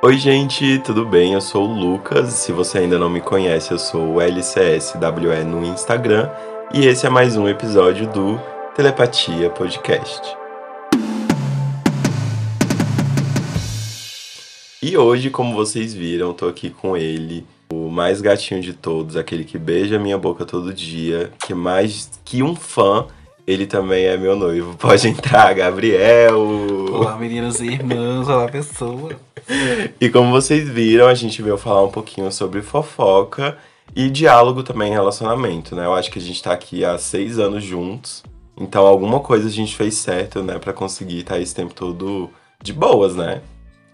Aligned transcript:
Oi, 0.00 0.16
gente, 0.16 0.78
tudo 0.78 1.04
bem? 1.04 1.32
Eu 1.32 1.40
sou 1.40 1.68
o 1.68 1.74
Lucas. 1.74 2.32
Se 2.34 2.52
você 2.52 2.78
ainda 2.78 2.96
não 3.00 3.10
me 3.10 3.20
conhece, 3.20 3.72
eu 3.72 3.78
sou 3.80 4.14
o 4.14 4.20
LCSWE 4.20 5.42
no 5.44 5.66
Instagram 5.66 6.30
e 6.72 6.86
esse 6.86 7.04
é 7.04 7.10
mais 7.10 7.36
um 7.36 7.48
episódio 7.48 8.06
do 8.06 8.40
Telepatia 8.76 9.50
Podcast. 9.50 10.36
E 14.80 14.96
hoje, 14.96 15.30
como 15.30 15.52
vocês 15.52 15.92
viram, 15.92 16.32
tô 16.32 16.46
aqui 16.46 16.70
com 16.70 16.96
ele, 16.96 17.44
o 17.68 17.90
mais 17.90 18.20
gatinho 18.20 18.60
de 18.60 18.74
todos, 18.74 19.16
aquele 19.16 19.42
que 19.42 19.58
beija 19.58 19.98
minha 19.98 20.16
boca 20.16 20.44
todo 20.44 20.72
dia, 20.72 21.32
que 21.44 21.52
mais 21.52 22.08
que 22.24 22.40
um 22.40 22.54
fã, 22.54 23.04
ele 23.48 23.66
também 23.66 24.04
é 24.04 24.14
meu 24.18 24.36
noivo. 24.36 24.76
Pode 24.76 25.08
entrar, 25.08 25.54
Gabriel! 25.54 26.38
Olá, 26.92 27.16
meninas 27.16 27.60
e 27.60 27.68
irmãs, 27.68 28.28
olá, 28.28 28.46
pessoa! 28.46 29.16
E 29.98 30.10
como 30.10 30.30
vocês 30.30 30.68
viram, 30.68 31.06
a 31.06 31.14
gente 31.14 31.40
veio 31.40 31.56
falar 31.56 31.82
um 31.82 31.90
pouquinho 31.90 32.30
sobre 32.30 32.60
fofoca 32.60 33.56
e 33.96 34.10
diálogo 34.10 34.62
também 34.62 34.90
em 34.90 34.92
relacionamento, 34.92 35.74
né? 35.74 35.86
Eu 35.86 35.94
acho 35.94 36.10
que 36.10 36.18
a 36.18 36.22
gente 36.22 36.42
tá 36.42 36.52
aqui 36.52 36.84
há 36.84 36.98
seis 36.98 37.38
anos 37.38 37.64
juntos, 37.64 38.22
então 38.54 38.86
alguma 38.86 39.20
coisa 39.20 39.48
a 39.48 39.50
gente 39.50 39.74
fez 39.74 39.94
certo, 39.94 40.42
né, 40.42 40.58
para 40.58 40.74
conseguir 40.74 41.20
estar 41.20 41.36
tá 41.36 41.40
esse 41.40 41.54
tempo 41.54 41.72
todo 41.72 42.28
de 42.62 42.74
boas, 42.74 43.16
né? 43.16 43.40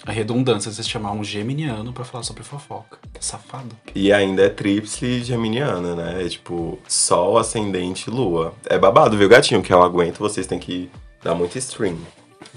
A 0.06 0.12
redundância 0.12 0.70
de 0.70 0.76
você 0.76 0.82
chamar 0.82 1.12
um 1.12 1.24
geminiano 1.24 1.90
para 1.90 2.04
falar 2.04 2.22
sobre 2.24 2.42
fofoca. 2.42 2.98
Safado. 3.18 3.74
E 3.94 4.12
ainda 4.12 4.42
é 4.42 4.50
tríplice 4.50 5.22
geminiana, 5.22 5.94
né? 5.94 6.22
É 6.24 6.28
tipo 6.28 6.78
Sol, 6.86 7.38
Ascendente 7.38 8.10
Lua. 8.10 8.52
É 8.66 8.78
babado, 8.78 9.16
viu, 9.16 9.28
gatinho? 9.28 9.62
Que 9.62 9.72
eu 9.72 9.82
aguento, 9.82 10.18
vocês 10.18 10.46
têm 10.46 10.58
que 10.58 10.90
dar 11.22 11.34
muito 11.34 11.56
stream. 11.56 11.96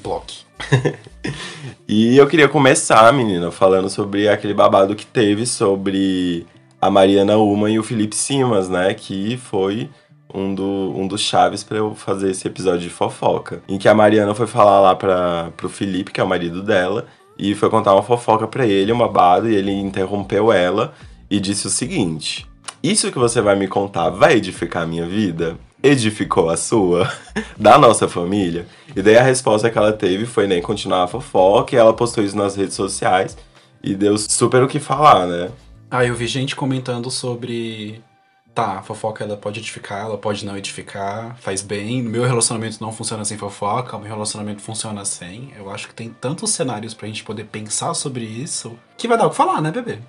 Block. 0.04 0.40
e 1.88 2.18
eu 2.18 2.28
queria 2.28 2.50
começar, 2.50 3.12
menina, 3.14 3.50
falando 3.50 3.90
sobre 3.90 4.28
aquele 4.28 4.54
babado 4.54 4.94
que 4.94 5.06
teve 5.06 5.46
sobre 5.46 6.46
a 6.82 6.92
Mariana 6.92 7.38
Uma 7.38 7.72
e 7.72 7.80
o 7.80 7.84
Felipe 7.84 8.16
Simas, 8.16 8.68
né? 8.68 8.94
Que 8.94 9.38
foi 9.38 9.90
um, 10.34 10.54
do, 10.54 10.94
um 10.96 11.08
dos 11.08 11.22
chaves 11.22 11.64
para 11.64 11.78
eu 11.78 11.96
fazer 11.96 12.32
esse 12.32 12.46
episódio 12.46 12.82
de 12.82 12.90
fofoca. 12.90 13.62
Em 13.70 13.78
que 13.78 13.88
a 13.88 13.94
Mariana 13.94 14.36
foi 14.36 14.48
falar 14.48 14.82
lá 14.82 14.94
para 14.94 15.52
pro 15.56 15.70
Felipe, 15.70 16.12
que 16.12 16.20
é 16.20 16.24
o 16.24 16.28
marido 16.28 16.62
dela, 16.62 17.08
e 17.38 17.54
foi 17.56 17.70
contar 17.70 17.94
uma 17.94 18.04
fofoca 18.04 18.48
para 18.48 18.66
ele, 18.66 18.92
uma 18.92 19.08
babado, 19.08 19.50
e 19.50 19.56
ele 19.56 19.72
interrompeu 19.72 20.52
ela 20.52 20.94
e 21.30 21.40
disse 21.40 21.68
o 21.68 21.70
seguinte: 21.70 22.48
Isso 22.82 23.12
que 23.12 23.20
você 23.20 23.42
vai 23.42 23.56
me 23.56 23.68
contar 23.68 24.10
vai 24.10 24.36
edificar 24.36 24.84
a 24.84 24.88
minha 24.88 25.06
vida? 25.06 25.58
Edificou 25.82 26.50
a 26.50 26.58
sua? 26.58 27.12
da 27.58 27.78
nossa 27.78 28.08
família? 28.08 28.66
E 28.96 29.02
daí 29.02 29.18
a 29.18 29.24
resposta 29.24 29.70
que 29.70 29.78
ela 29.78 29.94
teve 29.94 30.26
foi 30.26 30.48
nem 30.48 30.62
continuar 30.62 31.04
a 31.04 31.08
fofoca, 31.08 31.76
e 31.76 31.78
ela 31.78 31.94
postou 31.94 32.24
isso 32.24 32.36
nas 32.36 32.56
redes 32.56 32.76
sociais 32.76 33.38
e 33.84 33.94
deu 33.94 34.18
super 34.18 34.64
o 34.64 34.68
que 34.68 34.80
falar, 34.80 35.28
né? 35.28 35.50
Ah, 35.90 36.04
eu 36.04 36.16
vi 36.16 36.28
gente 36.28 36.56
comentando 36.56 37.10
sobre 37.10 38.02
tá, 38.58 38.80
a 38.80 38.82
fofoca 38.82 39.24
ela 39.24 39.38
pode 39.38 39.60
edificar, 39.60 40.06
ela 40.06 40.18
pode 40.18 40.44
não 40.44 40.58
edificar, 40.58 41.38
faz 41.40 41.62
bem. 41.62 42.02
Meu 42.02 42.24
relacionamento 42.24 42.82
não 42.82 42.92
funciona 42.92 43.24
sem 43.24 43.38
fofoca, 43.38 44.00
meu 44.00 44.08
relacionamento 44.08 44.64
funciona 44.64 45.06
sem. 45.06 45.54
Eu 45.56 45.70
acho 45.70 45.88
que 45.88 45.94
tem 45.94 46.10
tantos 46.10 46.50
cenários 46.50 46.96
pra 46.96 47.08
gente 47.08 47.24
poder 47.24 47.44
pensar 47.44 47.94
sobre 47.94 48.26
isso 48.26 48.76
que 48.98 49.08
vai 49.08 49.16
dar 49.16 49.28
o 49.28 49.30
que 49.30 49.36
falar, 49.36 49.62
né, 49.62 49.70
bebê? 49.70 50.00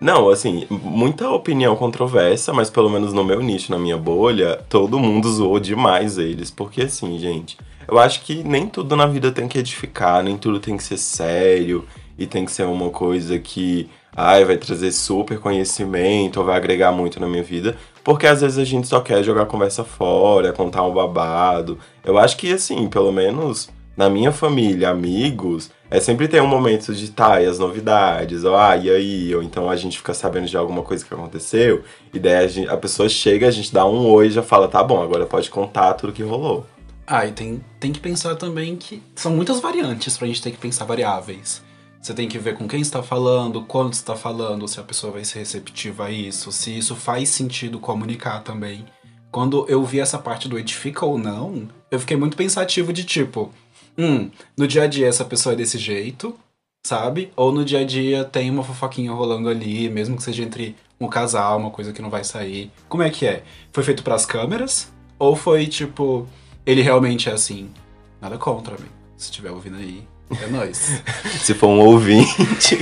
Não, 0.00 0.28
assim, 0.28 0.68
muita 0.70 1.28
opinião 1.30 1.74
controversa, 1.74 2.52
mas 2.52 2.70
pelo 2.70 2.88
menos 2.88 3.12
no 3.12 3.24
meu 3.24 3.42
nicho, 3.42 3.72
na 3.72 3.78
minha 3.78 3.96
bolha, 3.96 4.64
todo 4.68 5.00
mundo 5.00 5.28
zoou 5.28 5.58
demais 5.58 6.16
eles. 6.16 6.48
Porque 6.48 6.82
assim, 6.82 7.18
gente, 7.18 7.58
eu 7.88 7.98
acho 7.98 8.20
que 8.20 8.44
nem 8.44 8.68
tudo 8.68 8.94
na 8.94 9.06
vida 9.06 9.32
tem 9.32 9.48
que 9.48 9.58
edificar, 9.58 10.22
nem 10.22 10.38
tudo 10.38 10.60
tem 10.60 10.76
que 10.76 10.84
ser 10.84 10.98
sério 10.98 11.84
e 12.16 12.24
tem 12.24 12.44
que 12.44 12.52
ser 12.52 12.66
uma 12.66 12.88
coisa 12.90 13.36
que 13.36 13.90
ai, 14.16 14.46
vai 14.46 14.56
trazer 14.56 14.90
super 14.92 15.38
conhecimento, 15.38 16.38
ou 16.40 16.46
vai 16.46 16.56
agregar 16.56 16.90
muito 16.90 17.20
na 17.20 17.28
minha 17.28 17.42
vida, 17.42 17.76
porque 18.06 18.24
às 18.24 18.40
vezes 18.40 18.56
a 18.56 18.62
gente 18.62 18.86
só 18.86 19.00
quer 19.00 19.20
jogar 19.24 19.46
conversa 19.46 19.82
fora, 19.82 20.52
contar 20.52 20.84
um 20.84 20.94
babado. 20.94 21.76
Eu 22.04 22.16
acho 22.16 22.36
que 22.36 22.52
assim, 22.52 22.86
pelo 22.86 23.10
menos 23.10 23.68
na 23.96 24.08
minha 24.08 24.30
família, 24.30 24.90
amigos, 24.90 25.72
é 25.90 25.98
sempre 25.98 26.28
ter 26.28 26.40
um 26.40 26.46
momento 26.46 26.94
de 26.94 27.10
tá, 27.10 27.42
e 27.42 27.46
as 27.46 27.58
novidades, 27.58 28.44
ou 28.44 28.56
ah, 28.56 28.76
e 28.76 28.88
aí, 28.90 29.34
ou 29.34 29.42
então 29.42 29.68
a 29.68 29.74
gente 29.74 29.98
fica 29.98 30.14
sabendo 30.14 30.46
de 30.46 30.56
alguma 30.56 30.82
coisa 30.82 31.04
que 31.04 31.12
aconteceu, 31.12 31.82
e 32.14 32.20
daí 32.20 32.44
a, 32.44 32.46
gente, 32.46 32.68
a 32.68 32.76
pessoa 32.76 33.08
chega, 33.08 33.48
a 33.48 33.50
gente 33.50 33.74
dá 33.74 33.84
um 33.84 34.08
oi 34.08 34.28
e 34.28 34.30
já 34.30 34.42
fala, 34.42 34.68
tá 34.68 34.84
bom, 34.84 35.02
agora 35.02 35.26
pode 35.26 35.50
contar 35.50 35.94
tudo 35.94 36.12
que 36.12 36.22
rolou. 36.22 36.64
Ah, 37.04 37.26
e 37.26 37.32
tem, 37.32 37.60
tem 37.80 37.90
que 37.90 37.98
pensar 37.98 38.36
também 38.36 38.76
que 38.76 39.02
são 39.16 39.34
muitas 39.34 39.58
variantes 39.58 40.16
pra 40.16 40.28
gente 40.28 40.40
ter 40.40 40.52
que 40.52 40.58
pensar 40.58 40.84
variáveis. 40.84 41.65
Você 42.06 42.14
tem 42.14 42.28
que 42.28 42.38
ver 42.38 42.56
com 42.56 42.68
quem 42.68 42.80
está 42.80 43.02
falando, 43.02 43.62
quando 43.62 43.92
está 43.92 44.14
falando, 44.14 44.68
se 44.68 44.78
a 44.78 44.82
pessoa 44.84 45.14
vai 45.14 45.24
ser 45.24 45.40
receptiva 45.40 46.04
a 46.04 46.10
isso, 46.12 46.52
se 46.52 46.70
isso 46.70 46.94
faz 46.94 47.30
sentido 47.30 47.80
comunicar 47.80 48.44
também. 48.44 48.86
Quando 49.28 49.66
eu 49.68 49.82
vi 49.82 49.98
essa 49.98 50.16
parte 50.16 50.48
do 50.48 50.56
edifica 50.56 51.04
ou 51.04 51.18
não, 51.18 51.68
eu 51.90 51.98
fiquei 51.98 52.16
muito 52.16 52.36
pensativo 52.36 52.92
de 52.92 53.02
tipo, 53.02 53.52
hum, 53.98 54.30
no 54.56 54.68
dia 54.68 54.84
a 54.84 54.86
dia 54.86 55.08
essa 55.08 55.24
pessoa 55.24 55.54
é 55.54 55.56
desse 55.56 55.78
jeito, 55.78 56.38
sabe? 56.86 57.32
Ou 57.34 57.50
no 57.50 57.64
dia 57.64 57.80
a 57.80 57.84
dia 57.84 58.22
tem 58.22 58.50
uma 58.50 58.62
fofoquinha 58.62 59.10
rolando 59.10 59.48
ali, 59.48 59.90
mesmo 59.90 60.16
que 60.16 60.22
seja 60.22 60.44
entre 60.44 60.76
um 61.00 61.08
casal, 61.08 61.58
uma 61.58 61.72
coisa 61.72 61.92
que 61.92 62.00
não 62.00 62.08
vai 62.08 62.22
sair. 62.22 62.70
Como 62.88 63.02
é 63.02 63.10
que 63.10 63.26
é? 63.26 63.42
Foi 63.72 63.82
feito 63.82 64.04
para 64.04 64.14
as 64.14 64.24
câmeras? 64.24 64.92
Ou 65.18 65.34
foi 65.34 65.66
tipo, 65.66 66.24
ele 66.64 66.82
realmente 66.82 67.28
é 67.28 67.32
assim? 67.32 67.68
Nada 68.20 68.38
contra, 68.38 68.78
mim. 68.78 68.90
Se 69.16 69.24
estiver 69.24 69.50
ouvindo 69.50 69.78
aí, 69.78 70.06
é 70.30 70.46
nóis. 70.48 71.02
Se 71.40 71.54
for 71.54 71.68
um 71.68 71.80
ouvinte. 71.80 72.78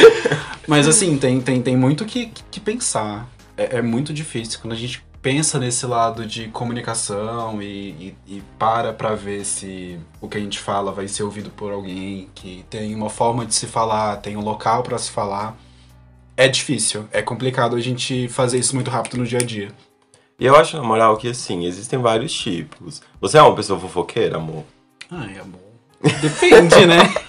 Mas 0.66 0.86
assim, 0.86 1.16
tem, 1.16 1.40
tem, 1.40 1.62
tem 1.62 1.76
muito 1.76 2.04
que, 2.04 2.30
que 2.50 2.60
pensar. 2.60 3.28
É, 3.56 3.78
é, 3.78 3.82
muito 3.82 4.12
difícil. 4.12 4.60
Quando 4.60 4.72
a 4.72 4.76
gente 4.76 5.02
pensa 5.20 5.58
nesse 5.58 5.84
lado 5.86 6.24
de 6.26 6.48
comunicação 6.48 7.60
e, 7.60 7.66
e, 7.66 8.16
e, 8.36 8.42
para 8.58 8.92
pra 8.92 9.14
ver 9.14 9.44
se 9.44 9.98
o 10.20 10.28
que 10.28 10.38
a 10.38 10.40
gente 10.40 10.58
fala 10.58 10.92
vai 10.92 11.08
ser 11.08 11.22
ouvido 11.22 11.50
por 11.50 11.72
alguém, 11.72 12.28
que 12.34 12.64
tem 12.70 12.94
uma 12.94 13.10
forma 13.10 13.44
de 13.44 13.54
se 13.54 13.66
falar, 13.66 14.16
tem 14.18 14.36
um 14.36 14.42
local 14.42 14.82
para 14.82 14.98
se 14.98 15.10
falar. 15.10 15.56
É 16.36 16.46
difícil, 16.46 17.08
é 17.10 17.20
complicado 17.20 17.74
a 17.74 17.80
gente 17.80 18.28
fazer 18.28 18.58
isso 18.58 18.74
muito 18.76 18.90
rápido 18.90 19.16
no 19.16 19.26
dia 19.26 19.40
a 19.40 19.44
dia. 19.44 19.72
E 20.38 20.46
eu 20.46 20.54
acho, 20.54 20.76
na 20.76 20.84
moral, 20.84 21.16
que 21.16 21.28
assim, 21.28 21.66
existem 21.66 21.98
vários 21.98 22.32
tipos. 22.32 23.02
Você 23.20 23.38
é 23.38 23.42
uma 23.42 23.56
pessoa 23.56 23.80
fofoqueira, 23.80 24.36
amor? 24.36 24.64
Ai, 25.10 25.36
amor. 25.38 25.67
Depende, 26.00 26.86
né? 26.86 27.14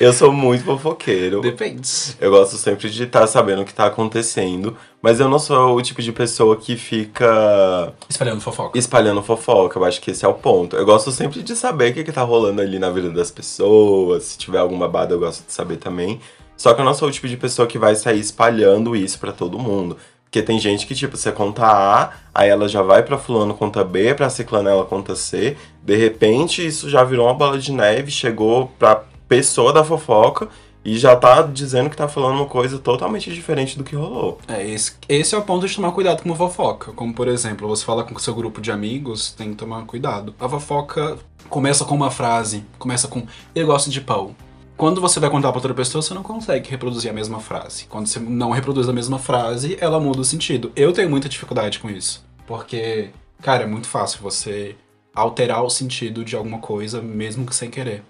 Eu 0.00 0.12
sou 0.12 0.32
muito 0.32 0.64
fofoqueiro. 0.64 1.40
Depende. 1.40 1.88
Eu 2.20 2.30
gosto 2.30 2.56
sempre 2.56 2.88
de 2.90 3.04
estar 3.04 3.20
tá 3.20 3.26
sabendo 3.26 3.62
o 3.62 3.64
que 3.64 3.70
está 3.70 3.86
acontecendo, 3.86 4.76
mas 5.02 5.20
eu 5.20 5.28
não 5.28 5.38
sou 5.38 5.76
o 5.76 5.82
tipo 5.82 6.00
de 6.02 6.12
pessoa 6.12 6.56
que 6.56 6.76
fica. 6.76 7.92
Espalhando 8.08 8.40
fofoca. 8.40 8.78
Espalhando 8.78 9.22
fofoca, 9.22 9.78
eu 9.78 9.84
acho 9.84 10.00
que 10.00 10.10
esse 10.10 10.24
é 10.24 10.28
o 10.28 10.34
ponto. 10.34 10.76
Eu 10.76 10.84
gosto 10.84 11.10
sempre 11.10 11.42
de 11.42 11.56
saber 11.56 11.90
o 11.90 11.94
que, 11.94 12.00
está 12.00 12.22
rolando 12.22 12.60
ali 12.60 12.78
na 12.78 12.90
vida 12.90 13.10
das 13.10 13.30
pessoas. 13.30 14.24
Se 14.24 14.38
tiver 14.38 14.58
alguma 14.58 14.86
babada, 14.86 15.14
eu 15.14 15.18
gosto 15.18 15.46
de 15.46 15.52
saber 15.52 15.76
também. 15.76 16.20
Só 16.56 16.74
que 16.74 16.80
eu 16.80 16.84
não 16.84 16.94
sou 16.94 17.08
o 17.08 17.12
tipo 17.12 17.28
de 17.28 17.36
pessoa 17.36 17.68
que 17.68 17.78
vai 17.78 17.94
sair 17.94 18.18
espalhando 18.18 18.96
isso 18.96 19.18
para 19.18 19.32
todo 19.32 19.58
mundo. 19.58 19.96
Porque 20.28 20.42
tem 20.42 20.58
gente 20.58 20.86
que, 20.86 20.94
tipo, 20.94 21.16
você 21.16 21.32
conta 21.32 21.64
A, 21.64 22.10
aí 22.34 22.50
ela 22.50 22.68
já 22.68 22.82
vai 22.82 23.02
pra 23.02 23.16
fulano 23.16 23.54
conta 23.54 23.82
B, 23.82 24.14
pra 24.14 24.28
ciclana 24.28 24.70
ela 24.70 24.84
conta 24.84 25.16
C. 25.16 25.56
De 25.82 25.96
repente, 25.96 26.64
isso 26.64 26.90
já 26.90 27.02
virou 27.02 27.26
uma 27.26 27.34
bola 27.34 27.58
de 27.58 27.72
neve, 27.72 28.10
chegou 28.10 28.70
pra 28.78 29.04
pessoa 29.26 29.72
da 29.72 29.82
fofoca 29.82 30.48
e 30.84 30.98
já 30.98 31.16
tá 31.16 31.40
dizendo 31.40 31.88
que 31.88 31.96
tá 31.96 32.06
falando 32.06 32.36
uma 32.36 32.46
coisa 32.46 32.78
totalmente 32.78 33.32
diferente 33.32 33.78
do 33.78 33.84
que 33.84 33.96
rolou. 33.96 34.38
É, 34.46 34.66
esse, 34.66 34.96
esse 35.08 35.34
é 35.34 35.38
o 35.38 35.42
ponto 35.42 35.66
de 35.66 35.74
tomar 35.74 35.92
cuidado 35.92 36.22
com 36.22 36.34
fofoca. 36.34 36.92
Como, 36.92 37.14
por 37.14 37.26
exemplo, 37.26 37.66
você 37.66 37.84
fala 37.84 38.04
com 38.04 38.18
seu 38.18 38.34
grupo 38.34 38.60
de 38.60 38.70
amigos, 38.70 39.32
tem 39.32 39.50
que 39.50 39.56
tomar 39.56 39.82
cuidado. 39.86 40.34
A 40.38 40.46
fofoca 40.46 41.16
começa 41.48 41.86
com 41.86 41.94
uma 41.94 42.10
frase, 42.10 42.64
começa 42.78 43.08
com 43.08 43.26
eu 43.54 43.66
gosto 43.66 43.88
de 43.88 44.02
pão 44.02 44.36
quando 44.78 45.00
você 45.00 45.18
vai 45.18 45.28
contar 45.28 45.48
para 45.48 45.58
outra 45.58 45.74
pessoa, 45.74 46.00
você 46.00 46.14
não 46.14 46.22
consegue 46.22 46.70
reproduzir 46.70 47.10
a 47.10 47.14
mesma 47.14 47.40
frase. 47.40 47.86
Quando 47.86 48.06
você 48.06 48.20
não 48.20 48.52
reproduz 48.52 48.88
a 48.88 48.92
mesma 48.92 49.18
frase, 49.18 49.76
ela 49.80 49.98
muda 49.98 50.20
o 50.20 50.24
sentido. 50.24 50.70
Eu 50.76 50.92
tenho 50.92 51.10
muita 51.10 51.28
dificuldade 51.28 51.80
com 51.80 51.90
isso. 51.90 52.24
Porque, 52.46 53.10
cara, 53.42 53.64
é 53.64 53.66
muito 53.66 53.88
fácil 53.88 54.20
você 54.22 54.76
alterar 55.12 55.64
o 55.64 55.68
sentido 55.68 56.24
de 56.24 56.36
alguma 56.36 56.58
coisa, 56.58 57.02
mesmo 57.02 57.44
que 57.44 57.56
sem 57.56 57.68
querer. 57.68 58.04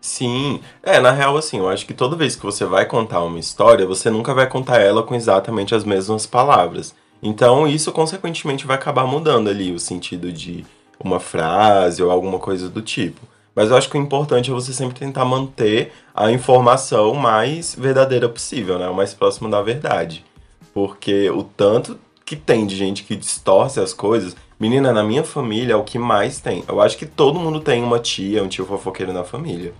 Sim, 0.00 0.62
é, 0.82 0.98
na 0.98 1.10
real, 1.10 1.36
assim, 1.36 1.58
eu 1.58 1.68
acho 1.68 1.84
que 1.84 1.92
toda 1.92 2.16
vez 2.16 2.34
que 2.34 2.42
você 2.42 2.64
vai 2.64 2.86
contar 2.86 3.22
uma 3.22 3.38
história, 3.38 3.86
você 3.86 4.08
nunca 4.08 4.32
vai 4.32 4.48
contar 4.48 4.80
ela 4.80 5.02
com 5.02 5.14
exatamente 5.14 5.74
as 5.74 5.84
mesmas 5.84 6.24
palavras. 6.24 6.94
Então, 7.22 7.68
isso 7.68 7.92
consequentemente 7.92 8.66
vai 8.66 8.76
acabar 8.76 9.06
mudando 9.06 9.50
ali 9.50 9.70
o 9.70 9.78
sentido 9.78 10.32
de 10.32 10.64
uma 10.98 11.20
frase 11.20 12.02
ou 12.02 12.10
alguma 12.10 12.38
coisa 12.38 12.70
do 12.70 12.80
tipo. 12.80 13.20
Mas 13.54 13.70
eu 13.70 13.76
acho 13.76 13.90
que 13.90 13.98
o 13.98 14.00
importante 14.00 14.50
é 14.50 14.54
você 14.54 14.72
sempre 14.72 14.98
tentar 14.98 15.24
manter 15.24 15.92
a 16.14 16.30
informação 16.30 17.14
mais 17.14 17.74
verdadeira 17.74 18.28
possível, 18.28 18.78
né? 18.78 18.88
O 18.88 18.94
mais 18.94 19.12
próximo 19.12 19.50
da 19.50 19.60
verdade. 19.60 20.24
Porque 20.72 21.28
o 21.30 21.42
tanto 21.42 21.98
que 22.24 22.36
tem 22.36 22.66
de 22.66 22.76
gente 22.76 23.02
que 23.02 23.16
distorce 23.16 23.80
as 23.80 23.92
coisas. 23.92 24.36
Menina, 24.58 24.92
na 24.92 25.02
minha 25.02 25.24
família 25.24 25.72
é 25.72 25.76
o 25.76 25.82
que 25.82 25.98
mais 25.98 26.38
tem. 26.38 26.62
Eu 26.68 26.80
acho 26.80 26.96
que 26.96 27.06
todo 27.06 27.40
mundo 27.40 27.60
tem 27.60 27.82
uma 27.82 27.98
tia, 27.98 28.42
um 28.42 28.48
tio 28.48 28.64
fofoqueiro 28.64 29.12
na 29.12 29.24
família. 29.24 29.72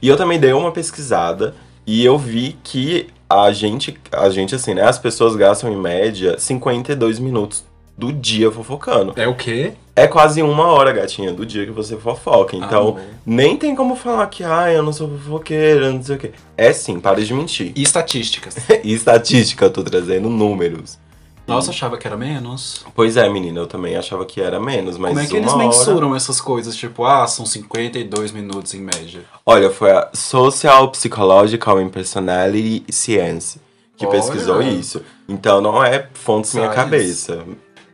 E 0.00 0.08
eu 0.08 0.16
também 0.16 0.38
dei 0.38 0.52
uma 0.52 0.72
pesquisada 0.72 1.54
E 1.86 2.04
eu 2.04 2.18
vi 2.18 2.56
que 2.62 3.08
a 3.28 3.50
gente, 3.52 3.98
a 4.12 4.28
gente 4.30 4.54
assim, 4.54 4.74
né? 4.74 4.82
As 4.82 4.98
pessoas 4.98 5.34
gastam 5.34 5.72
em 5.72 5.76
média 5.76 6.38
52 6.38 7.18
minutos 7.18 7.64
do 7.96 8.12
dia 8.12 8.50
fofocando. 8.50 9.12
É 9.16 9.26
o 9.26 9.34
quê? 9.34 9.72
É 9.94 10.06
quase 10.06 10.42
uma 10.42 10.66
hora, 10.66 10.92
gatinha, 10.92 11.32
do 11.32 11.46
dia 11.46 11.64
que 11.64 11.72
você 11.72 11.96
fofoca. 11.96 12.54
Então, 12.54 12.88
Amor. 12.88 13.00
nem 13.24 13.56
tem 13.56 13.74
como 13.74 13.96
falar 13.96 14.26
que, 14.26 14.44
ah, 14.44 14.70
eu 14.70 14.82
não 14.82 14.92
sou 14.92 15.08
fofoqueira, 15.08 15.90
não 15.90 16.02
sei 16.02 16.16
o 16.16 16.18
quê. 16.18 16.32
É 16.56 16.72
sim, 16.72 17.00
para 17.00 17.24
de 17.24 17.32
mentir. 17.32 17.72
E 17.74 17.82
estatísticas. 17.82 18.56
E 18.84 18.92
estatística, 18.92 19.64
eu 19.64 19.70
tô 19.70 19.82
trazendo 19.82 20.28
números. 20.28 20.98
Nossa, 21.46 21.70
achava 21.70 21.96
que 21.96 22.06
era 22.06 22.16
menos. 22.16 22.84
Pois 22.94 23.16
é, 23.16 23.28
menina, 23.28 23.60
eu 23.60 23.66
também 23.68 23.96
achava 23.96 24.26
que 24.26 24.40
era 24.40 24.58
menos, 24.60 24.98
mas 24.98 25.10
Como 25.12 25.20
é 25.20 25.26
que 25.28 25.36
eles 25.36 25.52
uma 25.52 25.64
hora- 25.64 25.66
mensuram 25.68 26.14
essas 26.16 26.40
coisas? 26.40 26.74
Tipo, 26.76 27.04
ah, 27.04 27.26
são 27.26 27.46
52 27.46 28.32
minutos 28.32 28.74
em 28.74 28.80
média. 28.80 29.20
Olha, 29.46 29.70
foi 29.70 29.92
a 29.92 30.10
Social 30.12 30.90
Psychological 30.90 31.78
and 31.78 31.88
Personality 31.90 32.84
Science 32.90 33.60
que 33.96 34.04
Olha. 34.04 34.16
pesquisou 34.20 34.60
isso. 34.60 35.00
Então 35.28 35.60
não 35.60 35.82
é 35.82 36.08
fontes 36.14 36.52
minha 36.52 36.68
cabeça. 36.68 37.44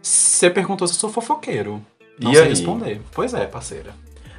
Você 0.03 0.51
perguntou 0.51 0.87
se 0.89 0.95
eu 0.95 0.99
sou 0.99 1.11
fofoqueiro. 1.11 1.81
Não 2.21 2.31
E 2.33 2.35
sei 2.35 2.43
aí? 2.45 2.49
responder. 2.51 3.01
Pois 3.13 3.33
é, 3.35 3.47
parceira. 3.47 3.95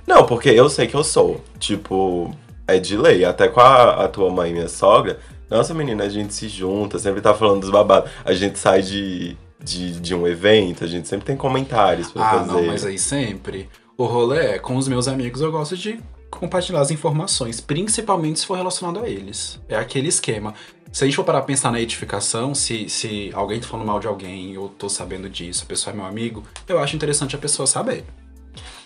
Não, 0.05 0.25
porque 0.25 0.49
eu 0.49 0.69
sei 0.69 0.85
que 0.87 0.95
eu 0.95 1.03
sou. 1.03 1.41
Tipo, 1.57 2.35
é 2.67 2.77
de 2.77 2.97
lei. 2.97 3.23
Até 3.23 3.47
com 3.47 3.61
a, 3.61 4.03
a 4.03 4.07
tua 4.07 4.29
mãe 4.29 4.49
e 4.51 4.53
minha 4.53 4.67
sogra. 4.67 5.19
Nossa, 5.49 5.73
menina, 5.73 6.03
a 6.03 6.09
gente 6.09 6.33
se 6.33 6.47
junta, 6.49 6.99
sempre 6.99 7.21
tá 7.21 7.33
falando 7.33 7.61
dos 7.61 7.69
babados. 7.69 8.11
A 8.25 8.33
gente 8.33 8.59
sai 8.59 8.81
de, 8.81 9.37
de, 9.63 9.99
de 9.99 10.13
um 10.15 10.27
evento, 10.27 10.83
a 10.83 10.87
gente 10.87 11.07
sempre 11.07 11.25
tem 11.25 11.37
comentários 11.37 12.11
pra 12.11 12.23
Ah, 12.25 12.29
fazer. 12.39 12.51
não, 12.51 12.63
mas 12.65 12.85
aí 12.85 12.97
sempre. 12.99 13.69
O 13.97 14.05
rolê 14.05 14.39
é, 14.55 14.59
com 14.59 14.75
os 14.75 14.87
meus 14.87 15.07
amigos 15.07 15.41
eu 15.41 15.51
gosto 15.51 15.77
de 15.77 15.99
compartilhar 16.31 16.81
as 16.81 16.89
informações, 16.89 17.61
principalmente 17.61 18.39
se 18.39 18.45
for 18.47 18.57
relacionado 18.57 18.99
a 18.99 19.07
eles. 19.07 19.59
É 19.69 19.75
aquele 19.75 20.07
esquema. 20.07 20.55
Se 20.93 21.03
a 21.03 21.07
gente 21.07 21.15
for 21.15 21.23
parar 21.23 21.39
pra 21.39 21.47
pensar 21.47 21.71
na 21.71 21.81
edificação, 21.81 22.53
se, 22.53 22.87
se 22.87 23.31
alguém 23.33 23.59
tá 23.59 23.67
falando 23.67 23.87
mal 23.87 23.99
de 23.99 24.05
alguém 24.05 24.53
eu 24.53 24.71
tô 24.77 24.87
sabendo 24.87 25.27
disso, 25.27 25.63
a 25.63 25.65
pessoa 25.65 25.91
é 25.91 25.97
meu 25.97 26.05
amigo, 26.05 26.43
eu 26.67 26.77
acho 26.77 26.95
interessante 26.95 27.35
a 27.35 27.39
pessoa 27.39 27.65
saber. 27.65 28.05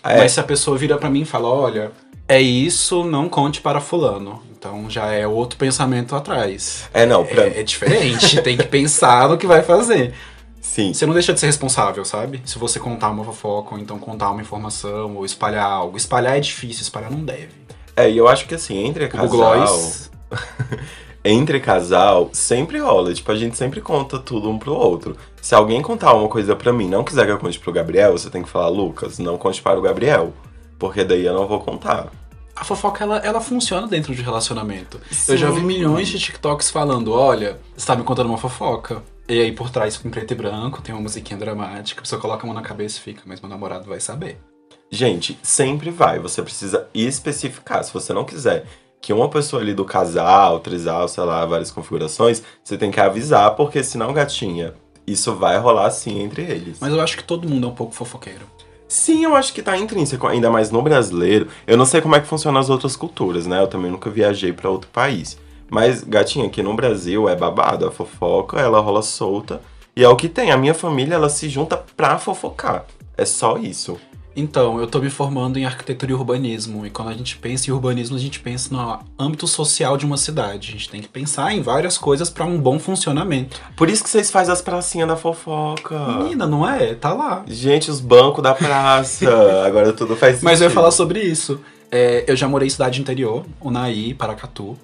É, 0.01 0.19
Mas 0.19 0.31
se 0.31 0.39
a 0.39 0.43
pessoa 0.43 0.77
vira 0.77 0.97
pra 0.97 1.09
mim 1.09 1.23
e 1.23 1.25
fala, 1.25 1.49
olha, 1.49 1.91
é 2.25 2.39
isso, 2.39 3.03
não 3.03 3.27
conte 3.27 3.59
para 3.59 3.81
fulano. 3.81 4.41
Então 4.57 4.89
já 4.89 5.11
é 5.11 5.27
outro 5.27 5.59
pensamento 5.59 6.15
atrás. 6.15 6.89
é 6.93 7.05
não, 7.05 7.25
pra... 7.25 7.43
É, 7.43 7.59
é 7.59 7.63
diferente, 7.63 8.41
tem 8.41 8.55
que 8.55 8.67
pensar 8.67 9.27
no 9.27 9.37
que 9.37 9.45
vai 9.45 9.61
fazer. 9.61 10.13
Sim. 10.61 10.93
Você 10.93 11.05
não 11.05 11.13
deixa 11.13 11.33
de 11.33 11.41
ser 11.41 11.47
responsável, 11.47 12.05
sabe? 12.05 12.41
Se 12.45 12.57
você 12.57 12.79
contar 12.79 13.09
uma 13.09 13.25
fofoca, 13.25 13.75
ou 13.75 13.81
então 13.81 13.99
contar 13.99 14.31
uma 14.31 14.41
informação, 14.41 15.13
ou 15.17 15.25
espalhar 15.25 15.65
algo. 15.65 15.97
Espalhar 15.97 16.37
é 16.37 16.39
difícil, 16.39 16.83
espalhar 16.83 17.11
não 17.11 17.25
deve. 17.25 17.49
É, 17.97 18.09
e 18.09 18.17
eu 18.17 18.29
acho 18.29 18.47
que 18.47 18.55
assim, 18.55 18.85
entre 18.85 19.03
O 19.05 19.09
casal... 19.09 19.29
Gloss, 19.29 20.09
entre 21.27 21.59
casal, 21.59 22.29
sempre 22.33 22.77
rola. 22.79 23.13
Tipo, 23.13 23.31
a 23.31 23.35
gente 23.35 23.57
sempre 23.57 23.81
conta 23.81 24.17
tudo 24.19 24.49
um 24.49 24.57
pro 24.57 24.73
outro. 24.73 25.15
Se 25.41 25.53
alguém 25.53 25.81
contar 25.81 26.13
uma 26.13 26.27
coisa 26.27 26.55
pra 26.55 26.73
mim 26.73 26.85
e 26.85 26.89
não 26.89 27.03
quiser 27.03 27.25
que 27.25 27.31
eu 27.31 27.37
conte 27.37 27.59
pro 27.59 27.71
Gabriel, 27.71 28.13
você 28.17 28.29
tem 28.29 28.43
que 28.43 28.49
falar, 28.49 28.69
Lucas, 28.69 29.19
não 29.19 29.37
conte 29.37 29.61
para 29.61 29.77
o 29.77 29.81
Gabriel. 29.81 30.33
Porque 30.79 31.03
daí 31.03 31.25
eu 31.25 31.33
não 31.33 31.47
vou 31.47 31.59
contar. 31.59 32.07
a 32.55 32.63
fofoca, 32.63 33.03
ela, 33.03 33.17
ela 33.17 33.41
funciona 33.41 33.87
dentro 33.87 34.13
de 34.13 34.21
relacionamento. 34.21 34.99
Eu 35.27 35.37
já 35.37 35.49
vi 35.49 35.59
Sim. 35.59 35.65
milhões 35.65 36.07
de 36.07 36.19
TikToks 36.19 36.69
falando, 36.69 37.11
olha, 37.13 37.59
você 37.75 37.85
tá 37.85 37.95
me 37.95 38.03
contando 38.03 38.27
uma 38.27 38.37
fofoca. 38.37 39.03
E 39.29 39.41
aí 39.41 39.51
por 39.51 39.69
trás 39.69 39.95
fica 39.95 40.07
em 40.07 40.11
preto 40.11 40.31
e 40.31 40.35
branco, 40.35 40.81
tem 40.81 40.95
uma 40.95 41.01
musiquinha 41.01 41.37
dramática, 41.37 41.99
a 41.99 42.03
pessoa 42.03 42.21
coloca 42.21 42.43
a 42.43 42.45
mão 42.45 42.55
na 42.55 42.61
cabeça 42.61 42.97
e 42.97 43.01
fica, 43.01 43.23
mas 43.25 43.41
meu 43.41 43.49
namorado 43.49 43.85
vai 43.85 43.99
saber. 43.99 44.39
Gente, 44.89 45.37
sempre 45.43 45.91
vai. 45.91 46.17
Você 46.19 46.41
precisa 46.41 46.87
especificar. 46.93 47.83
Se 47.83 47.93
você 47.93 48.13
não 48.13 48.23
quiser 48.23 48.65
que 49.01 49.13
uma 49.13 49.29
pessoa 49.29 49.61
ali 49.61 49.73
do 49.73 49.85
casal, 49.85 50.59
trisal, 50.59 51.07
sei 51.07 51.23
lá, 51.23 51.45
várias 51.45 51.71
configurações, 51.71 52.43
você 52.63 52.77
tem 52.77 52.91
que 52.91 52.99
avisar, 52.99 53.55
porque 53.55 53.83
senão, 53.83 54.13
gatinha, 54.13 54.73
isso 55.05 55.33
vai 55.35 55.57
rolar 55.57 55.89
sim 55.91 56.21
entre 56.21 56.41
eles. 56.43 56.77
Mas 56.81 56.91
eu 56.91 57.01
acho 57.01 57.15
que 57.17 57.23
todo 57.23 57.47
mundo 57.47 57.67
é 57.67 57.69
um 57.69 57.75
pouco 57.75 57.93
fofoqueiro. 57.93 58.45
Sim, 58.87 59.25
eu 59.25 59.35
acho 59.35 59.53
que 59.53 59.61
tá 59.61 59.77
intrínseco, 59.77 60.27
ainda 60.27 60.49
mais 60.49 60.71
no 60.71 60.81
brasileiro. 60.81 61.47
Eu 61.65 61.77
não 61.77 61.85
sei 61.85 61.99
como 61.99 62.15
é 62.15 62.21
que 62.21 62.27
funciona 62.27 62.59
as 62.59 62.69
outras 62.69 62.95
culturas, 62.95 63.45
né? 63.45 63.61
Eu 63.61 63.67
também 63.67 63.91
nunca 63.91 64.09
viajei 64.09 64.53
pra 64.53 64.69
outro 64.69 64.89
país. 64.91 65.37
Mas, 65.69 66.03
gatinha, 66.03 66.47
aqui 66.47 66.63
no 66.63 66.73
Brasil 66.73 67.27
é 67.27 67.35
babado, 67.35 67.85
a 67.85 67.91
fofoca, 67.91 68.59
ela 68.59 68.79
rola 68.79 69.01
solta. 69.01 69.61
E 69.95 70.03
é 70.03 70.09
o 70.09 70.15
que 70.15 70.29
tem, 70.29 70.51
a 70.51 70.57
minha 70.57 70.73
família, 70.73 71.15
ela 71.15 71.27
se 71.27 71.49
junta 71.49 71.75
pra 71.75 72.17
fofocar. 72.17 72.85
É 73.17 73.25
só 73.25 73.57
isso. 73.57 73.97
Então, 74.37 74.79
eu 74.79 74.85
tô 74.85 74.99
me 74.99 75.09
formando 75.09 75.57
em 75.57 75.65
arquitetura 75.65 76.11
e 76.11 76.13
urbanismo, 76.13 76.85
e 76.85 76.91
quando 76.91 77.09
a 77.09 77.13
gente 77.13 77.35
pensa 77.37 77.71
em 77.71 77.73
urbanismo, 77.73 78.15
a 78.15 78.19
gente 78.19 78.39
pensa 78.39 78.71
no 78.71 78.99
âmbito 79.17 79.47
social 79.47 79.97
de 79.97 80.05
uma 80.05 80.15
cidade. 80.15 80.69
A 80.69 80.71
gente 80.73 80.89
tem 80.89 81.01
que 81.01 81.07
pensar 81.07 81.51
em 81.51 81.61
várias 81.63 81.97
coisas 81.97 82.29
pra 82.29 82.45
um 82.45 82.59
bom 82.59 82.77
funcionamento. 82.77 83.59
Por 83.75 83.89
isso 83.89 84.03
que 84.03 84.09
vocês 84.11 84.29
fazem 84.29 84.53
as 84.53 84.61
pracinhas 84.61 85.07
da 85.07 85.15
fofoca. 85.15 85.97
Menina, 86.19 86.45
não 86.45 86.69
é? 86.69 86.93
Tá 86.93 87.13
lá. 87.13 87.43
Gente, 87.47 87.89
os 87.89 87.99
bancos 87.99 88.43
da 88.43 88.53
praça. 88.53 89.25
Agora 89.65 89.91
tudo 89.91 90.15
faz 90.15 90.33
sentido. 90.33 90.45
Mas 90.45 90.61
eu 90.61 90.67
ia 90.67 90.73
falar 90.73 90.91
sobre 90.91 91.19
isso. 91.19 91.59
É, 91.91 92.23
eu 92.27 92.35
já 92.35 92.47
morei 92.47 92.67
em 92.67 92.69
cidade 92.69 93.01
interior, 93.01 93.43
Unaí, 93.59 94.13
Paracatu. 94.13 94.77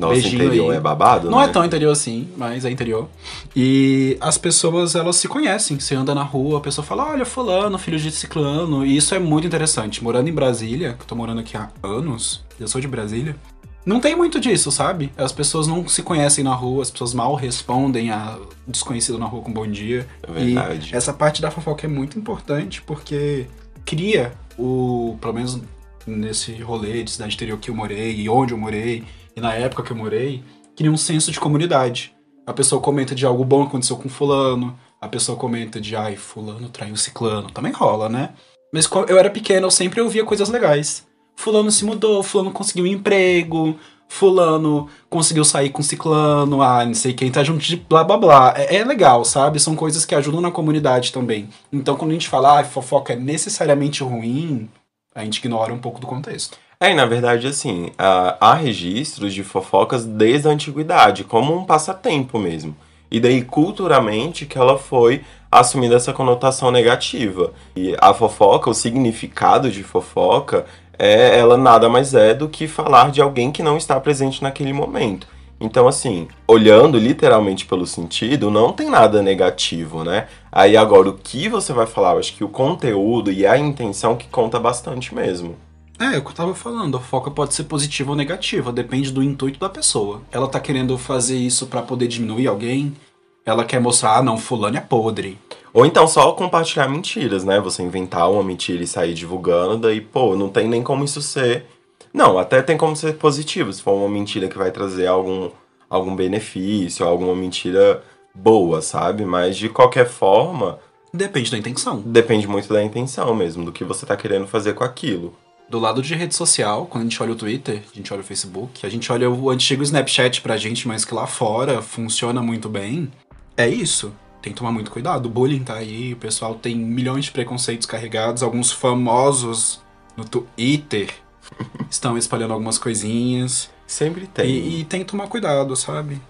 Nossa, 0.00 0.14
beijinho 0.14 0.42
interior 0.44 0.70
aí. 0.72 0.76
é 0.76 0.80
babado, 0.80 1.30
Não 1.30 1.38
né? 1.38 1.44
é 1.44 1.48
tão 1.48 1.64
interior 1.64 1.92
assim, 1.92 2.28
mas 2.36 2.64
é 2.64 2.70
interior. 2.70 3.08
E 3.54 4.16
as 4.20 4.36
pessoas, 4.38 4.94
elas 4.94 5.16
se 5.16 5.28
conhecem. 5.28 5.78
Você 5.78 5.94
anda 5.94 6.14
na 6.14 6.22
rua, 6.22 6.58
a 6.58 6.60
pessoa 6.60 6.84
fala, 6.84 7.10
olha, 7.10 7.24
fulano, 7.24 7.78
filho 7.78 7.98
de 7.98 8.10
ciclano. 8.10 8.84
E 8.84 8.96
isso 8.96 9.14
é 9.14 9.18
muito 9.18 9.46
interessante. 9.46 10.02
Morando 10.02 10.28
em 10.28 10.32
Brasília, 10.32 10.94
que 10.94 11.02
eu 11.02 11.06
tô 11.06 11.14
morando 11.14 11.40
aqui 11.40 11.56
há 11.56 11.68
anos, 11.82 12.42
eu 12.58 12.66
sou 12.66 12.80
de 12.80 12.88
Brasília, 12.88 13.36
não 13.84 13.98
tem 13.98 14.14
muito 14.14 14.38
disso, 14.38 14.70
sabe? 14.70 15.10
As 15.16 15.32
pessoas 15.32 15.66
não 15.66 15.88
se 15.88 16.02
conhecem 16.02 16.44
na 16.44 16.54
rua, 16.54 16.82
as 16.82 16.90
pessoas 16.90 17.14
mal 17.14 17.34
respondem 17.34 18.10
a 18.10 18.38
desconhecido 18.68 19.18
na 19.18 19.24
rua 19.26 19.42
com 19.42 19.52
bom 19.52 19.66
dia. 19.66 20.06
É 20.22 20.32
verdade. 20.32 20.90
E 20.92 20.96
essa 20.96 21.12
parte 21.12 21.40
da 21.40 21.50
fofoca 21.50 21.86
é 21.86 21.88
muito 21.88 22.18
importante 22.18 22.82
porque 22.82 23.46
cria 23.84 24.32
o, 24.58 25.16
pelo 25.20 25.32
menos 25.32 25.60
nesse 26.06 26.52
rolê 26.60 27.02
de 27.02 27.10
cidade 27.10 27.34
interior 27.34 27.58
que 27.58 27.70
eu 27.70 27.74
morei 27.74 28.16
e 28.20 28.28
onde 28.28 28.52
eu 28.52 28.58
morei 28.58 29.02
e 29.36 29.40
na 29.40 29.54
época 29.54 29.82
que 29.82 29.92
eu 29.92 29.96
morei, 29.96 30.42
cria 30.76 30.90
um 30.90 30.96
senso 30.96 31.30
de 31.30 31.40
comunidade. 31.40 32.14
A 32.46 32.52
pessoa 32.52 32.80
comenta 32.80 33.14
de 33.14 33.24
algo 33.24 33.44
bom 33.44 33.62
que 33.62 33.68
aconteceu 33.68 33.96
com 33.96 34.08
fulano, 34.08 34.78
a 35.00 35.08
pessoa 35.08 35.36
comenta 35.36 35.80
de 35.80 35.96
ai, 35.96 36.16
fulano 36.16 36.68
traiu 36.68 36.96
ciclano, 36.96 37.50
também 37.50 37.72
rola, 37.72 38.08
né? 38.08 38.30
Mas 38.72 38.88
eu 39.08 39.18
era 39.18 39.30
pequeno, 39.30 39.66
eu 39.66 39.70
sempre 39.70 40.00
ouvia 40.00 40.24
coisas 40.24 40.48
legais. 40.48 41.06
Fulano 41.36 41.70
se 41.70 41.84
mudou, 41.84 42.22
fulano 42.22 42.50
conseguiu 42.50 42.84
um 42.84 42.88
emprego, 42.88 43.76
fulano 44.08 44.88
conseguiu 45.08 45.44
sair 45.44 45.70
com 45.70 45.82
ciclano, 45.82 46.60
ah, 46.60 46.84
não 46.84 46.94
sei 46.94 47.14
quem 47.14 47.30
tá 47.30 47.42
junto 47.42 47.64
de 47.64 47.76
blá 47.76 48.04
blá 48.04 48.18
blá. 48.18 48.54
É, 48.56 48.76
é 48.76 48.84
legal, 48.84 49.24
sabe? 49.24 49.58
São 49.58 49.74
coisas 49.74 50.04
que 50.04 50.14
ajudam 50.14 50.40
na 50.40 50.50
comunidade 50.50 51.12
também. 51.12 51.48
Então 51.72 51.96
quando 51.96 52.10
a 52.10 52.14
gente 52.14 52.28
fala, 52.28 52.60
ah, 52.60 52.64
fofoca 52.64 53.12
é 53.12 53.16
necessariamente 53.16 54.02
ruim, 54.02 54.68
a 55.14 55.24
gente 55.24 55.38
ignora 55.38 55.72
um 55.72 55.78
pouco 55.78 56.00
do 56.00 56.06
contexto. 56.06 56.58
É, 56.82 56.92
e 56.92 56.94
na 56.94 57.04
verdade, 57.04 57.46
assim, 57.46 57.90
há, 57.98 58.54
registros 58.54 59.34
de 59.34 59.44
fofocas 59.44 60.06
desde 60.06 60.48
a 60.48 60.50
antiguidade, 60.50 61.24
como 61.24 61.54
um 61.54 61.62
passatempo 61.62 62.38
mesmo. 62.38 62.74
E 63.10 63.20
daí, 63.20 63.42
culturalmente, 63.42 64.46
que 64.46 64.56
ela 64.56 64.78
foi 64.78 65.22
assumindo 65.52 65.94
essa 65.94 66.14
conotação 66.14 66.70
negativa. 66.70 67.52
E 67.76 67.94
a 68.00 68.14
fofoca, 68.14 68.70
o 68.70 68.74
significado 68.74 69.70
de 69.70 69.82
fofoca, 69.82 70.64
é, 70.98 71.38
ela 71.38 71.58
nada 71.58 71.86
mais 71.90 72.14
é 72.14 72.32
do 72.32 72.48
que 72.48 72.66
falar 72.66 73.10
de 73.10 73.20
alguém 73.20 73.52
que 73.52 73.62
não 73.62 73.76
está 73.76 74.00
presente 74.00 74.42
naquele 74.42 74.72
momento. 74.72 75.26
Então, 75.60 75.86
assim, 75.86 76.28
olhando 76.48 76.98
literalmente 76.98 77.66
pelo 77.66 77.86
sentido, 77.86 78.50
não 78.50 78.72
tem 78.72 78.88
nada 78.88 79.20
negativo, 79.20 80.02
né? 80.02 80.28
Aí 80.50 80.78
agora, 80.78 81.10
o 81.10 81.18
que 81.18 81.46
você 81.46 81.74
vai 81.74 81.86
falar? 81.86 82.14
Eu 82.14 82.20
acho 82.20 82.34
que 82.34 82.44
o 82.44 82.48
conteúdo 82.48 83.30
e 83.30 83.46
a 83.46 83.58
intenção 83.58 84.16
que 84.16 84.28
conta 84.28 84.58
bastante 84.58 85.14
mesmo. 85.14 85.56
É, 86.00 86.14
é 86.14 86.18
o 86.18 86.22
que 86.22 86.28
eu 86.28 86.34
tava 86.34 86.54
falando, 86.54 86.96
a 86.96 87.00
fofoca 87.00 87.30
pode 87.30 87.52
ser 87.52 87.64
positiva 87.64 88.10
ou 88.10 88.16
negativa, 88.16 88.72
depende 88.72 89.12
do 89.12 89.22
intuito 89.22 89.60
da 89.60 89.68
pessoa. 89.68 90.22
Ela 90.32 90.48
tá 90.48 90.58
querendo 90.58 90.96
fazer 90.96 91.36
isso 91.36 91.66
pra 91.66 91.82
poder 91.82 92.08
diminuir 92.08 92.46
alguém? 92.46 92.96
Ela 93.44 93.66
quer 93.66 93.80
mostrar, 93.80 94.16
ah, 94.16 94.22
não, 94.22 94.38
fulano 94.38 94.78
é 94.78 94.80
podre. 94.80 95.36
Ou 95.74 95.84
então 95.84 96.08
só 96.08 96.32
compartilhar 96.32 96.88
mentiras, 96.88 97.44
né? 97.44 97.60
Você 97.60 97.82
inventar 97.82 98.30
uma 98.30 98.42
mentira 98.42 98.82
e 98.82 98.86
sair 98.86 99.12
divulgando, 99.12 99.76
daí, 99.76 100.00
pô, 100.00 100.34
não 100.34 100.48
tem 100.48 100.66
nem 100.66 100.82
como 100.82 101.04
isso 101.04 101.20
ser. 101.20 101.66
Não, 102.14 102.38
até 102.38 102.62
tem 102.62 102.78
como 102.78 102.96
ser 102.96 103.16
positivo, 103.16 103.70
se 103.70 103.82
for 103.82 103.92
uma 103.92 104.08
mentira 104.08 104.48
que 104.48 104.56
vai 104.58 104.70
trazer 104.70 105.06
algum, 105.06 105.50
algum 105.88 106.16
benefício, 106.16 107.06
alguma 107.06 107.36
mentira 107.36 108.02
boa, 108.34 108.80
sabe? 108.80 109.26
Mas 109.26 109.56
de 109.56 109.68
qualquer 109.68 110.08
forma, 110.08 110.78
Depende 111.12 111.50
da 111.50 111.58
intenção. 111.58 112.00
depende 112.00 112.48
muito 112.48 112.72
da 112.72 112.82
intenção 112.82 113.34
mesmo, 113.34 113.64
do 113.66 113.72
que 113.72 113.84
você 113.84 114.06
tá 114.06 114.16
querendo 114.16 114.46
fazer 114.46 114.74
com 114.74 114.82
aquilo. 114.82 115.34
Do 115.70 115.78
lado 115.78 116.02
de 116.02 116.16
rede 116.16 116.34
social, 116.34 116.84
quando 116.86 117.02
a 117.02 117.04
gente 117.04 117.22
olha 117.22 117.30
o 117.30 117.36
Twitter, 117.36 117.80
a 117.92 117.96
gente 117.96 118.12
olha 118.12 118.22
o 118.22 118.24
Facebook, 118.24 118.84
a 118.84 118.88
gente 118.88 119.12
olha 119.12 119.30
o 119.30 119.50
antigo 119.50 119.84
Snapchat 119.84 120.40
pra 120.40 120.56
gente, 120.56 120.88
mas 120.88 121.04
que 121.04 121.14
lá 121.14 121.28
fora 121.28 121.80
funciona 121.80 122.42
muito 122.42 122.68
bem, 122.68 123.08
é 123.56 123.68
isso. 123.68 124.12
Tem 124.42 124.52
que 124.52 124.58
tomar 124.58 124.72
muito 124.72 124.90
cuidado. 124.90 125.26
O 125.26 125.28
bullying 125.28 125.62
tá 125.62 125.74
aí, 125.74 126.12
o 126.12 126.16
pessoal 126.16 126.56
tem 126.56 126.74
milhões 126.74 127.26
de 127.26 127.30
preconceitos 127.30 127.86
carregados, 127.86 128.42
alguns 128.42 128.72
famosos 128.72 129.80
no 130.16 130.24
Twitter 130.24 131.14
estão 131.88 132.18
espalhando 132.18 132.52
algumas 132.52 132.76
coisinhas. 132.76 133.70
Sempre 133.86 134.26
tem. 134.26 134.50
E, 134.50 134.80
e 134.80 134.84
tem 134.84 135.04
que 135.04 135.06
tomar 135.12 135.28
cuidado, 135.28 135.76
sabe? 135.76 136.20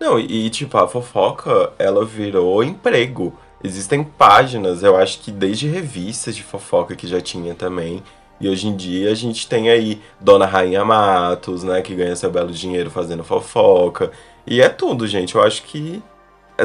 Não, 0.00 0.18
e 0.18 0.48
tipo, 0.48 0.78
a 0.78 0.88
fofoca, 0.88 1.70
ela 1.78 2.02
virou 2.02 2.64
emprego. 2.64 3.38
Existem 3.62 4.02
páginas, 4.02 4.82
eu 4.82 4.96
acho 4.96 5.20
que 5.20 5.30
desde 5.30 5.68
revistas 5.68 6.34
de 6.34 6.42
fofoca 6.42 6.96
que 6.96 7.06
já 7.06 7.20
tinha 7.20 7.54
também. 7.54 8.02
E 8.40 8.48
hoje 8.48 8.68
em 8.68 8.76
dia 8.76 9.10
a 9.10 9.14
gente 9.14 9.48
tem 9.48 9.70
aí 9.70 10.00
Dona 10.20 10.46
Rainha 10.46 10.84
Matos, 10.84 11.62
né, 11.62 11.80
que 11.80 11.94
ganha 11.94 12.14
seu 12.16 12.30
belo 12.30 12.50
dinheiro 12.50 12.90
fazendo 12.90 13.24
fofoca. 13.24 14.10
E 14.46 14.60
é 14.60 14.68
tudo, 14.68 15.06
gente. 15.06 15.34
Eu 15.34 15.42
acho 15.42 15.62
que 15.62 16.02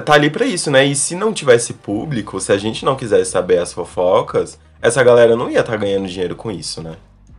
tá 0.06 0.14
ali 0.14 0.30
pra 0.30 0.46
isso, 0.46 0.70
né? 0.70 0.86
E 0.86 0.96
se 0.96 1.16
não 1.16 1.34
tivesse 1.34 1.74
público, 1.74 2.40
se 2.40 2.52
a 2.52 2.58
gente 2.58 2.86
não 2.86 2.96
quisesse 2.96 3.32
saber 3.32 3.58
as 3.58 3.74
fofocas, 3.74 4.60
essa 4.82 5.04
galera 5.04 5.36
não 5.36 5.50
ia 5.50 5.60
estar 5.60 5.74
tá 5.74 5.78
ganhando 5.78 6.08
dinheiro 6.08 6.36
com 6.36 6.52
isso, 6.52 6.82
né? 6.82 6.96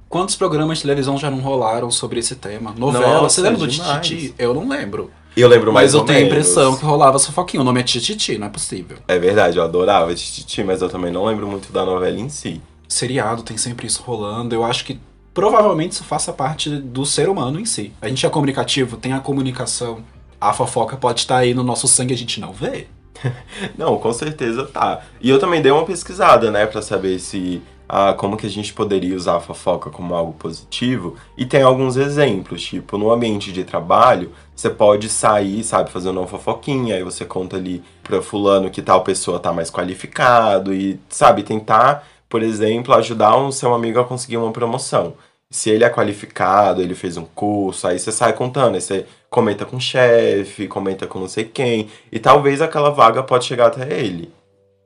Quantos 0.09 0.37
programas 0.37 0.79
de 0.79 0.83
televisão 0.83 1.17
já 1.17 1.31
não 1.31 1.41
rolaram 1.41 1.91
sobre 1.91 2.21
esse 2.21 2.37
tema? 2.37 2.75
Novela, 2.77 3.23
Nossa, 3.23 3.37
você 3.37 3.41
lembra 3.41 3.61
do 3.61 3.67
demais. 3.67 4.07
Tititi? 4.07 4.35
Eu 4.39 4.53
não 4.53 4.69
lembro. 4.69 5.11
Eu 5.35 5.49
lembro 5.49 5.73
mais 5.73 5.87
Mas 5.87 5.95
eu 5.95 6.01
ou 6.01 6.07
tenho 6.07 6.19
a 6.19 6.23
impressão 6.23 6.77
que 6.77 6.85
rolava 6.85 7.19
fofoquinha. 7.19 7.63
O 7.63 7.65
nome 7.65 7.81
é 7.81 7.83
Tititi, 7.83 8.37
não 8.37 8.49
é 8.49 8.51
possível. 8.51 8.99
É 9.09 9.19
verdade, 9.19 9.57
eu 9.57 9.65
adorava 9.65 10.15
Tititi, 10.15 10.63
mas 10.63 10.83
eu 10.83 10.91
também 10.91 11.11
não 11.11 11.25
lembro 11.25 11.47
muito 11.47 11.73
da 11.73 11.87
novela 11.87 12.19
em 12.19 12.29
si. 12.29 12.61
Seriado 12.93 13.43
tem 13.43 13.57
sempre 13.57 13.87
isso 13.87 14.03
rolando. 14.03 14.55
Eu 14.55 14.65
acho 14.65 14.85
que 14.85 15.01
provavelmente 15.35 15.93
isso 15.93 16.05
faça 16.05 16.33
parte 16.33 16.71
do 16.71 17.05
ser 17.05 17.29
humano 17.29 17.59
em 17.59 17.65
si. 17.65 17.93
A 18.01 18.09
gente 18.09 18.25
é 18.25 18.29
comunicativo, 18.29 18.97
tem 18.97 19.13
a 19.13 19.21
comunicação. 19.21 20.05
A 20.41 20.53
fofoca 20.53 20.97
pode 20.97 21.21
estar 21.21 21.39
aí 21.39 21.55
no 21.55 21.63
nosso 21.63 21.89
sangue, 21.89 22.15
a 22.15 22.17
gente 22.17 22.41
não 22.41 22.53
vê. 22.53 22.87
Não, 23.79 23.97
com 23.99 24.13
certeza 24.13 24.67
tá. 24.67 25.03
E 25.21 25.31
eu 25.31 25.39
também 25.39 25.63
dei 25.63 25.71
uma 25.71 25.85
pesquisada, 25.85 26.51
né, 26.51 26.67
pra 26.67 26.83
saber 26.83 27.21
se 27.21 27.63
ah, 27.89 28.15
como 28.15 28.39
que 28.39 28.47
a 28.47 28.51
gente 28.51 28.73
poderia 28.73 29.15
usar 29.15 29.37
a 29.37 29.41
fofoca 29.41 29.91
como 29.91 30.15
algo 30.15 30.33
positivo. 30.33 31.15
E 31.37 31.45
tem 31.45 31.63
alguns 31.63 31.97
exemplos, 31.97 32.63
tipo, 32.63 32.97
no 32.97 33.13
ambiente 33.13 33.53
de 33.53 33.65
trabalho, 33.65 34.33
você 34.57 34.71
pode 34.71 35.11
sair, 35.11 35.63
sabe, 35.63 35.91
fazendo 35.91 36.19
uma 36.19 36.27
fofoquinha, 36.27 36.95
aí 36.95 37.03
você 37.03 37.25
conta 37.25 37.57
ali 37.59 37.83
pra 38.03 38.23
fulano 38.23 38.71
que 38.71 38.81
tal 38.81 39.03
pessoa 39.03 39.39
tá 39.39 39.53
mais 39.53 39.71
qualificado 39.71 40.73
e, 40.73 40.99
sabe, 41.11 41.43
tentar, 41.43 42.09
por 42.33 42.43
exemplo, 42.43 42.95
ajudar 42.95 43.37
um 43.37 43.53
seu 43.53 43.75
amigo 43.75 44.01
a 44.01 44.07
conseguir 44.07 44.39
uma 44.39 44.51
promoção. 44.51 45.13
Se 45.51 45.69
ele 45.69 45.85
é 45.85 45.91
qualificado, 45.91 46.81
ele 46.81 46.95
fez 46.95 47.19
um 47.19 47.27
curso, 47.27 47.87
aí 47.87 47.99
você 47.99 48.11
sai 48.11 48.33
contando, 48.33 48.75
aí 48.75 48.81
você 48.81 49.05
comenta 49.29 49.67
com 49.67 49.77
o 49.77 49.81
chefe, 49.81 50.67
comenta 50.67 51.07
com 51.07 51.19
não 51.19 51.29
sei 51.29 51.45
quem, 51.45 51.91
e 52.11 52.19
talvez 52.19 52.63
aquela 52.63 52.89
vaga 52.89 53.23
pode 53.23 53.45
chegar 53.45 53.67
até 53.67 54.01
ele. 54.01 54.33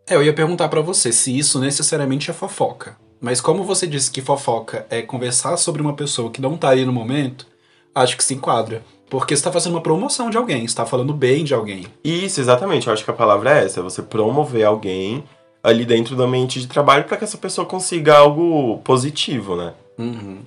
É, 0.08 0.16
eu 0.16 0.24
ia 0.24 0.32
perguntar 0.32 0.68
pra 0.68 0.80
você 0.80 1.12
se 1.12 1.38
isso 1.38 1.60
necessariamente 1.60 2.32
é 2.32 2.34
fofoca. 2.34 2.96
Mas 3.20 3.40
como 3.40 3.62
você 3.62 3.86
disse 3.86 4.10
que 4.10 4.20
fofoca 4.20 4.84
é 4.90 5.00
conversar 5.00 5.56
sobre 5.56 5.80
uma 5.80 5.94
pessoa 5.94 6.32
que 6.32 6.42
não 6.42 6.56
tá 6.56 6.70
aí 6.70 6.84
no 6.84 6.92
momento, 6.92 7.46
acho 7.94 8.16
que 8.16 8.24
se 8.24 8.34
enquadra. 8.34 8.82
Porque 9.08 9.36
você 9.36 9.44
tá 9.44 9.52
fazendo 9.52 9.74
uma 9.74 9.82
promoção 9.82 10.30
de 10.30 10.36
alguém, 10.36 10.66
você 10.66 10.74
tá 10.74 10.84
falando 10.84 11.14
bem 11.14 11.44
de 11.44 11.54
alguém. 11.54 11.86
Isso, 12.02 12.40
exatamente, 12.40 12.88
eu 12.88 12.92
acho 12.92 13.04
que 13.04 13.10
a 13.12 13.14
palavra 13.14 13.56
é 13.56 13.64
essa, 13.64 13.80
você 13.80 14.02
promover 14.02 14.64
alguém 14.64 15.22
ali 15.66 15.84
dentro 15.84 16.14
do 16.14 16.22
ambiente 16.22 16.60
de 16.60 16.68
trabalho 16.68 17.02
para 17.04 17.16
que 17.16 17.24
essa 17.24 17.36
pessoa 17.36 17.66
consiga 17.66 18.16
algo 18.16 18.78
positivo, 18.84 19.56
né? 19.56 19.74
Uhum. 19.98 20.38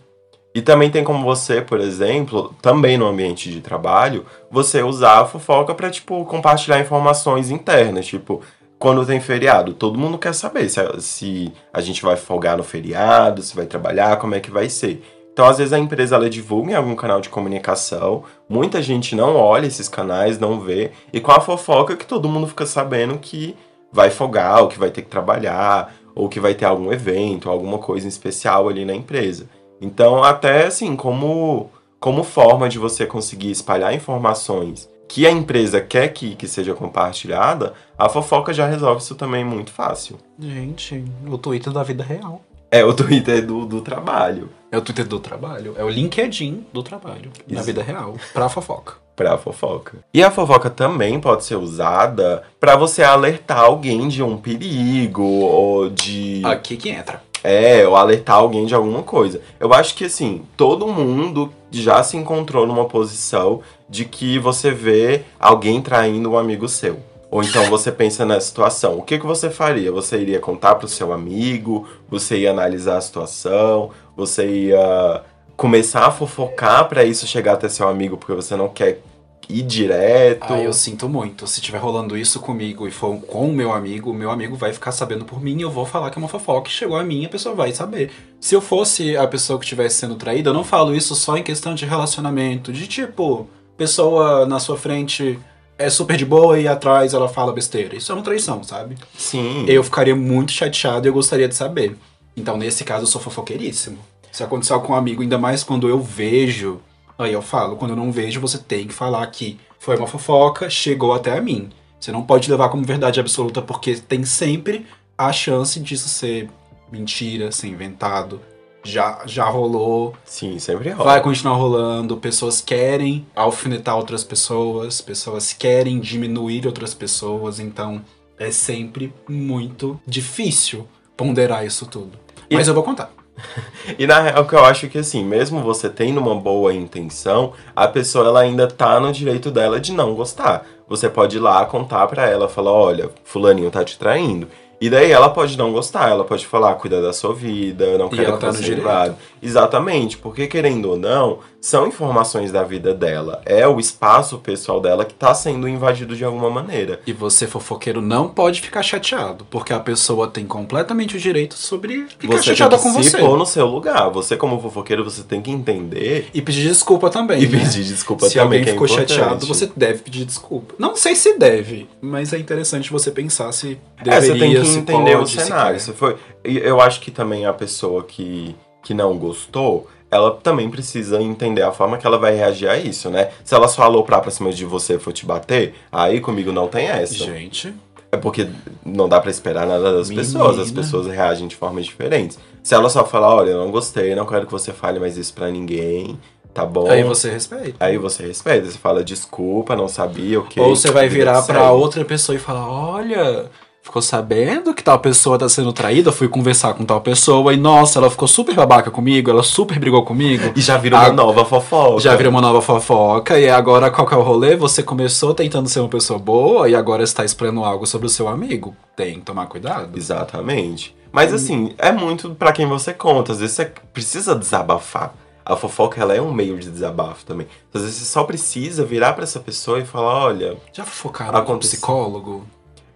E 0.56 0.62
também 0.62 0.90
tem 0.90 1.04
como 1.04 1.26
você, 1.26 1.62
por 1.62 1.82
exemplo, 1.82 2.56
também 2.62 2.98
no 2.98 3.06
ambiente 3.06 3.52
de 3.52 3.60
trabalho, 3.60 4.26
você 4.50 4.82
usar 4.82 5.20
a 5.20 5.26
fofoca 5.26 5.76
para 5.76 5.90
tipo 5.90 6.24
compartilhar 6.24 6.80
informações 6.80 7.52
internas, 7.52 8.08
tipo, 8.08 8.42
quando 8.80 9.06
tem 9.06 9.20
feriado, 9.20 9.74
todo 9.74 10.00
mundo 10.00 10.18
quer 10.18 10.34
saber 10.34 10.70
se 10.70 10.80
a, 10.80 11.00
se 11.02 11.52
a 11.74 11.82
gente 11.82 12.02
vai 12.02 12.16
folgar 12.16 12.56
no 12.56 12.64
feriado, 12.64 13.42
se 13.42 13.54
vai 13.54 13.66
trabalhar, 13.66 14.16
como 14.20 14.36
é 14.36 14.40
que 14.40 14.50
vai 14.50 14.70
ser. 14.70 15.04
Então, 15.34 15.46
às 15.46 15.58
vezes 15.58 15.74
a 15.74 15.80
empresa 15.80 16.16
ela 16.16 16.30
divulga 16.30 16.72
em 16.72 16.76
algum 16.76 16.96
canal 16.96 17.20
de 17.20 17.28
comunicação, 17.28 18.24
muita 18.48 18.82
gente 18.82 19.18
não 19.18 19.36
olha 19.36 19.68
esses 19.68 19.90
canais, 19.90 20.40
não 20.40 20.62
vê, 20.62 20.92
e 21.12 21.20
com 21.20 21.32
a 21.34 21.42
fofoca 21.42 21.98
que 21.98 22.06
todo 22.06 22.30
mundo 22.30 22.48
fica 22.48 22.66
sabendo 22.66 23.18
que 23.18 23.56
vai 23.92 24.10
folgar, 24.10 24.62
ou 24.62 24.68
que 24.68 24.80
vai 24.80 24.92
ter 24.92 25.02
que 25.02 25.10
trabalhar, 25.10 25.94
ou 26.16 26.28
que 26.28 26.40
vai 26.40 26.54
ter 26.54 26.66
algum 26.66 26.92
evento, 26.92 27.50
alguma 27.50 27.78
coisa 27.78 28.08
especial 28.08 28.68
ali 28.68 28.86
na 28.86 28.94
empresa. 28.94 29.50
Então, 29.82 30.24
até 30.24 30.66
assim, 30.66 30.96
como, 30.96 31.70
como 32.00 32.24
forma 32.24 32.68
de 32.68 32.78
você 32.78 33.06
conseguir 33.06 33.52
espalhar 33.52 33.94
informações 33.94 34.90
que 35.08 35.26
a 35.26 35.32
empresa 35.32 35.82
quer 35.82 36.10
que, 36.10 36.36
que 36.36 36.48
seja 36.48 36.76
compartilhada, 36.76 37.74
a 37.98 38.08
fofoca 38.08 38.54
já 38.54 38.68
resolve 38.68 39.02
isso 39.02 39.16
também 39.16 39.44
muito 39.44 39.72
fácil. 39.72 40.18
Gente, 40.38 41.04
o 41.28 41.38
Twitter 41.38 41.74
da 41.74 41.82
vida 41.82 42.04
real. 42.04 42.44
É 42.72 42.86
o 42.86 42.94
Twitter 42.94 43.44
do, 43.44 43.66
do 43.66 43.82
trabalho, 43.82 44.50
É 44.72 44.78
o 44.78 44.82
Twitter 44.82 45.08
do 45.08 45.20
trabalho. 45.20 45.74
É 45.76 45.84
o 45.84 45.90
LinkedIn 45.90 46.68
do 46.72 46.84
trabalho. 46.84 47.32
Na 47.48 47.58
Isso. 47.58 47.66
vida 47.66 47.82
real. 47.82 48.16
Pra 48.32 48.48
fofoca. 48.48 48.98
Pra 49.20 49.38
fofoca. 49.38 49.98
E 50.14 50.24
a 50.24 50.32
fofoca 50.32 50.70
também 50.70 51.20
pode 51.20 51.44
ser 51.44 51.58
usada 51.58 52.42
pra 52.58 52.78
você 52.78 53.04
alertar 53.04 53.60
alguém 53.60 54.08
de 54.08 54.24
um 54.24 54.38
perigo 54.38 55.22
ou 55.22 55.90
de. 55.90 56.42
Aqui 56.46 56.78
que 56.78 56.90
entra. 56.90 57.22
É, 57.44 57.86
ou 57.86 57.98
alertar 57.98 58.38
alguém 58.38 58.66
de 58.66 58.74
alguma 58.74 59.04
coisa. 59.04 59.42
Eu 59.60 59.74
acho 59.74 59.94
que 59.96 60.06
assim, 60.06 60.44
todo 60.56 60.88
mundo 60.88 61.52
já 61.70 62.02
se 62.02 62.16
encontrou 62.16 62.66
numa 62.66 62.86
posição 62.86 63.60
de 63.90 64.06
que 64.06 64.40
você 64.40 64.72
vê 64.72 65.24
alguém 65.38 65.82
traindo 65.82 66.32
um 66.32 66.38
amigo 66.38 66.70
seu. 66.70 66.98
Ou 67.30 67.44
então 67.44 67.66
você 67.66 67.92
pensa 67.92 68.26
nessa 68.26 68.48
situação. 68.48 68.98
O 68.98 69.02
que, 69.02 69.20
que 69.20 69.26
você 69.26 69.50
faria? 69.50 69.92
Você 69.92 70.18
iria 70.18 70.40
contar 70.40 70.76
pro 70.76 70.88
seu 70.88 71.12
amigo? 71.12 71.88
Você 72.10 72.38
ia 72.38 72.52
analisar 72.52 72.98
a 72.98 73.02
situação? 73.02 73.92
Você 74.16 74.48
ia 74.48 75.24
começar 75.60 76.06
a 76.06 76.12
fofocar 76.12 76.88
pra 76.88 77.04
isso 77.04 77.28
chegar 77.28 77.52
até 77.52 77.68
seu 77.68 77.86
amigo 77.86 78.16
porque 78.16 78.34
você 78.34 78.56
não 78.56 78.70
quer 78.70 79.02
ir 79.50 79.64
direto? 79.64 80.54
Ah, 80.54 80.62
eu 80.62 80.72
sinto 80.72 81.10
muito. 81.10 81.48
Se 81.48 81.60
tiver 81.60 81.80
rolando 81.80 82.16
isso 82.16 82.40
comigo 82.40 82.88
e 82.88 82.92
for 82.92 83.20
com 83.22 83.50
o 83.50 83.54
meu 83.54 83.74
amigo, 83.74 84.12
o 84.12 84.14
meu 84.14 84.30
amigo 84.30 84.56
vai 84.56 84.72
ficar 84.72 84.92
sabendo 84.92 85.26
por 85.26 85.42
mim 85.42 85.58
e 85.58 85.62
eu 85.64 85.72
vou 85.72 85.86
falar 85.86 86.12
que 86.12 86.20
é 86.20 86.22
uma 86.22 86.28
fofoca. 86.28 86.70
e 86.70 86.72
Chegou 86.72 86.96
a 86.96 87.04
mim, 87.04 87.26
a 87.26 87.30
pessoa 87.30 87.56
vai 87.56 87.72
saber. 87.74 88.12
Se 88.40 88.56
eu 88.56 88.62
fosse 88.62 89.18
a 89.18 89.28
pessoa 89.28 89.58
que 89.58 89.66
estivesse 89.66 89.96
sendo 89.96 90.16
traída, 90.16 90.52
eu 90.52 90.54
não 90.54 90.64
falo 90.64 90.96
isso 90.96 91.16
só 91.16 91.36
em 91.36 91.44
questão 91.44 91.74
de 91.74 91.86
relacionamento. 91.86 92.72
De 92.72 92.88
tipo, 92.88 93.50
pessoa 93.76 94.46
na 94.46 94.60
sua 94.60 94.78
frente 94.78 95.40
é 95.80 95.90
super 95.90 96.16
de 96.18 96.26
boa 96.26 96.60
e 96.60 96.68
atrás 96.68 97.14
ela 97.14 97.28
fala 97.28 97.52
besteira. 97.52 97.96
Isso 97.96 98.12
é 98.12 98.16
uma 98.16 98.24
traição, 98.24 98.64
sabe? 98.64 98.98
Sim. 99.18 99.66
Eu 99.68 99.84
ficaria 99.84 100.16
muito 100.16 100.52
chateado 100.52 101.08
e 101.08 101.10
eu 101.10 101.14
gostaria 101.14 101.48
de 101.48 101.56
saber. 101.56 101.96
Então, 102.38 102.58
nesse 102.58 102.84
caso, 102.84 103.04
eu 103.04 103.08
sou 103.08 103.20
fofoqueiríssimo. 103.20 103.98
Se 104.32 104.44
acontecer 104.44 104.78
com 104.82 104.94
um 104.94 104.96
amigo, 104.96 105.22
ainda 105.22 105.38
mais 105.38 105.64
quando 105.64 105.90
eu 105.90 106.00
vejo, 106.00 106.80
aí 107.24 107.34
eu 107.34 107.42
falo. 107.42 107.76
Quando 107.76 107.92
eu 107.92 107.98
não 107.98 108.12
vejo, 108.12 108.40
você 108.40 108.58
tem 108.58 108.88
que 108.88 108.94
falar 108.94 109.26
que 109.28 109.60
foi 109.80 109.98
uma 109.98 110.08
fofoca, 110.08 110.70
chegou 110.70 111.14
até 111.14 111.38
a 111.38 111.42
mim. 111.42 111.70
Você 112.00 112.12
não 112.12 112.24
pode 112.24 112.50
levar 112.50 112.70
como 112.70 112.84
verdade 112.84 113.20
absoluta, 113.20 113.62
porque 113.62 113.96
tem 113.96 114.24
sempre 114.24 114.86
a 115.18 115.32
chance 115.34 115.80
disso 115.80 116.08
ser 116.10 116.50
mentira, 116.92 117.52
ser 117.52 117.68
inventado. 117.68 118.40
Já, 118.82 119.22
já 119.26 119.44
rolou, 119.50 120.16
Sim, 120.24 120.58
sempre 120.58 120.90
rola. 120.92 121.12
vai 121.12 121.22
continuar 121.22 121.56
rolando. 121.58 122.16
Pessoas 122.16 122.62
querem 122.62 123.28
alfinetar 123.36 123.98
outras 123.98 124.24
pessoas, 124.24 125.02
pessoas 125.02 125.52
querem 125.52 126.00
diminuir 126.00 126.66
outras 126.66 126.94
pessoas, 126.94 127.60
então 127.60 128.02
é 128.38 128.50
sempre 128.52 129.14
muito 129.28 130.00
difícil 130.08 130.88
ponderar 131.18 131.66
isso 131.66 131.86
tudo. 131.86 132.18
E- 132.50 132.56
Mas 132.56 132.70
eu 132.70 132.74
vou 132.74 132.82
contar. 132.84 133.12
E 133.98 134.06
na 134.06 134.22
real, 134.22 134.46
que 134.46 134.54
eu 134.54 134.64
acho 134.64 134.88
que 134.88 135.00
assim, 135.00 135.24
mesmo 135.24 135.62
você 135.62 135.90
tendo 135.90 136.20
uma 136.20 136.36
boa 136.36 136.74
intenção, 136.74 137.54
a 137.76 137.88
pessoa 137.88 138.28
ela 138.28 138.42
ainda 138.42 138.68
tá 138.68 139.00
no 139.00 139.12
direito 139.12 139.50
dela 139.50 139.80
de 139.80 139.92
não 139.92 140.14
gostar. 140.14 140.66
Você 140.88 141.10
pode 141.10 141.38
ir 141.38 141.40
lá 141.40 141.66
contar 141.66 142.06
pra 142.08 142.28
ela, 142.28 142.48
falar, 142.48 142.72
olha, 142.72 143.10
fulaninho 143.24 143.72
tá 143.72 143.84
te 143.84 143.98
traindo. 143.98 144.48
E 144.82 144.90
daí 144.90 145.12
ela 145.12 145.30
pode 145.30 145.58
não 145.58 145.74
gostar, 145.74 146.10
ela 146.10 146.24
pode 146.24 146.48
falar, 146.48 146.74
cuida 146.76 147.02
da 147.02 147.12
sua 147.12 147.34
vida, 147.34 147.98
não 147.98 148.08
quero 148.08 148.24
ela 148.24 148.34
que 148.38 148.42
tá 148.42 148.48
no 148.48 148.54
você 148.54 148.64
direito. 148.64 149.16
Exatamente, 149.42 150.18
porque 150.18 150.48
querendo 150.48 150.90
ou 150.92 150.98
não, 150.98 151.40
são 151.62 151.88
informações 151.88 152.52
da 152.52 152.64
vida 152.64 152.94
dela. 152.94 153.42
É 153.46 153.68
o 153.68 153.80
espaço 153.80 154.38
pessoal 154.40 154.80
dela 154.80 155.04
que 155.06 155.14
tá 155.14 155.34
sendo 155.34 155.68
invadido 155.68 156.16
de 156.16 156.24
alguma 156.24 156.50
maneira. 156.50 157.00
E 157.06 157.12
você, 157.14 157.48
fofoqueiro, 157.48 158.02
não 158.02 158.30
pode 158.30 158.62
ficar 158.62 158.82
chateado, 158.84 159.46
porque 159.50 159.74
a 159.74 159.80
pessoa 159.80 160.28
tem 160.28 160.46
completamente 160.46 161.18
o 161.18 161.20
direito 161.20 161.56
sobre 161.56 162.06
ficar 162.18 162.38
você 162.38 162.44
tem 162.44 162.56
chateada 162.56 162.78
que 162.78 162.84
com 162.84 163.04
se 163.04 163.10
você. 163.10 163.18
pôr 163.18 163.38
no 163.38 163.46
seu 163.46 163.66
lugar. 163.66 164.10
Você, 164.12 164.38
como 164.38 164.60
fofoqueiro, 164.62 165.04
você 165.04 165.24
tem 165.24 165.42
que 165.42 165.52
entender 165.52 166.30
E 166.34 166.42
pedir 166.42 166.68
desculpa 166.68 167.10
também. 167.10 167.42
e 167.44 167.48
né? 167.48 167.60
pedir 167.60 167.84
desculpa 167.84 168.28
Se 168.28 168.36
também. 168.36 168.44
alguém 168.60 168.64
que 168.64 168.70
é 168.70 168.74
ficou 168.74 168.88
importante. 168.88 169.14
chateado, 169.14 169.46
você 169.46 169.70
deve 169.76 170.00
pedir 170.00 170.26
desculpa. 170.26 170.76
Não 170.80 170.96
sei 170.96 171.16
se 171.16 171.38
deve, 171.38 171.88
mas 172.02 172.32
é 172.34 172.38
interessante 172.38 172.92
você 172.92 173.12
pensar 173.12 173.52
se 173.52 173.78
É, 174.00 174.04
deveria, 174.04 174.22
você 174.34 174.40
tem 174.40 174.54
que 174.62 174.66
se 174.66 174.78
entender 174.80 175.12
pode, 175.18 175.24
o 175.24 175.28
se 175.28 175.42
cenário. 175.46 175.80
Se 175.80 175.92
foi, 175.94 176.16
eu 176.44 176.80
acho 176.80 177.02
que 177.02 177.12
também 177.12 177.46
a 177.46 177.54
pessoa 177.54 178.04
que, 178.04 178.56
que 178.84 178.94
não 178.94 179.18
gostou, 179.18 179.88
ela 180.12 180.32
também 180.32 180.70
precisa 180.70 181.22
entender 181.22 181.62
a 181.62 181.72
forma 181.72 181.98
que 181.98 182.08
ela 182.08 182.18
vai 182.18 182.36
reagir 182.36 182.68
a 182.70 182.78
isso, 182.78 183.10
né? 183.10 183.30
Se 183.44 183.54
ela 183.54 183.68
só 183.68 183.84
aloprar 183.84 184.22
pra 184.22 184.32
cima 184.32 184.52
de 184.52 184.66
você 184.66 184.96
e 184.96 185.00
for 185.00 185.14
te 185.14 185.26
bater, 185.26 185.76
aí 185.92 186.20
comigo 186.20 186.52
não 186.52 186.68
tem 186.68 186.88
essa. 186.88 187.14
Gente, 187.14 187.74
É 188.12 188.18
porque 188.18 188.48
não 188.84 189.08
dá 189.08 189.20
pra 189.22 189.30
esperar 189.30 189.68
nada 189.68 189.94
das 189.94 190.10
Menina. 190.10 190.26
pessoas, 190.28 190.58
as 190.58 190.72
pessoas 190.72 191.06
reagem 191.08 191.48
de 191.48 191.56
formas 191.56 191.86
diferentes. 191.86 192.40
Se 192.64 192.74
ela 192.74 192.90
só 192.90 193.06
falar, 193.06 193.36
olha, 193.36 193.52
eu 193.52 193.58
não 193.64 193.70
gostei, 193.70 194.16
não 194.16 194.26
quero 194.26 194.48
que 194.48 194.52
você 194.52 194.74
fale 194.74 195.00
mais 195.00 195.16
isso 195.18 195.34
pra 195.34 195.50
ninguém, 195.52 196.18
Tá 196.52 196.66
bom? 196.66 196.90
Aí 196.90 197.04
você 197.04 197.30
respeita. 197.30 197.76
Aí 197.80 197.96
você 198.00 198.26
respeita, 198.26 198.66
você 198.66 198.78
fala 198.80 199.04
desculpa, 199.04 199.76
não 199.76 199.88
sabia, 199.88 200.40
ok. 200.40 200.62
Ou 200.64 200.76
você 200.76 200.90
vai 200.90 201.08
virar 201.08 201.44
pra 201.44 201.60
Segue. 201.62 201.72
outra 201.76 202.04
pessoa 202.04 202.36
e 202.36 202.40
falar: 202.40 202.68
Olha, 202.68 203.46
ficou 203.90 204.02
sabendo 204.04 204.74
que 204.74 204.84
tal 204.84 205.00
pessoa 205.00 205.38
tá 205.38 205.50
sendo 205.50 205.74
traída? 205.74 206.12
Fui 206.12 206.28
conversar 206.30 206.76
com 206.76 206.86
tal 206.86 207.02
pessoa 207.02 207.52
e, 207.54 207.58
nossa, 207.58 207.98
ela 207.98 208.10
ficou 208.10 208.28
super 208.28 208.54
babaca 208.54 208.92
comigo, 208.92 209.32
ela 209.32 209.42
super 209.42 209.80
brigou 209.80 210.06
comigo. 210.06 210.54
E 210.56 210.62
já 210.62 210.78
vira 210.78 210.96
uma 210.98 211.06
Ah, 211.08 211.12
nova 211.12 211.44
fofoca. 211.44 212.00
Já 212.00 212.16
virou 212.16 212.32
uma 212.32 212.42
nova 212.42 212.62
fofoca, 212.62 213.40
e 213.40 213.50
agora 213.50 213.90
qual 213.90 214.08
que 214.08 214.14
é 214.14 214.18
o 214.18 214.22
rolê? 214.22 214.56
Você 214.56 214.84
começou 214.84 215.34
tentando 215.34 215.68
ser 215.68 215.80
uma 215.80 215.90
pessoa 215.90 216.20
boa 216.20 216.70
e 216.70 216.76
agora 216.76 217.04
está 217.04 217.26
explorando 217.26 217.64
algo 217.64 217.88
sobre 217.88 218.06
o 218.06 218.10
seu 218.10 218.28
amigo. 218.28 218.76
Tem 218.96 219.16
que 219.16 219.22
tomar 219.22 219.48
cuidado. 219.48 219.98
Exatamente. 219.98 220.96
Mas 221.12 221.34
assim, 221.34 221.74
é 221.80 221.92
muito 221.92 222.36
pra 222.36 222.52
quem 222.52 222.68
você 222.68 222.94
conta. 222.94 223.32
Às 223.32 223.40
vezes 223.40 223.56
você 223.56 223.66
precisa 223.92 224.36
desabafar. 224.36 225.14
A 225.44 225.56
fofoca, 225.56 226.00
ela 226.00 226.14
é 226.14 226.22
um 226.22 226.32
meio 226.32 226.60
de 226.60 226.70
desabafo 226.70 227.26
também. 227.26 227.48
Às 227.74 227.82
vezes 227.82 227.98
você 227.98 228.06
só 228.06 228.24
precisa 228.24 228.86
virar 228.86 229.14
pra 229.14 229.24
essa 229.24 229.40
pessoa 229.40 229.80
e 229.80 229.86
falar, 229.86 230.26
olha... 230.26 230.56
Já 230.72 230.84
focaram 230.86 231.32
com 231.32 231.38
um 231.40 231.42
Aconteceu. 231.42 231.80
psicólogo? 231.80 232.46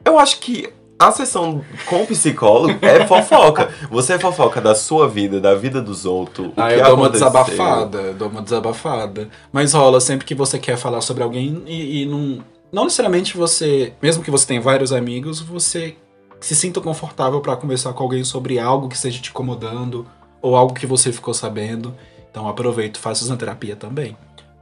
Eu 0.05 0.19
acho 0.19 0.39
que 0.39 0.69
a 1.00 1.12
sessão 1.12 1.63
com 1.88 2.03
o 2.03 2.07
psicólogo 2.07 2.77
é 2.81 3.05
fofoca. 3.05 3.69
Você 3.89 4.13
é 4.13 4.19
fofoca 4.19 4.62
da 4.62 4.73
sua 4.75 5.07
vida, 5.07 5.39
da 5.41 5.53
vida 5.55 5.81
dos 5.81 6.05
outros. 6.05 6.47
o 6.47 6.53
Ah, 6.55 6.71
eu 6.71 6.83
dou 6.83 6.95
uma 6.95 7.07
aconteceu. 7.07 7.27
desabafada, 7.29 7.97
eu 8.00 8.13
dou 8.13 8.29
uma 8.29 8.41
desabafada. 8.41 9.29
Mas 9.51 9.73
rola 9.73 10.00
sempre 10.00 10.25
que 10.25 10.35
você 10.35 10.57
quer 10.57 10.77
falar 10.77 11.01
sobre 11.01 11.23
alguém 11.23 11.62
e, 11.65 12.03
e 12.03 12.05
não. 12.05 12.43
Não 12.71 12.85
necessariamente 12.85 13.38
você. 13.38 13.93
Mesmo 14.01 14.23
que 14.23 14.31
você 14.31 14.47
tenha 14.47 14.62
vários 14.62 14.91
amigos, 14.91 15.39
você 15.39 15.95
se 16.39 16.55
sinta 16.55 16.81
confortável 16.81 17.39
pra 17.39 17.55
conversar 17.55 17.93
com 17.93 18.03
alguém 18.03 18.23
sobre 18.23 18.57
algo 18.59 18.89
que 18.89 18.95
esteja 18.95 19.21
te 19.21 19.29
incomodando 19.29 20.05
ou 20.41 20.55
algo 20.55 20.73
que 20.73 20.85
você 20.88 21.12
ficou 21.12 21.33
sabendo. 21.33 21.93
Então 22.31 22.47
aproveita 22.47 22.97
e 22.97 23.01
faça 23.01 23.25
sua 23.25 23.38
terapia 23.38 23.75
também. 23.75 24.17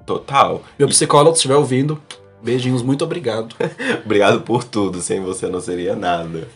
Total. 0.06 0.62
Meu 0.78 0.88
psicólogo, 0.90 1.36
se 1.36 1.40
estiver 1.40 1.56
ouvindo, 1.56 2.02
beijinhos, 2.42 2.82
muito 2.82 3.04
obrigado. 3.04 3.56
Obrigado 4.04 4.42
por 4.42 4.64
tudo, 4.64 5.02
sem 5.02 5.22
você 5.22 5.48
não 5.48 5.62
seria 5.62 5.96
nada. 5.96 6.48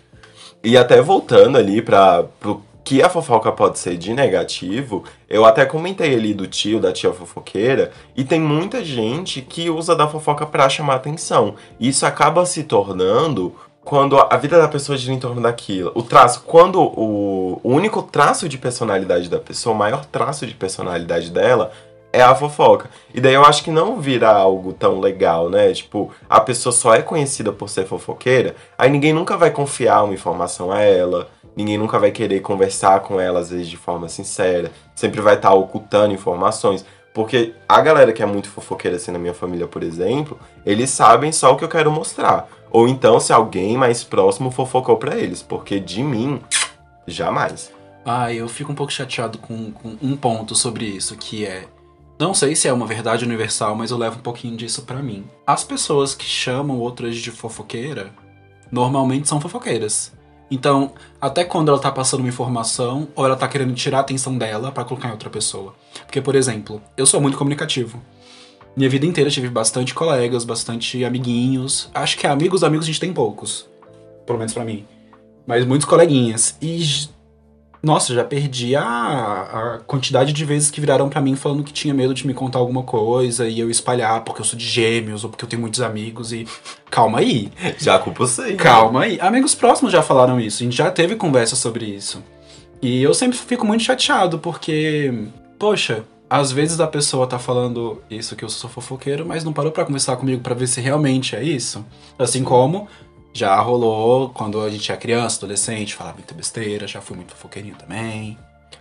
E 0.63 0.77
até 0.77 1.01
voltando 1.01 1.57
ali 1.57 1.81
para 1.81 2.23
pro 2.39 2.63
que 2.85 3.01
a 3.01 3.09
fofoca 3.09 3.51
pode 3.51 3.79
ser 3.79 3.97
de 3.97 4.13
negativo, 4.13 5.03
eu 5.27 5.43
até 5.43 5.65
comentei 5.65 6.13
ali 6.13 6.35
do 6.35 6.45
tio, 6.45 6.79
da 6.79 6.93
tia 6.93 7.11
fofoqueira, 7.11 7.91
e 8.15 8.23
tem 8.23 8.39
muita 8.39 8.85
gente 8.85 9.41
que 9.41 9.71
usa 9.71 9.95
da 9.95 10.07
fofoca 10.07 10.45
pra 10.45 10.69
chamar 10.69 10.95
atenção. 10.95 11.55
E 11.79 11.89
isso 11.89 12.05
acaba 12.05 12.45
se 12.45 12.63
tornando 12.63 13.55
quando 13.83 14.19
a 14.19 14.37
vida 14.37 14.59
da 14.59 14.67
pessoa 14.67 14.95
gira 14.97 15.13
em 15.13 15.19
torno 15.19 15.41
daquilo. 15.41 15.91
O 15.95 16.03
traço, 16.03 16.43
quando 16.45 16.79
o, 16.79 17.59
o 17.63 17.71
único 17.71 18.03
traço 18.03 18.47
de 18.47 18.57
personalidade 18.57 19.29
da 19.29 19.39
pessoa, 19.39 19.75
o 19.75 19.77
maior 19.77 20.05
traço 20.05 20.45
de 20.45 20.53
personalidade 20.53 21.31
dela 21.31 21.71
é 22.15 22.21
a 22.21 22.33
fofoca. 22.33 22.89
E 23.13 23.19
daí 23.19 23.33
eu 23.33 23.43
acho 23.43 23.63
que 23.63 23.71
não 23.71 23.99
vira 23.99 24.29
algo 24.29 24.73
tão 24.73 24.99
legal, 24.99 25.49
né? 25.49 25.73
Tipo, 25.73 26.11
a 26.29 26.39
pessoa 26.39 26.71
só 26.71 26.93
é 26.93 27.01
conhecida 27.01 27.51
por 27.51 27.69
ser 27.69 27.85
fofoqueira, 27.85 28.55
aí 28.77 28.89
ninguém 28.89 29.13
nunca 29.13 29.37
vai 29.37 29.51
confiar 29.51 30.03
uma 30.03 30.13
informação 30.13 30.71
a 30.71 30.81
ela, 30.81 31.29
ninguém 31.55 31.77
nunca 31.77 31.99
vai 31.99 32.11
querer 32.11 32.39
conversar 32.41 33.01
com 33.01 33.19
ela, 33.19 33.39
às 33.39 33.49
vezes 33.49 33.67
de 33.67 33.77
forma 33.77 34.07
sincera, 34.09 34.71
sempre 34.95 35.21
vai 35.21 35.35
estar 35.35 35.53
ocultando 35.53 36.13
informações. 36.13 36.85
Porque 37.13 37.53
a 37.67 37.79
galera 37.79 38.11
que 38.11 38.21
é 38.21 38.25
muito 38.25 38.49
fofoqueira, 38.49 38.97
assim, 38.97 39.09
na 39.09 39.17
minha 39.17 39.33
família, 39.33 39.65
por 39.65 39.83
exemplo, 39.83 40.37
eles 40.65 40.89
sabem 40.89 41.31
só 41.31 41.53
o 41.53 41.55
que 41.55 41.63
eu 41.63 41.69
quero 41.69 41.89
mostrar. 41.89 42.49
Ou 42.69 42.89
então, 42.89 43.21
se 43.21 43.31
alguém 43.31 43.77
mais 43.77 44.03
próximo 44.03 44.51
fofocou 44.51 44.97
pra 44.97 45.15
eles. 45.15 45.41
Porque 45.41 45.79
de 45.79 46.03
mim, 46.03 46.41
jamais. 47.07 47.71
Ah, 48.05 48.33
eu 48.33 48.49
fico 48.49 48.71
um 48.71 48.75
pouco 48.75 48.91
chateado 48.91 49.37
com, 49.37 49.71
com 49.71 49.97
um 50.01 50.17
ponto 50.17 50.53
sobre 50.53 50.85
isso, 50.85 51.15
que 51.15 51.45
é. 51.45 51.65
Não 52.17 52.33
sei 52.33 52.55
se 52.55 52.67
é 52.67 52.71
uma 52.71 52.87
verdade 52.87 53.25
universal, 53.25 53.75
mas 53.75 53.91
eu 53.91 53.97
levo 53.97 54.17
um 54.17 54.21
pouquinho 54.21 54.55
disso 54.55 54.83
pra 54.83 55.03
mim. 55.03 55.25
As 55.45 55.65
pessoas 55.65 56.15
que 56.15 56.23
chamam 56.23 56.79
outras 56.79 57.17
de 57.17 57.29
fofoqueira 57.29 58.13
normalmente 58.71 59.27
são 59.27 59.41
fofoqueiras. 59.41 60.13
Então, 60.49 60.93
até 61.19 61.43
quando 61.43 61.69
ela 61.69 61.79
tá 61.79 61.91
passando 61.91 62.21
uma 62.21 62.29
informação, 62.29 63.09
ou 63.15 63.25
ela 63.25 63.35
tá 63.35 63.47
querendo 63.47 63.73
tirar 63.73 63.97
a 63.97 64.01
atenção 64.01 64.37
dela 64.37 64.71
pra 64.71 64.85
colocar 64.85 65.09
em 65.09 65.11
outra 65.11 65.29
pessoa. 65.29 65.75
Porque, 66.05 66.21
por 66.21 66.35
exemplo, 66.35 66.81
eu 66.95 67.05
sou 67.05 67.19
muito 67.19 67.37
comunicativo. 67.37 68.01
Minha 68.77 68.89
vida 68.89 69.05
inteira 69.05 69.29
tive 69.29 69.49
bastante 69.49 69.93
colegas, 69.93 70.45
bastante 70.45 71.03
amiguinhos. 71.03 71.89
Acho 71.93 72.17
que 72.17 72.27
amigos, 72.27 72.63
amigos 72.63 72.85
a 72.85 72.87
gente 72.87 72.99
tem 72.99 73.11
poucos. 73.11 73.67
Pelo 74.25 74.37
menos 74.37 74.53
pra 74.53 74.63
mim. 74.63 74.85
Mas 75.45 75.65
muitos 75.65 75.87
coleguinhas. 75.87 76.57
E 76.61 77.09
nossa, 77.85 78.15
já 78.15 78.23
perdi 78.23 78.75
a, 78.75 78.83
a 78.83 79.79
quantidade 79.85 80.33
de 80.33 80.43
vezes 80.43 80.71
que 80.71 80.81
viraram 80.81 81.07
pra 81.07 81.21
mim 81.21 81.35
falando 81.35 81.63
que 81.63 81.71
tinha 81.71 81.93
medo 81.93 82.15
de 82.15 82.25
me 82.25 82.33
contar 82.33 82.57
alguma 82.57 82.81
coisa 82.81 83.47
e 83.47 83.59
eu 83.59 83.69
espalhar 83.69 84.23
porque 84.23 84.41
eu 84.41 84.45
sou 84.45 84.57
de 84.57 84.65
gêmeos 84.65 85.23
ou 85.23 85.29
porque 85.29 85.45
eu 85.45 85.49
tenho 85.49 85.61
muitos 85.61 85.81
amigos 85.81 86.33
e. 86.33 86.47
Calma 86.89 87.19
aí, 87.19 87.51
Já 87.77 87.99
culpa 87.99 88.25
você. 88.25 88.53
calma 88.55 89.03
aí. 89.03 89.19
Amigos 89.21 89.53
próximos 89.53 89.91
já 89.91 90.01
falaram 90.01 90.39
isso, 90.39 90.63
a 90.63 90.65
gente 90.65 90.75
já 90.75 90.89
teve 90.89 91.15
conversa 91.15 91.55
sobre 91.55 91.85
isso. 91.85 92.23
E 92.81 93.03
eu 93.03 93.13
sempre 93.13 93.37
fico 93.37 93.65
muito 93.65 93.83
chateado 93.83 94.39
porque, 94.39 95.13
poxa, 95.59 96.03
às 96.27 96.51
vezes 96.51 96.79
a 96.79 96.87
pessoa 96.87 97.27
tá 97.27 97.37
falando 97.37 98.01
isso 98.09 98.35
que 98.35 98.43
eu 98.43 98.49
sou 98.49 98.67
fofoqueiro, 98.67 99.25
mas 99.25 99.43
não 99.43 99.53
parou 99.53 99.71
pra 99.71 99.85
conversar 99.85 100.15
comigo 100.17 100.41
pra 100.41 100.55
ver 100.55 100.65
se 100.67 100.81
realmente 100.81 101.35
é 101.35 101.43
isso. 101.43 101.85
Assim 102.17 102.43
como 102.43 102.87
já 103.35 103.59
rolou 103.59 104.29
quando 104.29 104.61
a 104.61 104.69
gente 104.69 104.89
é 104.89 104.95
criança, 104.95 105.39
adolescente, 105.39 105.93
falava 105.93 106.15
muita 106.15 106.33
besteira, 106.33 106.87
já 106.87 107.01
fui 107.01 107.17
muito 107.17 107.31
fofoqueirinho 107.31 107.75
também. 107.75 108.37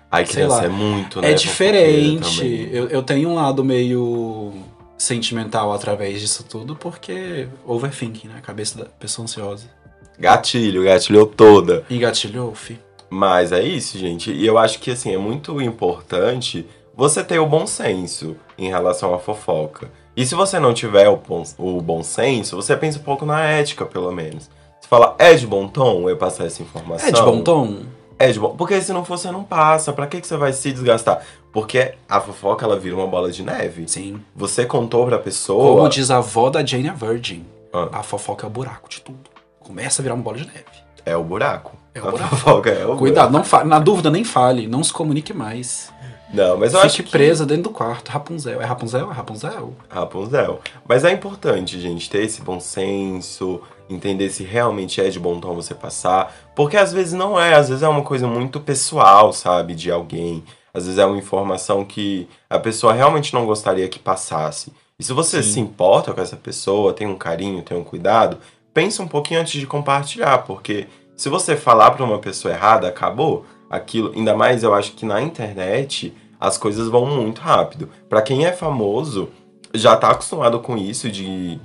Ai, 0.08 0.24
criança 0.24 0.58
lá. 0.58 0.64
é 0.64 0.68
muito, 0.68 1.20
né? 1.20 1.32
É 1.32 1.34
diferente. 1.34 2.68
Eu, 2.72 2.88
eu 2.88 3.02
tenho 3.02 3.30
um 3.30 3.34
lado 3.34 3.64
meio 3.64 4.52
sentimental 4.96 5.72
através 5.72 6.20
disso 6.20 6.44
tudo, 6.44 6.76
porque 6.76 7.48
overthinking, 7.66 8.28
né? 8.28 8.40
Cabeça 8.40 8.78
da 8.78 8.84
pessoa 8.84 9.24
ansiosa. 9.24 9.68
Gatilho, 10.16 10.84
gatilhou 10.84 11.26
toda. 11.26 11.84
Engatilhou, 11.90 12.54
fi. 12.54 12.78
Mas 13.10 13.50
é 13.50 13.60
isso, 13.60 13.98
gente. 13.98 14.30
E 14.30 14.46
eu 14.46 14.56
acho 14.56 14.78
que, 14.78 14.92
assim, 14.92 15.12
é 15.12 15.18
muito 15.18 15.60
importante 15.60 16.64
você 16.96 17.24
ter 17.24 17.40
o 17.40 17.46
bom 17.46 17.66
senso 17.66 18.36
em 18.56 18.68
relação 18.68 19.12
à 19.12 19.18
fofoca. 19.18 19.90
E 20.16 20.24
se 20.24 20.34
você 20.34 20.58
não 20.60 20.72
tiver 20.72 21.08
o 21.08 21.16
bom, 21.16 21.42
o 21.58 21.80
bom 21.80 22.02
senso, 22.02 22.56
você 22.56 22.76
pensa 22.76 22.98
um 22.98 23.02
pouco 23.02 23.26
na 23.26 23.40
ética, 23.42 23.84
pelo 23.84 24.12
menos. 24.12 24.48
Você 24.80 24.88
fala, 24.88 25.14
é 25.18 25.34
de 25.34 25.46
bom 25.46 25.66
tom 25.66 26.08
eu 26.08 26.16
passar 26.16 26.44
essa 26.46 26.62
informação? 26.62 27.08
É 27.08 27.12
de 27.12 27.20
bom 27.22 27.40
tom? 27.42 27.80
É 28.18 28.30
de 28.30 28.38
bom. 28.38 28.54
Porque 28.56 28.80
se 28.80 28.92
não 28.92 29.04
for, 29.04 29.18
você 29.18 29.30
não 29.30 29.42
passa. 29.42 29.92
Pra 29.92 30.06
que, 30.06 30.20
que 30.20 30.26
você 30.26 30.36
vai 30.36 30.52
se 30.52 30.70
desgastar? 30.72 31.20
Porque 31.52 31.94
a 32.08 32.20
fofoca, 32.20 32.64
ela 32.64 32.78
vira 32.78 32.94
uma 32.94 33.06
bola 33.06 33.30
de 33.32 33.42
neve. 33.42 33.88
Sim. 33.88 34.20
Você 34.36 34.64
contou 34.64 35.04
pra 35.06 35.18
pessoa. 35.18 35.76
Como 35.76 35.88
diz 35.88 36.10
a 36.10 36.18
avó 36.18 36.48
da 36.50 36.64
Jane 36.64 36.88
a 36.88 36.92
Virgin, 36.92 37.44
Ah. 37.72 37.88
a 37.92 38.02
fofoca 38.04 38.46
é 38.46 38.48
o 38.48 38.50
buraco 38.50 38.88
de 38.88 39.00
tudo. 39.00 39.18
Começa 39.58 40.00
a 40.00 40.02
virar 40.02 40.14
uma 40.14 40.22
bola 40.22 40.36
de 40.38 40.46
neve. 40.46 40.64
É 41.04 41.16
o 41.16 41.24
buraco. 41.24 41.72
É 41.94 42.00
o 42.00 42.06
a 42.08 42.10
buraco. 42.10 42.36
fofoca 42.36 42.70
é 42.70 42.86
o 42.86 42.96
Cuidado, 42.96 43.32
não 43.32 43.42
fa 43.44 43.64
na 43.64 43.78
dúvida 43.78 44.10
nem 44.10 44.22
fale, 44.24 44.66
não 44.66 44.82
se 44.84 44.92
comunique 44.92 45.32
mais. 45.32 45.92
Não, 46.34 46.56
mas 46.56 46.74
eu 46.74 46.80
Fique 46.80 46.86
acho 46.86 47.02
que... 47.04 47.10
presa 47.10 47.46
dentro 47.46 47.64
do 47.64 47.70
quarto. 47.70 48.08
Rapunzel. 48.08 48.60
É 48.60 48.64
Rapunzel? 48.64 49.10
É 49.10 49.14
Rapunzel? 49.14 49.74
Rapunzel. 49.88 50.60
Mas 50.86 51.04
é 51.04 51.12
importante, 51.12 51.80
gente, 51.80 52.10
ter 52.10 52.24
esse 52.24 52.42
bom 52.42 52.58
senso, 52.58 53.60
entender 53.88 54.28
se 54.30 54.42
realmente 54.42 55.00
é 55.00 55.08
de 55.08 55.20
bom 55.20 55.38
tom 55.38 55.54
você 55.54 55.74
passar. 55.74 56.34
Porque 56.56 56.76
às 56.76 56.92
vezes 56.92 57.12
não 57.12 57.38
é, 57.38 57.54
às 57.54 57.68
vezes 57.68 57.84
é 57.84 57.88
uma 57.88 58.02
coisa 58.02 58.26
muito 58.26 58.60
pessoal, 58.60 59.32
sabe, 59.32 59.74
de 59.74 59.90
alguém. 59.90 60.42
Às 60.72 60.86
vezes 60.86 60.98
é 60.98 61.06
uma 61.06 61.16
informação 61.16 61.84
que 61.84 62.28
a 62.50 62.58
pessoa 62.58 62.92
realmente 62.92 63.32
não 63.32 63.46
gostaria 63.46 63.88
que 63.88 64.00
passasse. 64.00 64.72
E 64.98 65.04
se 65.04 65.12
você 65.12 65.40
Sim. 65.42 65.52
se 65.52 65.60
importa 65.60 66.12
com 66.12 66.20
essa 66.20 66.36
pessoa, 66.36 66.92
tem 66.92 67.06
um 67.06 67.16
carinho, 67.16 67.62
tem 67.62 67.76
um 67.76 67.84
cuidado, 67.84 68.38
pensa 68.72 69.02
um 69.02 69.08
pouquinho 69.08 69.40
antes 69.40 69.60
de 69.60 69.66
compartilhar, 69.66 70.38
porque 70.38 70.88
se 71.16 71.28
você 71.28 71.56
falar 71.56 71.92
pra 71.92 72.04
uma 72.04 72.18
pessoa 72.18 72.52
errada, 72.52 72.88
acabou 72.88 73.46
aquilo. 73.70 74.12
Ainda 74.14 74.34
mais 74.36 74.62
eu 74.62 74.74
acho 74.74 74.92
que 74.92 75.06
na 75.06 75.20
internet 75.20 76.12
as 76.46 76.58
coisas 76.58 76.88
vão 76.88 77.06
muito 77.06 77.40
rápido. 77.40 77.88
Pra 78.08 78.22
quem 78.22 78.44
é 78.44 78.52
famoso, 78.52 79.30
já 79.72 79.96
tá 79.96 80.10
acostumado 80.10 80.60
com 80.60 80.76
isso 80.76 81.10
de, 81.10 81.58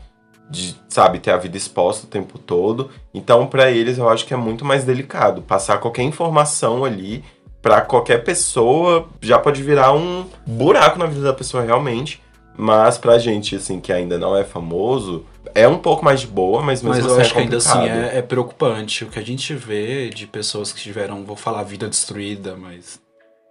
de, 0.49 0.75
sabe, 0.87 1.19
ter 1.19 1.31
a 1.31 1.37
vida 1.37 1.57
exposta 1.57 2.05
o 2.05 2.09
tempo 2.09 2.39
todo. 2.39 2.89
Então, 3.13 3.45
pra 3.45 3.69
eles, 3.69 3.97
eu 3.97 4.09
acho 4.09 4.25
que 4.25 4.33
é 4.33 4.37
muito 4.37 4.63
mais 4.63 4.83
delicado. 4.83 5.41
Passar 5.41 5.79
qualquer 5.79 6.03
informação 6.03 6.85
ali 6.85 7.23
pra 7.61 7.81
qualquer 7.81 8.23
pessoa 8.23 9.09
já 9.21 9.37
pode 9.37 9.61
virar 9.61 9.93
um 9.93 10.25
buraco 10.47 10.97
na 10.97 11.05
vida 11.05 11.21
da 11.21 11.33
pessoa 11.33 11.63
realmente. 11.63 12.21
Mas 12.57 12.97
pra 12.97 13.17
gente, 13.17 13.55
assim, 13.55 13.79
que 13.79 13.91
ainda 13.91 14.17
não 14.17 14.35
é 14.35 14.43
famoso, 14.43 15.25
é 15.55 15.65
um 15.67 15.77
pouco 15.77 16.03
mais 16.03 16.21
de 16.21 16.27
boa, 16.27 16.61
mas 16.61 16.81
mesmo 16.81 16.95
Mas 16.95 17.05
eu 17.05 17.11
assim 17.13 17.21
acho 17.21 17.31
é 17.31 17.33
que 17.33 17.39
ainda 17.39 17.57
assim 17.57 17.87
é, 17.87 18.17
é 18.17 18.21
preocupante. 18.21 19.05
O 19.05 19.07
que 19.07 19.19
a 19.19 19.25
gente 19.25 19.53
vê 19.53 20.09
de 20.09 20.27
pessoas 20.27 20.73
que 20.73 20.81
tiveram, 20.81 21.23
vou 21.23 21.37
falar, 21.37 21.63
vida 21.63 21.87
destruída, 21.87 22.57
mas 22.57 22.99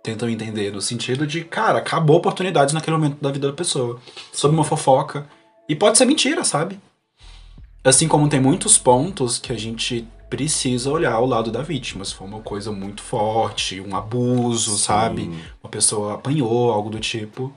tentam 0.09 0.29
entender 0.29 0.73
no 0.73 0.81
sentido 0.81 1.27
de, 1.27 1.45
cara, 1.45 1.79
acabou 1.79 2.17
oportunidades 2.17 2.73
naquele 2.73 2.97
momento 2.97 3.19
da 3.21 3.31
vida 3.31 3.49
da 3.49 3.53
pessoa. 3.53 4.01
Sobre 4.33 4.57
uma 4.57 4.65
fofoca. 4.65 5.29
E 5.69 5.75
pode 5.75 5.99
ser 5.99 6.07
mentira, 6.07 6.45
sabe? 6.45 6.81
Assim 7.85 8.09
como 8.09 8.29
tem 8.29 8.41
muitos 8.41 8.79
pontos 8.79 9.39
que 9.39 9.53
a 9.53 9.59
gente 9.59 10.07
precisa 10.31 10.91
olhar 10.91 11.19
o 11.21 11.27
lado 11.27 11.51
da 11.51 11.63
vítima. 11.63 12.05
Se 12.05 12.15
for 12.15 12.25
uma 12.25 12.41
coisa 12.41 12.73
muito 12.73 13.03
forte, 13.03 13.81
um 13.81 13.95
abuso, 13.95 14.73
Sim. 14.73 14.79
sabe? 14.79 15.31
Uma 15.63 15.71
pessoa 15.71 16.15
apanhou, 16.15 16.73
algo 16.73 16.89
do 16.89 16.99
tipo. 16.99 17.53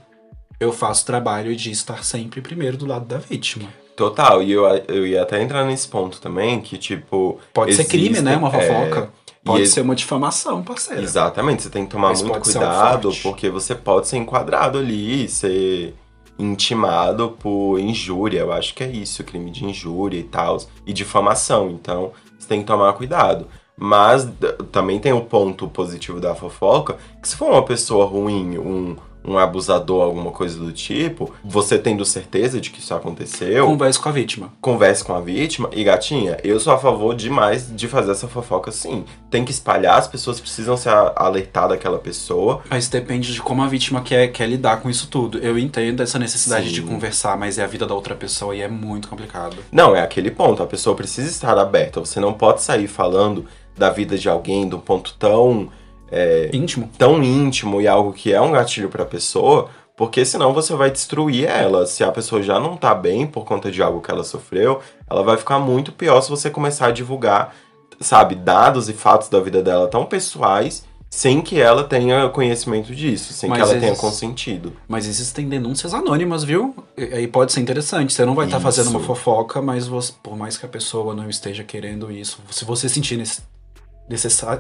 eu 0.60 0.72
faço 0.72 1.06
trabalho 1.06 1.56
de 1.56 1.72
estar 1.72 2.04
sempre 2.04 2.42
primeiro 2.42 2.78
do 2.78 2.86
lado 2.86 3.06
da 3.06 3.18
vítima. 3.18 3.70
Total, 3.96 4.42
e 4.44 4.52
eu, 4.52 4.66
eu 4.88 5.08
ia 5.08 5.22
até 5.22 5.42
entrar 5.42 5.66
nesse 5.66 5.88
ponto 5.88 6.20
também, 6.22 6.62
que 6.62 6.78
tipo. 6.78 7.40
Pode 7.54 7.74
ser 7.74 7.86
crime, 7.86 8.22
né? 8.22 8.38
Uma 8.38 8.52
fofoca. 8.52 9.00
é, 9.00 9.21
Pode 9.44 9.68
ser 9.68 9.82
uma 9.82 9.96
difamação, 9.96 10.62
parceiro. 10.62 11.02
Exatamente, 11.02 11.64
você 11.64 11.70
tem 11.70 11.86
que 11.86 11.92
tomar 11.92 12.10
Mas 12.10 12.22
muito 12.22 12.40
cuidado, 12.40 13.10
forte. 13.12 13.24
porque 13.24 13.50
você 13.50 13.74
pode 13.74 14.08
ser 14.08 14.18
enquadrado 14.18 14.78
ali, 14.78 15.28
ser 15.28 15.96
intimado 16.38 17.36
por 17.40 17.80
injúria, 17.80 18.40
eu 18.42 18.52
acho 18.52 18.74
que 18.74 18.84
é 18.84 18.88
isso, 18.88 19.24
crime 19.24 19.50
de 19.52 19.66
injúria 19.66 20.20
e 20.20 20.24
tal, 20.24 20.58
e 20.86 20.94
difamação, 20.94 21.70
então 21.72 22.12
você 22.38 22.48
tem 22.48 22.62
que 22.62 22.68
tomar 22.68 22.94
cuidado. 22.94 23.48
Mas 23.76 24.28
também 24.72 25.00
tem 25.00 25.12
um 25.12 25.22
ponto 25.26 25.68
positivo 25.68 26.20
da 26.20 26.36
fofoca, 26.36 26.98
que 27.20 27.28
se 27.28 27.36
for 27.36 27.50
uma 27.50 27.66
pessoa 27.66 28.06
ruim, 28.06 28.60
um, 28.60 28.96
um 29.24 29.38
abusador, 29.38 30.02
alguma 30.04 30.32
coisa 30.32 30.58
do 30.60 30.72
tipo, 30.72 31.34
você 31.44 31.78
tendo 31.78 32.04
certeza 32.04 32.60
de 32.60 32.70
que 32.72 32.80
isso 32.80 32.94
aconteceu, 32.94 33.66
Converse 33.68 34.00
com 34.00 34.10
a 34.10 34.12
vítima. 34.12 34.54
converse 34.60 35.04
com 35.04 35.14
a 35.14 35.22
vítima 35.22 35.70
e 35.74 35.84
gatinha, 35.84 36.38
eu 36.44 36.60
sou 36.60 36.74
a 36.74 36.78
favor 36.78 37.14
demais 37.16 37.74
de 37.76 37.88
fazer 37.88 38.12
essa 38.12 38.28
fofoca 38.28 38.72
sim. 38.72 39.06
Tem 39.30 39.46
que 39.46 39.52
espalhar, 39.52 39.98
as 39.98 40.08
pessoas 40.08 40.40
precisam 40.40 40.76
ser 40.76 40.90
a- 40.90 41.14
alertar 41.16 41.70
daquela 41.70 42.00
pessoa. 42.00 42.62
Mas 42.70 42.88
depende 42.90 43.32
de 43.34 43.42
como 43.42 43.62
a 43.62 43.68
vítima 43.68 44.02
quer, 44.02 44.28
quer 44.30 44.48
lidar 44.50 44.82
com 44.82 44.90
isso 44.90 45.08
tudo. 45.08 45.38
Eu 45.38 45.58
entendo 45.58 46.02
essa 46.02 46.18
necessidade 46.20 46.68
Sim. 46.68 46.74
de 46.74 46.82
conversar, 46.82 47.38
mas 47.38 47.58
é 47.58 47.64
a 47.64 47.68
vida 47.68 47.86
da 47.86 47.94
outra 47.94 48.16
pessoa 48.16 48.56
e 48.56 48.62
é 48.62 48.68
muito 48.68 49.08
complicado. 49.08 49.56
Não, 49.72 49.96
é 49.96 50.02
aquele 50.02 50.32
ponto, 50.32 50.64
a 50.64 50.68
pessoa 50.68 50.96
precisa 50.96 51.30
estar 51.30 51.58
aberta. 51.58 52.00
Você 52.00 52.20
não 52.20 52.34
pode 52.34 52.62
sair 52.62 52.88
falando 52.88 53.46
da 53.78 53.90
vida 53.90 54.18
de 54.18 54.28
alguém 54.28 54.68
de 54.68 54.76
um 54.76 54.80
ponto 54.80 55.16
tão 55.18 55.70
é, 56.12 56.50
Íntimo. 56.54 56.90
tão 56.98 57.24
íntimo 57.24 57.80
e 57.82 57.88
algo 57.88 58.12
que 58.14 58.34
é 58.34 58.42
um 58.42 58.52
gatilho 58.52 58.90
pra 58.90 59.06
pessoa, 59.06 59.70
porque 59.96 60.26
senão 60.26 60.54
você 60.54 60.74
vai 60.76 60.90
destruir 60.92 61.46
ela. 61.48 61.86
Se 61.86 62.04
a 62.04 62.12
pessoa 62.12 62.42
já 62.42 62.60
não 62.60 62.76
tá 62.76 62.94
bem 62.96 63.26
por 63.28 63.46
conta 63.46 63.72
de 63.72 63.82
algo 63.82 64.02
que 64.02 64.12
ela 64.12 64.24
sofreu, 64.24 64.80
ela 65.10 65.24
vai 65.24 65.38
ficar 65.38 65.60
muito 65.60 65.92
pior 65.92 66.20
se 66.22 66.30
você 66.30 66.50
começar 66.50 66.88
a 66.88 66.92
divulgar, 66.92 67.54
sabe, 68.00 68.36
dados 68.36 68.90
e 68.90 68.94
fatos 68.94 69.30
da 69.30 69.40
vida 69.40 69.62
dela 69.62 69.88
tão 69.88 70.06
pessoais, 70.06 70.84
sem 71.14 71.42
que 71.42 71.60
ela 71.60 71.84
tenha 71.84 72.30
conhecimento 72.30 72.96
disso, 72.96 73.34
sem 73.34 73.50
Mas 73.50 73.58
que 73.62 73.70
ela 73.70 73.80
tenha 73.82 73.96
consentido. 73.98 74.72
Mas 74.88 75.06
existem 75.06 75.48
denúncias 75.48 75.94
anônimas, 75.94 76.44
viu? 76.46 76.74
E- 76.98 77.04
Aí 77.14 77.28
pode 77.28 77.52
ser 77.52 77.60
interessante. 77.60 78.14
Você 78.14 78.24
não 78.26 78.34
vai 78.34 78.46
estar 78.46 78.58
Isso. 78.58 78.64
fazendo 78.64 78.90
uma 78.92 79.02
fofoca, 79.02 79.62
mas 79.62 79.88
você- 79.88 80.14
por 80.24 80.38
mais 80.38 80.58
que 80.58 80.66
a 80.66 80.70
pessoa 80.70 81.14
não 81.14 81.30
esteja 81.30 81.66
querendo 81.66 82.10
isso, 82.10 82.40
se 82.50 82.64
você 82.64 82.88
sentir 82.88 83.22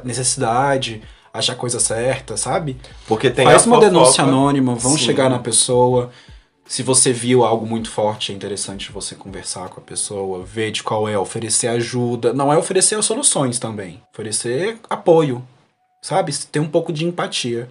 necessidade, 0.03 1.01
achar 1.33 1.53
a 1.53 1.55
coisa 1.55 1.79
certa, 1.79 2.35
sabe? 2.37 2.77
Porque 3.07 3.29
tem 3.29 3.45
Faz 3.45 3.65
uma 3.65 3.75
fofoca- 3.77 3.89
denúncia 3.93 4.23
anônima, 4.23 4.75
vão 4.75 4.93
Sim. 4.93 4.97
chegar 5.05 5.29
na 5.29 5.39
pessoa. 5.39 6.11
Se 6.65 6.83
você 6.83 7.11
viu 7.11 7.43
algo 7.43 7.65
muito 7.65 7.89
forte, 7.89 8.31
é 8.31 8.35
interessante 8.35 8.91
você 8.91 9.13
conversar 9.15 9.67
com 9.69 9.81
a 9.81 9.83
pessoa, 9.83 10.43
ver 10.43 10.71
de 10.71 10.81
qual 10.83 11.07
é, 11.09 11.17
oferecer 11.17 11.67
ajuda. 11.67 12.31
Não 12.33 12.51
é 12.51 12.57
oferecer 12.57 13.01
soluções 13.03 13.59
também, 13.59 14.01
oferecer 14.13 14.77
apoio, 14.89 15.43
sabe? 16.01 16.33
Ter 16.51 16.59
um 16.59 16.67
pouco 16.69 16.93
de 16.93 17.05
empatia. 17.05 17.69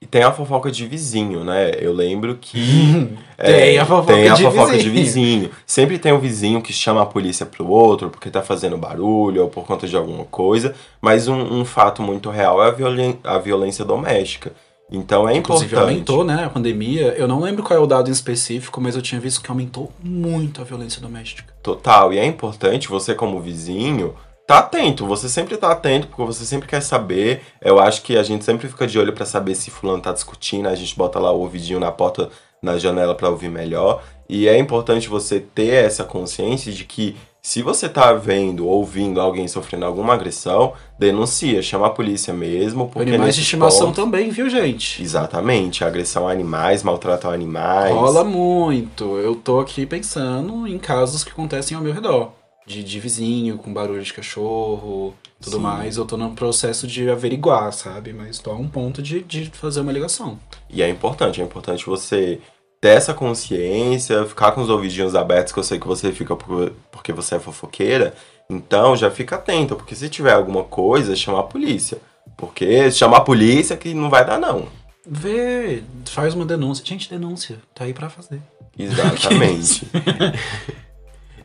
E 0.00 0.06
tem 0.06 0.22
a 0.22 0.30
fofoca 0.32 0.70
de 0.70 0.86
vizinho, 0.86 1.42
né? 1.42 1.72
Eu 1.80 1.92
lembro 1.92 2.36
que. 2.40 3.08
é, 3.38 3.52
Tem 3.52 3.78
a 3.78 3.86
fofoca 3.86 4.12
tem 4.12 4.28
a 4.28 4.34
de 4.34 4.42
fofoca 4.42 4.72
vizinho. 4.72 4.82
de 4.82 4.90
vizinho. 4.90 5.50
Sempre 5.66 5.98
tem 5.98 6.12
um 6.12 6.18
vizinho 6.18 6.60
que 6.60 6.72
chama 6.72 7.02
a 7.02 7.06
polícia 7.06 7.46
pro 7.46 7.66
outro 7.66 8.10
porque 8.10 8.30
tá 8.30 8.42
fazendo 8.42 8.76
barulho 8.76 9.42
ou 9.42 9.48
por 9.48 9.64
conta 9.64 9.86
de 9.86 9.96
alguma 9.96 10.24
coisa. 10.24 10.74
Mas 11.00 11.28
um, 11.28 11.60
um 11.60 11.64
fato 11.64 12.02
muito 12.02 12.30
real 12.30 12.62
é 12.62 12.68
a, 12.68 12.70
violen 12.70 13.18
a 13.24 13.38
violência 13.38 13.84
doméstica. 13.84 14.52
Então 14.90 15.28
é 15.28 15.36
Inclusive 15.36 15.66
importante. 15.66 15.90
aumentou, 15.90 16.24
né, 16.24 16.44
a 16.44 16.48
pandemia. 16.48 17.14
Eu 17.16 17.26
não 17.26 17.40
lembro 17.40 17.62
qual 17.62 17.78
é 17.78 17.82
o 17.82 17.86
dado 17.86 18.08
em 18.08 18.12
específico, 18.12 18.80
mas 18.80 18.94
eu 18.94 19.02
tinha 19.02 19.20
visto 19.20 19.42
que 19.42 19.50
aumentou 19.50 19.92
muito 20.00 20.60
a 20.60 20.64
violência 20.64 21.00
doméstica. 21.00 21.52
Total. 21.62 22.12
E 22.12 22.18
é 22.18 22.24
importante 22.24 22.88
você, 22.88 23.14
como 23.14 23.40
vizinho, 23.40 24.14
tá 24.46 24.58
atento. 24.58 25.06
Você 25.06 25.28
sempre 25.28 25.56
tá 25.56 25.72
atento, 25.72 26.06
porque 26.06 26.22
você 26.22 26.44
sempre 26.44 26.68
quer 26.68 26.80
saber. 26.80 27.42
Eu 27.60 27.80
acho 27.80 28.02
que 28.02 28.16
a 28.16 28.22
gente 28.22 28.44
sempre 28.44 28.68
fica 28.68 28.86
de 28.86 28.98
olho 28.98 29.12
pra 29.12 29.26
saber 29.26 29.54
se 29.54 29.70
fulano 29.70 30.02
tá 30.02 30.12
discutindo. 30.12 30.68
A 30.68 30.74
gente 30.74 30.96
bota 30.96 31.18
lá 31.18 31.32
o 31.32 31.40
ouvidinho 31.40 31.80
na 31.80 31.90
porta, 31.90 32.30
na 32.62 32.78
janela 32.78 33.14
pra 33.14 33.28
ouvir 33.28 33.48
melhor. 33.48 34.02
E 34.28 34.48
é 34.48 34.58
importante 34.58 35.08
você 35.08 35.40
ter 35.40 35.84
essa 35.84 36.04
consciência 36.04 36.72
de 36.72 36.84
que 36.84 37.16
se 37.42 37.62
você 37.62 37.88
tá 37.88 38.12
vendo, 38.12 38.66
ouvindo 38.66 39.20
alguém 39.20 39.46
sofrendo 39.46 39.84
alguma 39.84 40.14
agressão, 40.14 40.72
denuncia, 40.98 41.62
chama 41.62 41.86
a 41.86 41.90
polícia 41.90 42.34
mesmo. 42.34 42.88
Porque 42.88 43.08
Animais 43.08 43.36
de 43.36 43.42
estimação 43.42 43.92
também, 43.92 44.30
viu, 44.30 44.50
gente? 44.50 45.00
Exatamente. 45.00 45.84
Agressão 45.84 46.26
a 46.26 46.32
animais, 46.32 46.82
maltrato 46.82 47.28
a 47.28 47.32
animais. 47.32 47.94
Rola 47.94 48.24
muito. 48.24 49.16
Eu 49.18 49.36
tô 49.36 49.60
aqui 49.60 49.86
pensando 49.86 50.66
em 50.66 50.76
casos 50.76 51.22
que 51.22 51.30
acontecem 51.30 51.76
ao 51.76 51.82
meu 51.82 51.92
redor. 51.92 52.32
De, 52.66 52.82
de 52.82 52.98
vizinho, 52.98 53.56
com 53.58 53.72
barulho 53.72 54.02
de 54.02 54.12
cachorro, 54.12 55.14
tudo 55.40 55.56
Sim. 55.56 55.62
mais. 55.62 55.96
Eu 55.96 56.04
tô 56.04 56.16
no 56.16 56.32
processo 56.32 56.86
de 56.86 57.08
averiguar, 57.08 57.72
sabe? 57.72 58.12
Mas 58.12 58.38
tô 58.40 58.50
a 58.50 58.56
um 58.56 58.68
ponto 58.68 59.00
de, 59.00 59.20
de 59.22 59.46
fazer 59.50 59.80
uma 59.80 59.92
ligação. 59.92 60.38
E 60.68 60.82
é 60.82 60.88
importante, 60.88 61.40
é 61.40 61.44
importante 61.44 61.86
você 61.86 62.40
ter 62.80 62.88
essa 62.88 63.14
consciência, 63.14 64.24
ficar 64.26 64.50
com 64.52 64.60
os 64.62 64.68
ouvidinhos 64.68 65.14
abertos, 65.14 65.52
que 65.52 65.58
eu 65.58 65.62
sei 65.64 65.78
que 65.78 65.86
você 65.86 66.10
fica 66.12 66.34
por- 66.34 66.72
porque 66.90 67.12
você 67.12 67.36
é 67.36 67.38
fofoqueira. 67.40 68.14
Então 68.50 68.96
já 68.96 69.10
fica 69.10 69.36
atento, 69.36 69.76
porque 69.76 69.94
se 69.94 70.08
tiver 70.08 70.32
alguma 70.32 70.64
coisa, 70.64 71.14
chama 71.14 71.40
a 71.40 71.44
polícia. 71.44 71.98
Porque 72.36 72.90
chamar 72.90 73.18
a 73.18 73.20
polícia 73.22 73.76
que 73.76 73.94
não 73.94 74.10
vai 74.10 74.24
dar, 74.26 74.38
não. 74.40 74.66
Vê, 75.08 75.84
faz 76.06 76.34
uma 76.34 76.44
denúncia. 76.44 76.84
Gente, 76.84 77.08
denúncia. 77.08 77.58
Tá 77.74 77.84
aí 77.84 77.94
pra 77.94 78.10
fazer. 78.10 78.42
Exatamente. 78.76 79.86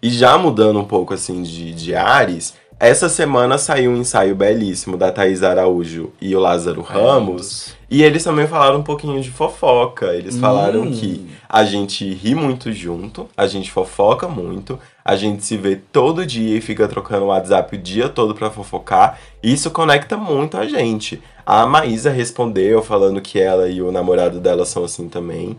e 0.02 0.10
já 0.10 0.38
mudando 0.38 0.80
um 0.80 0.86
pouco 0.86 1.14
assim 1.14 1.44
de, 1.44 1.74
de 1.74 1.96
ares, 1.96 2.54
essa 2.80 3.08
semana 3.08 3.60
saiu 3.60 3.92
um 3.92 3.98
ensaio 3.98 4.36
belíssimo 4.36 4.98
da 4.98 5.12
Thaís 5.12 5.44
Araújo 5.44 6.12
e 6.20 6.36
o 6.36 6.40
Lázaro 6.40 6.82
Ramos. 6.82 7.76
E 7.88 8.02
eles 8.02 8.24
também 8.24 8.48
falaram 8.48 8.80
um 8.80 8.84
pouquinho 8.84 9.22
de 9.22 9.30
fofoca. 9.30 10.16
Eles 10.16 10.40
falaram 10.40 10.82
Hum. 10.82 10.92
que 10.92 11.28
a 11.48 11.64
gente 11.64 12.12
ri 12.12 12.34
muito 12.34 12.72
junto, 12.74 13.30
a 13.38 13.46
gente 13.46 13.70
fofoca 13.72 14.28
muito, 14.28 14.80
a 15.06 15.16
gente 15.16 15.46
se 15.46 15.58
vê 15.58 15.76
todo 15.76 16.26
dia 16.26 16.58
e 16.58 16.62
fica 16.62 16.88
trocando 16.88 17.26
WhatsApp 17.28 17.76
o 17.76 17.80
dia 17.80 18.10
todo 18.10 18.34
pra 18.34 18.50
fofocar. 18.50 19.20
E 19.44 19.54
isso 19.54 19.70
conecta 19.70 20.18
muito 20.18 20.58
a 20.58 20.66
gente. 20.66 21.22
A 21.46 21.68
Maísa 21.68 22.10
respondeu 22.10 22.82
falando 22.82 23.22
que 23.22 23.40
ela 23.40 23.70
e 23.70 23.80
o 23.80 23.92
namorado 23.92 24.40
dela 24.40 24.66
são 24.66 24.84
assim 24.86 25.08
também. 25.08 25.56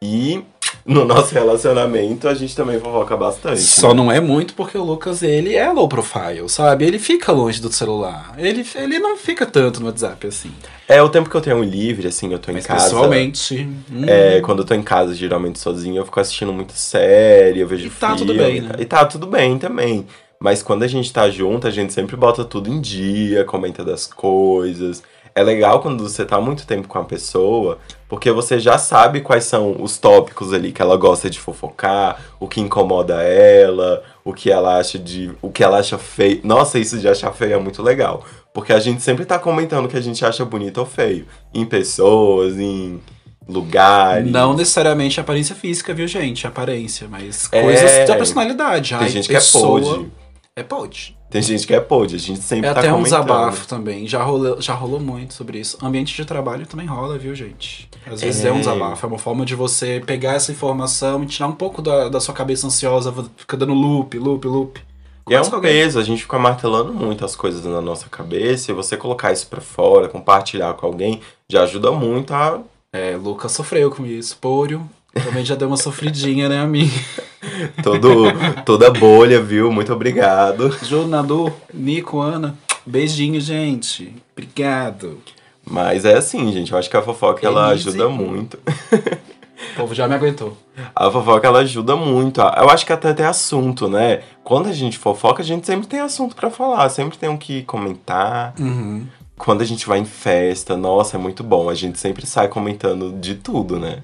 E 0.00 0.44
no 0.84 1.04
nosso 1.04 1.34
relacionamento 1.34 2.28
a 2.28 2.34
gente 2.34 2.54
também 2.56 2.78
fofoca 2.80 3.16
bastante. 3.16 3.60
Só 3.60 3.92
não 3.94 4.10
é 4.10 4.20
muito 4.20 4.54
porque 4.54 4.76
o 4.78 4.84
Lucas, 4.84 5.22
ele 5.22 5.54
é 5.54 5.70
low 5.72 5.88
profile, 5.88 6.48
sabe? 6.48 6.84
Ele 6.84 6.98
fica 6.98 7.32
longe 7.32 7.60
do 7.60 7.70
celular. 7.72 8.34
Ele, 8.38 8.64
ele 8.74 8.98
não 8.98 9.16
fica 9.16 9.46
tanto 9.46 9.80
no 9.80 9.86
WhatsApp 9.86 10.26
assim. 10.26 10.52
É 10.88 11.00
o 11.02 11.08
tempo 11.08 11.30
que 11.30 11.36
eu 11.36 11.40
tenho 11.40 11.62
livre, 11.62 12.08
assim, 12.08 12.32
eu 12.32 12.38
tô 12.38 12.52
Mas 12.52 12.64
em 12.64 12.66
casa. 12.66 12.84
pessoalmente. 12.84 13.68
hum, 13.90 14.04
É, 14.06 14.40
quando 14.40 14.60
eu 14.60 14.64
tô 14.64 14.74
em 14.74 14.82
casa, 14.82 15.14
geralmente 15.14 15.58
sozinho, 15.58 15.96
eu 15.98 16.04
fico 16.04 16.18
assistindo 16.18 16.52
muita 16.52 16.74
série, 16.74 17.60
eu 17.60 17.68
vejo 17.68 17.86
E 17.86 17.90
tá 17.90 18.16
tudo 18.16 18.34
filme, 18.34 18.60
bem, 18.60 18.60
né? 18.60 18.74
E 18.78 18.84
tá 18.84 19.04
tudo 19.04 19.26
bem 19.26 19.58
também. 19.58 20.06
Mas 20.40 20.62
quando 20.62 20.82
a 20.82 20.88
gente 20.88 21.12
tá 21.12 21.28
junto, 21.30 21.66
a 21.66 21.70
gente 21.70 21.92
sempre 21.92 22.16
bota 22.16 22.44
tudo 22.44 22.68
em 22.70 22.80
dia, 22.80 23.44
comenta 23.44 23.84
das 23.84 24.06
coisas. 24.06 25.02
É 25.34 25.42
legal 25.42 25.80
quando 25.80 26.02
você 26.02 26.24
tá 26.24 26.40
muito 26.40 26.66
tempo 26.66 26.88
com 26.88 26.98
a 26.98 27.04
pessoa, 27.04 27.78
porque 28.10 28.30
você 28.30 28.58
já 28.58 28.76
sabe 28.76 29.20
quais 29.22 29.44
são 29.44 29.76
os 29.80 29.96
tópicos 29.96 30.52
ali 30.52 30.72
que 30.72 30.82
ela 30.82 30.96
gosta 30.96 31.30
de 31.30 31.38
fofocar, 31.40 32.20
o 32.38 32.46
que 32.48 32.60
incomoda 32.60 33.22
ela, 33.22 34.02
o 34.24 34.34
que 34.34 34.50
ela 34.50 34.76
acha 34.76 34.98
de. 34.98 35.30
o 35.40 35.48
que 35.50 35.62
ela 35.64 35.78
acha 35.78 35.96
feio. 35.96 36.40
Nossa, 36.44 36.78
isso 36.78 36.98
de 36.98 37.08
achar 37.08 37.32
feio 37.32 37.54
é 37.54 37.58
muito 37.58 37.82
legal. 37.82 38.24
Porque 38.52 38.72
a 38.72 38.80
gente 38.80 39.00
sempre 39.00 39.24
tá 39.24 39.38
comentando 39.38 39.84
o 39.84 39.88
que 39.88 39.96
a 39.96 40.00
gente 40.02 40.24
acha 40.24 40.44
bonito 40.44 40.78
ou 40.78 40.84
feio. 40.86 41.24
Em 41.54 41.64
pessoas, 41.64 42.58
em 42.58 43.00
lugares. 43.48 44.30
Não 44.30 44.54
necessariamente 44.54 45.20
aparência 45.20 45.54
física, 45.54 45.94
viu, 45.94 46.06
gente? 46.08 46.46
Aparência, 46.46 47.06
mas 47.08 47.48
É. 47.52 47.62
coisas 47.62 48.08
da 48.08 48.16
personalidade. 48.16 48.90
Tem 48.90 48.98
Ai, 48.98 49.08
gente 49.08 49.28
pessoa- 49.28 49.80
que 49.80 49.86
é 49.86 49.90
pode. 49.92 50.08
É 50.56 50.62
pode. 50.64 51.16
Tem 51.30 51.40
gente 51.40 51.64
que 51.66 51.72
é 51.72 51.80
pode, 51.80 52.16
a 52.16 52.18
gente 52.18 52.40
sempre 52.40 52.68
É 52.68 52.74
tá 52.74 52.80
até 52.80 52.88
um 52.92 52.96
comentando. 52.96 53.20
desabafo 53.22 53.68
também. 53.68 54.06
Já 54.06 54.22
rolou, 54.22 54.60
já 54.60 54.74
rolou 54.74 54.98
muito 54.98 55.32
sobre 55.32 55.60
isso. 55.60 55.78
Ambiente 55.80 56.14
de 56.14 56.24
trabalho 56.24 56.66
também 56.66 56.86
rola, 56.86 57.16
viu, 57.16 57.34
gente? 57.36 57.88
Às 58.04 58.20
vezes 58.20 58.44
é, 58.44 58.48
É. 58.48 58.52
um 58.52 58.58
desabafo. 58.58 59.06
É 59.06 59.08
uma 59.08 59.18
forma 59.18 59.44
de 59.46 59.54
você 59.54 60.02
pegar 60.04 60.32
essa 60.34 60.50
informação 60.50 61.22
e 61.22 61.26
tirar 61.26 61.46
um 61.46 61.52
pouco 61.52 61.80
da, 61.80 62.08
da 62.08 62.18
sua 62.20 62.34
cabeça 62.34 62.66
ansiosa, 62.66 63.14
fica 63.36 63.56
dando 63.56 63.72
loop, 63.74 64.18
loop, 64.18 64.44
loop. 64.48 64.80
E 65.28 65.34
é 65.34 65.40
um 65.40 65.44
alguém. 65.44 65.60
peso, 65.60 66.00
a 66.00 66.02
gente 66.02 66.22
fica 66.22 66.36
martelando 66.38 66.92
muitas 66.92 67.36
coisas 67.36 67.64
na 67.64 67.80
nossa 67.80 68.08
cabeça 68.08 68.72
e 68.72 68.74
você 68.74 68.96
colocar 68.96 69.32
isso 69.32 69.46
pra 69.46 69.60
fora, 69.60 70.08
compartilhar 70.08 70.74
com 70.74 70.84
alguém, 70.86 71.20
já 71.48 71.62
ajuda 71.62 71.92
muito 71.92 72.34
a. 72.34 72.58
É, 72.92 73.16
Lucas 73.16 73.52
sofreu 73.52 73.88
com 73.92 74.04
isso. 74.04 74.36
Pôrio 74.38 74.84
também 75.12 75.44
já 75.44 75.54
deu 75.54 75.68
uma 75.68 75.76
sofridinha, 75.76 76.48
né, 76.48 76.58
amiga? 76.58 76.92
Todo, 77.82 78.24
toda 78.64 78.90
bolha, 78.90 79.40
viu? 79.40 79.72
Muito 79.72 79.92
obrigado. 79.92 80.76
Jornador, 80.84 81.52
Nico, 81.72 82.20
Ana. 82.20 82.56
Beijinho, 82.86 83.40
gente. 83.40 84.14
Obrigado. 84.32 85.18
Mas 85.64 86.04
é 86.04 86.16
assim, 86.16 86.52
gente, 86.52 86.72
eu 86.72 86.78
acho 86.78 86.90
que 86.90 86.96
a 86.96 87.02
fofoca 87.02 87.46
ela 87.46 87.68
ajuda 87.68 88.08
muito. 88.08 88.58
povo 89.76 89.94
já 89.94 90.08
me 90.08 90.14
aguentou. 90.14 90.56
A 90.94 91.10
fofoca, 91.10 91.46
ela 91.46 91.60
ajuda 91.60 91.96
muito. 91.96 92.40
Eu 92.40 92.70
acho 92.70 92.84
que 92.84 92.92
até 92.92 93.12
tem 93.12 93.26
assunto, 93.26 93.88
né? 93.88 94.22
Quando 94.42 94.68
a 94.68 94.72
gente 94.72 94.98
fofoca, 94.98 95.42
a 95.42 95.44
gente 95.44 95.66
sempre 95.66 95.86
tem 95.86 96.00
assunto 96.00 96.34
para 96.34 96.50
falar. 96.50 96.88
Sempre 96.88 97.18
tem 97.18 97.28
o 97.28 97.32
um 97.32 97.36
que 97.36 97.62
comentar. 97.62 98.54
Uhum. 98.58 99.06
Quando 99.36 99.62
a 99.62 99.64
gente 99.64 99.86
vai 99.86 99.98
em 99.98 100.04
festa, 100.04 100.76
nossa, 100.76 101.16
é 101.16 101.20
muito 101.20 101.42
bom. 101.42 101.68
A 101.70 101.74
gente 101.74 101.98
sempre 101.98 102.26
sai 102.26 102.48
comentando 102.48 103.12
de 103.18 103.34
tudo, 103.34 103.78
né? 103.78 103.98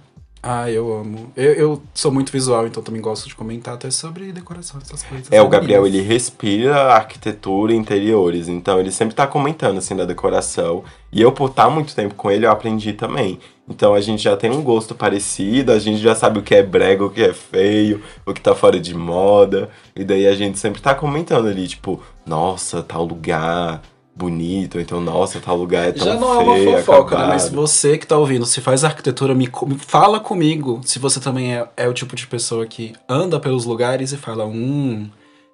Ah, 0.49 0.71
eu 0.71 0.97
amo. 0.97 1.33
Eu, 1.37 1.53
eu 1.55 1.83
sou 1.93 2.13
muito 2.13 2.31
visual, 2.31 2.69
então 2.69 2.81
também 2.81 3.03
gosto 3.03 3.27
de 3.27 3.35
comentar 3.35 3.75
até 3.75 3.91
sobre 3.91 4.31
decoração, 4.31 4.81
essas 4.81 5.03
coisas. 5.03 5.27
É, 5.33 5.43
o 5.43 5.49
Gabriel, 5.49 5.85
ele 5.85 6.01
respira 6.01 6.93
arquitetura 6.93 7.73
e 7.73 7.77
interiores, 7.77 8.47
então 8.47 8.79
ele 8.79 8.93
sempre 8.93 9.13
tá 9.13 9.27
comentando, 9.27 9.79
assim, 9.79 9.97
da 9.97 10.05
decoração. 10.05 10.85
E 11.11 11.21
eu, 11.21 11.33
por 11.33 11.51
estar 11.51 11.69
muito 11.69 11.97
tempo 11.97 12.15
com 12.15 12.31
ele, 12.31 12.47
eu 12.47 12.53
aprendi 12.53 12.93
também. 12.93 13.41
Então 13.69 13.93
a 13.93 14.01
gente 14.01 14.23
já 14.23 14.37
tem 14.37 14.53
um 14.53 14.63
gosto 14.63 14.95
parecido, 14.95 15.73
a 15.73 15.81
gente 15.81 15.99
já 15.99 16.15
sabe 16.15 16.39
o 16.39 16.43
que 16.43 16.55
é 16.55 16.63
brega, 16.63 17.05
o 17.05 17.11
que 17.11 17.23
é 17.23 17.33
feio, 17.33 18.01
o 18.25 18.33
que 18.33 18.41
tá 18.41 18.55
fora 18.55 18.79
de 18.79 18.95
moda. 18.95 19.69
E 19.97 20.05
daí 20.05 20.29
a 20.29 20.35
gente 20.37 20.61
sempre 20.61 20.81
tá 20.81 20.95
comentando 20.95 21.49
ali, 21.49 21.67
tipo, 21.67 22.01
nossa, 22.25 22.85
tal 22.85 23.05
lugar 23.05 23.83
bonito, 24.17 24.81
então, 24.81 24.99
nossa, 24.99 25.39
tal 25.39 25.57
lugar 25.57 25.89
é 25.89 25.93
tão 25.93 26.07
Já 26.07 26.15
não 26.15 26.39
feio, 26.39 26.69
é 26.69 26.71
uma 26.71 26.79
fofoca, 26.79 27.01
acabado. 27.15 27.27
né? 27.27 27.33
Mas 27.35 27.51
você 27.51 27.99
que 27.99 28.07
tá 28.07 28.17
ouvindo, 28.17 28.47
se 28.47 28.63
faz 28.63 28.83
arquitetura, 28.83 29.35
me, 29.35 29.47
me 29.67 29.79
fala 29.79 30.19
comigo 30.19 30.81
se 30.85 30.99
você 30.99 31.21
também 31.21 31.55
é, 31.55 31.69
é 31.77 31.87
o 31.87 31.93
tipo 31.93 32.17
de 32.17 32.27
pessoa 32.27 32.67
que 32.67 32.95
anda 33.07 33.39
pelos 33.39 33.67
lugares 33.67 34.13
e 34.13 34.17
fala, 34.17 34.47
hum, 34.47 35.11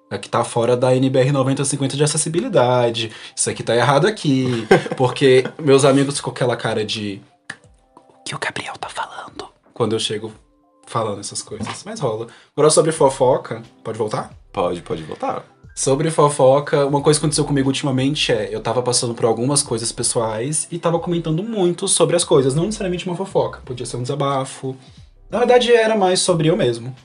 aqui 0.09 0.29
tá 0.29 0.45
fora 0.45 0.77
da 0.77 0.95
NBR 0.95 1.33
9050 1.33 1.97
de 1.97 2.03
acessibilidade, 2.05 3.11
isso 3.35 3.49
aqui 3.49 3.61
tá 3.61 3.75
errado 3.75 4.07
aqui. 4.07 4.65
Porque 4.95 5.43
meus 5.61 5.83
amigos 5.83 6.15
ficam 6.15 6.31
com 6.31 6.35
aquela 6.37 6.55
cara 6.55 6.85
de 6.85 7.21
o 8.07 8.23
que 8.23 8.33
o 8.33 8.39
Gabriel 8.39 8.75
tá 8.79 8.87
falando? 8.87 9.49
Quando 9.73 9.91
eu 9.91 9.99
chego 9.99 10.31
falando 10.85 11.19
essas 11.19 11.41
coisas. 11.41 11.83
Mas 11.83 11.99
rola. 11.99 12.27
Agora 12.55 12.69
sobre 12.69 12.93
fofoca, 12.93 13.61
pode 13.83 13.97
voltar? 13.97 14.31
Pode, 14.53 14.81
pode 14.81 15.03
voltar. 15.03 15.52
Sobre 15.75 16.11
fofoca, 16.11 16.85
uma 16.85 17.01
coisa 17.01 17.19
que 17.19 17.25
aconteceu 17.25 17.45
comigo 17.45 17.67
ultimamente 17.67 18.31
é, 18.31 18.53
eu 18.53 18.61
tava 18.61 18.81
passando 18.83 19.15
por 19.15 19.25
algumas 19.25 19.63
coisas 19.63 19.91
pessoais 19.91 20.67
e 20.71 20.77
tava 20.77 20.99
comentando 20.99 21.41
muito 21.41 21.87
sobre 21.87 22.15
as 22.15 22.23
coisas, 22.23 22.53
não 22.53 22.65
necessariamente 22.65 23.07
uma 23.07 23.15
fofoca, 23.15 23.59
podia 23.65 23.85
ser 23.85 23.97
um 23.97 24.03
desabafo. 24.03 24.75
Na 25.31 25.39
verdade 25.39 25.73
era 25.73 25.97
mais 25.97 26.19
sobre 26.19 26.47
eu 26.47 26.55
mesmo. 26.55 26.95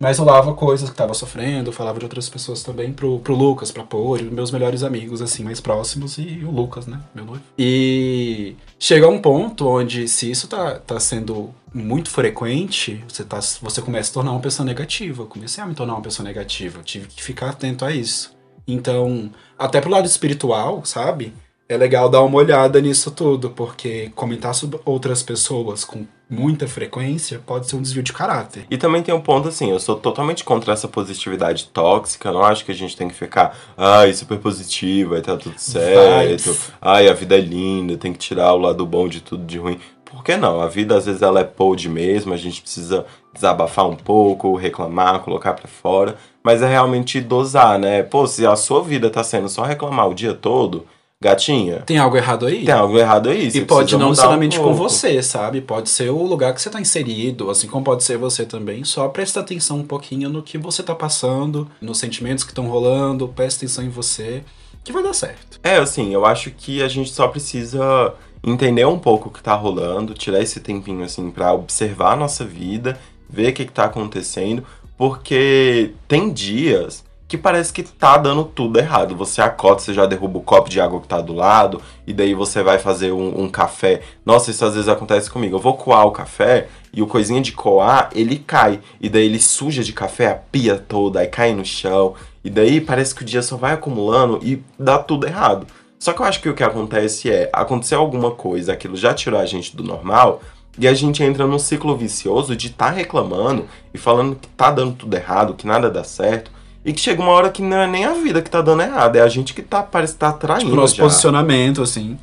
Mas 0.00 0.18
rolava 0.18 0.54
coisas 0.54 0.88
que 0.88 0.96
tava 0.96 1.12
sofrendo, 1.12 1.70
falava 1.70 1.98
de 1.98 2.06
outras 2.06 2.26
pessoas 2.26 2.62
também 2.62 2.90
pro, 2.90 3.18
pro 3.18 3.34
Lucas, 3.34 3.70
pra 3.70 3.84
Pori, 3.84 4.24
meus 4.24 4.50
melhores 4.50 4.82
amigos, 4.82 5.20
assim, 5.20 5.44
mais 5.44 5.60
próximos, 5.60 6.16
e 6.16 6.42
o 6.42 6.50
Lucas, 6.50 6.86
né, 6.86 6.98
meu 7.14 7.26
noivo. 7.26 7.42
E 7.58 8.56
chega 8.78 9.06
um 9.06 9.20
ponto 9.20 9.68
onde, 9.68 10.08
se 10.08 10.30
isso 10.30 10.48
tá, 10.48 10.78
tá 10.78 10.98
sendo 10.98 11.50
muito 11.74 12.08
frequente, 12.08 13.04
você, 13.06 13.22
tá, 13.22 13.40
você 13.60 13.82
começa 13.82 14.00
a 14.00 14.08
se 14.08 14.12
tornar 14.14 14.30
uma 14.32 14.40
pessoa 14.40 14.64
negativa. 14.64 15.22
Eu 15.22 15.26
comecei 15.26 15.62
a 15.62 15.66
me 15.66 15.74
tornar 15.74 15.92
uma 15.92 16.02
pessoa 16.02 16.26
negativa, 16.26 16.78
eu 16.78 16.82
tive 16.82 17.06
que 17.06 17.22
ficar 17.22 17.50
atento 17.50 17.84
a 17.84 17.92
isso. 17.92 18.34
Então, 18.66 19.30
até 19.58 19.82
pro 19.82 19.90
lado 19.90 20.06
espiritual, 20.06 20.82
sabe? 20.84 21.34
É 21.70 21.76
legal 21.76 22.08
dar 22.08 22.22
uma 22.22 22.36
olhada 22.36 22.80
nisso 22.80 23.12
tudo, 23.12 23.50
porque 23.50 24.10
comentar 24.16 24.52
sobre 24.52 24.80
outras 24.84 25.22
pessoas 25.22 25.84
com 25.84 26.04
muita 26.28 26.66
frequência 26.66 27.40
pode 27.46 27.68
ser 27.68 27.76
um 27.76 27.80
desvio 27.80 28.02
de 28.02 28.12
caráter. 28.12 28.66
E 28.68 28.76
também 28.76 29.04
tem 29.04 29.14
um 29.14 29.20
ponto 29.20 29.46
assim, 29.46 29.70
eu 29.70 29.78
sou 29.78 29.94
totalmente 29.94 30.42
contra 30.42 30.72
essa 30.72 30.88
positividade 30.88 31.66
tóxica, 31.66 32.32
não 32.32 32.42
acho 32.42 32.64
que 32.64 32.72
a 32.72 32.74
gente 32.74 32.96
tem 32.96 33.06
que 33.06 33.14
ficar, 33.14 33.56
ai, 33.78 34.12
super 34.12 34.36
positivo, 34.38 35.10
vai 35.10 35.20
tá 35.20 35.36
tudo 35.36 35.60
certo, 35.60 36.50
Vibes. 36.50 36.72
ai, 36.82 37.08
a 37.08 37.14
vida 37.14 37.38
é 37.38 37.40
linda, 37.40 37.96
tem 37.96 38.12
que 38.12 38.18
tirar 38.18 38.52
o 38.52 38.58
lado 38.58 38.84
bom 38.84 39.06
de 39.06 39.20
tudo 39.20 39.44
de 39.46 39.56
ruim. 39.56 39.78
Por 40.04 40.24
que 40.24 40.36
não? 40.36 40.60
A 40.60 40.66
vida 40.66 40.96
às 40.96 41.06
vezes 41.06 41.22
ela 41.22 41.38
é 41.38 41.44
podre 41.44 41.88
mesmo, 41.88 42.34
a 42.34 42.36
gente 42.36 42.62
precisa 42.62 43.06
desabafar 43.32 43.88
um 43.88 43.94
pouco, 43.94 44.56
reclamar, 44.56 45.20
colocar 45.20 45.52
pra 45.52 45.68
fora, 45.68 46.16
mas 46.42 46.62
é 46.62 46.68
realmente 46.68 47.20
dosar, 47.20 47.78
né? 47.78 48.02
Pô, 48.02 48.26
se 48.26 48.44
a 48.44 48.56
sua 48.56 48.82
vida 48.82 49.08
tá 49.08 49.22
sendo 49.22 49.48
só 49.48 49.62
reclamar 49.62 50.08
o 50.08 50.14
dia 50.14 50.34
todo, 50.34 50.84
gatinha, 51.22 51.80
Tem 51.80 51.98
algo 51.98 52.16
errado 52.16 52.46
aí? 52.46 52.64
tem 52.64 52.74
algo 52.74 52.98
errado 52.98 53.28
aí. 53.28 53.48
E 53.48 53.60
pode 53.60 53.92
não 53.92 53.98
mudar 53.98 54.06
um 54.06 54.10
necessariamente 54.10 54.58
com 54.58 54.72
você, 54.72 55.22
sabe? 55.22 55.60
Pode 55.60 55.90
ser 55.90 56.08
o 56.08 56.22
lugar 56.22 56.54
que 56.54 56.62
você 56.62 56.70
tá 56.70 56.80
inserido, 56.80 57.50
assim 57.50 57.68
como 57.68 57.84
pode 57.84 58.04
ser 58.04 58.16
você 58.16 58.46
também. 58.46 58.84
Só 58.84 59.06
presta 59.08 59.40
atenção 59.40 59.78
um 59.80 59.84
pouquinho 59.84 60.30
no 60.30 60.42
que 60.42 60.56
você 60.56 60.82
tá 60.82 60.94
passando, 60.94 61.70
nos 61.78 61.98
sentimentos 61.98 62.42
que 62.42 62.52
estão 62.52 62.66
rolando, 62.66 63.28
presta 63.28 63.66
atenção 63.66 63.84
em 63.84 63.90
você, 63.90 64.42
que 64.82 64.92
vai 64.92 65.02
dar 65.02 65.12
certo. 65.12 65.60
É, 65.62 65.76
assim, 65.76 66.14
eu 66.14 66.24
acho 66.24 66.50
que 66.52 66.82
a 66.82 66.88
gente 66.88 67.10
só 67.10 67.28
precisa 67.28 68.14
entender 68.42 68.86
um 68.86 68.98
pouco 68.98 69.28
o 69.28 69.32
que 69.32 69.42
tá 69.42 69.54
rolando, 69.54 70.14
tirar 70.14 70.40
esse 70.40 70.58
tempinho, 70.58 71.04
assim, 71.04 71.30
pra 71.30 71.52
observar 71.52 72.14
a 72.14 72.16
nossa 72.16 72.46
vida, 72.46 72.98
ver 73.28 73.50
o 73.50 73.52
que, 73.52 73.66
que 73.66 73.72
tá 73.72 73.84
acontecendo, 73.84 74.64
porque 74.96 75.92
tem 76.08 76.32
dias 76.32 77.04
que 77.30 77.38
parece 77.38 77.72
que 77.72 77.84
tá 77.84 78.16
dando 78.16 78.42
tudo 78.42 78.76
errado. 78.76 79.14
Você 79.14 79.40
acorda, 79.40 79.80
você 79.80 79.94
já 79.94 80.04
derruba 80.04 80.40
o 80.40 80.42
copo 80.42 80.68
de 80.68 80.80
água 80.80 81.00
que 81.00 81.06
tá 81.06 81.20
do 81.20 81.32
lado, 81.32 81.80
e 82.04 82.12
daí 82.12 82.34
você 82.34 82.60
vai 82.60 82.76
fazer 82.76 83.12
um, 83.12 83.42
um 83.42 83.48
café. 83.48 84.00
Nossa, 84.26 84.50
isso 84.50 84.64
às 84.64 84.74
vezes 84.74 84.88
acontece 84.88 85.30
comigo. 85.30 85.54
Eu 85.54 85.60
vou 85.60 85.74
coar 85.74 86.04
o 86.04 86.10
café 86.10 86.66
e 86.92 87.00
o 87.00 87.06
coisinha 87.06 87.40
de 87.40 87.52
coar, 87.52 88.10
ele 88.16 88.36
cai. 88.36 88.80
E 89.00 89.08
daí 89.08 89.26
ele 89.26 89.38
suja 89.38 89.84
de 89.84 89.92
café 89.92 90.26
a 90.26 90.34
pia 90.34 90.76
toda, 90.76 91.20
aí 91.20 91.28
cai 91.28 91.54
no 91.54 91.64
chão. 91.64 92.14
E 92.42 92.50
daí 92.50 92.80
parece 92.80 93.14
que 93.14 93.22
o 93.22 93.24
dia 93.24 93.42
só 93.42 93.56
vai 93.56 93.74
acumulando 93.74 94.40
e 94.42 94.60
dá 94.76 94.98
tudo 94.98 95.24
errado. 95.24 95.68
Só 96.00 96.12
que 96.12 96.20
eu 96.20 96.26
acho 96.26 96.40
que 96.40 96.48
o 96.48 96.54
que 96.54 96.64
acontece 96.64 97.30
é, 97.30 97.48
aconteceu 97.52 98.00
alguma 98.00 98.32
coisa, 98.32 98.72
aquilo 98.72 98.96
já 98.96 99.14
tirou 99.14 99.38
a 99.38 99.46
gente 99.46 99.76
do 99.76 99.84
normal, 99.84 100.42
e 100.76 100.88
a 100.88 100.94
gente 100.94 101.22
entra 101.22 101.46
num 101.46 101.60
ciclo 101.60 101.96
vicioso 101.96 102.56
de 102.56 102.70
tá 102.70 102.90
reclamando 102.90 103.68
e 103.94 103.98
falando 103.98 104.34
que 104.34 104.48
tá 104.48 104.72
dando 104.72 104.96
tudo 104.96 105.14
errado, 105.14 105.54
que 105.54 105.66
nada 105.66 105.88
dá 105.88 106.02
certo. 106.02 106.50
E 106.84 106.92
que 106.92 107.00
chega 107.00 107.20
uma 107.20 107.32
hora 107.32 107.50
que 107.50 107.60
não 107.62 107.76
é 107.76 107.86
nem 107.86 108.04
a 108.06 108.14
vida 108.14 108.40
que 108.40 108.48
tá 108.50 108.62
dando 108.62 108.82
errado, 108.82 109.16
é 109.16 109.20
a 109.20 109.28
gente 109.28 109.52
que 109.52 109.60
tá, 109.62 109.82
parece 109.82 110.14
que 110.14 110.18
tá 110.18 110.32
traindo 110.32 110.64
Tipo, 110.66 110.76
nosso 110.76 110.96
já. 110.96 111.02
posicionamento, 111.02 111.82
assim. 111.82 112.18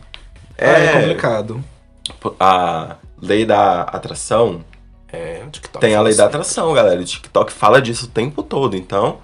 É, 0.58 0.86
É. 0.86 0.92
complicado. 0.94 1.64
A 2.40 2.96
lei 3.22 3.46
da 3.46 3.82
atração, 3.82 4.62
É, 5.12 5.44
o 5.46 5.50
TikTok. 5.50 5.80
tem 5.80 5.96
a 5.96 6.02
lei 6.02 6.16
da 6.16 6.26
atração, 6.26 6.74
galera. 6.74 7.00
O 7.00 7.04
TikTok 7.06 7.52
fala 7.54 7.82
disso 7.82 8.06
o 8.06 8.10
tempo 8.10 8.42
todo, 8.42 8.76
então 8.76 9.18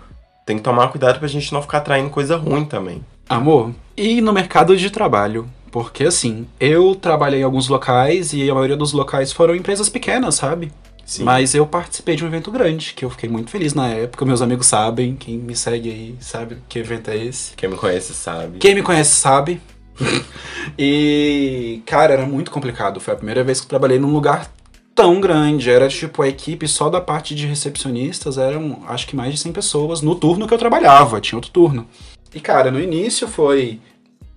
tem 0.46 0.58
que 0.58 0.64
tomar 0.64 0.88
cuidado 0.90 1.20
pra 1.20 1.28
gente 1.28 1.52
não 1.54 1.62
ficar 1.62 1.80
atraindo 1.80 2.10
coisa 2.10 2.36
ruim 2.38 2.66
também. 2.66 3.04
Amor, 3.28 3.72
e 3.98 4.22
no 4.22 4.34
mercado 4.34 4.76
de 4.78 4.90
trabalho? 4.90 5.50
Porque 5.72 6.04
assim, 6.04 6.46
eu 6.60 6.94
trabalhei 6.94 7.40
em 7.42 7.44
alguns 7.44 7.68
locais 7.68 8.32
e 8.34 8.48
a 8.50 8.54
maioria 8.54 8.78
dos 8.78 8.94
locais 8.94 9.32
foram 9.32 9.56
empresas 9.56 9.90
pequenas, 9.90 10.36
sabe? 10.36 10.72
Sim. 11.06 11.24
Mas 11.24 11.54
eu 11.54 11.66
participei 11.68 12.16
de 12.16 12.24
um 12.24 12.28
evento 12.28 12.50
grande, 12.50 12.94
que 12.94 13.04
eu 13.04 13.10
fiquei 13.10 13.30
muito 13.30 13.52
feliz 13.52 13.74
na 13.74 13.90
época. 13.90 14.26
Meus 14.26 14.42
amigos 14.42 14.68
sabem, 14.68 15.16
quem 15.16 15.38
me 15.38 15.56
segue 15.56 15.90
aí 15.90 16.16
sabe 16.20 16.58
que 16.70 16.80
evento 16.80 17.10
é 17.10 17.18
esse. 17.18 17.56
Quem 17.56 17.70
me 17.70 17.76
conhece 17.76 18.14
sabe. 18.14 18.58
Quem 18.60 18.74
me 18.74 18.82
conhece 18.82 19.16
sabe. 19.16 19.62
e, 20.78 21.82
cara, 21.86 22.14
era 22.14 22.26
muito 22.26 22.52
complicado. 22.52 23.00
Foi 23.00 23.14
a 23.14 23.18
primeira 23.18 23.44
vez 23.44 23.60
que 23.60 23.66
eu 23.66 23.70
trabalhei 23.70 24.00
num 24.00 24.12
lugar 24.12 24.50
tão 24.96 25.20
grande. 25.20 25.70
Era 25.70 25.88
tipo, 25.88 26.22
a 26.22 26.28
equipe 26.28 26.68
só 26.68 26.90
da 26.90 27.02
parte 27.02 27.36
de 27.36 27.46
recepcionistas 27.46 28.38
eram, 28.38 28.82
acho 28.88 29.06
que 29.08 29.16
mais 29.16 29.34
de 29.34 29.40
100 29.40 29.52
pessoas 29.52 30.02
no 30.02 30.16
turno 30.16 30.48
que 30.48 30.54
eu 30.54 30.58
trabalhava. 30.58 31.20
Tinha 31.20 31.38
outro 31.38 31.52
turno. 31.52 31.88
E, 32.34 32.40
cara, 32.40 32.72
no 32.72 32.80
início 32.80 33.28
foi. 33.28 33.80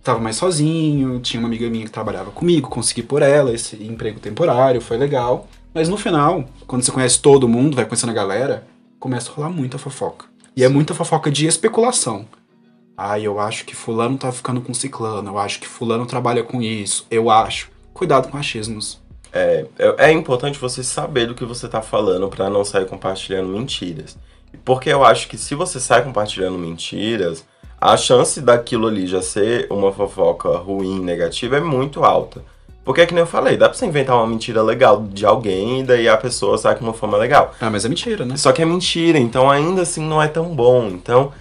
Tava 0.02 0.20
mais 0.20 0.36
sozinho, 0.36 1.18
tinha 1.18 1.40
uma 1.40 1.48
amiga 1.48 1.68
minha 1.68 1.84
que 1.84 1.90
trabalhava 1.90 2.30
comigo, 2.30 2.68
consegui 2.68 3.02
por 3.02 3.22
ela 3.22 3.52
esse 3.52 3.74
emprego 3.82 4.20
temporário, 4.20 4.80
foi 4.80 4.96
legal. 4.96 5.48
Mas 5.76 5.90
no 5.90 5.98
final, 5.98 6.46
quando 6.66 6.82
você 6.82 6.90
conhece 6.90 7.20
todo 7.20 7.46
mundo, 7.46 7.76
vai 7.76 7.84
conhecendo 7.84 8.08
a 8.08 8.14
galera, 8.14 8.66
começa 8.98 9.30
a 9.30 9.34
rolar 9.34 9.50
muita 9.50 9.76
fofoca. 9.76 10.24
E 10.56 10.64
é 10.64 10.70
muita 10.70 10.94
fofoca 10.94 11.30
de 11.30 11.46
especulação. 11.46 12.26
Ah, 12.96 13.20
eu 13.20 13.38
acho 13.38 13.66
que 13.66 13.76
fulano 13.76 14.16
tá 14.16 14.32
ficando 14.32 14.62
com 14.62 14.72
ciclano, 14.72 15.32
eu 15.32 15.38
acho 15.38 15.60
que 15.60 15.68
fulano 15.68 16.06
trabalha 16.06 16.42
com 16.42 16.62
isso, 16.62 17.06
eu 17.10 17.28
acho. 17.28 17.70
Cuidado 17.92 18.28
com 18.30 18.38
achismos. 18.38 18.98
É, 19.30 19.66
é 19.98 20.10
importante 20.10 20.58
você 20.58 20.82
saber 20.82 21.26
do 21.26 21.34
que 21.34 21.44
você 21.44 21.68
tá 21.68 21.82
falando 21.82 22.26
pra 22.30 22.48
não 22.48 22.64
sair 22.64 22.86
compartilhando 22.86 23.50
mentiras. 23.50 24.16
Porque 24.64 24.88
eu 24.88 25.04
acho 25.04 25.28
que 25.28 25.36
se 25.36 25.54
você 25.54 25.78
sai 25.78 26.02
compartilhando 26.02 26.56
mentiras, 26.56 27.44
a 27.78 27.98
chance 27.98 28.40
daquilo 28.40 28.86
ali 28.86 29.06
já 29.06 29.20
ser 29.20 29.66
uma 29.70 29.92
fofoca 29.92 30.56
ruim, 30.56 31.00
negativa, 31.00 31.58
é 31.58 31.60
muito 31.60 32.02
alta. 32.02 32.42
Porque 32.86 33.00
é 33.00 33.06
que 33.06 33.12
nem 33.12 33.22
eu 33.22 33.26
falei, 33.26 33.56
dá 33.56 33.68
pra 33.68 33.76
você 33.76 33.84
inventar 33.84 34.14
uma 34.14 34.28
mentira 34.28 34.62
legal 34.62 35.04
de 35.10 35.26
alguém 35.26 35.80
e 35.80 35.82
daí 35.82 36.08
a 36.08 36.16
pessoa 36.16 36.56
sai 36.56 36.76
com 36.76 36.84
uma 36.84 36.92
forma 36.92 37.18
legal. 37.18 37.52
Ah, 37.60 37.68
mas 37.68 37.84
é 37.84 37.88
mentira, 37.88 38.24
né? 38.24 38.36
Só 38.36 38.52
que 38.52 38.62
é 38.62 38.64
mentira, 38.64 39.18
então 39.18 39.50
ainda 39.50 39.82
assim 39.82 40.06
não 40.06 40.22
é 40.22 40.28
tão 40.28 40.54
bom. 40.54 40.86
Então, 40.86 41.32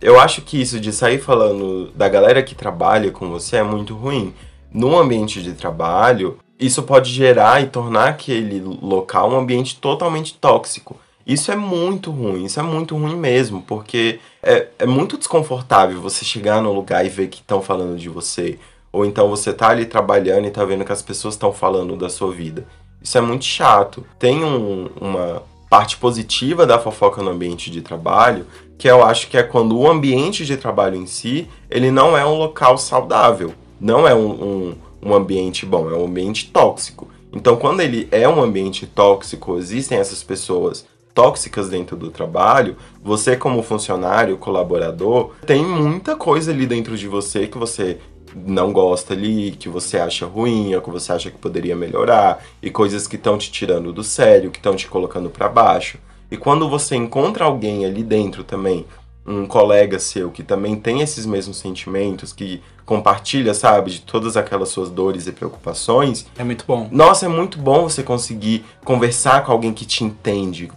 eu 0.00 0.20
acho 0.20 0.42
que 0.42 0.62
isso 0.62 0.78
de 0.78 0.92
sair 0.92 1.18
falando 1.18 1.90
da 1.96 2.08
galera 2.08 2.40
que 2.40 2.54
trabalha 2.54 3.10
com 3.10 3.28
você 3.28 3.56
é 3.56 3.64
muito 3.64 3.96
ruim. 3.96 4.32
Num 4.72 4.96
ambiente 4.96 5.42
de 5.42 5.54
trabalho, 5.54 6.38
isso 6.56 6.84
pode 6.84 7.10
gerar 7.10 7.60
e 7.60 7.66
tornar 7.66 8.10
aquele 8.10 8.60
local 8.60 9.32
um 9.32 9.38
ambiente 9.40 9.80
totalmente 9.80 10.34
tóxico. 10.34 10.96
Isso 11.26 11.50
é 11.50 11.56
muito 11.56 12.12
ruim, 12.12 12.44
isso 12.44 12.60
é 12.60 12.62
muito 12.62 12.96
ruim 12.96 13.16
mesmo, 13.16 13.60
porque 13.62 14.20
é, 14.40 14.68
é 14.78 14.86
muito 14.86 15.18
desconfortável 15.18 16.00
você 16.00 16.24
chegar 16.24 16.62
no 16.62 16.72
lugar 16.72 17.04
e 17.04 17.08
ver 17.08 17.26
que 17.26 17.40
estão 17.40 17.60
falando 17.60 17.98
de 17.98 18.08
você. 18.08 18.56
Ou 18.92 19.06
então 19.06 19.28
você 19.28 19.52
tá 19.52 19.70
ali 19.70 19.86
trabalhando 19.86 20.46
e 20.46 20.50
tá 20.50 20.64
vendo 20.64 20.84
que 20.84 20.92
as 20.92 21.02
pessoas 21.02 21.34
estão 21.34 21.52
falando 21.52 21.96
da 21.96 22.08
sua 22.10 22.30
vida. 22.30 22.66
Isso 23.00 23.16
é 23.16 23.20
muito 23.20 23.44
chato. 23.44 24.04
Tem 24.18 24.44
um, 24.44 24.88
uma 25.00 25.42
parte 25.70 25.96
positiva 25.96 26.66
da 26.66 26.78
fofoca 26.78 27.22
no 27.22 27.30
ambiente 27.30 27.70
de 27.70 27.80
trabalho, 27.80 28.46
que 28.76 28.86
eu 28.86 29.02
acho 29.02 29.28
que 29.28 29.38
é 29.38 29.42
quando 29.42 29.78
o 29.78 29.88
ambiente 29.88 30.44
de 30.44 30.56
trabalho 30.56 30.96
em 30.96 31.06
si, 31.06 31.48
ele 31.70 31.90
não 31.90 32.16
é 32.16 32.26
um 32.26 32.34
local 32.34 32.76
saudável, 32.76 33.54
não 33.80 34.06
é 34.06 34.14
um, 34.14 34.30
um, 34.30 34.74
um 35.02 35.14
ambiente 35.14 35.64
bom, 35.64 35.90
é 35.90 35.94
um 35.94 36.04
ambiente 36.04 36.50
tóxico. 36.50 37.08
Então, 37.32 37.56
quando 37.56 37.80
ele 37.80 38.06
é 38.10 38.28
um 38.28 38.42
ambiente 38.42 38.86
tóxico, 38.86 39.56
existem 39.56 39.96
essas 39.96 40.22
pessoas 40.22 40.84
tóxicas 41.14 41.68
dentro 41.68 41.96
do 41.96 42.10
trabalho, 42.10 42.76
você 43.02 43.36
como 43.36 43.62
funcionário, 43.62 44.36
colaborador, 44.36 45.30
tem 45.46 45.64
muita 45.64 46.16
coisa 46.16 46.52
ali 46.52 46.66
dentro 46.66 46.96
de 46.96 47.08
você 47.08 47.46
que 47.46 47.58
você 47.58 47.98
não 48.34 48.72
gosta 48.72 49.14
ali, 49.14 49.52
que 49.52 49.68
você 49.68 49.98
acha 49.98 50.26
ruim, 50.26 50.74
ou 50.74 50.80
que 50.80 50.90
você 50.90 51.12
acha 51.12 51.30
que 51.30 51.38
poderia 51.38 51.76
melhorar, 51.76 52.44
e 52.62 52.70
coisas 52.70 53.06
que 53.06 53.16
estão 53.16 53.36
te 53.36 53.50
tirando 53.50 53.92
do 53.92 54.02
sério, 54.02 54.50
que 54.50 54.58
estão 54.58 54.74
te 54.74 54.88
colocando 54.88 55.30
para 55.30 55.48
baixo. 55.48 55.98
E 56.30 56.36
quando 56.36 56.68
você 56.68 56.96
encontra 56.96 57.44
alguém 57.44 57.84
ali 57.84 58.02
dentro 58.02 58.42
também, 58.42 58.86
um 59.26 59.46
colega 59.46 59.98
seu 59.98 60.30
que 60.30 60.42
também 60.42 60.76
tem 60.76 61.00
esses 61.00 61.24
mesmos 61.24 61.58
sentimentos, 61.58 62.32
que 62.32 62.62
compartilha, 62.84 63.54
sabe, 63.54 63.92
de 63.92 64.00
todas 64.00 64.36
aquelas 64.36 64.68
suas 64.68 64.90
dores 64.90 65.26
e 65.26 65.32
preocupações. 65.32 66.26
É 66.36 66.42
muito 66.42 66.64
bom. 66.66 66.88
Nossa, 66.90 67.26
é 67.26 67.28
muito 67.28 67.58
bom 67.58 67.84
você 67.88 68.02
conseguir 68.02 68.64
conversar 68.84 69.44
com 69.44 69.52
alguém 69.52 69.72
que 69.72 69.84
te 69.84 70.04
entende, 70.04 70.70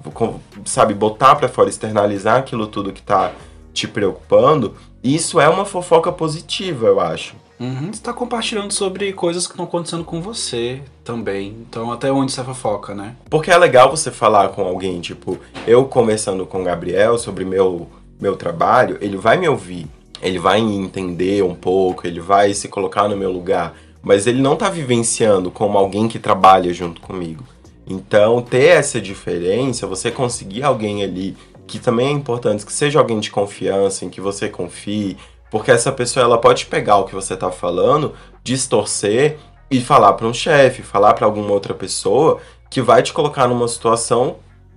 sabe, 0.66 0.94
botar 0.94 1.36
para 1.36 1.50
fora, 1.50 1.70
externalizar 1.70 2.38
aquilo 2.38 2.68
tudo 2.68 2.94
que 2.94 3.02
tá 3.02 3.32
te 3.74 3.88
preocupando. 3.88 4.76
Isso 5.04 5.40
é 5.40 5.50
uma 5.50 5.66
fofoca 5.66 6.12
positiva, 6.12 6.88
eu 6.88 7.00
acho. 7.00 7.36
Uhum. 7.60 7.92
Você 7.92 8.02
tá 8.02 8.14
compartilhando 8.14 8.72
sobre 8.72 9.14
coisas 9.14 9.48
que 9.48 9.54
estão 9.54 9.66
acontecendo 9.66 10.04
com 10.04 10.22
você 10.22 10.82
também. 11.04 11.56
Então, 11.68 11.92
até 11.92 12.12
onde 12.12 12.32
você 12.32 12.44
fofoca, 12.44 12.94
né? 12.94 13.16
Porque 13.30 13.52
é 13.52 13.58
legal 13.58 13.90
você 13.90 14.12
falar 14.12 14.50
com 14.50 14.64
alguém, 14.64 15.00
tipo, 15.00 15.38
eu 15.66 15.86
conversando 15.86 16.46
com 16.46 16.62
o 16.62 16.64
Gabriel 16.64 17.18
sobre 17.18 17.46
meu, 17.46 17.88
meu 18.20 18.36
trabalho, 18.36 18.98
ele 19.02 19.18
vai 19.18 19.38
me 19.38 19.48
ouvir, 19.48 19.88
ele 20.22 20.40
vai 20.40 20.60
entender 20.60 21.44
um 21.44 21.56
pouco, 21.56 22.06
ele 22.06 22.20
vai 22.20 22.54
se 22.54 22.68
colocar 22.68 23.08
no 23.08 23.16
meu 23.16 23.32
lugar, 23.32 23.74
mas 24.02 24.28
ele 24.28 24.42
não 24.42 24.56
tá 24.56 24.70
vivenciando 24.70 25.50
como 25.50 25.78
alguém 25.78 26.08
que 26.08 26.20
trabalha 26.20 26.74
junto 26.74 27.02
comigo. 27.02 27.44
Então, 27.88 28.42
ter 28.42 28.66
essa 28.66 29.00
diferença, 29.00 29.86
você 29.86 30.10
conseguir 30.10 30.64
alguém 30.64 31.04
ali 31.04 31.38
que 31.68 31.80
também 31.80 32.08
é 32.08 32.12
importante, 32.12 32.66
que 32.66 32.74
seja 32.74 33.00
alguém 33.00 33.20
de 33.20 33.32
confiança, 33.32 34.06
em 34.06 34.10
que 34.10 34.22
você 34.22 34.50
confie, 34.50 35.18
porque 35.56 35.72
essa 35.72 35.90
pessoa 35.90 36.26
ela 36.26 36.38
pode 36.38 36.66
pegar 36.66 36.98
o 36.98 37.06
que 37.06 37.16
você 37.16 37.34
está 37.34 37.50
falando, 37.50 38.14
distorcer 38.44 39.38
e 39.72 39.80
falar 39.80 40.12
para 40.12 40.28
um 40.28 40.34
chefe, 40.34 40.82
falar 40.82 41.14
para 41.14 41.26
alguma 41.26 41.50
outra 41.54 41.74
pessoa 41.74 42.42
que 42.70 42.82
vai 42.82 43.02
te 43.02 43.14
colocar 43.14 43.48
numa 43.48 43.66
situação 43.70 44.36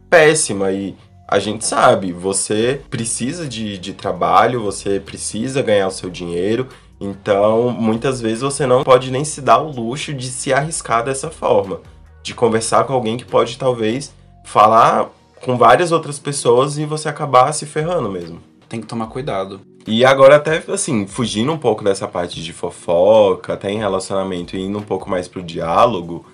péssima 0.09 0.71
e 0.71 0.95
a 1.27 1.41
gente 1.41 1.67
sabe, 1.67 2.13
você 2.13 2.81
precisa 2.89 3.49
de, 3.49 3.77
de 3.77 3.93
trabalho, 3.93 4.63
você 4.63 5.01
precisa 5.01 5.63
ganhar 5.63 5.89
o 5.89 5.91
seu 5.91 6.09
dinheiro, 6.09 6.69
então 7.01 7.71
muitas 7.71 8.21
vezes 8.21 8.43
você 8.43 8.65
não 8.65 8.85
pode 8.85 9.11
nem 9.11 9.25
se 9.25 9.41
dar 9.41 9.59
o 9.59 9.73
luxo 9.73 10.15
de 10.15 10.29
se 10.29 10.53
arriscar 10.53 11.03
dessa 11.03 11.29
forma, 11.29 11.81
de 12.23 12.35
conversar 12.35 12.85
com 12.85 12.93
alguém 12.93 13.17
que 13.17 13.25
pode 13.25 13.59
talvez 13.59 14.15
falar 14.45 15.11
com 15.45 15.57
várias 15.59 15.91
outras 15.91 16.21
pessoas 16.21 16.79
e 16.79 16.85
você 16.85 17.09
acabar 17.09 17.51
se 17.51 17.67
ferrando 17.67 18.09
mesmo. 18.09 18.41
Tem 18.69 18.81
que 18.81 18.87
tomar 18.87 19.09
cuidado. 19.09 19.61
E 19.89 20.05
agora 20.05 20.37
até, 20.37 20.63
assim, 20.69 21.07
fugindo 21.07 21.51
um 21.51 21.59
pouco 21.59 21.83
dessa 21.83 22.07
parte 22.07 22.43
de 22.43 22.53
fofoca, 22.53 23.55
até 23.55 23.71
em 23.71 23.79
relacionamento 23.79 24.57
e 24.57 24.61
indo 24.61 24.79
um 24.79 24.83
pouco 24.83 25.09
mais 25.09 25.27
pro 25.27 25.43
diálogo, 25.43 26.27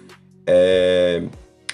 é... 0.47 1.23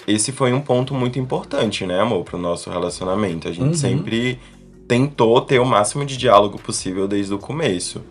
esse 0.07 0.31
foi 0.31 0.53
um 0.53 0.61
ponto 0.61 0.93
muito 0.93 1.19
importante, 1.19 1.87
né, 1.87 2.01
amor, 2.01 2.25
pro 2.25 2.37
nosso 2.37 2.71
relacionamento. 2.71 3.49
A 3.49 3.53
gente 3.53 3.69
uhum. 3.69 3.75
sempre 3.75 4.39
tentou 4.87 5.41
ter 5.41 5.59
o 5.59 5.65
máximo 5.65 6.05
de 6.05 6.17
diálogo 6.17 6.59
possível 6.59 7.09
desde 7.09 7.33
o 7.33 7.39
começo. 7.39 8.03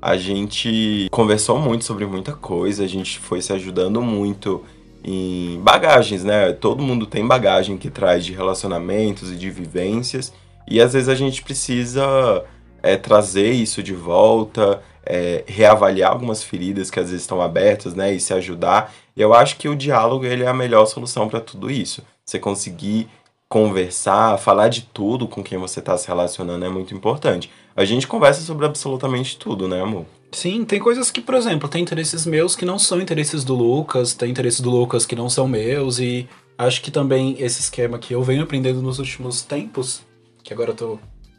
A 0.00 0.16
gente 0.16 1.08
conversou 1.10 1.58
muito 1.58 1.84
sobre 1.84 2.06
muita 2.06 2.32
coisa, 2.32 2.84
a 2.84 2.86
gente 2.86 3.18
foi 3.18 3.42
se 3.42 3.52
ajudando 3.52 4.00
muito 4.00 4.62
em 5.04 5.60
bagagens, 5.60 6.24
né? 6.24 6.52
Todo 6.52 6.82
mundo 6.82 7.04
tem 7.04 7.26
bagagem 7.26 7.76
que 7.76 7.90
traz 7.90 8.24
de 8.24 8.32
relacionamentos 8.32 9.32
e 9.32 9.36
de 9.36 9.50
vivências, 9.50 10.32
e 10.70 10.80
às 10.80 10.92
vezes 10.92 11.08
a 11.08 11.14
gente 11.14 11.42
precisa 11.42 12.44
é, 12.82 12.96
trazer 12.96 13.50
isso 13.50 13.82
de 13.82 13.94
volta, 13.94 14.82
é, 15.04 15.44
reavaliar 15.46 16.12
algumas 16.12 16.42
feridas 16.42 16.90
que 16.90 17.00
às 17.00 17.06
vezes 17.06 17.22
estão 17.22 17.40
abertas, 17.40 17.94
né, 17.94 18.12
e 18.12 18.20
se 18.20 18.32
ajudar. 18.34 18.92
Eu 19.16 19.32
acho 19.32 19.56
que 19.56 19.68
o 19.68 19.76
diálogo 19.76 20.24
ele 20.24 20.44
é 20.44 20.48
a 20.48 20.54
melhor 20.54 20.86
solução 20.86 21.28
para 21.28 21.40
tudo 21.40 21.70
isso. 21.70 22.02
Você 22.24 22.38
conseguir 22.38 23.08
conversar, 23.48 24.38
falar 24.38 24.68
de 24.68 24.82
tudo 24.82 25.26
com 25.26 25.42
quem 25.42 25.56
você 25.56 25.80
está 25.80 25.96
se 25.96 26.06
relacionando 26.06 26.64
é 26.64 26.68
muito 26.68 26.94
importante. 26.94 27.50
A 27.74 27.84
gente 27.84 28.06
conversa 28.06 28.42
sobre 28.42 28.66
absolutamente 28.66 29.38
tudo, 29.38 29.66
né, 29.66 29.80
amor? 29.80 30.04
Sim, 30.30 30.64
tem 30.64 30.78
coisas 30.78 31.10
que, 31.10 31.22
por 31.22 31.34
exemplo, 31.34 31.68
tem 31.68 31.80
interesses 31.80 32.26
meus 32.26 32.54
que 32.54 32.66
não 32.66 32.78
são 32.78 33.00
interesses 33.00 33.44
do 33.44 33.54
Lucas, 33.54 34.12
tem 34.12 34.30
interesses 34.30 34.60
do 34.60 34.70
Lucas 34.70 35.06
que 35.06 35.16
não 35.16 35.30
são 35.30 35.48
meus, 35.48 35.98
e 35.98 36.28
acho 36.58 36.82
que 36.82 36.90
também 36.90 37.36
esse 37.38 37.60
esquema 37.60 37.98
que 37.98 38.14
eu 38.14 38.22
venho 38.22 38.42
aprendendo 38.42 38.82
nos 38.82 38.98
últimos 38.98 39.40
tempos, 39.40 40.02
que 40.42 40.52
agora 40.52 40.72
eu 40.72 40.76
tô 40.76 40.98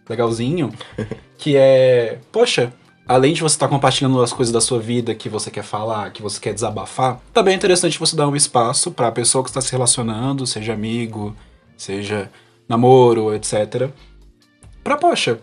legalzinho, 0.09 0.73
que 1.37 1.55
é, 1.55 2.19
poxa, 2.31 2.73
além 3.07 3.33
de 3.33 3.41
você 3.41 3.55
estar 3.55 3.67
tá 3.67 3.73
compartilhando 3.73 4.21
as 4.21 4.31
coisas 4.31 4.51
da 4.53 4.61
sua 4.61 4.79
vida 4.79 5.15
que 5.15 5.29
você 5.29 5.49
quer 5.49 5.63
falar, 5.63 6.11
que 6.11 6.21
você 6.21 6.39
quer 6.39 6.53
desabafar, 6.53 7.19
também 7.33 7.53
é 7.53 7.57
interessante 7.57 7.99
você 7.99 8.15
dar 8.15 8.27
um 8.27 8.35
espaço 8.35 8.91
para 8.91 9.07
a 9.07 9.11
pessoa 9.11 9.43
que 9.43 9.49
está 9.49 9.61
se 9.61 9.71
relacionando, 9.71 10.45
seja 10.45 10.73
amigo, 10.73 11.35
seja 11.77 12.29
namoro, 12.67 13.33
etc. 13.33 13.89
Pra, 14.83 14.95
poxa, 14.95 15.39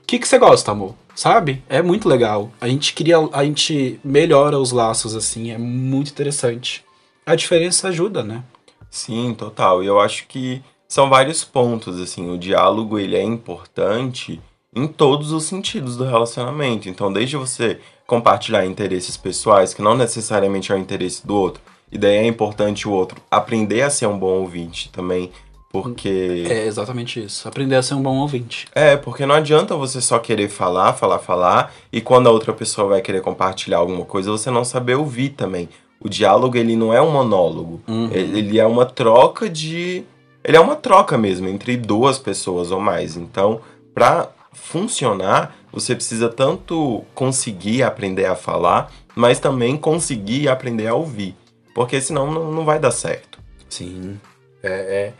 o 0.00 0.04
que, 0.06 0.18
que 0.18 0.26
você 0.26 0.38
gosta, 0.38 0.72
amor? 0.72 0.94
Sabe? 1.14 1.62
É 1.68 1.82
muito 1.82 2.08
legal. 2.08 2.50
A 2.60 2.68
gente 2.68 2.92
cria, 2.94 3.16
a 3.32 3.44
gente 3.44 4.00
melhora 4.04 4.58
os 4.58 4.72
laços 4.72 5.14
assim, 5.14 5.50
é 5.50 5.58
muito 5.58 6.10
interessante. 6.10 6.84
A 7.26 7.34
diferença 7.34 7.88
ajuda, 7.88 8.22
né? 8.22 8.42
Sim, 8.90 9.34
total. 9.36 9.82
E 9.82 9.86
eu 9.86 10.00
acho 10.00 10.26
que 10.26 10.62
são 10.88 11.10
vários 11.10 11.44
pontos, 11.44 12.00
assim, 12.00 12.30
o 12.30 12.38
diálogo 12.38 12.98
ele 12.98 13.14
é 13.14 13.22
importante 13.22 14.40
em 14.74 14.86
todos 14.86 15.32
os 15.32 15.44
sentidos 15.44 15.96
do 15.98 16.04
relacionamento. 16.04 16.88
Então, 16.88 17.12
desde 17.12 17.36
você 17.36 17.78
compartilhar 18.06 18.64
interesses 18.64 19.16
pessoais, 19.16 19.74
que 19.74 19.82
não 19.82 19.94
necessariamente 19.94 20.72
é 20.72 20.74
o 20.74 20.78
interesse 20.78 21.26
do 21.26 21.36
outro, 21.36 21.60
e 21.92 21.98
daí 21.98 22.16
é 22.16 22.26
importante 22.26 22.88
o 22.88 22.92
outro 22.92 23.20
aprender 23.30 23.82
a 23.82 23.90
ser 23.90 24.06
um 24.06 24.18
bom 24.18 24.40
ouvinte 24.40 24.90
também, 24.90 25.30
porque. 25.70 26.46
É 26.48 26.66
exatamente 26.66 27.22
isso. 27.22 27.46
Aprender 27.46 27.76
a 27.76 27.82
ser 27.82 27.92
um 27.92 28.02
bom 28.02 28.16
ouvinte. 28.16 28.66
É, 28.74 28.96
porque 28.96 29.26
não 29.26 29.34
adianta 29.34 29.76
você 29.76 30.00
só 30.00 30.18
querer 30.18 30.48
falar, 30.48 30.94
falar, 30.94 31.18
falar, 31.18 31.74
e 31.92 32.00
quando 32.00 32.28
a 32.28 32.32
outra 32.32 32.54
pessoa 32.54 32.88
vai 32.88 33.02
querer 33.02 33.20
compartilhar 33.20 33.78
alguma 33.78 34.06
coisa, 34.06 34.30
você 34.30 34.50
não 34.50 34.64
saber 34.64 34.94
ouvir 34.94 35.30
também. 35.30 35.68
O 36.00 36.08
diálogo, 36.08 36.56
ele 36.56 36.76
não 36.76 36.94
é 36.94 37.02
um 37.02 37.10
monólogo. 37.10 37.82
Uhum. 37.86 38.08
Ele 38.10 38.58
é 38.58 38.66
uma 38.66 38.86
troca 38.86 39.50
de 39.50 40.04
ele 40.44 40.56
é 40.56 40.60
uma 40.60 40.76
troca 40.76 41.18
mesmo 41.18 41.48
entre 41.48 41.76
duas 41.76 42.18
pessoas 42.18 42.70
ou 42.70 42.80
mais. 42.80 43.16
Então, 43.16 43.60
para 43.94 44.30
funcionar, 44.52 45.56
você 45.72 45.94
precisa 45.94 46.28
tanto 46.28 47.04
conseguir 47.14 47.82
aprender 47.82 48.26
a 48.26 48.34
falar, 48.34 48.92
mas 49.14 49.38
também 49.38 49.76
conseguir 49.76 50.48
aprender 50.48 50.86
a 50.86 50.94
ouvir. 50.94 51.34
Porque 51.74 52.00
senão 52.00 52.30
não, 52.32 52.52
não 52.52 52.64
vai 52.64 52.78
dar 52.78 52.90
certo. 52.90 53.38
Sim. 53.68 54.18
É, 54.62 55.12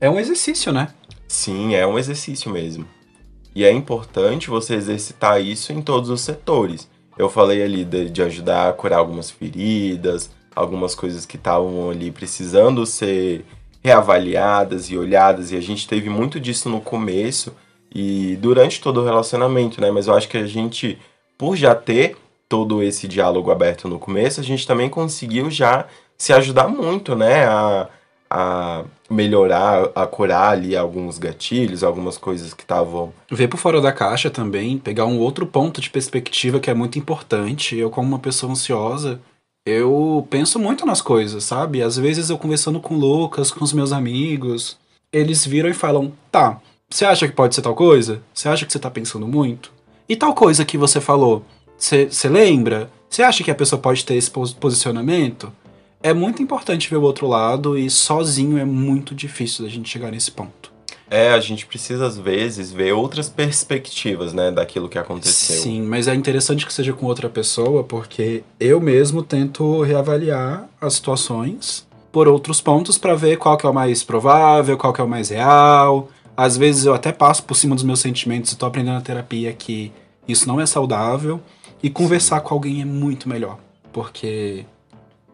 é, 0.00 0.06
é 0.06 0.10
um 0.10 0.20
exercício, 0.20 0.72
né? 0.72 0.88
Sim, 1.26 1.74
é 1.74 1.86
um 1.86 1.98
exercício 1.98 2.50
mesmo. 2.50 2.86
E 3.54 3.64
é 3.64 3.72
importante 3.72 4.50
você 4.50 4.74
exercitar 4.74 5.40
isso 5.40 5.72
em 5.72 5.80
todos 5.80 6.10
os 6.10 6.20
setores. 6.20 6.88
Eu 7.16 7.30
falei 7.30 7.62
ali 7.62 7.84
de, 7.84 8.10
de 8.10 8.22
ajudar 8.22 8.68
a 8.68 8.72
curar 8.72 8.98
algumas 8.98 9.30
feridas, 9.30 10.30
algumas 10.54 10.94
coisas 10.94 11.24
que 11.24 11.36
estavam 11.36 11.90
ali 11.90 12.10
precisando 12.10 12.84
ser 12.84 13.44
reavaliadas 13.86 14.90
e 14.90 14.98
olhadas, 14.98 15.52
e 15.52 15.56
a 15.56 15.60
gente 15.60 15.86
teve 15.86 16.10
muito 16.10 16.40
disso 16.40 16.68
no 16.68 16.80
começo 16.80 17.54
e 17.94 18.36
durante 18.40 18.80
todo 18.80 19.00
o 19.00 19.04
relacionamento, 19.04 19.80
né? 19.80 19.92
Mas 19.92 20.08
eu 20.08 20.14
acho 20.14 20.28
que 20.28 20.36
a 20.36 20.44
gente, 20.44 20.98
por 21.38 21.54
já 21.54 21.72
ter 21.72 22.16
todo 22.48 22.82
esse 22.82 23.06
diálogo 23.06 23.48
aberto 23.48 23.86
no 23.86 23.96
começo, 23.96 24.40
a 24.40 24.42
gente 24.42 24.66
também 24.66 24.88
conseguiu 24.88 25.48
já 25.52 25.86
se 26.18 26.32
ajudar 26.32 26.66
muito, 26.66 27.14
né? 27.14 27.46
A, 27.46 27.88
a 28.28 28.84
melhorar, 29.08 29.88
a 29.94 30.04
curar 30.04 30.50
ali 30.50 30.76
alguns 30.76 31.16
gatilhos, 31.16 31.84
algumas 31.84 32.18
coisas 32.18 32.52
que 32.52 32.64
estavam. 32.64 33.12
Ver 33.30 33.46
por 33.46 33.58
fora 33.58 33.80
da 33.80 33.92
caixa 33.92 34.28
também, 34.28 34.78
pegar 34.78 35.06
um 35.06 35.20
outro 35.20 35.46
ponto 35.46 35.80
de 35.80 35.90
perspectiva 35.90 36.58
que 36.58 36.68
é 36.68 36.74
muito 36.74 36.98
importante. 36.98 37.76
Eu, 37.76 37.88
como 37.88 38.08
uma 38.08 38.18
pessoa 38.18 38.50
ansiosa, 38.50 39.20
eu 39.66 40.26
penso 40.30 40.58
muito 40.58 40.86
nas 40.86 41.02
coisas, 41.02 41.44
sabe? 41.44 41.82
Às 41.82 41.96
vezes 41.96 42.30
eu 42.30 42.38
conversando 42.38 42.80
com 42.80 42.94
o 42.94 42.98
Lucas, 42.98 43.50
com 43.50 43.62
os 43.62 43.72
meus 43.72 43.92
amigos, 43.92 44.78
eles 45.12 45.44
viram 45.44 45.68
e 45.68 45.74
falam: 45.74 46.12
tá, 46.32 46.60
você 46.88 47.04
acha 47.04 47.26
que 47.28 47.34
pode 47.34 47.54
ser 47.54 47.62
tal 47.62 47.74
coisa? 47.74 48.22
Você 48.32 48.48
acha 48.48 48.64
que 48.64 48.72
você 48.72 48.78
tá 48.78 48.90
pensando 48.90 49.26
muito? 49.26 49.72
E 50.08 50.16
tal 50.16 50.32
coisa 50.32 50.64
que 50.64 50.78
você 50.78 51.00
falou, 51.00 51.44
você 51.76 52.08
lembra? 52.28 52.90
Você 53.10 53.22
acha 53.22 53.42
que 53.42 53.50
a 53.50 53.54
pessoa 53.54 53.80
pode 53.80 54.04
ter 54.04 54.14
esse 54.14 54.30
posicionamento? 54.30 55.52
é 56.02 56.12
muito 56.12 56.40
importante 56.42 56.88
ver 56.88 56.96
o 56.96 57.02
outro 57.02 57.26
lado 57.26 57.76
e 57.76 57.90
sozinho 57.90 58.58
é 58.58 58.64
muito 58.64 59.14
difícil 59.14 59.64
da 59.64 59.70
gente 59.70 59.88
chegar 59.88 60.12
nesse 60.12 60.30
ponto. 60.30 60.75
É, 61.08 61.30
a 61.30 61.40
gente 61.40 61.66
precisa 61.66 62.06
às 62.06 62.18
vezes 62.18 62.72
ver 62.72 62.92
outras 62.92 63.28
perspectivas, 63.28 64.32
né, 64.32 64.50
daquilo 64.50 64.88
que 64.88 64.98
aconteceu. 64.98 65.56
Sim, 65.62 65.82
mas 65.82 66.08
é 66.08 66.14
interessante 66.14 66.66
que 66.66 66.72
seja 66.72 66.92
com 66.92 67.06
outra 67.06 67.28
pessoa, 67.28 67.84
porque 67.84 68.42
eu 68.58 68.80
mesmo 68.80 69.22
tento 69.22 69.82
reavaliar 69.82 70.68
as 70.80 70.94
situações 70.94 71.86
por 72.10 72.26
outros 72.26 72.60
pontos 72.60 72.98
para 72.98 73.14
ver 73.14 73.36
qual 73.36 73.56
que 73.56 73.66
é 73.66 73.68
o 73.68 73.74
mais 73.74 74.02
provável, 74.02 74.76
qual 74.76 74.92
que 74.92 75.00
é 75.00 75.04
o 75.04 75.08
mais 75.08 75.28
real. 75.28 76.08
Às 76.36 76.56
vezes 76.56 76.84
eu 76.84 76.94
até 76.94 77.12
passo 77.12 77.42
por 77.44 77.54
cima 77.54 77.74
dos 77.74 77.84
meus 77.84 78.00
sentimentos 78.00 78.52
e 78.52 78.56
tô 78.56 78.66
aprendendo 78.66 78.94
na 78.94 79.00
terapia 79.00 79.52
que 79.52 79.92
isso 80.26 80.48
não 80.48 80.60
é 80.60 80.66
saudável 80.66 81.40
e 81.82 81.88
conversar 81.88 82.38
Sim. 82.38 82.44
com 82.44 82.54
alguém 82.54 82.82
é 82.82 82.84
muito 82.84 83.28
melhor, 83.28 83.58
porque 83.92 84.64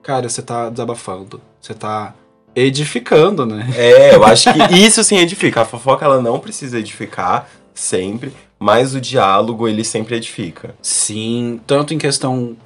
cara, 0.02 0.28
você 0.28 0.42
tá 0.42 0.68
desabafando, 0.68 1.40
você 1.60 1.72
tá 1.72 2.14
edificando, 2.54 3.46
né? 3.46 3.68
É, 3.76 4.14
eu 4.14 4.24
acho 4.24 4.52
que 4.52 4.58
isso 4.74 5.02
sim 5.02 5.16
edifica. 5.16 5.62
A 5.62 5.64
fofoca 5.64 6.04
ela 6.04 6.20
não 6.20 6.38
precisa 6.38 6.78
edificar 6.78 7.48
sempre, 7.74 8.32
mas 8.58 8.94
o 8.94 9.00
diálogo 9.00 9.66
ele 9.66 9.84
sempre 9.84 10.16
edifica. 10.16 10.74
Sim, 10.82 11.60
tanto 11.66 11.94
em 11.94 11.98
questão 11.98 12.56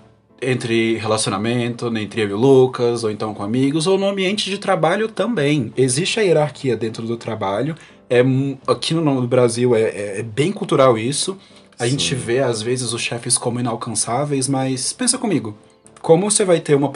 entre 0.41 0.97
relacionamento, 0.97 1.91
né, 1.91 2.03
entre 2.03 2.23
eu 2.23 2.29
e 2.29 2.33
o 2.33 2.37
Lucas, 2.37 3.05
ou 3.05 3.11
então 3.11 3.33
com 3.33 3.43
amigos, 3.43 3.87
ou 3.87 3.99
no 3.99 4.07
ambiente 4.07 4.51
de 4.51 4.59
trabalho 4.59 5.09
também. 5.09 5.73
Existe 5.77 6.21
a 6.21 6.23
hierarquia 6.23 6.77
dentro 6.77 7.07
do 7.07 7.17
trabalho. 7.17 7.75
É, 8.09 8.23
aqui 8.67 8.95
no 8.95 9.27
Brasil 9.27 9.75
é, 9.75 9.83
é, 9.83 10.21
é 10.21 10.23
bem 10.23 10.53
cultural 10.53 10.99
isso. 10.99 11.39
A 11.79 11.85
Sim. 11.85 11.91
gente 11.91 12.15
vê, 12.15 12.41
às 12.41 12.63
vezes, 12.63 12.93
os 12.93 13.03
chefes 13.03 13.37
como 13.37 13.61
inalcançáveis, 13.61 14.49
mas 14.49 14.93
pensa 14.93 15.19
comigo. 15.19 15.57
Como 16.01 16.31
você 16.31 16.45
vai 16.45 16.61
ter 16.61 16.75
uma 16.75 16.91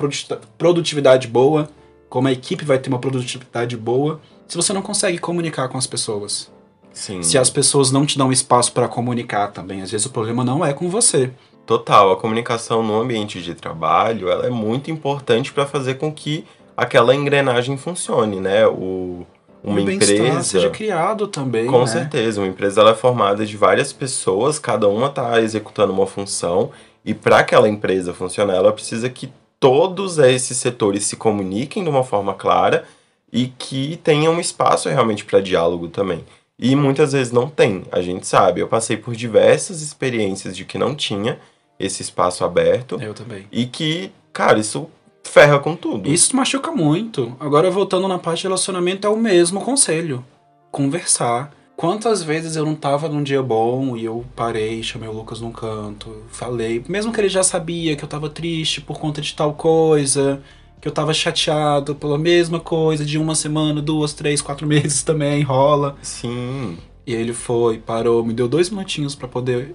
produtividade 0.57 1.27
boa 1.27 1.69
como 2.11 2.29
a 2.29 2.33
equipe 2.33 2.65
vai 2.65 2.79
ter 2.79 2.91
uma 2.91 2.99
produtividade 2.99 3.77
boa 3.77 4.21
se 4.47 4.57
você 4.57 4.73
não 4.73 4.83
consegue 4.83 5.17
comunicar 5.17 5.69
com 5.69 5.79
as 5.79 5.87
pessoas. 5.87 6.51
Sim. 6.93 7.23
Se 7.23 7.39
as 7.39 7.49
pessoas 7.49 7.93
não 7.93 8.05
te 8.05 8.19
dão 8.19 8.33
espaço 8.33 8.73
para 8.73 8.89
comunicar 8.89 9.53
também. 9.53 9.81
Às 9.81 9.93
vezes 9.93 10.07
o 10.07 10.11
problema 10.11 10.45
não 10.45 10.65
é 10.65 10.73
com 10.73 10.91
você. 10.91 11.31
Total, 11.65 12.11
a 12.11 12.17
comunicação 12.17 12.83
no 12.83 13.01
ambiente 13.01 13.41
de 13.41 13.55
trabalho 13.55 14.29
ela 14.29 14.45
é 14.45 14.51
muito 14.51 14.91
importante 14.91 15.53
para 15.53 15.65
fazer 15.65 15.95
com 15.95 16.13
que 16.13 16.45
aquela 16.77 17.15
engrenagem 17.15 17.77
funcione, 17.77 18.41
né? 18.41 18.67
O, 18.67 19.25
uma 19.63 19.77
o 19.77 19.91
empresa 19.91 20.43
seja 20.43 20.69
criado 20.69 21.29
também. 21.29 21.67
Com 21.67 21.81
né? 21.81 21.87
certeza, 21.87 22.41
uma 22.41 22.49
empresa 22.49 22.81
ela 22.81 22.91
é 22.91 22.95
formada 22.95 23.47
de 23.47 23.57
várias 23.57 23.93
pessoas, 23.93 24.59
cada 24.59 24.89
uma 24.89 25.07
está 25.07 25.41
executando 25.41 25.93
uma 25.93 26.09
função 26.09 26.73
e 27.05 27.15
para 27.15 27.39
aquela 27.39 27.69
empresa 27.69 28.13
funcionar, 28.13 28.55
ela 28.55 28.73
precisa 28.73 29.09
que 29.09 29.33
todos 29.61 30.19
esses 30.19 30.57
setores 30.57 31.05
se 31.05 31.17
comuniquem 31.17 31.85
de 31.85 31.91
uma 31.91 32.03
forma 32.03 32.33
clara 32.35 32.85
e 33.31 33.47
que 33.47 34.01
tenham 34.03 34.33
um 34.33 34.41
espaço 34.41 34.89
realmente 34.89 35.25
para 35.25 35.41
diálogo 35.41 35.89
também. 35.89 36.25
E 36.59 36.75
muitas 36.75 37.13
vezes 37.13 37.33
não 37.33 37.49
tem, 37.49 37.85
a 37.93 38.03
gente 38.03 38.27
sabe. 38.27 38.61
Eu 38.61 38.69
passei 38.69 38.97
por 38.97 39.15
diversas 39.15 39.83
experiências 39.83 40.57
de 40.57 40.65
que 40.65 40.77
não 40.77 40.95
tinha 40.95 41.39
esse 41.79 42.03
espaço 42.03 42.45
aberto. 42.45 43.01
Eu 43.01 43.15
também. 43.15 43.47
E 43.53 43.67
que, 43.67 44.11
cara, 44.33 44.59
isso 44.59 44.89
ferra 45.23 45.59
com 45.59 45.77
tudo. 45.77 46.11
Isso 46.11 46.35
machuca 46.35 46.71
muito. 46.73 47.37
Agora, 47.39 47.71
voltando 47.71 48.09
na 48.09 48.19
parte 48.19 48.39
de 48.39 48.45
relacionamento, 48.45 49.07
é 49.07 49.11
o 49.11 49.17
mesmo 49.17 49.61
conselho: 49.63 50.25
conversar 50.71 51.53
Quantas 51.81 52.23
vezes 52.23 52.57
eu 52.57 52.67
não 52.67 52.75
tava 52.75 53.09
num 53.09 53.23
dia 53.23 53.43
bom 53.43 53.97
e 53.97 54.05
eu 54.05 54.23
parei, 54.37 54.83
chamei 54.83 55.09
o 55.09 55.13
Lucas 55.13 55.41
num 55.41 55.51
canto, 55.51 56.15
falei, 56.31 56.85
mesmo 56.87 57.11
que 57.11 57.19
ele 57.19 57.29
já 57.31 57.43
sabia 57.43 57.97
que 57.97 58.05
eu 58.05 58.09
tava 58.09 58.29
triste 58.29 58.83
por 58.83 59.01
conta 59.01 59.23
de 59.23 59.33
tal 59.33 59.55
coisa, 59.55 60.43
que 60.79 60.87
eu 60.87 60.93
tava 60.93 61.15
chateado 61.15 61.95
pela 61.95 62.19
mesma 62.19 62.61
coisa 62.61 63.03
de 63.03 63.17
uma 63.17 63.35
semana, 63.35 63.81
duas, 63.81 64.13
três, 64.13 64.43
quatro 64.43 64.67
meses 64.67 65.01
também, 65.03 65.41
rola. 65.43 65.97
Sim. 66.03 66.77
E 67.07 67.15
ele 67.15 67.33
foi, 67.33 67.79
parou, 67.79 68.23
me 68.23 68.35
deu 68.35 68.47
dois 68.47 68.69
minutinhos 68.69 69.15
para 69.15 69.27
poder 69.27 69.75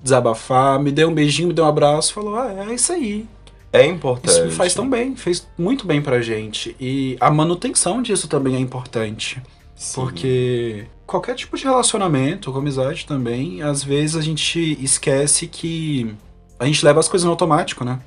desabafar, 0.00 0.78
me 0.78 0.92
deu 0.92 1.08
um 1.08 1.12
beijinho, 1.12 1.48
me 1.48 1.54
deu 1.54 1.64
um 1.64 1.68
abraço, 1.68 2.14
falou: 2.14 2.36
"Ah, 2.36 2.54
é 2.70 2.72
isso 2.72 2.92
aí". 2.92 3.26
É 3.72 3.84
importante. 3.84 4.30
Isso 4.30 4.44
me 4.44 4.52
faz 4.52 4.74
tão 4.74 4.88
bem, 4.88 5.16
fez 5.16 5.44
muito 5.58 5.88
bem 5.88 6.00
pra 6.00 6.22
gente. 6.22 6.76
E 6.78 7.16
a 7.18 7.32
manutenção 7.32 8.00
disso 8.00 8.28
também 8.28 8.54
é 8.54 8.60
importante. 8.60 9.42
Sim. 9.74 10.00
Porque 10.00 10.86
qualquer 11.12 11.34
tipo 11.34 11.56
de 11.56 11.64
relacionamento, 11.64 12.50
com 12.50 12.58
amizade 12.58 13.06
também, 13.06 13.62
às 13.62 13.84
vezes 13.84 14.16
a 14.16 14.22
gente 14.22 14.78
esquece 14.82 15.46
que 15.46 16.14
a 16.58 16.64
gente 16.64 16.84
leva 16.84 17.00
as 17.00 17.08
coisas 17.08 17.24
no 17.24 17.30
automático, 17.30 17.84
né? 17.84 18.00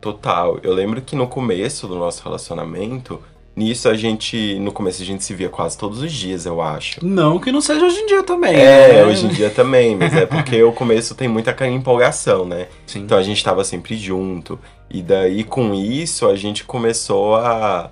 Total. 0.00 0.58
Eu 0.62 0.74
lembro 0.74 1.00
que 1.00 1.14
no 1.14 1.28
começo 1.28 1.86
do 1.86 1.96
nosso 1.96 2.22
relacionamento, 2.24 3.20
nisso 3.54 3.88
a 3.88 3.94
gente, 3.94 4.58
no 4.58 4.72
começo 4.72 5.02
a 5.02 5.04
gente 5.04 5.22
se 5.22 5.34
via 5.34 5.48
quase 5.48 5.78
todos 5.78 6.02
os 6.02 6.12
dias, 6.12 6.46
eu 6.46 6.60
acho. 6.60 7.04
Não 7.04 7.38
que 7.38 7.52
não 7.52 7.60
seja 7.60 7.84
hoje 7.84 7.98
em 7.98 8.06
dia 8.06 8.22
também. 8.24 8.56
É, 8.56 8.94
né? 8.94 9.04
hoje 9.04 9.26
em 9.26 9.28
dia 9.28 9.50
também, 9.50 9.94
mas 9.96 10.12
é 10.14 10.26
porque 10.26 10.60
o 10.62 10.72
começo 10.72 11.14
tem 11.14 11.28
muita 11.28 11.54
empolgação, 11.68 12.44
né? 12.44 12.66
Sim. 12.86 13.00
Então 13.00 13.16
a 13.16 13.22
gente 13.22 13.42
tava 13.42 13.62
sempre 13.62 13.96
junto. 13.96 14.58
E 14.90 15.00
daí 15.00 15.44
com 15.44 15.74
isso 15.74 16.26
a 16.26 16.34
gente 16.34 16.64
começou 16.64 17.36
a 17.36 17.90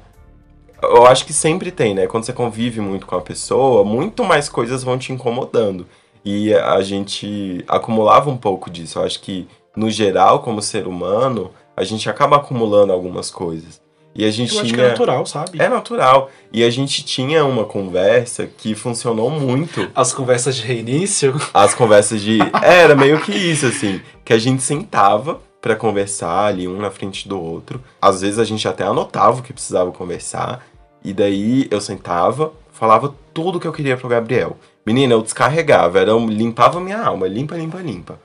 eu 0.82 1.06
acho 1.06 1.24
que 1.24 1.32
sempre 1.32 1.70
tem, 1.70 1.94
né? 1.94 2.06
Quando 2.06 2.24
você 2.24 2.32
convive 2.32 2.80
muito 2.80 3.06
com 3.06 3.16
a 3.16 3.20
pessoa, 3.20 3.84
muito 3.84 4.24
mais 4.24 4.48
coisas 4.48 4.82
vão 4.82 4.98
te 4.98 5.12
incomodando. 5.12 5.86
E 6.24 6.52
a 6.54 6.80
gente 6.80 7.64
acumulava 7.68 8.28
um 8.30 8.36
pouco 8.36 8.68
disso. 8.68 8.98
Eu 8.98 9.04
acho 9.04 9.20
que, 9.20 9.46
no 9.76 9.88
geral, 9.90 10.40
como 10.40 10.60
ser 10.60 10.86
humano, 10.86 11.50
a 11.76 11.84
gente 11.84 12.10
acaba 12.10 12.36
acumulando 12.36 12.92
algumas 12.92 13.30
coisas. 13.30 13.80
E 14.18 14.24
a 14.24 14.30
gente 14.30 14.56
Eu 14.56 14.62
tinha... 14.62 14.74
que 14.74 14.80
é 14.80 14.88
natural, 14.88 15.26
sabe? 15.26 15.60
É 15.60 15.68
natural. 15.68 16.30
E 16.50 16.64
a 16.64 16.70
gente 16.70 17.04
tinha 17.04 17.44
uma 17.44 17.64
conversa 17.64 18.46
que 18.46 18.74
funcionou 18.74 19.30
muito. 19.30 19.90
As 19.94 20.12
conversas 20.12 20.56
de 20.56 20.62
reinício? 20.62 21.34
As 21.52 21.74
conversas 21.74 22.22
de. 22.22 22.38
Era 22.62 22.96
meio 22.96 23.20
que 23.20 23.32
isso, 23.32 23.66
assim. 23.66 24.00
Que 24.24 24.32
a 24.32 24.38
gente 24.38 24.62
sentava 24.62 25.38
para 25.66 25.74
conversar 25.74 26.46
ali, 26.46 26.68
um 26.68 26.76
na 26.76 26.92
frente 26.92 27.28
do 27.28 27.42
outro. 27.42 27.82
Às 28.00 28.20
vezes 28.20 28.38
a 28.38 28.44
gente 28.44 28.68
até 28.68 28.84
anotava 28.84 29.40
o 29.40 29.42
que 29.42 29.52
precisava 29.52 29.90
conversar. 29.90 30.64
E 31.02 31.12
daí 31.12 31.66
eu 31.72 31.80
sentava, 31.80 32.52
falava 32.70 33.12
tudo 33.34 33.58
que 33.58 33.66
eu 33.66 33.72
queria 33.72 33.96
pro 33.96 34.08
Gabriel. 34.08 34.56
Menina, 34.86 35.14
eu 35.14 35.22
descarregava, 35.22 35.98
era, 35.98 36.10
eu 36.10 36.24
limpava 36.24 36.78
minha 36.78 37.02
alma, 37.02 37.26
limpa, 37.26 37.56
limpa, 37.56 37.78
limpa. 37.78 38.20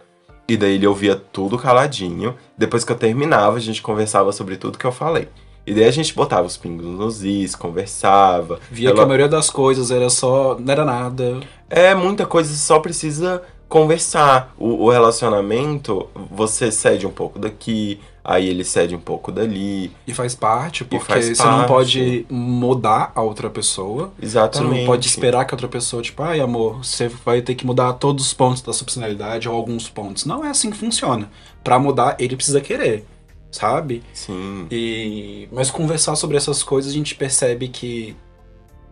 E 0.48 0.56
daí 0.56 0.76
ele 0.76 0.86
ouvia 0.86 1.16
tudo 1.16 1.58
caladinho. 1.58 2.36
Depois 2.56 2.84
que 2.84 2.92
eu 2.92 2.96
terminava, 2.96 3.58
a 3.58 3.60
gente 3.60 3.82
conversava 3.82 4.32
sobre 4.32 4.56
tudo 4.56 4.78
que 4.78 4.86
eu 4.86 4.92
falei. 4.92 5.28
E 5.66 5.74
daí 5.74 5.86
a 5.86 5.92
gente 5.92 6.14
botava 6.14 6.46
os 6.46 6.58
pingos 6.58 6.86
nos 6.86 7.24
is, 7.24 7.56
conversava. 7.56 8.60
Via 8.70 8.89
ela... 8.89 8.98
que 8.98 9.02
a 9.02 9.06
maioria 9.08 9.30
das 9.30 9.50
coisas 9.50 9.89
era 9.89 10.12
só. 10.12 10.56
não 10.60 10.72
era 10.72 10.86
nada. 10.86 11.39
É, 11.68 11.96
muita 11.96 12.24
coisa 12.28 12.54
só 12.54 12.80
precisa 12.80 13.42
conversar. 13.72 14.53
O, 14.59 14.86
o, 14.86 14.91
relacionamento, 14.91 16.07
você 16.30 16.69
cede 16.69 17.07
um 17.07 17.11
pouco 17.11 17.39
daqui, 17.39 18.01
aí 18.22 18.49
ele 18.49 18.65
cede 18.65 18.93
um 18.93 18.99
pouco 18.99 19.32
dali. 19.32 19.91
E 20.05 20.13
faz 20.13 20.36
parte, 20.36 20.84
porque 20.84 21.05
faz 21.05 21.26
você 21.26 21.41
parte. 21.41 21.57
não 21.57 21.65
pode 21.65 22.26
mudar 22.30 23.13
a 23.15 23.22
outra 23.22 23.49
pessoa. 23.49 24.11
Exatamente. 24.22 24.74
Você 24.74 24.80
não 24.82 24.86
pode 24.86 25.07
esperar 25.07 25.45
que 25.45 25.53
a 25.53 25.55
outra 25.55 25.69
pessoa, 25.69 26.03
tipo, 26.03 26.22
ai 26.22 26.41
amor, 26.41 26.84
você 26.84 27.07
vai 27.07 27.41
ter 27.41 27.55
que 27.55 27.65
mudar 27.65 27.93
todos 27.93 28.26
os 28.26 28.34
pontos 28.34 28.61
da 28.61 28.74
sua 28.74 28.84
personalidade 28.84 29.47
ou 29.47 29.55
alguns 29.55 29.88
pontos. 29.88 30.26
Não 30.26 30.43
é 30.43 30.49
assim 30.49 30.69
que 30.69 30.78
funciona. 30.78 31.32
Para 31.63 31.80
mudar, 31.80 32.17
ele 32.19 32.36
precisa 32.36 32.59
querer. 32.59 33.05
Sabe? 33.49 34.01
Sim. 34.13 34.65
E 34.72 35.47
mas 35.51 35.69
conversar 35.69 36.15
sobre 36.15 36.38
essas 36.38 36.63
coisas 36.63 36.91
a 36.91 36.95
gente 36.95 37.15
percebe 37.15 37.67
que 37.67 38.15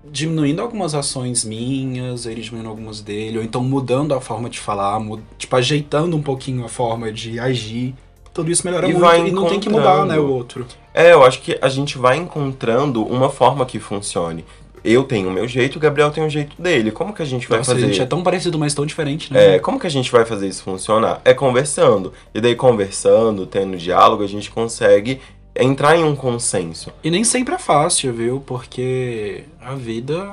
diminuindo 0.04 0.62
algumas 0.62 0.96
ações 0.96 1.44
minhas, 1.44 2.26
ele 2.26 2.42
diminuindo 2.42 2.70
algumas 2.70 3.02
dele, 3.02 3.38
ou 3.38 3.44
então 3.44 3.64
mudando 3.64 4.14
a 4.14 4.22
forma 4.22 4.50
de 4.50 4.60
falar, 4.60 5.00
tipo, 5.38 5.56
ajeitando 5.56 6.16
um 6.16 6.22
pouquinho 6.22 6.66
a 6.66 6.70
forma 6.70 7.12
de 7.12 7.40
agir. 7.40 7.96
Tudo 8.34 8.52
isso 8.52 8.66
melhora 8.66 8.88
e 8.88 8.94
muito 8.94 9.28
e 9.28 9.32
não 9.32 9.46
tem 9.48 9.60
que 9.60 9.70
mudar, 9.70 10.06
né, 10.06 10.18
o 10.18 10.28
outro. 10.28 10.66
É, 10.94 11.14
eu 11.14 11.24
acho 11.24 11.42
que 11.42 11.58
a 11.62 11.70
gente 11.70 11.98
vai 11.98 12.18
encontrando 12.18 13.04
uma 13.04 13.30
forma 13.30 13.66
que 13.66 13.80
funcione. 13.80 14.46
Eu 14.84 15.04
tenho 15.04 15.28
o 15.28 15.32
meu 15.32 15.48
jeito, 15.48 15.76
o 15.76 15.80
Gabriel 15.80 16.10
tem 16.10 16.26
o 16.26 16.30
jeito 16.30 16.62
dele. 16.62 16.90
Como 16.90 17.14
que 17.14 17.22
a 17.22 17.26
gente 17.26 17.50
vai 17.50 17.58
Nossa, 17.58 17.74
fazer? 17.74 17.86
A 17.86 17.88
gente 17.88 18.02
é 18.02 18.06
tão 18.06 18.24
parecido, 18.24 18.58
mas 18.58 18.74
tão 18.74 18.86
diferente, 18.86 19.34
né? 19.34 19.56
É, 19.56 19.60
como 19.60 19.78
que 19.78 19.86
a 19.86 19.90
gente 19.90 20.10
vai 20.10 20.24
fazer 20.24 20.48
isso 20.48 20.64
funcionar? 20.64 21.22
É 21.26 21.34
conversando. 21.34 22.14
E 22.34 22.40
daí, 22.40 22.56
conversando, 22.56 23.46
tendo 23.46 23.76
diálogo, 23.76 24.24
a 24.24 24.28
gente 24.28 24.50
consegue 24.50 25.20
entrar 25.64 25.98
em 25.98 26.04
um 26.04 26.16
consenso. 26.16 26.92
E 27.04 27.12
nem 27.12 27.24
sempre 27.24 27.56
é 27.56 27.60
fácil, 27.60 28.14
viu? 28.14 28.40
Porque 28.40 29.44
a 29.62 29.76
vida, 29.76 30.32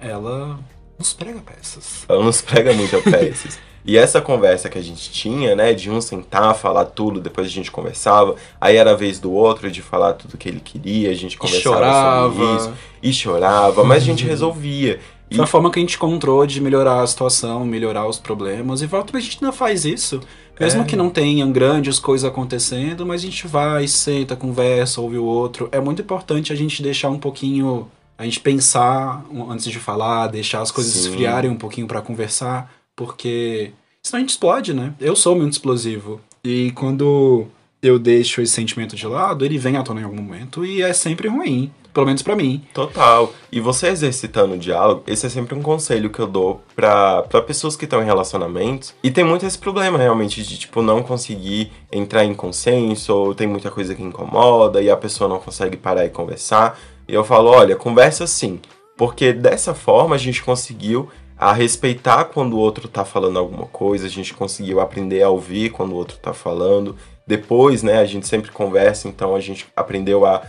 ela 0.00 0.58
nos 0.98 1.12
prega 1.12 1.40
peças. 1.40 2.04
Ela 2.08 2.22
nos 2.22 2.40
prega 2.40 2.72
muitas 2.72 3.02
peças. 3.04 3.58
E 3.84 3.98
essa 3.98 4.20
conversa 4.20 4.68
que 4.68 4.78
a 4.78 4.82
gente 4.82 5.10
tinha, 5.10 5.56
né, 5.56 5.74
de 5.74 5.90
um 5.90 6.00
sentar, 6.00 6.54
falar 6.54 6.84
tudo, 6.84 7.20
depois 7.20 7.48
a 7.48 7.50
gente 7.50 7.70
conversava, 7.70 8.36
aí 8.60 8.76
era 8.76 8.92
a 8.92 8.94
vez 8.94 9.18
do 9.18 9.32
outro 9.32 9.68
de 9.70 9.82
falar 9.82 10.12
tudo 10.12 10.38
que 10.38 10.48
ele 10.48 10.60
queria, 10.60 11.10
a 11.10 11.14
gente 11.14 11.36
conversava 11.36 11.76
chorava. 11.76 12.32
sobre 12.32 12.56
isso, 12.56 12.72
e 13.02 13.12
chorava, 13.12 13.82
mas 13.82 14.04
a 14.04 14.06
gente 14.06 14.22
resolvia. 14.24 15.00
Foi 15.34 15.44
a 15.44 15.46
forma 15.46 15.70
que 15.70 15.78
a 15.78 15.82
gente 15.82 15.96
encontrou 15.96 16.46
de 16.46 16.60
melhorar 16.60 17.00
a 17.02 17.06
situação, 17.06 17.64
melhorar 17.64 18.06
os 18.06 18.18
problemas. 18.18 18.82
E 18.82 18.86
volta 18.86 19.16
a 19.16 19.20
gente 19.20 19.38
ainda 19.42 19.52
faz 19.52 19.84
isso. 19.84 20.20
Mesmo 20.60 20.82
É. 20.82 20.84
que 20.84 20.94
não 20.94 21.08
tenham 21.10 21.50
grandes 21.50 21.98
coisas 21.98 22.28
acontecendo, 22.28 23.04
mas 23.06 23.22
a 23.22 23.24
gente 23.24 23.46
vai, 23.46 23.88
senta, 23.88 24.36
conversa, 24.36 25.00
ouve 25.00 25.16
o 25.18 25.24
outro. 25.24 25.68
É 25.72 25.80
muito 25.80 26.02
importante 26.02 26.52
a 26.52 26.56
gente 26.56 26.82
deixar 26.82 27.08
um 27.10 27.18
pouquinho. 27.18 27.88
A 28.18 28.24
gente 28.24 28.38
pensar 28.40 29.24
antes 29.48 29.64
de 29.64 29.78
falar, 29.78 30.28
deixar 30.28 30.60
as 30.60 30.70
coisas 30.70 30.92
Sim. 30.92 31.08
esfriarem 31.08 31.50
um 31.50 31.56
pouquinho 31.56 31.86
pra 31.88 32.00
conversar, 32.02 32.72
porque 32.94 33.72
senão 34.02 34.18
a 34.18 34.20
gente 34.20 34.30
explode, 34.30 34.72
né? 34.74 34.92
Eu 35.00 35.16
sou 35.16 35.34
muito 35.34 35.54
explosivo. 35.54 36.20
E 36.44 36.70
quando 36.72 37.46
eu 37.82 37.98
deixo 37.98 38.40
esse 38.40 38.52
sentimento 38.52 38.94
de 38.94 39.06
lado, 39.06 39.44
ele 39.44 39.58
vem 39.58 39.76
à 39.76 39.82
tona 39.82 40.00
em 40.00 40.04
algum 40.04 40.22
momento 40.22 40.64
e 40.64 40.82
é 40.82 40.92
sempre 40.92 41.26
ruim. 41.28 41.72
Pelo 41.92 42.06
menos 42.06 42.22
pra 42.22 42.34
mim. 42.34 42.64
Total. 42.72 43.32
E 43.50 43.60
você 43.60 43.88
exercitando 43.88 44.54
o 44.54 44.58
diálogo, 44.58 45.02
esse 45.06 45.26
é 45.26 45.28
sempre 45.28 45.54
um 45.54 45.60
conselho 45.60 46.08
que 46.08 46.20
eu 46.20 46.26
dou 46.26 46.62
pra 46.74 47.22
pessoas 47.46 47.76
que 47.76 47.84
estão 47.84 48.02
em 48.02 48.06
relacionamentos. 48.06 48.94
E 49.02 49.10
tem 49.10 49.24
muito 49.24 49.44
esse 49.44 49.58
problema, 49.58 49.98
realmente, 49.98 50.42
de, 50.42 50.58
tipo, 50.58 50.80
não 50.80 51.02
conseguir 51.02 51.70
entrar 51.92 52.24
em 52.24 52.34
consenso, 52.34 53.14
ou 53.14 53.34
tem 53.34 53.46
muita 53.46 53.70
coisa 53.70 53.94
que 53.94 54.02
incomoda, 54.02 54.80
e 54.80 54.90
a 54.90 54.96
pessoa 54.96 55.28
não 55.28 55.38
consegue 55.38 55.76
parar 55.76 56.06
e 56.06 56.10
conversar. 56.10 56.78
E 57.06 57.12
eu 57.12 57.24
falo, 57.24 57.50
olha, 57.50 57.76
conversa 57.76 58.26
sim. 58.26 58.58
Porque 58.96 59.32
dessa 59.32 59.74
forma 59.74 60.14
a 60.14 60.18
gente 60.18 60.42
conseguiu 60.42 61.10
a 61.36 61.52
respeitar 61.52 62.26
quando 62.26 62.54
o 62.54 62.58
outro 62.58 62.86
tá 62.86 63.04
falando 63.04 63.38
alguma 63.38 63.66
coisa, 63.66 64.06
a 64.06 64.10
gente 64.10 64.32
conseguiu 64.32 64.80
aprender 64.80 65.22
a 65.22 65.28
ouvir 65.28 65.70
quando 65.70 65.92
o 65.92 65.96
outro 65.96 66.16
tá 66.18 66.32
falando. 66.32 66.96
Depois, 67.26 67.82
né, 67.82 67.98
a 67.98 68.04
gente 68.04 68.28
sempre 68.28 68.52
conversa, 68.52 69.08
então 69.08 69.34
a 69.34 69.40
gente 69.40 69.66
aprendeu 69.76 70.24
a 70.24 70.42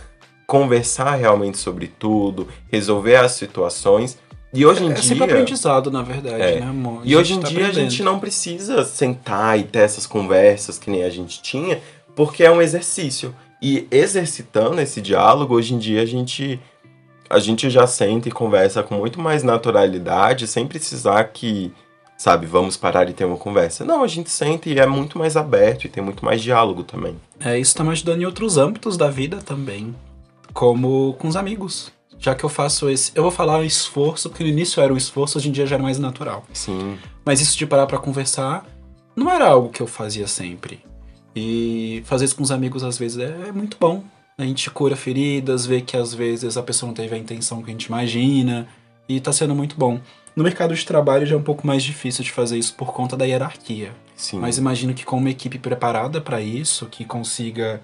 conversar 0.46 1.14
realmente 1.16 1.58
sobre 1.58 1.86
tudo, 1.88 2.48
resolver 2.70 3.16
as 3.16 3.32
situações. 3.32 4.18
E 4.52 4.64
hoje 4.64 4.84
em 4.84 4.90
é 4.90 4.94
dia. 4.94 5.02
sempre 5.02 5.24
aprendizado, 5.24 5.90
na 5.90 6.02
verdade, 6.02 6.40
É. 6.42 6.60
né, 6.60 6.66
amor? 6.68 7.02
A 7.02 7.06
E 7.06 7.16
hoje 7.16 7.34
em 7.34 7.40
tá 7.40 7.48
dia 7.48 7.58
a 7.64 7.68
aprendendo. 7.68 7.90
gente 7.90 8.02
não 8.04 8.20
precisa 8.20 8.84
sentar 8.84 9.58
e 9.58 9.64
ter 9.64 9.80
essas 9.80 10.06
conversas 10.06 10.78
que 10.78 10.90
nem 10.90 11.02
a 11.02 11.10
gente 11.10 11.42
tinha, 11.42 11.80
porque 12.14 12.44
é 12.44 12.50
um 12.50 12.62
exercício. 12.62 13.34
E 13.60 13.88
exercitando 13.90 14.80
esse 14.80 15.00
diálogo, 15.00 15.54
hoje 15.54 15.74
em 15.74 15.78
dia 15.78 16.02
a 16.02 16.06
gente 16.06 16.60
a 17.30 17.38
gente 17.40 17.68
já 17.70 17.86
senta 17.86 18.28
e 18.28 18.32
conversa 18.32 18.82
com 18.82 18.94
muito 18.96 19.18
mais 19.18 19.42
naturalidade, 19.42 20.46
sem 20.46 20.66
precisar 20.66 21.24
que, 21.24 21.72
sabe, 22.16 22.46
vamos 22.46 22.76
parar 22.76 23.08
e 23.08 23.14
ter 23.14 23.24
uma 23.24 23.38
conversa. 23.38 23.84
Não, 23.84 24.04
a 24.04 24.06
gente 24.06 24.30
senta 24.30 24.68
e 24.68 24.78
é 24.78 24.86
muito 24.86 25.18
mais 25.18 25.36
aberto 25.36 25.86
e 25.86 25.88
tem 25.88 26.04
muito 26.04 26.24
mais 26.24 26.40
diálogo 26.42 26.84
também. 26.84 27.16
É, 27.40 27.58
isso 27.58 27.74
tá 27.74 27.82
me 27.82 27.90
ajudando 27.90 28.20
em 28.20 28.26
outros 28.26 28.56
âmbitos 28.58 28.96
da 28.96 29.08
vida 29.10 29.38
também. 29.38 29.94
Como 30.54 31.14
com 31.18 31.28
os 31.28 31.36
amigos. 31.36 31.92
Já 32.18 32.34
que 32.34 32.44
eu 32.44 32.48
faço 32.48 32.88
esse. 32.88 33.12
Eu 33.14 33.22
vou 33.22 33.32
falar 33.32 33.62
esforço, 33.64 34.30
porque 34.30 34.44
no 34.44 34.48
início 34.48 34.80
era 34.80 34.94
um 34.94 34.96
esforço, 34.96 35.36
hoje 35.36 35.48
em 35.48 35.52
dia 35.52 35.66
já 35.66 35.74
era 35.74 35.82
mais 35.82 35.98
natural. 35.98 36.44
Sim. 36.54 36.96
Mas 37.24 37.40
isso 37.40 37.58
de 37.58 37.66
parar 37.66 37.86
pra 37.86 37.98
conversar 37.98 38.64
não 39.14 39.30
era 39.30 39.46
algo 39.46 39.68
que 39.68 39.82
eu 39.82 39.86
fazia 39.86 40.26
sempre. 40.26 40.80
E 41.36 42.02
fazer 42.06 42.24
isso 42.24 42.36
com 42.36 42.42
os 42.42 42.52
amigos 42.52 42.84
às 42.84 42.96
vezes 42.96 43.18
é, 43.18 43.48
é 43.48 43.52
muito 43.52 43.76
bom. 43.78 44.04
A 44.38 44.44
gente 44.44 44.70
cura 44.70 44.96
feridas, 44.96 45.66
vê 45.66 45.80
que 45.80 45.96
às 45.96 46.14
vezes 46.14 46.56
a 46.56 46.62
pessoa 46.62 46.88
não 46.88 46.94
teve 46.94 47.14
a 47.14 47.18
intenção 47.18 47.62
que 47.62 47.70
a 47.70 47.72
gente 47.72 47.86
imagina. 47.86 48.66
E 49.08 49.20
tá 49.20 49.32
sendo 49.32 49.54
muito 49.54 49.76
bom. 49.76 50.00
No 50.34 50.42
mercado 50.42 50.74
de 50.74 50.84
trabalho 50.84 51.26
já 51.26 51.34
é 51.34 51.38
um 51.38 51.42
pouco 51.42 51.66
mais 51.66 51.82
difícil 51.82 52.24
de 52.24 52.32
fazer 52.32 52.58
isso 52.58 52.74
por 52.74 52.92
conta 52.92 53.16
da 53.16 53.24
hierarquia. 53.24 53.92
Sim. 54.16 54.38
Mas 54.38 54.58
imagino 54.58 54.94
que 54.94 55.04
com 55.04 55.18
uma 55.18 55.30
equipe 55.30 55.58
preparada 55.58 56.20
pra 56.20 56.40
isso, 56.40 56.86
que 56.86 57.04
consiga 57.04 57.82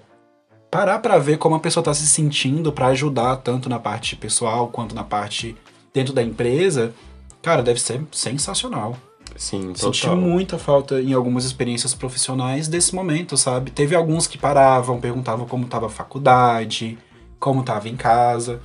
parar 0.71 0.99
pra 0.99 1.17
ver 1.17 1.37
como 1.37 1.55
a 1.55 1.59
pessoa 1.59 1.83
tá 1.83 1.93
se 1.93 2.07
sentindo 2.07 2.71
pra 2.71 2.87
ajudar 2.87 3.35
tanto 3.37 3.67
na 3.67 3.77
parte 3.77 4.15
pessoal 4.15 4.69
quanto 4.69 4.95
na 4.95 5.03
parte 5.03 5.55
dentro 5.93 6.13
da 6.13 6.23
empresa, 6.23 6.93
cara, 7.41 7.61
deve 7.61 7.79
ser 7.81 8.01
sensacional. 8.11 8.95
Sim, 9.35 9.73
Senti 9.75 10.01
total. 10.01 10.15
muita 10.15 10.57
falta 10.57 11.01
em 11.01 11.13
algumas 11.13 11.45
experiências 11.45 11.93
profissionais 11.93 12.67
desse 12.67 12.95
momento, 12.95 13.37
sabe? 13.37 13.71
Teve 13.71 13.95
alguns 13.95 14.27
que 14.27 14.37
paravam, 14.37 14.99
perguntavam 14.99 15.45
como 15.45 15.67
tava 15.67 15.87
a 15.87 15.89
faculdade, 15.89 16.97
como 17.39 17.63
tava 17.63 17.89
em 17.89 17.95
casa. 17.95 18.61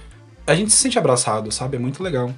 A 0.47 0.55
gente 0.55 0.71
se 0.71 0.77
sente 0.77 0.99
abraçado, 0.99 1.51
sabe? 1.51 1.77
É 1.77 1.79
muito 1.79 2.03
legal. 2.03 2.31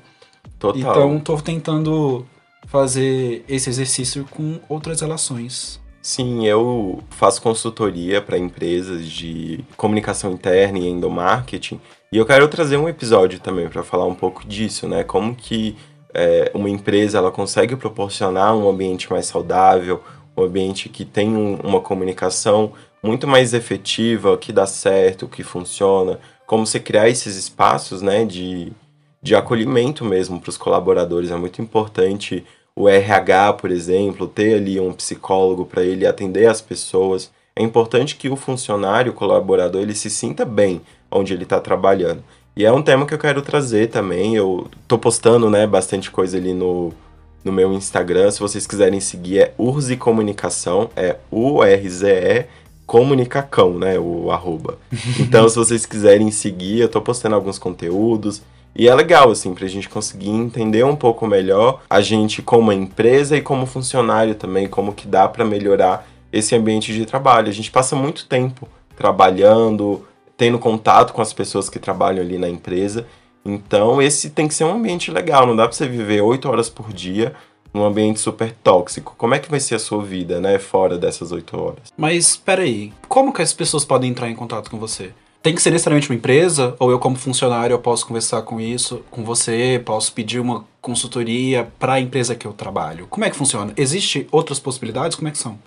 Total. 0.58 0.78
Então, 0.78 1.20
tô 1.20 1.36
tentando 1.40 2.26
fazer 2.66 3.44
esse 3.48 3.68
exercício 3.70 4.26
com 4.30 4.60
outras 4.68 5.00
relações. 5.00 5.80
Sim, 6.10 6.46
eu 6.46 7.00
faço 7.10 7.42
consultoria 7.42 8.22
para 8.22 8.38
empresas 8.38 9.06
de 9.06 9.62
comunicação 9.76 10.32
interna 10.32 10.78
e 10.78 10.88
endomarketing. 10.88 11.78
E 12.10 12.16
eu 12.16 12.24
quero 12.24 12.48
trazer 12.48 12.78
um 12.78 12.88
episódio 12.88 13.38
também 13.38 13.68
para 13.68 13.82
falar 13.84 14.06
um 14.06 14.14
pouco 14.14 14.46
disso, 14.48 14.88
né? 14.88 15.04
Como 15.04 15.34
que 15.36 15.76
é, 16.14 16.50
uma 16.54 16.70
empresa 16.70 17.18
ela 17.18 17.30
consegue 17.30 17.76
proporcionar 17.76 18.56
um 18.56 18.66
ambiente 18.70 19.10
mais 19.12 19.26
saudável, 19.26 20.02
um 20.34 20.44
ambiente 20.44 20.88
que 20.88 21.04
tem 21.04 21.28
um- 21.36 21.56
uma 21.56 21.82
comunicação 21.82 22.72
muito 23.02 23.26
mais 23.28 23.52
efetiva, 23.52 24.38
que 24.38 24.50
dá 24.50 24.64
certo, 24.66 25.28
que 25.28 25.42
funciona. 25.42 26.18
Como 26.46 26.66
você 26.66 26.80
criar 26.80 27.10
esses 27.10 27.36
espaços, 27.36 28.00
né? 28.00 28.24
De, 28.24 28.72
de 29.22 29.34
acolhimento 29.34 30.06
mesmo 30.06 30.40
para 30.40 30.48
os 30.48 30.56
colaboradores. 30.56 31.30
É 31.30 31.36
muito 31.36 31.60
importante 31.60 32.46
o 32.78 32.88
RH, 32.88 33.54
por 33.54 33.72
exemplo, 33.72 34.28
ter 34.28 34.54
ali 34.54 34.78
um 34.78 34.92
psicólogo 34.92 35.66
para 35.66 35.82
ele 35.82 36.06
atender 36.06 36.46
as 36.46 36.60
pessoas. 36.60 37.28
É 37.56 37.60
importante 37.60 38.14
que 38.14 38.28
o 38.28 38.36
funcionário, 38.36 39.10
o 39.10 39.14
colaborador, 39.14 39.82
ele 39.82 39.96
se 39.96 40.08
sinta 40.08 40.44
bem 40.44 40.80
onde 41.10 41.34
ele 41.34 41.42
está 41.42 41.58
trabalhando. 41.58 42.22
E 42.56 42.64
é 42.64 42.70
um 42.70 42.80
tema 42.80 43.04
que 43.04 43.12
eu 43.12 43.18
quero 43.18 43.42
trazer 43.42 43.88
também. 43.88 44.36
Eu 44.36 44.68
tô 44.86 44.96
postando, 44.96 45.50
né, 45.50 45.66
bastante 45.66 46.08
coisa 46.08 46.36
ali 46.36 46.54
no, 46.54 46.92
no 47.44 47.50
meu 47.50 47.72
Instagram. 47.72 48.30
Se 48.30 48.38
vocês 48.38 48.64
quiserem 48.64 49.00
seguir, 49.00 49.40
é 49.40 49.54
Urze 49.58 49.96
Comunicação, 49.96 50.88
é 50.94 51.16
U-R-Z-E 51.32 52.46
Comunicacão, 52.86 53.76
né, 53.76 53.98
o 53.98 54.30
arroba. 54.30 54.78
Então, 55.18 55.48
se 55.48 55.56
vocês 55.56 55.84
quiserem 55.84 56.30
seguir, 56.30 56.78
eu 56.78 56.88
tô 56.88 57.02
postando 57.02 57.34
alguns 57.34 57.58
conteúdos. 57.58 58.40
E 58.78 58.86
é 58.86 58.94
legal, 58.94 59.28
assim, 59.28 59.52
pra 59.52 59.66
gente 59.66 59.88
conseguir 59.88 60.30
entender 60.30 60.84
um 60.84 60.94
pouco 60.94 61.26
melhor 61.26 61.82
a 61.90 62.00
gente 62.00 62.40
como 62.40 62.72
empresa 62.72 63.36
e 63.36 63.42
como 63.42 63.66
funcionário 63.66 64.36
também, 64.36 64.68
como 64.68 64.92
que 64.94 65.08
dá 65.08 65.28
pra 65.28 65.44
melhorar 65.44 66.06
esse 66.32 66.54
ambiente 66.54 66.94
de 66.94 67.04
trabalho. 67.04 67.48
A 67.48 67.52
gente 67.52 67.72
passa 67.72 67.96
muito 67.96 68.26
tempo 68.26 68.68
trabalhando, 68.94 70.06
tendo 70.36 70.60
contato 70.60 71.12
com 71.12 71.20
as 71.20 71.32
pessoas 71.32 71.68
que 71.68 71.80
trabalham 71.80 72.22
ali 72.22 72.38
na 72.38 72.48
empresa. 72.48 73.04
Então, 73.44 74.00
esse 74.00 74.30
tem 74.30 74.46
que 74.46 74.54
ser 74.54 74.62
um 74.62 74.74
ambiente 74.74 75.10
legal, 75.10 75.44
não 75.44 75.56
dá 75.56 75.66
pra 75.66 75.76
você 75.76 75.88
viver 75.88 76.20
oito 76.20 76.48
horas 76.48 76.70
por 76.70 76.92
dia 76.92 77.34
num 77.74 77.84
ambiente 77.84 78.20
super 78.20 78.52
tóxico. 78.62 79.14
Como 79.18 79.34
é 79.34 79.40
que 79.40 79.50
vai 79.50 79.58
ser 79.58 79.74
a 79.74 79.78
sua 79.80 80.04
vida, 80.04 80.40
né, 80.40 80.56
fora 80.58 80.96
dessas 80.96 81.32
oito 81.32 81.60
horas? 81.60 81.92
Mas 81.96 82.36
peraí, 82.36 82.92
como 83.08 83.32
que 83.32 83.42
as 83.42 83.52
pessoas 83.52 83.84
podem 83.84 84.10
entrar 84.10 84.30
em 84.30 84.36
contato 84.36 84.70
com 84.70 84.78
você? 84.78 85.10
Tem 85.48 85.54
que 85.54 85.62
ser 85.62 85.70
necessariamente 85.70 86.10
uma 86.10 86.14
empresa? 86.14 86.76
Ou 86.78 86.90
eu, 86.90 86.98
como 86.98 87.16
funcionário, 87.16 87.72
eu 87.72 87.78
posso 87.78 88.06
conversar 88.06 88.42
com 88.42 88.60
isso, 88.60 89.00
com 89.10 89.24
você? 89.24 89.80
Posso 89.82 90.12
pedir 90.12 90.40
uma 90.40 90.66
consultoria 90.78 91.66
para 91.78 91.94
a 91.94 92.00
empresa 92.00 92.34
que 92.34 92.46
eu 92.46 92.52
trabalho? 92.52 93.06
Como 93.08 93.24
é 93.24 93.30
que 93.30 93.36
funciona? 93.36 93.72
Existem 93.74 94.26
outras 94.30 94.58
possibilidades? 94.58 95.16
Como 95.16 95.26
é 95.26 95.30
que 95.30 95.38
são? 95.38 95.58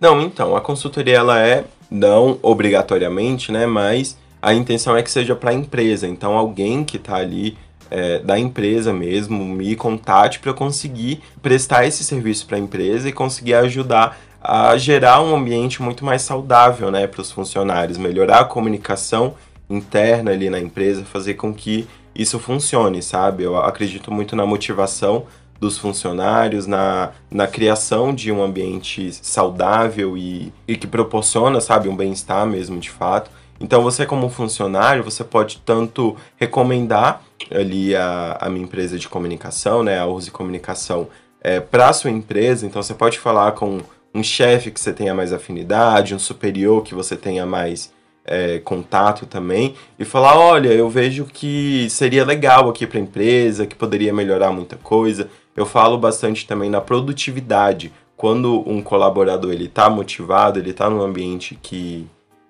Não, 0.00 0.20
então, 0.20 0.56
a 0.56 0.60
consultoria 0.60 1.18
ela 1.18 1.38
é 1.40 1.64
não 1.88 2.36
obrigatoriamente, 2.42 3.52
né, 3.52 3.64
mas 3.64 4.18
a 4.42 4.52
intenção 4.52 4.96
é 4.96 5.04
que 5.04 5.10
seja 5.10 5.36
para 5.36 5.52
a 5.52 5.54
empresa. 5.54 6.08
Então, 6.08 6.36
alguém 6.36 6.82
que 6.82 6.96
está 6.96 7.14
ali 7.14 7.56
é, 7.92 8.18
da 8.18 8.36
empresa 8.36 8.92
mesmo 8.92 9.44
me 9.44 9.76
contate 9.76 10.40
para 10.40 10.50
eu 10.50 10.54
conseguir 10.54 11.20
prestar 11.40 11.86
esse 11.86 12.02
serviço 12.02 12.44
para 12.44 12.56
a 12.56 12.60
empresa 12.60 13.08
e 13.08 13.12
conseguir 13.12 13.54
ajudar 13.54 14.18
a 14.40 14.76
gerar 14.76 15.22
um 15.22 15.34
ambiente 15.34 15.82
muito 15.82 16.04
mais 16.04 16.22
saudável, 16.22 16.90
né, 16.90 17.06
para 17.06 17.20
os 17.20 17.30
funcionários, 17.30 17.98
melhorar 17.98 18.40
a 18.40 18.44
comunicação 18.44 19.34
interna 19.68 20.30
ali 20.30 20.48
na 20.48 20.58
empresa, 20.58 21.04
fazer 21.04 21.34
com 21.34 21.52
que 21.52 21.86
isso 22.14 22.38
funcione, 22.38 23.02
sabe? 23.02 23.44
Eu 23.44 23.56
acredito 23.56 24.10
muito 24.12 24.34
na 24.34 24.46
motivação 24.46 25.26
dos 25.60 25.76
funcionários, 25.76 26.66
na, 26.66 27.10
na 27.30 27.46
criação 27.46 28.14
de 28.14 28.30
um 28.30 28.42
ambiente 28.42 29.12
saudável 29.12 30.16
e, 30.16 30.52
e 30.66 30.76
que 30.76 30.86
proporciona, 30.86 31.60
sabe, 31.60 31.88
um 31.88 31.96
bem-estar 31.96 32.46
mesmo 32.46 32.78
de 32.78 32.90
fato. 32.90 33.30
Então 33.60 33.82
você 33.82 34.06
como 34.06 34.28
funcionário, 34.28 35.02
você 35.02 35.24
pode 35.24 35.60
tanto 35.64 36.16
recomendar 36.36 37.22
ali 37.50 37.94
a, 37.94 38.38
a 38.40 38.48
minha 38.48 38.64
empresa 38.64 38.98
de 38.98 39.08
comunicação, 39.08 39.82
né, 39.82 39.98
a 39.98 40.06
Use 40.06 40.30
Comunicação, 40.30 41.08
é, 41.40 41.60
para 41.60 41.88
a 41.88 41.92
sua 41.92 42.10
empresa. 42.10 42.66
Então 42.66 42.82
você 42.82 42.94
pode 42.94 43.18
falar 43.18 43.52
com 43.52 43.80
um 44.18 44.22
chefe 44.22 44.70
que 44.70 44.80
você 44.80 44.92
tenha 44.92 45.14
mais 45.14 45.32
afinidade, 45.32 46.14
um 46.14 46.18
superior 46.18 46.82
que 46.82 46.94
você 46.94 47.16
tenha 47.16 47.46
mais 47.46 47.92
é, 48.24 48.58
contato 48.58 49.24
também 49.24 49.74
e 49.98 50.04
falar, 50.04 50.38
olha, 50.38 50.68
eu 50.68 50.88
vejo 50.90 51.24
que 51.24 51.88
seria 51.88 52.24
legal 52.24 52.68
aqui 52.68 52.86
para 52.86 52.98
a 52.98 53.02
empresa, 53.02 53.66
que 53.66 53.74
poderia 53.74 54.12
melhorar 54.12 54.52
muita 54.52 54.76
coisa. 54.76 55.28
Eu 55.56 55.64
falo 55.64 55.96
bastante 55.96 56.46
também 56.46 56.68
na 56.68 56.80
produtividade. 56.80 57.92
Quando 58.16 58.62
um 58.68 58.82
colaborador 58.82 59.52
ele 59.52 59.64
está 59.64 59.88
motivado, 59.88 60.58
ele 60.58 60.70
está 60.70 60.90
num 60.90 61.00
ambiente 61.00 61.58
que, 61.62 62.06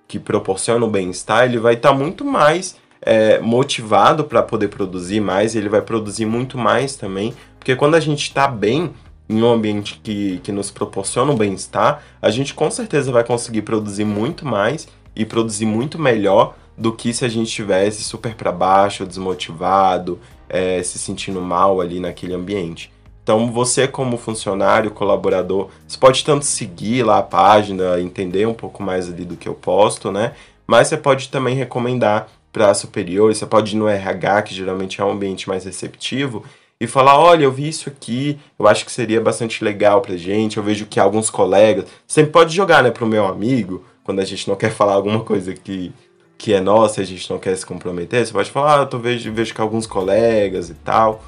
que 0.09 0.19
proporciona 0.19 0.85
o 0.85 0.91
bem-estar, 0.91 1.45
ele 1.45 1.59
vai 1.59 1.75
estar 1.75 1.93
muito 1.93 2.25
mais 2.25 2.77
é, 3.03 3.39
motivado 3.39 4.25
para 4.25 4.43
poder 4.43 4.69
produzir 4.69 5.21
mais, 5.21 5.55
ele 5.55 5.69
vai 5.69 5.83
produzir 5.83 6.27
muito 6.27 6.59
mais 6.59 6.97
também, 6.97 7.35
porque 7.59 7.77
quando 7.77 7.95
a 7.95 8.01
gente 8.01 8.23
está 8.23 8.49
bem 8.49 8.93
em 9.29 9.43
um 9.43 9.53
ambiente 9.53 10.01
que, 10.03 10.39
que 10.43 10.51
nos 10.51 10.71
proporciona 10.71 11.33
um 11.33 11.37
bem-estar, 11.37 12.03
a 12.21 12.31
gente 12.31 12.55
com 12.55 12.71
certeza 12.71 13.13
vai 13.13 13.25
conseguir 13.25 13.63
produzir 13.63 14.05
muito 14.05 14.47
mais 14.47 14.89
e 15.15 15.25
produzir 15.25 15.67
muito 15.67 15.99
melhor 15.99 16.55
do 16.77 16.93
que 16.93 17.13
se 17.13 17.25
a 17.25 17.29
gente 17.29 17.49
estivesse 17.49 18.03
super 18.03 18.35
para 18.35 18.53
baixo, 18.53 19.05
desmotivado, 19.05 20.19
é, 20.49 20.83
se 20.83 20.99
sentindo 20.99 21.41
mal 21.41 21.81
ali 21.81 22.01
naquele 22.01 22.35
ambiente. 22.35 22.91
Então, 23.23 23.53
você 23.53 23.87
como 23.87 24.17
funcionário, 24.17 24.91
colaborador, 24.91 25.69
você 25.87 25.99
pode 25.99 26.25
tanto 26.25 26.47
seguir 26.47 27.03
lá 27.03 27.19
a 27.19 27.23
página, 27.23 28.01
entender 28.01 28.47
um 28.47 28.55
pouco 28.55 28.83
mais 28.83 29.07
ali 29.07 29.25
do 29.25 29.37
que 29.37 29.47
eu 29.47 29.55
posto, 29.55 30.11
né? 30.11 30.33
Mas 30.67 30.89
você 30.89 30.97
pode 30.97 31.29
também 31.29 31.55
recomendar 31.55 32.29
para 32.51 32.73
superiores, 32.73 33.37
você 33.37 33.45
pode 33.45 33.77
ir 33.77 33.79
no 33.79 33.87
RH, 33.87 34.43
que 34.43 34.55
geralmente 34.55 35.01
é 35.01 35.05
um 35.05 35.11
ambiente 35.11 35.47
mais 35.47 35.65
receptivo, 35.65 36.43
e 36.81 36.87
falar: 36.87 37.19
olha, 37.19 37.45
eu 37.45 37.53
vi 37.53 37.69
isso 37.69 37.89
aqui, 37.89 38.39
eu 38.59 38.67
acho 38.67 38.85
que 38.85 38.93
seria 38.93 39.21
bastante 39.21 39.65
legal 39.65 40.01
pra 40.01 40.17
gente. 40.17 40.57
Eu 40.57 40.63
vejo 40.63 40.87
que 40.87 41.01
alguns 41.01 41.31
colegas. 41.31 41.87
Sempre 42.07 42.33
pode 42.33 42.55
jogar, 42.55 42.83
né, 42.83 42.91
pro 42.91 43.07
meu 43.07 43.27
amigo, 43.27 43.85
quando 44.05 44.21
a 44.21 44.25
gente 44.25 44.49
não 44.49 44.57
quer 44.57 44.71
falar 44.71 44.95
alguma 44.95 45.21
coisa 45.21 45.53
que, 45.55 45.93
que 46.37 46.53
é 46.53 46.61
nossa 46.61 47.01
a 47.01 47.05
gente 47.05 47.29
não 47.31 47.39
quer 47.39 47.57
se 47.57 47.67
comprometer. 47.67 48.25
Você 48.25 48.33
pode 48.33 48.51
falar: 48.51 48.79
ah, 48.79 48.83
eu 48.83 48.87
tô, 48.87 48.99
vejo, 48.99 49.33
vejo 49.33 49.55
que 49.55 49.61
alguns 49.61 49.87
colegas 49.87 50.71
e 50.71 50.75
tal. 50.75 51.23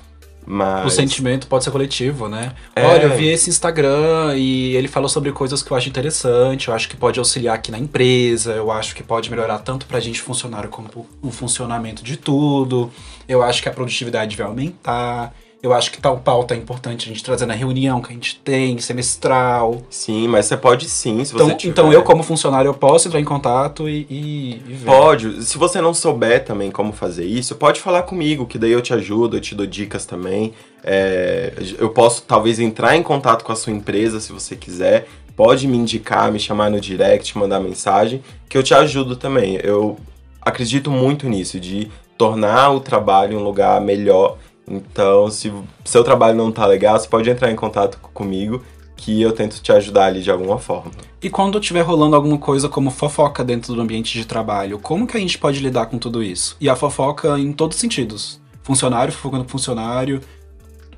Mas... 0.47 0.87
O 0.87 0.91
sentimento 0.91 1.47
pode 1.47 1.65
ser 1.65 1.71
coletivo, 1.71 2.29
né? 2.29 2.53
É. 2.75 2.85
Olha, 2.85 3.05
eu 3.05 3.17
vi 3.17 3.29
esse 3.29 3.49
Instagram 3.51 4.35
e 4.37 4.75
ele 4.75 4.89
falou 4.89 5.09
sobre 5.09 5.31
coisas 5.33 5.63
que 5.63 5.71
eu 5.71 5.77
acho 5.77 5.89
interessante, 5.89 6.69
eu 6.69 6.75
acho 6.75 6.89
que 6.89 6.97
pode 6.97 7.19
auxiliar 7.19 7.55
aqui 7.55 7.71
na 7.71 7.79
empresa, 7.79 8.53
eu 8.53 8.71
acho 8.71 8.95
que 8.95 9.03
pode 9.03 9.31
melhorar 9.31 9.59
tanto 9.59 9.87
pra 9.87 10.01
gente 10.01 10.21
funcionário 10.21 10.69
como 10.69 10.89
o 11.23 11.31
funcionamento 11.31 12.03
de 12.03 12.17
tudo, 12.17 12.91
eu 13.29 13.43
acho 13.43 13.63
que 13.63 13.69
a 13.69 13.73
produtividade 13.73 14.37
vai 14.37 14.47
aumentar. 14.47 15.35
Eu 15.63 15.75
acho 15.75 15.93
que 15.93 16.01
tal 16.01 16.17
pauta 16.17 16.55
é 16.55 16.57
importante 16.57 17.05
a 17.05 17.13
gente 17.13 17.23
trazer 17.23 17.45
na 17.45 17.53
reunião 17.53 18.01
que 18.01 18.11
a 18.11 18.15
gente 18.15 18.37
tem, 18.37 18.79
semestral. 18.79 19.83
Sim, 19.91 20.27
mas 20.27 20.47
você 20.47 20.57
pode 20.57 20.89
sim, 20.89 21.23
se 21.23 21.35
então, 21.35 21.49
você 21.49 21.55
tiver. 21.55 21.73
Então 21.73 21.93
eu, 21.93 22.03
como 22.03 22.23
funcionário, 22.23 22.71
eu 22.71 22.75
posso 22.75 23.09
entrar 23.09 23.21
em 23.21 23.25
contato 23.25 23.87
e, 23.87 24.07
e, 24.09 24.63
e 24.67 24.73
ver. 24.73 24.87
Pode. 24.87 25.45
Se 25.45 25.59
você 25.59 25.79
não 25.83 25.93
souber 25.93 26.45
também 26.45 26.71
como 26.71 26.93
fazer 26.93 27.27
isso, 27.27 27.55
pode 27.57 27.79
falar 27.79 28.05
comigo, 28.05 28.47
que 28.47 28.57
daí 28.57 28.73
eu 28.73 28.81
te 28.81 28.95
ajudo, 28.95 29.37
eu 29.37 29.41
te 29.41 29.55
dou 29.55 29.67
dicas 29.67 30.07
também. 30.07 30.55
É, 30.83 31.53
eu 31.79 31.91
posso 31.91 32.23
talvez 32.23 32.59
entrar 32.59 32.97
em 32.97 33.03
contato 33.03 33.45
com 33.45 33.53
a 33.53 33.57
sua 33.57 33.73
empresa 33.73 34.19
se 34.19 34.33
você 34.33 34.57
quiser. 34.57 35.09
Pode 35.37 35.69
me 35.69 35.77
indicar, 35.77 36.33
me 36.33 36.41
chamar 36.41 36.71
no 36.71 36.81
direct, 36.81 37.37
mandar 37.37 37.61
mensagem, 37.61 38.23
que 38.49 38.57
eu 38.57 38.63
te 38.63 38.73
ajudo 38.73 39.15
também. 39.15 39.59
Eu 39.63 39.99
acredito 40.41 40.91
muito 40.91 41.29
nisso, 41.29 41.61
de 41.61 41.91
tornar 42.17 42.71
o 42.71 42.81
trabalho 42.81 43.39
um 43.39 43.43
lugar 43.43 43.81
melhor 43.81 44.39
então, 44.71 45.29
se 45.31 45.53
seu 45.85 46.05
trabalho 46.05 46.37
não 46.37 46.53
tá 46.53 46.65
legal, 46.65 46.99
você 46.99 47.09
pode 47.09 47.29
entrar 47.29 47.51
em 47.51 47.57
contato 47.57 47.99
comigo 48.15 48.63
que 48.97 49.21
eu 49.21 49.33
tento 49.33 49.61
te 49.61 49.73
ajudar 49.73 50.07
ali 50.07 50.23
de 50.23 50.31
alguma 50.31 50.59
forma. 50.59 50.93
E 51.23 51.31
quando 51.31 51.59
estiver 51.59 51.81
rolando 51.81 52.15
alguma 52.15 52.39
coisa 52.39 52.69
como 52.69 52.91
fofoca 52.91 53.43
dentro 53.43 53.75
do 53.75 53.81
ambiente 53.81 54.13
de 54.13 54.27
trabalho, 54.27 54.79
como 54.79 55.07
que 55.07 55.17
a 55.17 55.21
gente 55.21 55.39
pode 55.39 55.59
lidar 55.61 55.87
com 55.87 55.99
tudo 55.99 56.23
isso? 56.23 56.57
E 56.61 56.69
a 56.69 56.77
fofoca 56.77 57.39
em 57.39 57.53
todos 57.53 57.77
os 57.77 57.81
sentidos. 57.81 58.41
Funcionário 58.63 59.13
fofocando 59.13 59.45
com 59.45 59.51
funcionário, 59.51 60.21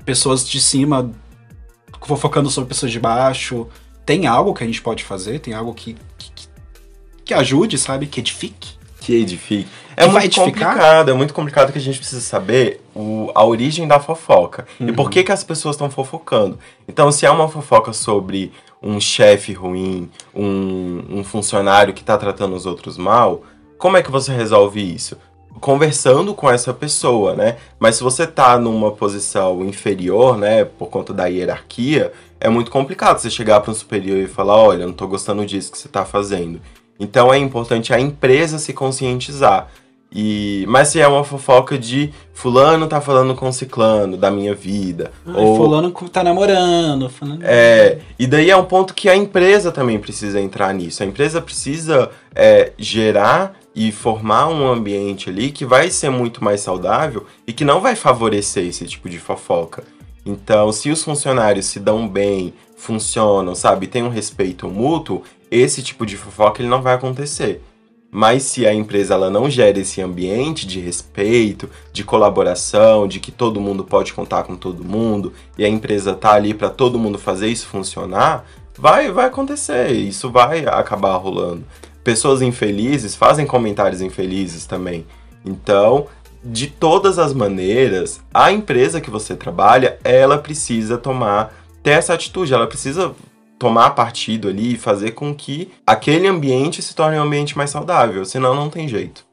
pessoas 0.05 0.47
de 0.47 0.61
cima 0.61 1.09
fofocando 2.01 2.49
sobre 2.49 2.67
pessoas 2.67 2.91
de 2.91 2.99
baixo. 2.99 3.67
Tem 4.05 4.27
algo 4.27 4.53
que 4.53 4.63
a 4.63 4.67
gente 4.67 4.81
pode 4.81 5.03
fazer? 5.03 5.39
Tem 5.39 5.53
algo 5.53 5.73
que, 5.73 5.95
que, 6.17 6.31
que 7.23 7.33
ajude, 7.33 7.77
sabe? 7.77 8.05
Que 8.05 8.19
edifique? 8.19 8.77
Que 9.03 9.15
edifique. 9.15 9.69
É 9.97 10.07
muito 10.07 10.39
complicado, 10.39 11.11
é 11.11 11.13
muito 11.13 11.33
complicado 11.33 11.73
que 11.73 11.77
a 11.77 11.81
gente 11.81 11.97
precisa 11.97 12.21
saber 12.21 12.81
o, 12.95 13.29
a 13.35 13.43
origem 13.43 13.85
da 13.85 13.99
fofoca. 13.99 14.65
Uhum. 14.79 14.87
E 14.87 14.93
por 14.93 15.09
que, 15.09 15.25
que 15.25 15.31
as 15.31 15.43
pessoas 15.43 15.75
estão 15.75 15.89
fofocando. 15.89 16.57
Então, 16.87 17.11
se 17.11 17.25
é 17.25 17.29
uma 17.29 17.49
fofoca 17.49 17.91
sobre 17.91 18.53
um 18.81 19.01
chefe 19.01 19.51
ruim, 19.51 20.09
um, 20.33 21.03
um 21.09 21.23
funcionário 21.23 21.93
que 21.93 21.99
está 21.99 22.17
tratando 22.17 22.55
os 22.55 22.65
outros 22.65 22.97
mal, 22.97 23.43
como 23.77 23.97
é 23.97 24.01
que 24.01 24.09
você 24.09 24.31
resolve 24.31 24.79
isso? 24.79 25.17
Conversando 25.59 26.33
com 26.33 26.49
essa 26.49 26.73
pessoa, 26.73 27.35
né? 27.35 27.57
Mas 27.77 27.97
se 27.97 28.03
você 28.03 28.25
tá 28.25 28.57
numa 28.57 28.89
posição 28.91 29.65
inferior, 29.65 30.37
né, 30.37 30.63
por 30.63 30.87
conta 30.87 31.13
da 31.13 31.25
hierarquia, 31.25 32.13
é 32.39 32.47
muito 32.47 32.71
complicado 32.71 33.19
você 33.19 33.29
chegar 33.29 33.59
para 33.59 33.71
um 33.71 33.75
superior 33.75 34.17
e 34.17 34.27
falar: 34.27 34.55
olha, 34.55 34.85
não 34.85 34.93
tô 34.93 35.07
gostando 35.07 35.45
disso 35.45 35.73
que 35.73 35.77
você 35.77 35.89
tá 35.89 36.05
fazendo. 36.05 36.61
Então 36.99 37.33
é 37.33 37.37
importante 37.37 37.93
a 37.93 37.99
empresa 37.99 38.59
se 38.59 38.73
conscientizar. 38.73 39.69
E, 40.15 40.63
mas 40.67 40.89
se 40.89 40.99
é 40.99 41.07
uma 41.07 41.23
fofoca 41.23 41.75
de 41.75 42.13
fulano 42.33 42.87
tá 42.87 43.01
falando 43.01 43.33
com 43.33 43.51
ciclano 43.51 44.15
da 44.15 44.29
minha 44.29 44.53
vida. 44.53 45.11
Ai, 45.25 45.33
ou 45.35 45.57
fulano 45.57 45.91
tá 45.91 46.23
namorando. 46.23 47.09
Fulano... 47.09 47.39
É, 47.43 47.97
e 48.19 48.27
daí 48.27 48.51
é 48.51 48.55
um 48.55 48.65
ponto 48.65 48.93
que 48.93 49.09
a 49.09 49.15
empresa 49.15 49.71
também 49.71 49.97
precisa 49.97 50.39
entrar 50.39 50.71
nisso. 50.71 51.01
A 51.01 51.05
empresa 51.05 51.41
precisa 51.41 52.11
é, 52.35 52.73
gerar 52.77 53.55
e 53.75 53.91
formar 53.91 54.49
um 54.49 54.67
ambiente 54.67 55.31
ali 55.31 55.51
que 55.51 55.65
vai 55.65 55.89
ser 55.89 56.11
muito 56.11 56.43
mais 56.43 56.61
saudável 56.61 57.25
e 57.47 57.51
que 57.51 57.65
não 57.65 57.81
vai 57.81 57.95
favorecer 57.95 58.67
esse 58.67 58.85
tipo 58.85 59.09
de 59.09 59.17
fofoca. 59.17 59.83
Então, 60.23 60.71
se 60.71 60.91
os 60.91 61.03
funcionários 61.03 61.65
se 61.65 61.79
dão 61.79 62.07
bem, 62.07 62.53
funcionam, 62.77 63.55
sabe, 63.55 63.87
tem 63.87 64.03
um 64.03 64.09
respeito 64.09 64.69
mútuo, 64.69 65.23
esse 65.53 65.83
tipo 65.83 66.05
de 66.05 66.17
fofoca 66.17 66.61
ele 66.61 66.69
não 66.69 66.81
vai 66.81 66.95
acontecer. 66.95 67.61
Mas 68.09 68.43
se 68.43 68.67
a 68.67 68.73
empresa 68.73 69.15
ela 69.15 69.29
não 69.29 69.49
gera 69.49 69.79
esse 69.79 69.99
ambiente 69.99 70.67
de 70.67 70.79
respeito, 70.79 71.69
de 71.91 72.03
colaboração, 72.03 73.07
de 73.07 73.19
que 73.19 73.31
todo 73.31 73.59
mundo 73.59 73.83
pode 73.83 74.13
contar 74.13 74.43
com 74.43 74.55
todo 74.55 74.83
mundo 74.83 75.33
e 75.57 75.65
a 75.65 75.69
empresa 75.69 76.13
tá 76.13 76.33
ali 76.33 76.53
para 76.53 76.69
todo 76.69 76.99
mundo 76.99 77.17
fazer 77.17 77.47
isso 77.47 77.65
funcionar, 77.65 78.45
vai 78.77 79.11
vai 79.11 79.25
acontecer, 79.25 79.91
isso 79.91 80.29
vai 80.29 80.65
acabar 80.65 81.15
rolando. 81.17 81.63
Pessoas 82.03 82.41
infelizes 82.41 83.15
fazem 83.15 83.47
comentários 83.47 84.01
infelizes 84.01 84.65
também. 84.65 85.05
Então, 85.43 86.07
de 86.43 86.67
todas 86.67 87.17
as 87.17 87.33
maneiras, 87.33 88.21
a 88.33 88.51
empresa 88.51 89.01
que 89.01 89.09
você 89.09 89.35
trabalha, 89.35 89.97
ela 90.03 90.37
precisa 90.37 90.97
tomar 90.97 91.53
ter 91.81 91.91
essa 91.91 92.13
atitude, 92.13 92.53
ela 92.53 92.67
precisa 92.67 93.13
tomar 93.63 93.91
partido 93.91 94.49
ali 94.49 94.73
e 94.73 94.77
fazer 94.77 95.11
com 95.11 95.33
que 95.33 95.71
aquele 95.87 96.27
ambiente 96.27 96.81
se 96.81 96.93
torne 96.93 97.17
um 97.17 97.21
ambiente 97.21 97.57
mais 97.57 97.69
saudável, 97.69 98.25
senão 98.25 98.53
não 98.53 98.69
tem 98.69 98.89
jeito. 98.89 99.25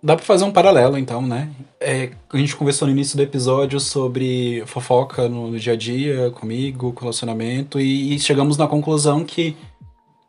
Dá 0.00 0.14
pra 0.14 0.24
fazer 0.24 0.44
um 0.44 0.52
paralelo, 0.52 0.96
então, 0.96 1.20
né? 1.20 1.50
É, 1.80 2.10
a 2.32 2.36
gente 2.36 2.54
conversou 2.54 2.86
no 2.86 2.92
início 2.92 3.16
do 3.16 3.22
episódio 3.24 3.80
sobre 3.80 4.62
fofoca 4.66 5.28
no, 5.28 5.50
no 5.50 5.58
dia 5.58 5.72
a 5.72 5.76
dia, 5.76 6.30
comigo, 6.30 6.92
com 6.92 7.00
relacionamento, 7.00 7.80
e, 7.80 8.14
e, 8.14 8.18
chegamos 8.20 8.56
na 8.56 8.68
conclusão 8.68 9.24
que, 9.24 9.56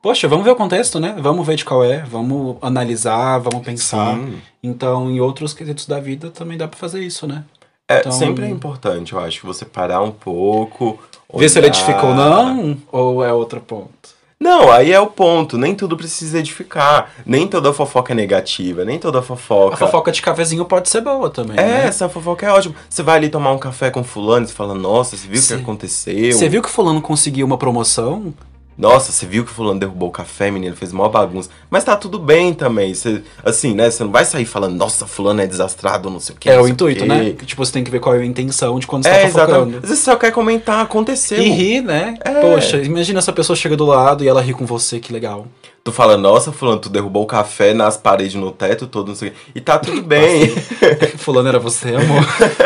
poxa, 0.01 0.27
vamos 0.27 0.43
ver 0.43 0.51
o 0.51 0.55
contexto, 0.55 0.99
né? 0.99 1.15
Vamos 1.19 1.45
ver 1.45 1.55
de 1.55 1.65
qual 1.65 1.83
é, 1.83 1.99
vamos 1.99 2.57
analisar, 2.63 3.37
vamos 3.37 3.63
pensar. 3.63 4.15
Sim. 4.15 4.41
Então, 4.63 5.11
em 5.11 5.19
outros 5.19 5.53
quesitos 5.53 5.85
da 5.85 5.99
vida 5.99 6.31
também 6.31 6.57
dá 6.57 6.67
pra 6.67 6.79
fazer 6.79 7.03
isso, 7.03 7.27
né? 7.27 7.43
É, 7.87 7.99
então, 7.99 8.11
sempre 8.11 8.45
é 8.45 8.49
importante, 8.49 9.13
eu 9.13 9.19
acho, 9.19 9.45
você 9.45 9.65
parar 9.65 10.01
um 10.01 10.09
pouco, 10.09 10.97
Ver 11.35 11.49
se 11.49 11.57
ele 11.57 11.67
edificou 11.67 12.09
ou 12.09 12.15
não, 12.15 12.77
ou 12.91 13.23
é 13.23 13.31
outro 13.33 13.59
ponto? 13.59 14.15
Não, 14.39 14.71
aí 14.71 14.91
é 14.91 14.99
o 14.99 15.07
ponto. 15.07 15.57
Nem 15.57 15.73
tudo 15.73 15.95
precisa 15.95 16.39
edificar. 16.39 17.11
Nem 17.25 17.47
toda 17.47 17.71
fofoca 17.71 18.13
é 18.13 18.15
negativa, 18.15 18.83
nem 18.83 18.99
toda 18.99 19.21
fofoca. 19.21 19.75
A 19.75 19.77
fofoca 19.77 20.11
de 20.11 20.21
cafezinho 20.21 20.65
pode 20.65 20.89
ser 20.89 21.01
boa 21.01 21.29
também. 21.29 21.57
É, 21.57 21.63
né? 21.63 21.87
essa 21.87 22.09
fofoca 22.09 22.45
é 22.45 22.51
ótima. 22.51 22.75
Você 22.89 23.01
vai 23.01 23.15
ali 23.15 23.29
tomar 23.29 23.53
um 23.53 23.57
café 23.57 23.89
com 23.89 24.03
fulano 24.03 24.45
e 24.45 24.49
você 24.49 24.53
fala, 24.53 24.75
nossa, 24.75 25.15
você 25.15 25.27
viu 25.27 25.41
o 25.41 25.47
que 25.47 25.53
aconteceu? 25.53 26.33
Você 26.33 26.49
viu 26.49 26.61
que 26.61 26.69
fulano 26.69 27.01
conseguiu 27.01 27.45
uma 27.45 27.57
promoção? 27.57 28.33
Nossa, 28.77 29.13
você 29.13 29.25
viu 29.25 29.45
que 29.45 29.51
o 29.51 29.53
fulano 29.53 29.79
derrubou 29.79 30.09
o 30.09 30.11
café, 30.11 30.51
menino, 30.51 30.75
fez 30.75 30.91
maior 30.91 31.07
bagunça. 31.07 31.49
Mas 31.69 31.85
tá 31.85 31.95
tudo 31.95 32.19
bem 32.19 32.53
também. 32.53 32.93
Você, 32.93 33.23
assim, 33.43 33.73
né? 33.73 33.89
Você 33.89 34.03
não 34.03 34.11
vai 34.11 34.25
sair 34.25 34.43
falando, 34.43 34.75
nossa, 34.75 35.07
fulano 35.07 35.41
é 35.41 35.47
desastrado, 35.47 36.09
não 36.09 36.19
sei 36.19 36.35
o 36.35 36.37
que. 36.37 36.49
É 36.49 36.59
o 36.59 36.67
intuito, 36.67 37.05
né? 37.05 37.31
Que, 37.31 37.45
tipo, 37.45 37.65
você 37.65 37.71
tem 37.71 37.85
que 37.85 37.91
ver 37.91 38.01
qual 38.01 38.15
é 38.15 38.19
a 38.19 38.25
intenção 38.25 38.77
de 38.77 38.85
quando 38.85 39.03
você 39.03 39.09
é, 39.09 39.13
tá 39.13 39.27
fofocando. 39.27 39.51
Exatamente. 39.51 39.75
Às 39.77 39.81
vezes 39.89 39.99
você 39.99 40.11
só 40.11 40.17
quer 40.17 40.31
comentar, 40.31 40.81
aconteceu. 40.81 41.41
E 41.41 41.49
rir, 41.49 41.81
né? 41.81 42.17
É. 42.19 42.41
Poxa, 42.41 42.77
imagina 42.81 43.19
essa 43.19 43.31
pessoa 43.31 43.55
chega 43.55 43.77
do 43.77 43.85
lado 43.85 44.25
e 44.25 44.27
ela 44.27 44.41
ri 44.41 44.53
com 44.53 44.65
você, 44.65 44.99
que 44.99 45.13
legal. 45.13 45.47
Tu 45.81 45.91
fala, 45.91 46.17
nossa, 46.17 46.51
fulano, 46.51 46.79
tu 46.79 46.89
derrubou 46.89 47.23
o 47.23 47.27
café 47.27 47.73
nas 47.73 47.95
paredes, 47.95 48.35
no 48.35 48.51
teto, 48.51 48.87
todo, 48.87 49.09
não 49.09 49.15
sei 49.15 49.29
o 49.29 49.31
que. 49.31 49.37
E 49.55 49.61
tá 49.61 49.79
tudo 49.79 50.01
bem. 50.01 50.49
fulano 51.17 51.47
era 51.47 51.59
você, 51.59 51.89
amor. 51.89 52.25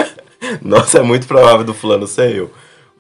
nossa, 0.64 1.00
é 1.00 1.04
muito 1.04 1.28
provável 1.28 1.64
do 1.64 1.74
fulano 1.74 2.08
ser 2.08 2.36
eu. 2.36 2.50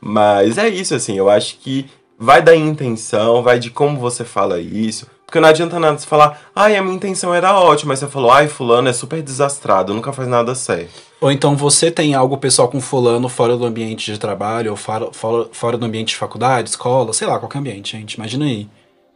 Mas 0.02 0.58
é 0.58 0.70
isso, 0.70 0.94
assim, 0.94 1.18
eu 1.18 1.30
acho 1.30 1.58
que 1.58 1.90
vai 2.20 2.42
da 2.42 2.56
intenção, 2.56 3.42
vai 3.42 3.58
de 3.60 3.70
como 3.70 3.98
você 4.00 4.24
fala 4.26 4.60
isso. 4.60 5.08
Porque 5.26 5.40
não 5.40 5.48
adianta 5.48 5.80
nada 5.80 5.98
você 5.98 6.08
falar, 6.08 6.42
ai, 6.56 6.76
a 6.76 6.82
minha 6.82 6.96
intenção 6.96 7.34
era 7.34 7.54
ótima, 7.60 7.90
mas 7.90 8.00
você 8.00 8.08
falou, 8.08 8.32
ai, 8.32 8.48
fulano 8.48 8.90
é 8.90 8.94
super 8.94 9.22
desastrado, 9.22 9.94
nunca 9.94 10.12
faz 10.12 10.28
nada 10.28 10.56
certo. 10.56 10.90
Ou 11.22 11.32
então 11.32 11.56
você 11.56 11.92
tem 11.92 12.16
algo 12.16 12.38
pessoal 12.38 12.68
com 12.68 12.82
fulano 12.82 13.30
fora 13.30 13.56
do 13.56 13.64
ambiente 13.66 14.12
de 14.12 14.18
trabalho, 14.20 14.72
ou 14.72 14.78
fora, 14.78 15.10
fora, 15.12 15.48
fora 15.52 15.78
do 15.78 15.86
ambiente 15.86 16.10
de 16.10 16.16
faculdade, 16.16 16.70
escola, 16.70 17.14
sei 17.14 17.28
lá, 17.28 17.38
qualquer 17.38 17.60
ambiente, 17.60 17.96
gente, 17.98 18.14
imagina 18.14 18.46
aí. 18.46 18.68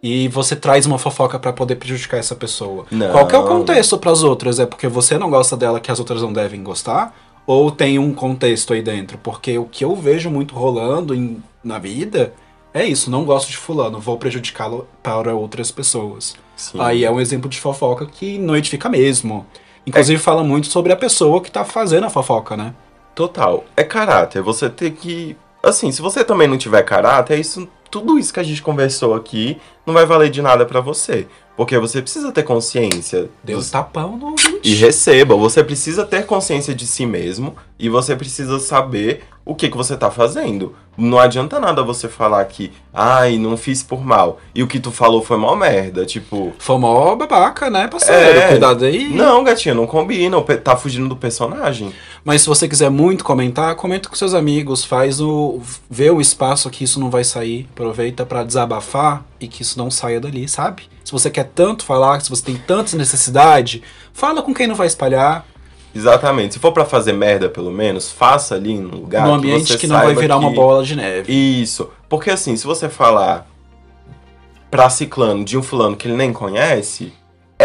e 0.06 0.28
você 0.28 0.54
traz 0.56 0.86
uma 0.86 1.00
fofoca 1.00 1.40
pra 1.40 1.54
poder 1.54 1.78
prejudicar 1.78 2.18
essa 2.18 2.36
pessoa. 2.36 2.86
Não. 2.92 3.12
Qual 3.14 3.26
que 3.26 3.34
é 3.36 3.38
o 3.40 3.44
contexto 3.46 3.98
pras 3.98 4.22
outras? 4.22 4.60
É 4.60 4.66
porque 4.66 4.88
você 4.88 5.18
não 5.18 5.30
gosta 5.30 5.56
dela 5.58 5.80
que 5.80 5.90
as 5.90 5.98
outras 5.98 6.22
não 6.22 6.34
devem 6.34 6.62
gostar? 6.62 7.16
Ou 7.48 7.72
tem 7.72 7.98
um 7.98 8.14
contexto 8.14 8.74
aí 8.74 8.82
dentro? 8.82 9.18
Porque 9.18 9.58
o 9.58 9.64
que 9.66 9.84
eu 9.86 9.96
vejo 9.96 10.30
muito 10.30 10.54
rolando 10.54 11.16
em- 11.16 11.42
na 11.64 11.80
vida 11.80 12.34
é 12.74 12.86
isso, 12.86 13.12
não 13.12 13.24
gosto 13.24 13.50
de 13.50 13.58
fulano, 13.58 14.00
vou 14.00 14.18
prejudicá-lo 14.18 14.88
para 15.02 15.36
outras 15.36 15.70
pessoas. 15.70 16.36
Sim. 16.56 16.80
Aí 16.80 17.04
é 17.04 17.12
um 17.12 17.22
exemplo 17.22 17.50
de 17.50 17.60
fofoca 17.60 18.06
que 18.06 18.38
não 18.38 18.56
edifica 18.56 18.90
mesmo. 18.90 19.46
Inclusive 19.86 20.20
fala 20.20 20.44
muito 20.44 20.68
sobre 20.68 20.92
a 20.92 20.96
pessoa 20.96 21.42
que 21.42 21.52
tá 21.52 21.64
fazendo 21.64 22.06
a 22.06 22.10
fofoca, 22.10 22.56
né? 22.58 22.74
Total. 23.14 23.64
É 23.78 23.84
caráter. 23.84 24.42
Você 24.42 24.70
tem 24.70 24.92
que. 24.92 25.38
Assim, 25.62 25.92
se 25.92 26.02
você 26.02 26.24
também 26.24 26.48
não 26.48 26.58
tiver 26.58 26.82
caráter, 26.84 27.40
isso, 27.40 27.68
tudo 27.92 28.18
isso 28.18 28.34
que 28.34 28.40
a 28.40 28.44
gente 28.44 28.62
conversou 28.62 29.14
aqui 29.14 29.62
não 29.86 29.94
vai 29.94 30.06
valer 30.06 30.30
de 30.30 30.42
nada 30.42 30.66
pra 30.66 30.82
você. 30.82 31.28
Porque 31.56 31.78
você 31.78 32.02
precisa 32.02 32.32
ter 32.32 32.44
consciência. 32.44 33.30
Deu 33.44 33.58
dos- 33.60 33.70
tapão 33.70 34.18
no 34.18 34.32
ouvinte. 34.32 34.60
E 34.64 34.74
receba. 34.76 35.36
Você 35.36 35.64
precisa 35.64 36.04
ter 36.06 36.26
consciência 36.26 36.74
de 36.74 36.88
si 36.88 37.06
mesmo 37.06 37.56
e 37.78 37.90
você 37.90 38.16
precisa 38.16 38.58
saber 38.60 39.24
o 39.46 39.54
que, 39.54 39.70
que 39.70 39.78
você 39.78 39.96
tá 39.96 40.10
fazendo. 40.10 40.74
Não 40.98 41.20
adianta 41.20 41.60
nada 41.60 41.84
você 41.84 42.08
falar 42.08 42.44
que, 42.46 42.72
ai, 42.94 43.38
não 43.38 43.58
fiz 43.58 43.84
por 43.84 44.04
mal. 44.06 44.40
E 44.56 44.64
o 44.64 44.68
que 44.68 44.80
tu 44.80 44.90
falou 44.92 45.22
foi 45.22 45.38
mal 45.38 45.56
merda. 45.56 46.06
Tipo, 46.06 46.54
Foi 46.58 46.78
mó 46.78 47.16
babaca, 47.16 47.70
né, 47.70 47.88
parceiro? 47.88 48.40
É. 48.40 48.48
Cuidado 48.50 48.86
aí. 48.86 49.10
não, 49.14 49.44
gatinha, 49.44 49.76
não 49.76 49.86
combina. 49.86 50.42
Tá 50.64 50.76
fugindo 50.78 51.10
do 51.10 51.16
personagem. 51.16 51.94
Mas 52.26 52.42
se 52.42 52.48
você 52.48 52.68
quiser 52.70 52.90
muito 52.90 53.24
comentar, 53.24 53.76
comenta 53.76 54.08
com 54.08 54.16
seus 54.16 54.34
amigos, 54.34 54.86
faz 54.86 55.20
o. 55.20 55.60
vê 55.90 56.10
o 56.10 56.22
espaço 56.22 56.70
que 56.70 56.84
isso 56.86 57.00
não 57.00 57.10
vai 57.10 57.24
sair. 57.24 57.68
Aproveita 57.74 58.26
pra 58.26 58.44
desabafar 58.44 59.26
e 59.42 59.48
que 59.48 59.62
isso 59.62 59.78
não 59.78 59.92
saia 59.92 60.22
dali, 60.22 60.48
sabe? 60.48 60.84
Se 61.04 61.12
você 61.12 61.30
quer 61.30 61.52
tanto 61.54 61.84
falar, 61.84 62.22
se 62.22 62.30
você 62.30 62.42
tem 62.42 62.56
tanta 62.56 62.96
necessidade, 62.96 63.84
fala 64.14 64.42
com 64.42 64.54
quem 64.54 64.68
não 64.68 64.76
vai 64.76 64.88
espalhar, 64.88 65.46
Exatamente. 65.96 66.56
Se 66.56 66.60
for 66.60 66.72
pra 66.72 66.86
fazer 66.86 67.14
merda, 67.14 67.48
pelo 67.48 67.70
menos, 67.70 68.10
faça 68.12 68.56
ali 68.56 68.76
num 68.80 68.90
lugar. 69.02 69.28
num 69.28 69.36
ambiente 69.36 69.74
você 69.74 69.78
que 69.78 69.86
não 69.86 69.98
vai 70.02 70.16
virar 70.16 70.38
uma 70.38 70.50
que- 70.50 70.56
bola 70.56 70.84
de 70.84 70.96
neve. 70.96 71.32
Isso. 71.62 71.88
Porque 72.10 72.32
assim, 72.32 72.56
se 72.58 72.66
você 72.66 72.90
falar 72.90 73.46
pra 74.72 74.90
ciclano 74.90 75.46
de 75.46 75.56
um 75.56 75.62
fulano 75.62 75.96
que 75.96 76.08
ele 76.08 76.18
nem 76.18 76.34
conhece, 76.34 77.14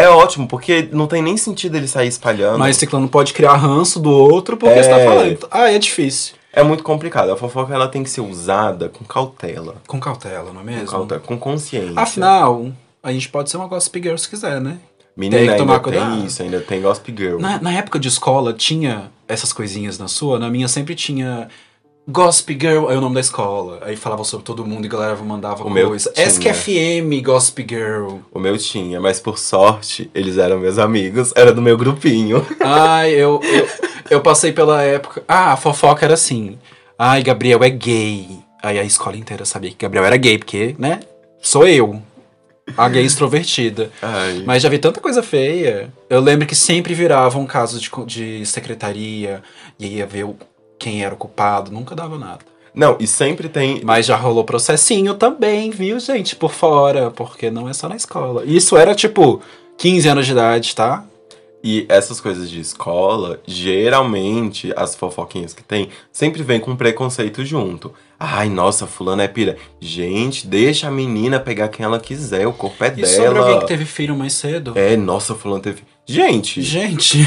é 0.03 0.09
ótimo, 0.09 0.47
porque 0.49 0.89
não 0.93 1.07
tem 1.07 1.23
nem 1.23 1.37
sentido 1.37 1.77
ele 1.77 1.89
sair 1.89 2.09
espalhando. 2.09 2.59
Mas 2.59 2.77
ciclano 2.77 3.09
pode 3.09 3.33
criar 3.33 3.55
ranço 3.57 3.99
do 4.01 4.11
outro 4.11 4.57
porque 4.57 4.79
É. 4.79 4.83
você 4.83 4.89
tá 4.91 4.99
falando. 4.99 5.49
Ah, 5.51 5.71
é 5.73 5.79
difícil. 5.79 6.35
É 6.53 6.63
muito 6.63 6.83
complicado. 6.83 7.31
A 7.31 7.37
fofoca 7.37 7.73
ela 7.75 7.89
tem 7.89 8.03
que 8.03 8.11
ser 8.11 8.21
usada 8.21 8.89
com 8.89 9.05
cautela. 9.05 9.77
Com 9.87 10.01
cautela, 10.01 10.53
não 10.53 10.61
é 10.61 10.65
Com, 10.65 10.71
mesmo? 10.71 10.87
cautela, 10.89 11.21
com 11.21 11.39
consciência. 11.39 11.93
Afinal, 12.01 12.73
a 13.03 13.13
gente 13.13 13.29
pode 13.29 13.51
ser 13.51 13.57
uma 13.59 13.67
gossip 13.67 14.03
girl 14.03 14.17
se 14.17 14.29
quiser, 14.29 14.61
né? 14.61 14.79
Menina, 15.17 15.41
tem 15.43 15.51
que 15.51 15.57
tomar 15.57 15.73
ainda 15.75 15.83
cuidado. 15.85 16.17
tem 16.17 16.27
isso, 16.27 16.43
ainda 16.43 16.61
tem 16.61 16.81
Gossip 16.81 17.13
Girl. 17.17 17.41
Na, 17.41 17.61
na 17.61 17.73
época 17.73 17.99
de 17.99 18.07
escola 18.07 18.53
tinha 18.53 19.11
essas 19.27 19.53
coisinhas 19.53 19.99
na 19.99 20.07
sua, 20.07 20.39
na 20.39 20.49
minha 20.49 20.69
sempre 20.69 20.95
tinha 20.95 21.49
Gossip 22.11 22.57
Girl, 22.59 22.89
aí 22.89 22.97
o 22.97 23.01
nome 23.03 23.17
da 23.17 23.21
escola. 23.21 23.81
Aí 23.83 23.95
falava 23.95 24.25
sobre 24.25 24.45
todo 24.47 24.65
mundo 24.67 24.85
e 24.85 24.89
a 24.89 24.91
galera 24.91 25.17
mandava 25.17 25.63
O 25.65 25.69
meu 25.71 25.89
coisa. 25.89 26.11
SQFM, 26.17 27.23
Gossip 27.23 27.67
Girl. 27.69 28.17
O 28.33 28.39
meu 28.39 28.57
tinha, 28.57 28.99
mas 29.01 29.21
por 29.21 29.39
sorte, 29.39 30.11
eles 30.15 30.39
eram 30.39 30.59
meus 30.59 30.79
amigos, 30.79 31.33
era 31.37 31.53
do 31.53 31.61
meu 31.61 31.77
grupinho. 31.77 32.47
Ai, 32.65 33.11
eu, 33.13 33.41
eu, 33.43 33.69
eu 34.11 34.21
passei 34.23 34.53
pela 34.53 34.83
época. 34.83 35.23
Ah, 35.29 35.53
a 35.53 35.57
fofoca 35.57 36.05
era 36.07 36.15
assim. 36.15 36.59
Ai, 36.99 37.23
Gabriel 37.23 37.63
é 37.63 37.69
gay. 37.71 38.27
Aí 38.63 38.79
a 38.79 38.85
escola 38.85 39.17
inteira 39.17 39.45
sabia 39.45 39.71
que 39.71 39.77
Gabriel 39.77 40.05
era 40.07 40.17
gay, 40.17 40.39
porque, 40.39 40.75
né? 40.79 41.01
Sou 41.43 41.69
eu. 41.69 42.03
A 42.77 42.89
gay 42.89 43.05
extrovertida. 43.05 43.91
Ai. 44.03 44.43
Mas 44.47 44.63
já 44.63 44.69
vi 44.69 44.79
tanta 44.79 45.01
coisa 45.01 45.23
feia. 45.23 45.93
Eu 46.09 46.21
lembro 46.21 46.47
que 46.47 46.55
sempre 46.55 46.95
virava 46.95 47.39
um 47.39 47.47
caso 47.47 47.79
de, 47.79 47.91
de 48.07 48.47
secretaria 48.47 49.43
e 49.79 49.97
ia 49.99 50.07
ver 50.07 50.25
o- 50.25 50.37
quem 50.79 51.05
era 51.05 51.15
o 51.15 51.19
culpado. 51.19 51.71
Nunca 51.71 51.95
dava 51.95 52.19
nada. 52.19 52.41
Não, 52.75 52.97
e 53.01 53.07
sempre 53.07 53.49
tem. 53.49 53.81
Mas 53.83 54.07
já 54.07 54.17
rolou 54.17 54.45
processinho 54.45 55.15
também, 55.15 55.71
viu, 55.71 55.99
gente? 55.99 56.37
Por 56.37 56.53
fora, 56.53 57.11
porque 57.11 57.51
não 57.51 57.69
é 57.69 57.73
só 57.73 57.89
na 57.89 57.97
escola. 57.97 58.45
Isso 58.45 58.77
era 58.77 58.95
tipo 58.95 59.41
15 59.77 60.09
anos 60.09 60.27
de 60.27 60.33
idade, 60.33 60.75
tá? 60.77 61.05
E 61.65 61.87
essas 61.89 62.21
coisas 62.21 62.49
de 62.49 62.61
escola, 62.61 63.41
geralmente, 63.45 64.73
as 64.77 64.95
fofoquinhas 64.95 65.53
que 65.53 65.63
tem, 65.65 65.89
sempre 66.13 66.41
vem 66.45 66.61
com 66.61 66.77
preconceito 66.77 67.45
junto. 67.45 67.93
Ai, 68.19 68.49
nossa, 68.49 68.87
fulana 68.87 69.25
é 69.25 69.29
pira. 69.29 69.57
Gente, 69.81 70.47
deixa 70.47 70.87
a 70.87 70.91
menina 70.91 71.41
pegar 71.41 71.67
quem 71.69 71.85
ela 71.85 71.99
quiser, 71.99 72.47
o 72.47 72.53
corpo 72.53 72.85
é 72.85 72.89
E 72.89 72.91
dela. 72.93 73.07
sobre 73.09 73.39
alguém 73.41 73.59
que 73.59 73.67
teve 73.67 73.85
filho 73.85 74.17
mais 74.17 74.35
cedo? 74.35 74.73
É, 74.77 74.97
nossa, 74.97 75.35
fulano 75.35 75.61
teve. 75.61 75.83
Gente, 76.07 76.63
Gente, 76.63 77.27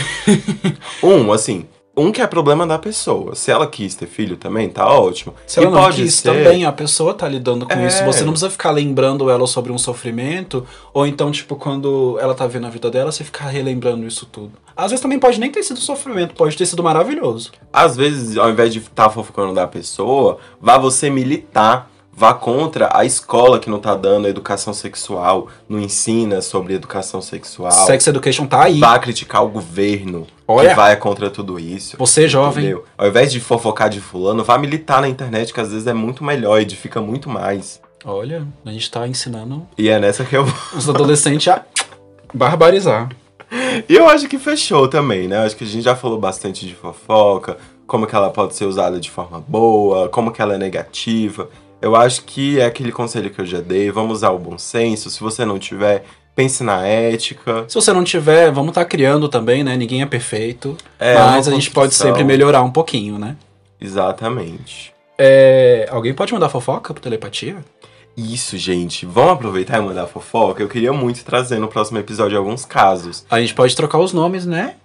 um, 1.04 1.32
assim, 1.34 1.66
um 1.96 2.12
que 2.12 2.22
é 2.22 2.28
problema 2.28 2.66
da 2.66 2.80
pessoa. 2.80 3.36
Se 3.36 3.52
ela 3.52 3.68
quis 3.68 3.96
ter 3.96 4.08
filho 4.08 4.38
também, 4.38 4.70
tá 4.70 4.88
ótimo. 4.88 5.34
se 5.46 5.60
e 5.60 5.64
ela 5.64 5.72
não 5.76 5.84
pode 5.84 6.02
quis 6.04 6.14
ser. 6.16 6.30
também, 6.32 6.66
a 6.66 6.72
pessoa 6.72 7.14
tá 7.14 7.28
lidando 7.28 7.66
com 7.66 7.74
É. 7.74 7.88
isso. 7.88 8.04
Você 8.06 8.24
não 8.24 8.32
precisa 8.32 8.50
ficar 8.50 8.72
lembrando 8.72 9.30
ela 9.30 9.46
sobre 9.46 9.72
um 9.72 9.78
sofrimento, 9.78 10.66
ou 10.94 11.06
então, 11.06 11.30
tipo, 11.32 11.56
quando 11.56 12.18
ela 12.22 12.34
tá 12.34 12.48
vendo 12.48 12.66
a 12.68 12.70
vida 12.70 12.90
dela, 12.90 13.12
você 13.12 13.24
ficar 13.24 13.48
relembrando 13.48 14.08
isso 14.08 14.26
tudo. 14.26 14.54
Às 14.76 14.92
vezes 14.92 15.02
também 15.02 15.20
pode 15.20 15.40
nem 15.40 15.52
ter 15.52 15.62
sido 15.64 15.80
sofrimento, 15.82 16.34
pode 16.34 16.56
ter 16.58 16.66
sido 16.66 16.82
maravilhoso. 16.82 17.52
Às 17.74 17.98
vezes, 17.98 18.38
ao 18.38 18.50
invés 18.50 18.72
de 18.72 18.80
estar 18.80 19.10
fofocando 19.10 19.54
da 19.54 19.68
pessoa, 19.68 20.38
vá 20.62 20.78
você 20.78 21.10
militar. 21.10 21.91
Vá 22.22 22.36
contra 22.36 22.96
a 22.96 23.04
escola 23.04 23.58
que 23.58 23.68
não 23.68 23.80
tá 23.80 23.96
dando 23.96 24.28
educação 24.28 24.76
sexual, 24.76 25.48
não 25.68 25.80
ensina 25.80 26.40
sobre 26.40 26.76
educação 26.76 27.20
sexual. 27.20 27.72
Sex 27.72 28.06
Education 28.06 28.46
tá 28.46 28.66
aí. 28.66 28.80
Vá 28.80 29.00
criticar 29.00 29.44
o 29.44 29.50
governo 29.50 30.28
Olha. 30.48 30.70
que 30.70 30.76
vai 30.76 30.96
contra 30.98 31.32
tudo 31.32 31.60
isso. 31.60 31.98
Você, 31.98 32.28
jovem, 32.28 32.66
Entendeu? 32.66 32.86
Ao 32.96 33.08
invés 33.08 33.32
de 33.32 33.40
fofocar 33.40 33.90
de 33.90 34.00
fulano, 34.00 34.44
vá 34.44 34.56
militar 34.60 35.02
na 35.02 35.10
internet, 35.10 35.52
que 35.52 35.60
às 35.60 35.72
vezes 35.72 35.88
é 35.88 35.96
muito 35.96 36.24
melhor, 36.24 36.62
edifica 36.62 37.02
muito 37.02 37.28
mais. 37.28 37.82
olha, 38.06 38.46
a 38.64 38.70
gente 38.70 38.92
tá 38.92 39.08
ensinando 39.08 39.68
E 39.76 39.90
é 39.90 40.00
nessa 40.00 40.24
que 40.24 40.38
eu 40.38 40.46
os 40.78 40.88
adolescentes 40.88 41.48
a 41.48 41.66
barbarizar. 42.32 43.10
E 43.90 43.96
eu 43.96 44.08
acho 44.08 44.30
que 44.30 44.38
fechou 44.38 44.88
também, 44.88 45.28
né? 45.28 45.38
Eu 45.38 45.42
acho 45.42 45.56
que 45.56 45.64
a 45.64 45.68
gente 45.68 45.84
já 45.84 45.96
falou 45.96 46.20
bastante 46.20 46.68
de 46.68 46.76
fofoca, 46.76 47.58
como 47.88 48.08
que 48.08 48.16
ela 48.16 48.30
pode 48.30 48.56
ser 48.56 48.64
usada 48.64 49.00
de 49.00 49.12
forma 49.12 49.44
boa, 49.46 50.08
como 50.08 50.32
que 50.32 50.42
ela 50.42 50.54
é 50.54 50.58
negativa. 50.58 51.50
Eu 51.82 51.96
acho 51.96 52.24
que 52.24 52.60
é 52.60 52.66
aquele 52.66 52.92
conselho 52.92 53.30
que 53.30 53.42
eu 53.42 53.46
já 53.46 53.60
dei, 53.60 53.90
vamos 53.90 54.18
usar 54.18 54.30
o 54.30 54.38
bom 54.38 54.58
senso. 54.58 55.10
Se 55.10 55.20
você 55.20 55.44
não 55.44 55.58
tiver, 55.58 56.04
pense 56.36 56.64
na 56.64 56.86
ética. 56.86 57.66
Se 57.68 57.76
você 57.76 57.92
não 57.92 58.04
tiver, 58.04 58.52
vamos 58.52 58.70
estar 58.70 58.86
criando 58.86 59.28
também, 59.28 59.64
né? 59.64 59.76
Ninguém 59.76 60.02
é 60.02 60.06
perfeito. 60.06 60.78
É 61.00 61.16
mas 61.16 61.48
uma 61.48 61.54
a 61.54 61.60
gente 61.60 61.72
pode 61.72 61.96
sempre 61.96 62.24
melhorar 62.24 62.62
um 62.62 62.72
pouquinho, 62.72 63.18
né? 63.18 63.36
Exatamente. 63.80 64.94
É, 65.18 65.88
alguém 65.92 66.14
pode 66.14 66.34
mandar 66.34 66.50
fofoca 66.50 66.94
por 66.94 67.00
telepatia? 67.00 67.58
Isso, 68.16 68.58
gente. 68.58 69.06
Vamos 69.06 69.34
aproveitar 69.34 69.80
e 69.80 69.82
mandar 69.82 70.06
fofoca? 70.06 70.62
Eu 70.62 70.68
queria 70.68 70.94
muito 70.94 71.24
trazer 71.24 71.58
no 71.58 71.68
próximo 71.68 71.98
episódio 71.98 72.38
alguns 72.38 72.66
casos. 72.66 73.26
A 73.30 73.40
gente 73.40 73.54
pode 73.54 73.76
trocar 73.76 73.98
os 74.00 74.14
nomes, 74.14 74.46
né? 74.46 74.76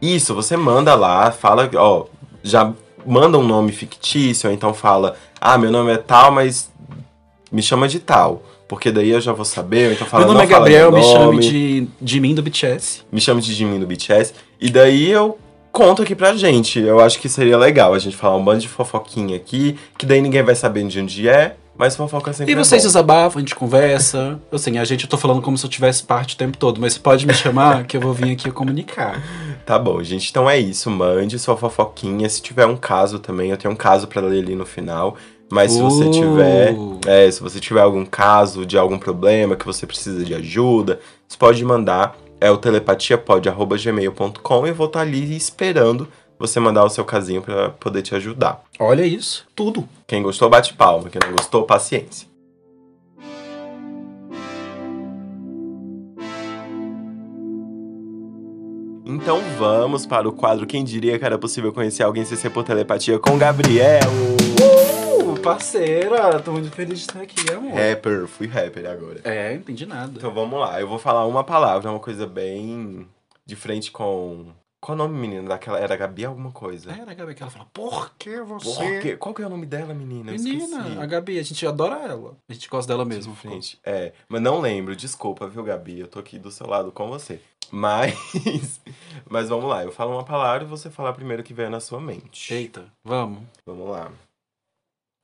Isso, 0.00 0.34
você 0.34 0.56
manda 0.56 0.94
lá, 0.94 1.30
fala, 1.32 1.68
ó, 1.74 2.04
já 2.42 2.72
manda 3.06 3.38
um 3.38 3.46
nome 3.46 3.72
fictício, 3.72 4.48
ou 4.48 4.54
então 4.54 4.72
fala, 4.74 5.16
ah, 5.40 5.58
meu 5.58 5.70
nome 5.70 5.92
é 5.92 5.96
tal, 5.96 6.30
mas 6.32 6.70
me 7.50 7.62
chama 7.62 7.88
de 7.88 8.00
tal. 8.00 8.42
Porque 8.66 8.90
daí 8.90 9.10
eu 9.10 9.20
já 9.20 9.32
vou 9.32 9.44
saber, 9.44 9.88
ou 9.88 9.92
então 9.92 10.06
fala, 10.06 10.24
Meu 10.24 10.32
nome 10.32 10.44
é 10.44 10.48
Gabriel, 10.48 10.90
meu 10.90 11.00
me 11.00 11.06
chame 11.06 11.24
nome, 11.24 11.40
de, 11.40 11.88
de 12.00 12.20
mim 12.20 12.34
do 12.34 12.42
BTS. 12.42 13.02
Me 13.12 13.20
chame 13.20 13.40
de 13.40 13.52
Jimmy 13.52 13.78
do 13.78 13.86
BTS. 13.86 14.32
E 14.60 14.70
daí 14.70 15.10
eu 15.10 15.38
conto 15.70 16.02
aqui 16.02 16.14
pra 16.14 16.34
gente. 16.34 16.80
Eu 16.80 16.98
acho 17.00 17.20
que 17.20 17.28
seria 17.28 17.58
legal 17.58 17.92
a 17.92 17.98
gente 17.98 18.16
falar 18.16 18.36
um 18.36 18.44
bando 18.44 18.60
de 18.60 18.68
fofoquinha 18.68 19.36
aqui, 19.36 19.78
que 19.98 20.06
daí 20.06 20.20
ninguém 20.20 20.42
vai 20.42 20.54
saber 20.54 20.86
de 20.86 21.00
onde 21.00 21.28
é, 21.28 21.56
mas 21.76 21.96
fofoca 21.96 22.32
sempre 22.32 22.52
E 22.52 22.54
é 22.54 22.58
vocês 22.58 22.82
bom. 22.82 22.88
desabafam, 22.88 23.38
a 23.38 23.40
gente 23.40 23.54
conversa. 23.54 24.40
Assim, 24.52 24.78
a 24.78 24.84
gente, 24.84 25.04
eu 25.04 25.10
tô 25.10 25.16
falando 25.18 25.42
como 25.42 25.56
se 25.58 25.66
eu 25.66 25.70
tivesse 25.70 26.02
parte 26.02 26.34
o 26.34 26.38
tempo 26.38 26.56
todo, 26.56 26.80
mas 26.80 26.94
você 26.94 27.00
pode 27.00 27.26
me 27.26 27.34
chamar 27.34 27.84
que 27.84 27.96
eu 27.96 28.00
vou 28.00 28.12
vir 28.12 28.32
aqui 28.32 28.50
comunicar. 28.50 29.20
Tá 29.64 29.78
bom, 29.78 30.02
gente. 30.02 30.28
Então 30.28 30.50
é 30.50 30.58
isso. 30.58 30.90
Mande 30.90 31.38
sua 31.38 31.56
fofoquinha. 31.56 32.28
Se 32.28 32.42
tiver 32.42 32.66
um 32.66 32.76
caso 32.76 33.18
também, 33.18 33.50
eu 33.50 33.56
tenho 33.56 33.72
um 33.72 33.76
caso 33.76 34.06
pra 34.06 34.20
ler 34.20 34.42
ali 34.42 34.54
no 34.54 34.66
final. 34.66 35.16
Mas 35.50 35.72
se 35.72 35.80
você 35.80 36.04
Uh. 36.04 36.10
tiver, 36.10 36.76
é, 37.06 37.30
se 37.30 37.40
você 37.42 37.58
tiver 37.58 37.80
algum 37.80 38.04
caso 38.04 38.66
de 38.66 38.76
algum 38.76 38.98
problema 38.98 39.56
que 39.56 39.64
você 39.64 39.86
precisa 39.86 40.22
de 40.22 40.34
ajuda, 40.34 41.00
você 41.26 41.38
pode 41.38 41.64
mandar. 41.64 42.14
É 42.38 42.50
o 42.50 42.58
telepatiapod@gmail.com 42.58 44.66
e 44.66 44.70
eu 44.70 44.74
vou 44.74 44.86
estar 44.86 45.00
ali 45.00 45.34
esperando 45.34 46.06
você 46.46 46.60
mandar 46.60 46.84
o 46.84 46.90
seu 46.90 47.04
casinho 47.04 47.42
pra 47.42 47.70
poder 47.70 48.02
te 48.02 48.14
ajudar. 48.14 48.62
Olha 48.78 49.04
isso, 49.04 49.46
tudo. 49.54 49.88
Quem 50.06 50.22
gostou 50.22 50.48
bate 50.48 50.74
palma, 50.74 51.08
quem 51.08 51.20
não 51.24 51.36
gostou 51.36 51.64
paciência. 51.64 52.28
Então 59.06 59.40
vamos 59.58 60.06
para 60.06 60.26
o 60.28 60.32
quadro 60.32 60.66
Quem 60.66 60.82
diria 60.82 61.18
que 61.18 61.24
era 61.24 61.38
possível 61.38 61.72
conhecer 61.72 62.02
alguém 62.02 62.24
sem 62.24 62.36
ser 62.36 62.50
por 62.50 62.64
telepatia 62.64 63.18
com 63.18 63.38
Gabriel. 63.38 64.00
Uh! 64.60 65.04
parceira. 65.44 66.40
Tô 66.40 66.52
muito 66.52 66.70
feliz 66.70 67.00
de 67.00 67.04
estar 67.04 67.20
aqui, 67.20 67.52
amor. 67.52 67.72
Rapper, 67.72 68.26
fui 68.26 68.46
rapper 68.46 68.86
agora. 68.86 69.20
É, 69.24 69.52
entendi 69.52 69.84
nada. 69.84 70.12
Então 70.16 70.32
vamos 70.32 70.58
lá, 70.58 70.80
eu 70.80 70.88
vou 70.88 70.98
falar 70.98 71.26
uma 71.26 71.44
palavra, 71.44 71.90
uma 71.90 72.00
coisa 72.00 72.26
bem 72.26 73.06
de 73.44 73.54
frente 73.54 73.90
com. 73.92 74.46
Qual 74.84 74.94
o 74.94 74.98
nome, 74.98 75.18
menina? 75.18 75.48
Daquela. 75.48 75.78
Era 75.78 75.96
Gabi 75.96 76.26
alguma 76.26 76.52
coisa? 76.52 76.92
É, 76.92 77.00
a 77.00 77.14
Gabi 77.14 77.34
que 77.34 77.42
ela 77.42 77.50
fala, 77.50 77.64
por 77.72 78.14
que 78.18 78.42
você... 78.42 78.66
Por 78.66 79.00
quê? 79.00 79.16
Qual 79.16 79.34
que 79.34 79.40
é 79.40 79.46
o 79.46 79.48
nome 79.48 79.64
dela, 79.64 79.94
menina? 79.94 80.30
Eu 80.30 80.34
esqueci. 80.34 80.56
Menina, 80.58 81.02
a 81.02 81.06
Gabi, 81.06 81.38
a 81.38 81.42
gente 81.42 81.66
adora 81.66 82.02
ela. 82.02 82.36
A 82.46 82.52
gente 82.52 82.68
gosta 82.68 82.92
dela 82.92 83.02
mesmo. 83.02 83.32
De 83.32 83.40
frente. 83.40 83.80
É, 83.82 84.12
mas 84.28 84.42
não 84.42 84.60
lembro, 84.60 84.94
desculpa, 84.94 85.48
viu, 85.48 85.64
Gabi? 85.64 86.00
Eu 86.00 86.06
tô 86.06 86.18
aqui 86.18 86.38
do 86.38 86.50
seu 86.50 86.66
lado 86.66 86.92
com 86.92 87.08
você. 87.08 87.40
Mas. 87.70 88.78
mas 89.26 89.48
vamos 89.48 89.70
lá, 89.70 89.82
eu 89.82 89.90
falo 89.90 90.12
uma 90.12 90.22
palavra 90.22 90.64
e 90.64 90.68
você 90.68 90.90
fala 90.90 91.14
primeiro 91.14 91.42
que 91.42 91.54
vier 91.54 91.70
na 91.70 91.80
sua 91.80 91.98
mente. 91.98 92.52
Eita, 92.52 92.92
vamos. 93.02 93.42
Vamos 93.64 93.88
lá. 93.88 94.12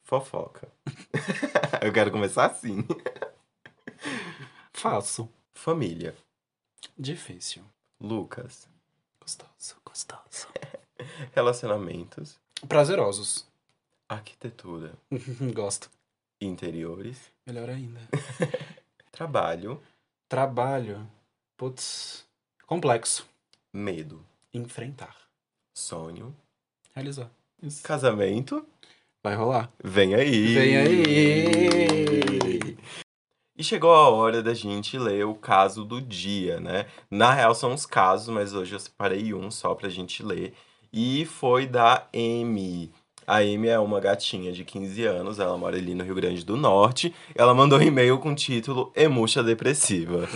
Fofoca. 0.06 0.68
eu 1.84 1.92
quero 1.92 2.10
começar 2.10 2.46
assim. 2.46 2.82
Faço. 4.72 5.28
Família. 5.54 6.14
Difícil. 6.98 7.62
Lucas. 8.00 8.69
Gostoso, 9.30 9.76
gostoso. 9.84 10.48
Relacionamentos. 11.36 12.36
Prazerosos. 12.66 13.46
Arquitetura. 14.08 14.92
Gosto. 15.54 15.88
Interiores. 16.40 17.30
Melhor 17.46 17.70
ainda. 17.70 18.00
Trabalho. 19.12 19.80
Trabalho. 20.28 21.08
Putz. 21.56 22.26
Complexo. 22.66 23.24
Medo. 23.72 24.26
Enfrentar. 24.52 25.16
Sonho. 25.72 26.34
Realizar. 26.92 27.30
Isso. 27.62 27.84
Casamento. 27.84 28.66
Vai 29.22 29.36
rolar. 29.36 29.72
Vem 29.84 30.16
aí! 30.16 30.54
Vem 30.54 30.76
aí! 30.76 32.76
E 33.60 33.62
chegou 33.62 33.92
a 33.92 34.08
hora 34.08 34.42
da 34.42 34.54
gente 34.54 34.98
ler 34.98 35.26
o 35.26 35.34
caso 35.34 35.84
do 35.84 36.00
dia, 36.00 36.58
né? 36.58 36.86
Na 37.10 37.30
real 37.30 37.54
são 37.54 37.74
os 37.74 37.84
casos, 37.84 38.32
mas 38.32 38.54
hoje 38.54 38.74
eu 38.74 38.80
separei 38.80 39.34
um 39.34 39.50
só 39.50 39.74
pra 39.74 39.90
gente 39.90 40.22
ler. 40.22 40.54
E 40.90 41.26
foi 41.26 41.66
da 41.66 42.06
Amy. 42.14 42.90
A 43.26 43.40
Amy 43.40 43.68
é 43.68 43.78
uma 43.78 44.00
gatinha 44.00 44.50
de 44.50 44.64
15 44.64 45.04
anos, 45.04 45.38
ela 45.38 45.58
mora 45.58 45.76
ali 45.76 45.94
no 45.94 46.02
Rio 46.02 46.14
Grande 46.14 46.42
do 46.42 46.56
Norte. 46.56 47.14
Ela 47.34 47.52
mandou 47.52 47.78
um 47.78 47.82
e-mail 47.82 48.18
com 48.18 48.32
o 48.32 48.34
título 48.34 48.90
Emuxa 48.96 49.42
Depressiva. 49.42 50.26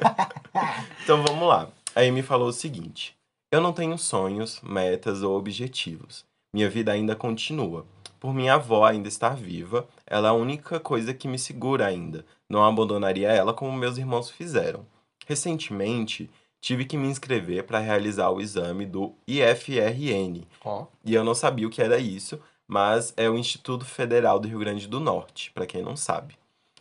então 1.04 1.22
vamos 1.22 1.46
lá. 1.46 1.68
A 1.94 2.00
Amy 2.00 2.22
falou 2.22 2.48
o 2.48 2.54
seguinte: 2.54 3.14
Eu 3.52 3.60
não 3.60 3.74
tenho 3.74 3.98
sonhos, 3.98 4.62
metas 4.62 5.22
ou 5.22 5.36
objetivos. 5.36 6.24
Minha 6.54 6.70
vida 6.70 6.90
ainda 6.90 7.14
continua. 7.14 7.84
Por 8.20 8.34
minha 8.34 8.54
avó 8.54 8.84
ainda 8.84 9.08
estar 9.08 9.34
viva, 9.34 9.88
ela 10.06 10.28
é 10.28 10.30
a 10.30 10.34
única 10.34 10.78
coisa 10.78 11.14
que 11.14 11.26
me 11.26 11.38
segura 11.38 11.86
ainda. 11.86 12.26
Não 12.46 12.62
abandonaria 12.62 13.32
ela 13.32 13.54
como 13.54 13.72
meus 13.72 13.96
irmãos 13.96 14.30
fizeram. 14.30 14.84
Recentemente, 15.26 16.28
tive 16.60 16.84
que 16.84 16.98
me 16.98 17.08
inscrever 17.08 17.64
para 17.64 17.78
realizar 17.78 18.28
o 18.28 18.40
exame 18.40 18.84
do 18.84 19.14
IFRN. 19.26 20.46
Ó. 20.62 20.86
E 21.02 21.14
eu 21.14 21.24
não 21.24 21.34
sabia 21.34 21.66
o 21.66 21.70
que 21.70 21.80
era 21.80 21.98
isso, 21.98 22.38
mas 22.68 23.14
é 23.16 23.28
o 23.30 23.38
Instituto 23.38 23.86
Federal 23.86 24.38
do 24.38 24.46
Rio 24.46 24.58
Grande 24.58 24.86
do 24.86 25.00
Norte, 25.00 25.50
para 25.52 25.66
quem 25.66 25.82
não 25.82 25.96
sabe. 25.96 26.38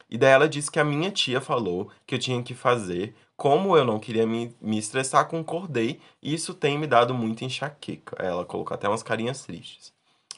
E 0.10 0.18
daí 0.18 0.32
ela 0.32 0.50
disse 0.50 0.70
que 0.70 0.80
a 0.80 0.84
minha 0.84 1.10
tia 1.10 1.40
falou 1.40 1.90
que 2.06 2.16
eu 2.16 2.20
tinha 2.20 2.44
que 2.44 2.54
fazer. 2.54 3.16
Como 3.38 3.78
eu 3.78 3.86
não 3.86 4.00
queria 4.00 4.28
me, 4.28 4.54
me 4.60 4.78
estressar, 4.78 5.30
concordei 5.30 6.02
e 6.22 6.34
isso 6.34 6.54
tem 6.54 6.78
me 6.78 6.86
dado 6.86 7.14
muita 7.14 7.46
enxaqueca. 7.46 8.22
Ela 8.22 8.44
colocou 8.44 8.76
até 8.76 8.90
umas 8.90 9.04
carinhas 9.04 9.44
tristes. 9.44 9.94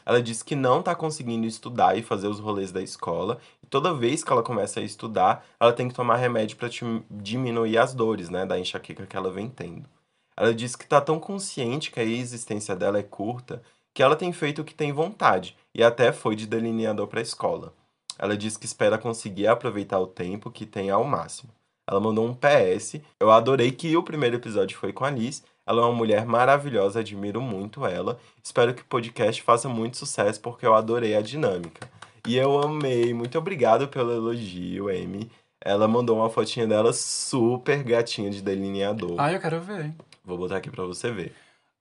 Ela 0.05 0.21
disse 0.21 0.43
que 0.43 0.55
não 0.55 0.81
tá 0.81 0.95
conseguindo 0.95 1.45
estudar 1.45 1.97
e 1.97 2.01
fazer 2.01 2.27
os 2.27 2.39
rolês 2.39 2.71
da 2.71 2.81
escola. 2.81 3.39
E 3.63 3.67
toda 3.67 3.93
vez 3.93 4.23
que 4.23 4.31
ela 4.31 4.43
começa 4.43 4.79
a 4.79 4.83
estudar, 4.83 5.45
ela 5.59 5.73
tem 5.73 5.87
que 5.87 5.95
tomar 5.95 6.17
remédio 6.17 6.57
para 6.57 6.69
diminuir 7.09 7.77
as 7.77 7.93
dores, 7.93 8.29
né, 8.29 8.45
da 8.45 8.59
enxaqueca 8.59 9.05
que 9.05 9.17
ela 9.17 9.31
vem 9.31 9.49
tendo. 9.49 9.87
Ela 10.35 10.53
disse 10.53 10.77
que 10.77 10.87
tá 10.87 10.99
tão 10.99 11.19
consciente 11.19 11.91
que 11.91 11.99
a 11.99 12.03
existência 12.03 12.75
dela 12.75 12.97
é 12.97 13.03
curta 13.03 13.61
que 13.93 14.01
ela 14.01 14.15
tem 14.15 14.31
feito 14.31 14.61
o 14.61 14.65
que 14.65 14.73
tem 14.73 14.91
vontade 14.91 15.55
e 15.73 15.83
até 15.83 16.11
foi 16.11 16.35
de 16.35 16.47
delineador 16.47 17.07
para 17.07 17.19
a 17.19 17.23
escola. 17.23 17.73
Ela 18.17 18.37
disse 18.37 18.57
que 18.57 18.65
espera 18.65 18.97
conseguir 18.97 19.47
aproveitar 19.47 19.99
o 19.99 20.07
tempo 20.07 20.51
que 20.51 20.65
tem 20.65 20.89
ao 20.89 21.03
máximo. 21.03 21.51
Ela 21.87 21.99
mandou 21.99 22.25
um 22.25 22.33
PS. 22.33 23.01
Eu 23.19 23.31
adorei 23.31 23.71
que 23.71 23.95
o 23.97 24.03
primeiro 24.03 24.35
episódio 24.35 24.77
foi 24.77 24.93
com 24.93 25.03
a 25.03 25.09
Liz. 25.09 25.43
Ela 25.65 25.81
é 25.81 25.85
uma 25.85 25.95
mulher 25.95 26.25
maravilhosa, 26.25 26.99
admiro 26.99 27.41
muito 27.41 27.85
ela. 27.85 28.19
Espero 28.43 28.73
que 28.73 28.81
o 28.81 28.85
podcast 28.85 29.41
faça 29.41 29.69
muito 29.69 29.97
sucesso 29.97 30.39
porque 30.41 30.65
eu 30.65 30.73
adorei 30.73 31.15
a 31.15 31.21
dinâmica. 31.21 31.87
E 32.27 32.35
eu 32.37 32.59
amei. 32.59 33.13
Muito 33.13 33.37
obrigado 33.37 33.87
pelo 33.87 34.11
elogio, 34.11 34.89
Amy. 34.89 35.29
Ela 35.63 35.87
mandou 35.87 36.17
uma 36.17 36.29
fotinha 36.29 36.67
dela 36.67 36.91
super 36.91 37.83
gatinha 37.83 38.31
de 38.31 38.41
delineador. 38.41 39.15
Ai, 39.19 39.35
eu 39.35 39.39
quero 39.39 39.61
ver. 39.61 39.93
Vou 40.25 40.37
botar 40.37 40.57
aqui 40.57 40.69
pra 40.69 40.83
você 40.83 41.11
ver. 41.11 41.33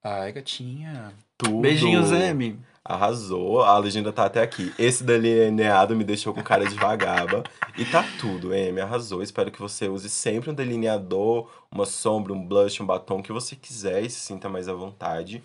Ai, 0.02 0.32
gatinha. 0.32 1.12
Tudo. 1.36 1.60
Beijinhos, 1.60 2.12
Amy. 2.12 2.58
Arrasou. 2.84 3.62
A 3.62 3.78
legenda 3.78 4.12
tá 4.12 4.24
até 4.24 4.42
aqui. 4.42 4.72
Esse 4.78 5.04
delineado 5.04 5.94
me 5.94 6.04
deixou 6.04 6.32
com 6.32 6.42
cara 6.42 6.66
de 6.66 6.74
vagaba. 6.74 7.44
E 7.76 7.84
tá 7.84 8.04
tudo, 8.18 8.52
Amy. 8.52 8.80
Arrasou. 8.80 9.22
Espero 9.22 9.50
que 9.50 9.60
você 9.60 9.88
use 9.88 10.08
sempre 10.08 10.50
um 10.50 10.54
delineador, 10.54 11.48
uma 11.70 11.86
sombra, 11.86 12.32
um 12.32 12.46
blush, 12.46 12.82
um 12.82 12.86
batom, 12.86 13.22
que 13.22 13.32
você 13.32 13.54
quiser 13.54 14.02
e 14.02 14.10
se 14.10 14.20
sinta 14.20 14.48
mais 14.48 14.68
à 14.68 14.72
vontade. 14.74 15.42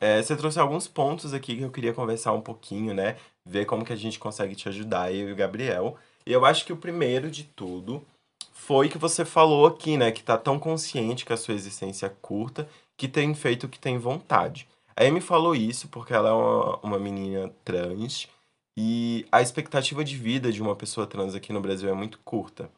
É, 0.00 0.22
você 0.22 0.36
trouxe 0.36 0.58
alguns 0.60 0.86
pontos 0.86 1.32
aqui 1.32 1.56
que 1.56 1.62
eu 1.62 1.70
queria 1.70 1.94
conversar 1.94 2.32
um 2.32 2.40
pouquinho, 2.40 2.92
né? 2.92 3.16
Ver 3.44 3.64
como 3.64 3.84
que 3.84 3.92
a 3.92 3.96
gente 3.96 4.18
consegue 4.18 4.54
te 4.54 4.68
ajudar, 4.68 5.12
eu 5.14 5.30
e 5.30 5.32
o 5.32 5.36
Gabriel. 5.36 5.96
E 6.26 6.32
eu 6.32 6.44
acho 6.44 6.66
que 6.66 6.72
o 6.72 6.76
primeiro 6.76 7.30
de 7.30 7.44
tudo 7.44 8.04
foi 8.52 8.88
que 8.88 8.98
você 8.98 9.24
falou 9.24 9.66
aqui, 9.66 9.96
né? 9.96 10.12
Que 10.12 10.22
tá 10.22 10.36
tão 10.36 10.58
consciente 10.58 11.24
que 11.24 11.32
a 11.32 11.36
sua 11.36 11.54
existência 11.54 12.06
é 12.06 12.12
curta, 12.20 12.68
que 12.96 13.08
tem 13.08 13.34
feito 13.34 13.64
o 13.64 13.68
que 13.68 13.78
tem 13.78 13.96
vontade. 13.96 14.68
A 14.96 15.04
Amy 15.04 15.20
falou 15.20 15.54
isso 15.54 15.88
porque 15.88 16.14
ela 16.14 16.30
é 16.30 16.32
uma, 16.32 16.76
uma 16.78 16.98
menina 16.98 17.52
trans 17.64 18.28
e 18.76 19.26
a 19.30 19.42
expectativa 19.42 20.02
de 20.02 20.16
vida 20.16 20.50
de 20.50 20.62
uma 20.62 20.74
pessoa 20.74 21.06
trans 21.06 21.34
aqui 21.34 21.52
no 21.52 21.60
Brasil 21.60 21.88
é 21.88 21.92
muito 21.92 22.18
curta. 22.20 22.70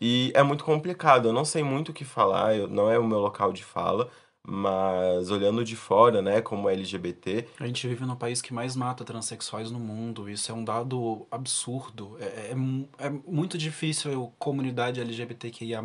E 0.00 0.30
é 0.34 0.42
muito 0.42 0.64
complicado, 0.64 1.28
eu 1.28 1.32
não 1.32 1.44
sei 1.44 1.62
muito 1.62 1.88
o 1.88 1.92
que 1.92 2.04
falar, 2.04 2.54
eu, 2.54 2.68
não 2.68 2.90
é 2.90 2.98
o 2.98 3.04
meu 3.06 3.18
local 3.18 3.52
de 3.52 3.64
fala, 3.64 4.10
mas 4.46 5.30
olhando 5.30 5.64
de 5.64 5.74
fora, 5.74 6.22
né, 6.22 6.40
como 6.40 6.68
LGBT, 6.68 7.48
A 7.58 7.66
gente 7.66 7.88
vive 7.88 8.04
no 8.04 8.14
país 8.14 8.40
que 8.40 8.54
mais 8.54 8.76
mata 8.76 9.04
transexuais 9.04 9.70
no 9.72 9.80
mundo. 9.80 10.28
Isso 10.28 10.52
é 10.52 10.54
um 10.54 10.62
dado 10.62 11.26
absurdo. 11.30 12.16
É, 12.20 12.52
é 12.52 13.06
é 13.06 13.10
muito 13.10 13.58
difícil 13.58 14.24
a 14.24 14.30
comunidade 14.38 15.00
LGBTQIA+, 15.00 15.82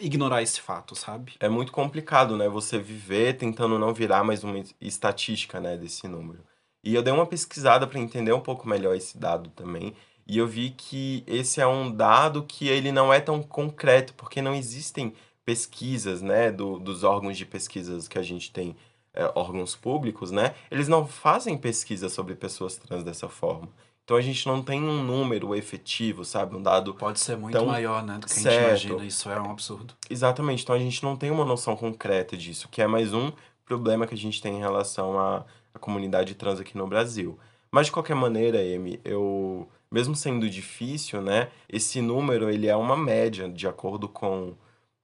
ignorar 0.00 0.42
esse 0.42 0.60
fato, 0.60 0.94
sabe? 0.96 1.34
é 1.38 1.48
muito 1.48 1.70
complicado, 1.70 2.36
né, 2.36 2.48
você 2.48 2.78
viver 2.78 3.36
tentando 3.36 3.78
não 3.78 3.94
virar 3.94 4.24
mais 4.24 4.42
uma 4.42 4.62
estatística, 4.80 5.60
né, 5.60 5.76
desse 5.76 6.08
número. 6.08 6.40
E 6.82 6.94
eu 6.94 7.02
dei 7.02 7.12
uma 7.12 7.26
pesquisada 7.26 7.86
para 7.86 7.98
entender 8.00 8.32
um 8.32 8.40
pouco 8.40 8.68
melhor 8.68 8.96
esse 8.96 9.16
dado 9.16 9.50
também, 9.50 9.94
e 10.26 10.38
eu 10.38 10.46
vi 10.46 10.70
que 10.70 11.22
esse 11.26 11.60
é 11.60 11.66
um 11.66 11.90
dado 11.90 12.42
que 12.42 12.68
ele 12.68 12.90
não 12.90 13.12
é 13.12 13.20
tão 13.20 13.42
concreto, 13.42 14.12
porque 14.14 14.42
não 14.42 14.54
existem 14.54 15.14
pesquisas, 15.44 16.20
né, 16.20 16.50
do, 16.50 16.78
dos 16.80 17.04
órgãos 17.04 17.36
de 17.36 17.46
pesquisas 17.46 18.08
que 18.08 18.18
a 18.18 18.22
gente 18.22 18.50
tem, 18.50 18.76
é, 19.14 19.30
órgãos 19.34 19.76
públicos, 19.76 20.32
né, 20.32 20.54
eles 20.70 20.88
não 20.88 21.06
fazem 21.06 21.56
pesquisa 21.56 22.08
sobre 22.08 22.34
pessoas 22.34 22.76
trans 22.76 23.04
dessa 23.04 23.28
forma. 23.28 23.68
Então 24.06 24.16
a 24.16 24.20
gente 24.20 24.46
não 24.46 24.62
tem 24.62 24.80
um 24.84 25.02
número 25.02 25.52
efetivo, 25.52 26.24
sabe, 26.24 26.54
um 26.54 26.62
dado 26.62 26.94
Pode 26.94 27.18
ser 27.18 27.36
muito 27.36 27.56
Então, 27.56 27.66
maior, 27.66 28.04
né, 28.04 28.18
do 28.18 28.26
que 28.28 28.34
a 28.34 28.36
gente 28.36 28.42
certo. 28.44 28.68
imagina. 28.68 29.04
Isso 29.04 29.28
é 29.28 29.40
um 29.40 29.50
absurdo. 29.50 29.94
Exatamente, 30.08 30.62
então 30.62 30.76
a 30.76 30.78
gente 30.78 31.02
não 31.02 31.16
tem 31.16 31.28
uma 31.32 31.44
noção 31.44 31.76
concreta 31.76 32.36
disso, 32.36 32.68
que 32.70 32.80
é 32.80 32.86
mais 32.86 33.12
um 33.12 33.32
problema 33.64 34.06
que 34.06 34.14
a 34.14 34.16
gente 34.16 34.40
tem 34.40 34.54
em 34.54 34.60
relação 34.60 35.18
à, 35.18 35.44
à 35.74 35.78
comunidade 35.80 36.36
trans 36.36 36.60
aqui 36.60 36.78
no 36.78 36.86
Brasil. 36.86 37.36
Mas 37.68 37.86
de 37.86 37.92
qualquer 37.92 38.14
maneira, 38.14 38.60
Amy, 38.60 39.00
eu, 39.04 39.68
mesmo 39.90 40.14
sendo 40.14 40.48
difícil, 40.48 41.20
né, 41.20 41.48
esse 41.68 42.00
número 42.00 42.48
ele 42.48 42.68
é 42.68 42.76
uma 42.76 42.96
média 42.96 43.48
de 43.48 43.66
acordo 43.66 44.08
com, 44.08 44.54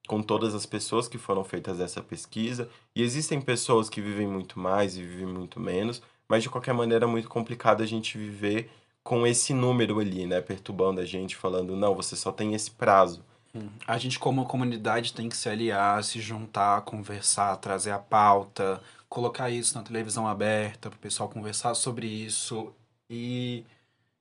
com 0.07 0.23
todas 0.23 0.55
as 0.55 0.65
pessoas 0.65 1.09
que 1.09 1.19
foram 1.19 1.43
feitas 1.43 1.81
essa 1.81 2.01
pesquisa, 2.01 2.69
e 2.95 3.03
existem 3.03 3.41
pessoas 3.41 3.91
que 3.91 4.01
vivem 4.01 4.29
muito 4.29 4.61
mais 4.61 4.97
e 4.97 5.03
vivem 5.03 5.27
muito 5.27 5.59
menos, 5.59 6.01
mas 6.29 6.45
de 6.45 6.49
qualquer 6.49 6.73
maneira 6.73 7.05
é 7.05 7.09
muito 7.09 7.29
complicado 7.29 7.83
a 7.83 7.87
gente 7.87 8.17
viver 8.17 8.71
com 9.03 9.27
esse 9.27 9.53
número 9.53 9.99
ali, 9.99 10.27
né, 10.27 10.41
perturbando 10.41 11.01
a 11.01 11.05
gente, 11.05 11.37
falando, 11.37 11.77
não, 11.77 11.95
você 11.95 12.15
só 12.15 12.31
tem 12.31 12.55
esse 12.55 12.71
prazo. 12.71 13.25
A 13.87 13.99
gente, 13.99 14.19
como 14.19 14.47
comunidade, 14.47 15.13
tem 15.13 15.29
que 15.29 15.37
se 15.37 15.49
aliar, 15.49 16.03
se 16.03 16.21
juntar, 16.21 16.83
conversar, 16.83 17.57
trazer 17.57 17.91
a 17.91 17.99
pauta, 17.99 18.81
colocar 19.09 19.51
isso 19.51 19.77
na 19.77 19.85
televisão 19.85 20.27
aberta 20.27 20.89
para 20.89 20.97
o 20.97 21.01
pessoal 21.01 21.29
conversar 21.29 21.75
sobre 21.75 22.07
isso 22.07 22.73
e, 23.11 23.63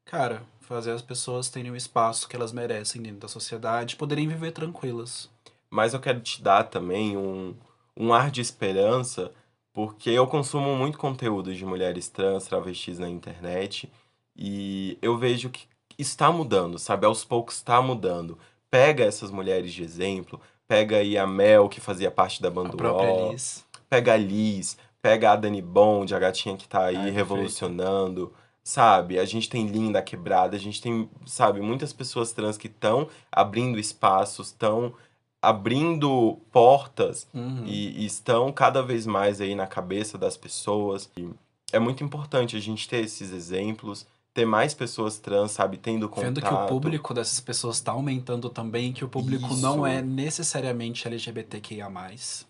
cara, 0.03 0.43
fazer 0.59 0.91
as 0.91 1.01
pessoas 1.01 1.49
terem 1.49 1.71
o 1.71 1.77
espaço 1.77 2.27
que 2.27 2.35
elas 2.35 2.51
merecem 2.51 3.01
dentro 3.01 3.19
da 3.19 3.27
sociedade, 3.29 3.95
poderem 3.95 4.27
viver 4.27 4.51
tranquilas. 4.51 5.29
Mas 5.69 5.93
eu 5.93 6.01
quero 6.01 6.19
te 6.19 6.41
dar 6.41 6.65
também 6.65 7.15
um, 7.15 7.55
um 7.95 8.13
ar 8.13 8.29
de 8.29 8.41
esperança, 8.41 9.31
porque 9.71 10.09
eu 10.09 10.27
consumo 10.27 10.75
muito 10.75 10.97
conteúdo 10.97 11.55
de 11.55 11.65
mulheres 11.65 12.09
trans, 12.09 12.43
travestis 12.43 12.99
na 12.99 13.07
internet, 13.09 13.89
E 14.35 14.97
eu 15.01 15.17
vejo 15.17 15.49
que 15.49 15.65
está 15.97 16.31
mudando, 16.31 16.79
sabe? 16.79 17.05
Aos 17.05 17.23
poucos 17.23 17.55
está 17.55 17.81
mudando. 17.81 18.37
Pega 18.69 19.03
essas 19.03 19.29
mulheres 19.31 19.73
de 19.73 19.83
exemplo, 19.83 20.39
pega 20.67 20.97
aí 20.97 21.17
a 21.17 21.27
Mel, 21.27 21.67
que 21.67 21.81
fazia 21.81 22.09
parte 22.09 22.41
da 22.41 22.49
banda 22.49 22.71
A 22.71 23.31
Liz. 23.31 23.65
pega 23.89 24.13
a 24.13 24.17
Liz, 24.17 24.77
pega 25.01 25.31
a 25.31 25.35
Dani 25.35 25.61
Bond, 25.61 26.15
a 26.15 26.19
gatinha 26.19 26.55
que 26.55 26.67
tá 26.67 26.85
aí 26.85 26.95
Ai, 26.95 27.09
revolucionando, 27.11 28.31
sabe? 28.63 29.19
A 29.19 29.25
gente 29.25 29.49
tem 29.49 29.67
Linda 29.67 30.01
Quebrada, 30.01 30.55
a 30.55 30.59
gente 30.59 30.81
tem, 30.81 31.09
sabe, 31.25 31.59
muitas 31.59 31.91
pessoas 31.91 32.31
trans 32.31 32.57
que 32.57 32.67
estão 32.67 33.07
abrindo 33.31 33.77
espaços, 33.77 34.47
estão 34.47 34.93
abrindo 35.41 36.39
portas 36.51 37.27
Uhum. 37.33 37.63
e, 37.65 38.03
e 38.03 38.05
estão 38.05 38.51
cada 38.51 38.81
vez 38.81 39.05
mais 39.05 39.41
aí 39.41 39.55
na 39.55 39.67
cabeça 39.67 40.17
das 40.17 40.37
pessoas. 40.37 41.09
E 41.17 41.27
é 41.73 41.79
muito 41.79 42.03
importante 42.03 42.55
a 42.55 42.59
gente 42.59 42.87
ter 42.87 43.03
esses 43.03 43.31
exemplos, 43.33 44.05
ter 44.33 44.45
mais 44.45 44.73
pessoas 44.73 45.17
trans, 45.17 45.51
sabe, 45.51 45.77
tendo 45.77 46.07
contato. 46.07 46.25
Vendo 46.25 46.41
que 46.41 46.53
o 46.53 46.67
público 46.67 47.13
dessas 47.13 47.39
pessoas 47.39 47.77
está 47.77 47.91
aumentando 47.91 48.49
também, 48.49 48.93
que 48.93 49.03
o 49.03 49.09
público 49.09 49.47
Isso. 49.47 49.61
não 49.61 49.85
é 49.85 50.01
necessariamente 50.01 51.07
LGBTQIA+. 51.07 51.89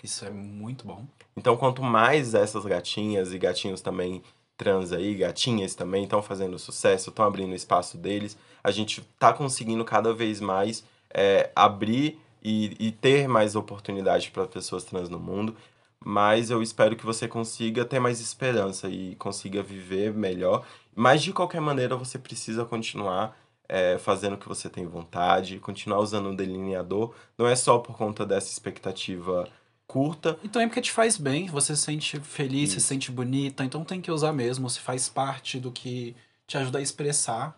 Isso 0.03 0.25
é 0.25 0.29
muito 0.29 0.85
bom. 0.85 1.05
Então, 1.35 1.57
quanto 1.57 1.81
mais 1.81 2.33
essas 2.33 2.65
gatinhas 2.65 3.33
e 3.33 3.39
gatinhos 3.39 3.81
também 3.81 4.21
trans 4.55 4.91
aí, 4.91 5.15
gatinhas 5.15 5.73
também 5.73 6.03
estão 6.03 6.21
fazendo 6.21 6.59
sucesso, 6.59 7.09
estão 7.09 7.25
abrindo 7.25 7.55
espaço 7.55 7.97
deles, 7.97 8.37
a 8.63 8.69
gente 8.69 9.01
tá 9.17 9.33
conseguindo 9.33 9.83
cada 9.83 10.13
vez 10.13 10.39
mais 10.39 10.83
é, 11.11 11.49
abrir 11.55 12.19
e, 12.43 12.75
e 12.79 12.91
ter 12.91 13.27
mais 13.27 13.55
oportunidade 13.55 14.29
para 14.29 14.45
pessoas 14.45 14.83
trans 14.83 15.09
no 15.09 15.19
mundo. 15.19 15.55
Mas 16.03 16.49
eu 16.49 16.63
espero 16.63 16.95
que 16.95 17.05
você 17.05 17.27
consiga 17.27 17.85
ter 17.85 17.99
mais 17.99 18.19
esperança 18.19 18.89
e 18.89 19.15
consiga 19.15 19.61
viver 19.61 20.11
melhor. 20.13 20.65
Mas 20.95 21.21
de 21.21 21.31
qualquer 21.33 21.61
maneira, 21.61 21.95
você 21.95 22.19
precisa 22.19 22.65
continuar 22.65 23.37
é, 23.67 23.97
fazendo 23.97 24.33
o 24.33 24.37
que 24.37 24.47
você 24.47 24.69
tem 24.69 24.85
vontade, 24.85 25.59
continuar 25.59 25.99
usando 25.99 26.29
um 26.29 26.35
delineador. 26.35 27.13
Não 27.37 27.47
é 27.47 27.55
só 27.55 27.79
por 27.79 27.95
conta 27.95 28.25
dessa 28.25 28.51
expectativa 28.51 29.47
curta, 29.87 30.39
E 30.41 30.47
também 30.47 30.69
porque 30.69 30.79
te 30.79 30.91
faz 30.91 31.17
bem, 31.17 31.47
você 31.47 31.75
se 31.75 31.81
sente 31.81 32.17
feliz, 32.21 32.71
se 32.71 32.77
Isso. 32.77 32.87
sente 32.87 33.11
bonita, 33.11 33.65
então 33.65 33.83
tem 33.83 33.99
que 33.99 34.09
usar 34.09 34.31
mesmo, 34.31 34.69
se 34.69 34.79
faz 34.79 35.09
parte 35.09 35.59
do 35.59 35.69
que 35.69 36.15
te 36.47 36.57
ajuda 36.57 36.79
a 36.79 36.81
expressar 36.81 37.57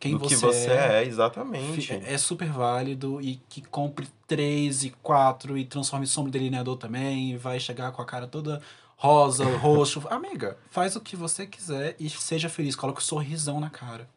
quem 0.00 0.12
do 0.12 0.18
você, 0.18 0.34
que 0.34 0.40
você 0.40 0.70
é. 0.70 1.02
é, 1.02 1.06
exatamente. 1.06 1.92
É 1.92 2.14
é 2.14 2.18
super 2.18 2.48
válido 2.50 3.20
e 3.20 3.36
que 3.48 3.62
compre 3.62 4.06
três 4.26 4.84
e 4.84 4.90
quatro 5.02 5.56
e 5.56 5.64
transforme 5.64 6.06
sombra 6.06 6.32
delineador 6.32 6.76
também. 6.76 7.32
E 7.32 7.36
vai 7.36 7.58
chegar 7.58 7.90
com 7.92 8.02
a 8.02 8.04
cara 8.04 8.26
toda 8.26 8.60
rosa, 8.96 9.44
roxo. 9.56 10.02
Amiga, 10.10 10.56
faz 10.70 10.96
o 10.96 11.00
que 11.00 11.16
você 11.16 11.46
quiser 11.46 11.96
e 11.98 12.08
seja 12.10 12.48
feliz. 12.48 12.74
Coloca 12.76 13.00
um 13.00 13.04
sorrisão 13.04 13.60
na 13.60 13.70
cara. 13.70 14.08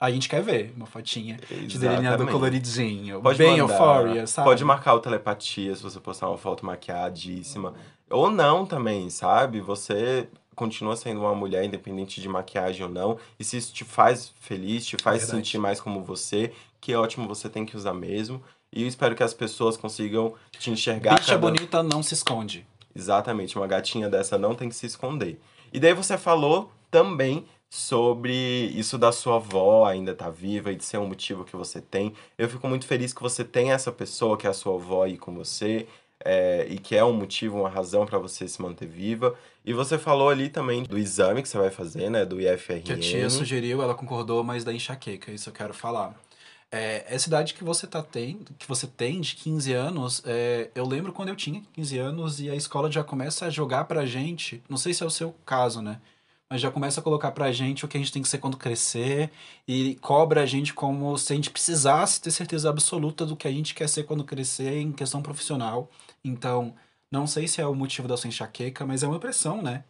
A 0.00 0.10
gente 0.12 0.28
quer 0.28 0.40
ver 0.40 0.72
uma 0.76 0.86
fotinha 0.86 1.36
de 1.48 1.76
delineador 1.76 2.04
Exatamente. 2.04 2.32
coloridinho. 2.32 3.20
Pode 3.20 3.36
bem 3.38 3.58
mandar, 3.60 3.74
euphoria, 3.74 4.26
sabe? 4.28 4.48
Pode 4.48 4.64
marcar 4.64 4.94
o 4.94 5.00
telepatia 5.00 5.74
se 5.74 5.82
você 5.82 5.98
postar 5.98 6.28
uma 6.28 6.38
foto 6.38 6.64
maquiadíssima. 6.64 7.74
Ou 8.08 8.30
não 8.30 8.64
também, 8.64 9.10
sabe? 9.10 9.60
Você 9.60 10.28
continua 10.54 10.94
sendo 10.94 11.20
uma 11.20 11.34
mulher, 11.34 11.64
independente 11.64 12.20
de 12.20 12.28
maquiagem 12.28 12.84
ou 12.84 12.88
não. 12.88 13.18
E 13.40 13.44
se 13.44 13.56
isso 13.56 13.72
te 13.72 13.84
faz 13.84 14.32
feliz, 14.40 14.86
te 14.86 14.96
faz 15.02 15.24
sentir 15.24 15.58
mais 15.58 15.80
como 15.80 16.02
você, 16.04 16.52
que 16.80 16.94
ótimo, 16.94 17.26
você 17.26 17.48
tem 17.48 17.66
que 17.66 17.76
usar 17.76 17.92
mesmo. 17.94 18.40
E 18.72 18.82
eu 18.82 18.88
espero 18.88 19.16
que 19.16 19.22
as 19.24 19.34
pessoas 19.34 19.76
consigam 19.76 20.34
te 20.52 20.70
enxergar. 20.70 21.14
Bicha 21.18 21.32
cada- 21.32 21.38
bonita 21.40 21.82
não 21.82 22.04
se 22.04 22.14
esconde. 22.14 22.64
Exatamente, 22.94 23.56
uma 23.56 23.66
gatinha 23.66 24.08
dessa 24.08 24.36
não 24.38 24.54
tem 24.54 24.68
que 24.68 24.74
se 24.74 24.86
esconder. 24.86 25.40
E 25.72 25.78
daí 25.78 25.94
você 25.94 26.16
falou 26.18 26.70
também 26.90 27.44
sobre 27.70 28.32
isso 28.74 28.96
da 28.96 29.12
sua 29.12 29.36
avó 29.36 29.84
ainda 29.86 30.14
tá 30.14 30.30
viva 30.30 30.72
e 30.72 30.76
de 30.76 30.84
ser 30.84 30.96
um 30.98 31.06
motivo 31.06 31.44
que 31.44 31.54
você 31.54 31.80
tem. 31.80 32.14
Eu 32.38 32.48
fico 32.48 32.66
muito 32.66 32.86
feliz 32.86 33.12
que 33.12 33.20
você 33.20 33.44
tem 33.44 33.72
essa 33.72 33.92
pessoa 33.92 34.36
que 34.38 34.46
é 34.46 34.50
a 34.50 34.54
sua 34.54 34.74
avó 34.74 35.04
aí 35.04 35.18
com 35.18 35.34
você. 35.34 35.86
é, 36.24 36.66
e 36.68 36.78
que 36.78 36.96
é 36.96 37.04
um 37.04 37.12
motivo, 37.12 37.60
uma 37.60 37.68
razão 37.68 38.04
pra 38.04 38.18
você 38.18 38.48
se 38.48 38.60
manter 38.60 38.86
viva. 38.88 39.34
E 39.64 39.72
você 39.72 39.96
falou 39.98 40.28
ali 40.28 40.48
também 40.48 40.82
do 40.82 40.98
exame 40.98 41.42
que 41.42 41.48
você 41.48 41.58
vai 41.58 41.70
fazer, 41.70 42.10
né? 42.10 42.24
Do 42.24 42.40
IFRN. 42.40 42.82
Que 42.82 42.92
a 42.92 42.98
tia 42.98 43.30
sugeriu, 43.30 43.82
ela 43.82 43.94
concordou, 43.94 44.42
mas 44.42 44.64
da 44.64 44.72
enxaqueca, 44.72 45.30
isso 45.30 45.48
eu 45.48 45.52
quero 45.52 45.72
falar. 45.72 46.18
É, 46.70 47.06
essa 47.08 47.28
idade 47.28 47.54
que 47.54 47.64
você 47.64 47.86
tá 47.86 48.02
tendo, 48.02 48.52
que 48.58 48.68
você 48.68 48.86
tem 48.86 49.20
de 49.20 49.36
15 49.36 49.72
anos, 49.72 50.22
é, 50.26 50.70
eu 50.74 50.86
lembro 50.86 51.12
quando 51.12 51.30
eu 51.30 51.36
tinha 51.36 51.62
15 51.72 51.98
anos 51.98 52.40
e 52.40 52.50
a 52.50 52.54
escola 52.54 52.92
já 52.92 53.02
começa 53.02 53.46
a 53.46 53.50
jogar 53.50 53.84
pra 53.84 54.04
gente, 54.04 54.62
não 54.68 54.76
sei 54.76 54.92
se 54.92 55.02
é 55.02 55.06
o 55.06 55.10
seu 55.10 55.34
caso, 55.46 55.80
né? 55.80 55.98
Mas 56.50 56.60
já 56.60 56.70
começa 56.70 57.00
a 57.00 57.02
colocar 57.02 57.30
pra 57.32 57.52
gente 57.52 57.84
o 57.84 57.88
que 57.88 57.96
a 57.96 58.00
gente 58.00 58.12
tem 58.12 58.22
que 58.22 58.28
ser 58.28 58.38
quando 58.38 58.56
crescer 58.56 59.30
e 59.66 59.96
cobra 59.96 60.42
a 60.42 60.46
gente 60.46 60.72
como 60.74 61.16
se 61.18 61.32
a 61.32 61.36
gente 61.36 61.50
precisasse 61.50 62.20
ter 62.20 62.30
certeza 62.30 62.70
absoluta 62.70 63.26
do 63.26 63.36
que 63.36 63.46
a 63.48 63.50
gente 63.50 63.74
quer 63.74 63.88
ser 63.88 64.04
quando 64.04 64.24
crescer 64.24 64.78
em 64.78 64.92
questão 64.92 65.22
profissional. 65.22 65.90
Então, 66.24 66.74
não 67.10 67.26
sei 67.26 67.48
se 67.48 67.60
é 67.60 67.66
o 67.66 67.74
motivo 67.74 68.08
da 68.08 68.16
sua 68.16 68.28
enxaqueca, 68.28 68.86
mas 68.86 69.02
é 69.02 69.06
uma 69.06 69.18
pressão, 69.18 69.62
né? 69.62 69.84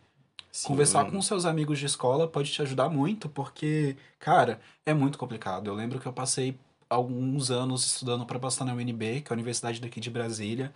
Sim. 0.50 0.68
Conversar 0.68 1.10
com 1.10 1.20
seus 1.22 1.44
amigos 1.44 1.78
de 1.78 1.86
escola 1.86 2.26
pode 2.26 2.50
te 2.50 2.62
ajudar 2.62 2.88
muito, 2.88 3.28
porque, 3.28 3.96
cara, 4.18 4.60
é 4.84 4.92
muito 4.92 5.18
complicado. 5.18 5.68
Eu 5.68 5.74
lembro 5.74 6.00
que 6.00 6.06
eu 6.06 6.12
passei 6.12 6.58
alguns 6.88 7.50
anos 7.50 7.84
estudando 7.84 8.24
para 8.24 8.38
passar 8.38 8.64
na 8.64 8.74
UNB, 8.74 9.20
que 9.20 9.30
é 9.30 9.32
a 9.32 9.34
universidade 9.34 9.80
daqui 9.80 10.00
de 10.00 10.10
Brasília. 10.10 10.72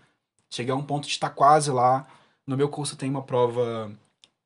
Cheguei 0.50 0.72
a 0.72 0.76
um 0.76 0.84
ponto 0.84 1.06
de 1.06 1.12
estar 1.12 1.30
quase 1.30 1.70
lá. 1.70 2.06
No 2.46 2.56
meu 2.56 2.68
curso 2.68 2.96
tem 2.96 3.08
uma 3.08 3.22
prova 3.22 3.90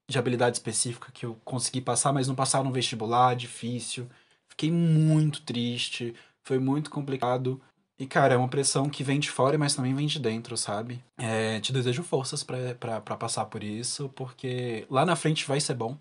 de 0.09 0.19
habilidade 0.19 0.57
específica 0.57 1.11
que 1.13 1.27
eu 1.27 1.37
consegui 1.45 1.81
passar, 1.81 2.13
mas 2.13 2.29
não 2.29 2.35
passar 2.35 2.63
no 2.63 2.71
vestibular, 2.71 3.35
difícil. 3.35 4.09
Fiquei 4.49 4.71
muito 4.71 5.43
triste, 5.43 6.15
foi 6.43 6.59
muito 6.59 6.91
complicado. 6.91 7.61
E, 7.99 8.07
cara, 8.07 8.35
é 8.35 8.37
uma 8.37 8.49
pressão 8.49 8.89
que 8.91 9.03
vem 9.03 9.19
de 9.19 9.31
fora, 9.31 9.57
mas 9.57 9.75
também 9.75 9.95
vem 9.95 10.07
de 10.07 10.19
dentro, 10.19 10.57
sabe? 10.57 11.03
É, 11.17 11.59
te 11.61 11.73
desejo 11.73 12.03
forças 12.03 12.45
pra 12.45 13.01
passar 13.01 13.47
por 13.47 13.65
isso, 13.65 14.11
porque 14.11 14.87
lá 14.91 15.05
na 15.05 15.17
frente 15.17 15.47
vai 15.47 15.61
ser 15.61 15.75
bom. 15.75 15.99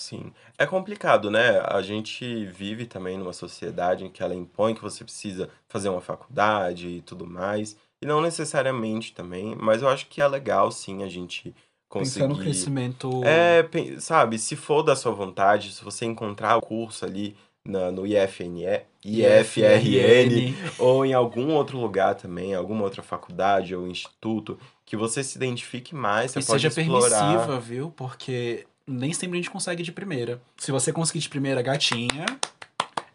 Sim. 0.00 0.32
É 0.56 0.66
complicado, 0.66 1.30
né? 1.30 1.60
A 1.60 1.82
gente 1.82 2.46
vive 2.46 2.86
também 2.86 3.18
numa 3.18 3.34
sociedade 3.34 4.04
em 4.04 4.10
que 4.10 4.22
ela 4.22 4.34
impõe 4.34 4.74
que 4.74 4.80
você 4.80 5.04
precisa 5.04 5.50
fazer 5.68 5.90
uma 5.90 6.00
faculdade 6.00 6.88
e 6.88 7.02
tudo 7.02 7.26
mais. 7.26 7.76
E 8.02 8.06
não 8.06 8.22
necessariamente 8.22 9.12
também, 9.12 9.54
mas 9.60 9.82
eu 9.82 9.88
acho 9.88 10.06
que 10.06 10.22
é 10.22 10.26
legal, 10.26 10.72
sim, 10.72 11.02
a 11.02 11.08
gente 11.08 11.54
conseguir. 11.86 12.24
Pensar 12.24 12.34
no 12.34 12.42
crescimento. 12.42 13.22
É, 13.24 13.68
sabe, 14.00 14.38
se 14.38 14.56
for 14.56 14.82
da 14.82 14.96
sua 14.96 15.12
vontade, 15.12 15.70
se 15.70 15.84
você 15.84 16.06
encontrar 16.06 16.56
o 16.56 16.62
curso 16.62 17.04
ali 17.04 17.36
na- 17.62 17.90
no 17.90 18.06
IFNE, 18.06 18.86
IFRN, 19.04 20.54
ou 20.78 21.04
em 21.04 21.12
algum 21.12 21.52
outro 21.54 21.78
lugar 21.78 22.14
também, 22.14 22.54
alguma 22.54 22.84
outra 22.84 23.02
faculdade 23.02 23.74
ou 23.76 23.86
instituto, 23.86 24.58
que 24.86 24.96
você 24.96 25.22
se 25.22 25.36
identifique 25.36 25.94
mais, 25.94 26.30
você 26.30 26.40
E 26.40 26.42
pode 26.42 26.62
seja 26.62 26.68
explorar. 26.68 27.20
permissiva, 27.20 27.60
viu? 27.60 27.90
Porque 27.90 28.66
nem 28.86 29.12
sempre 29.12 29.38
a 29.38 29.42
gente 29.42 29.50
consegue 29.50 29.82
de 29.82 29.92
primeira. 29.92 30.40
Se 30.56 30.72
você 30.72 30.92
conseguir 30.92 31.20
de 31.20 31.28
primeira, 31.28 31.62
gatinha. 31.62 32.26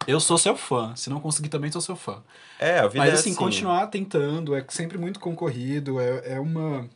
Eu 0.06 0.20
sou 0.20 0.38
seu 0.38 0.56
fã. 0.56 0.94
Se 0.94 1.10
não 1.10 1.20
conseguir, 1.20 1.48
também 1.48 1.70
sou 1.70 1.80
seu 1.80 1.96
fã. 1.96 2.22
É, 2.58 2.78
a 2.78 2.86
vida 2.86 3.04
Mas 3.04 3.10
é 3.10 3.12
assim, 3.14 3.30
assim. 3.30 3.38
continuar 3.38 3.86
tentando 3.88 4.54
é 4.54 4.64
sempre 4.68 4.96
muito 4.96 5.18
concorrido, 5.18 6.00
é, 6.00 6.34
é 6.34 6.40
uma 6.40 6.88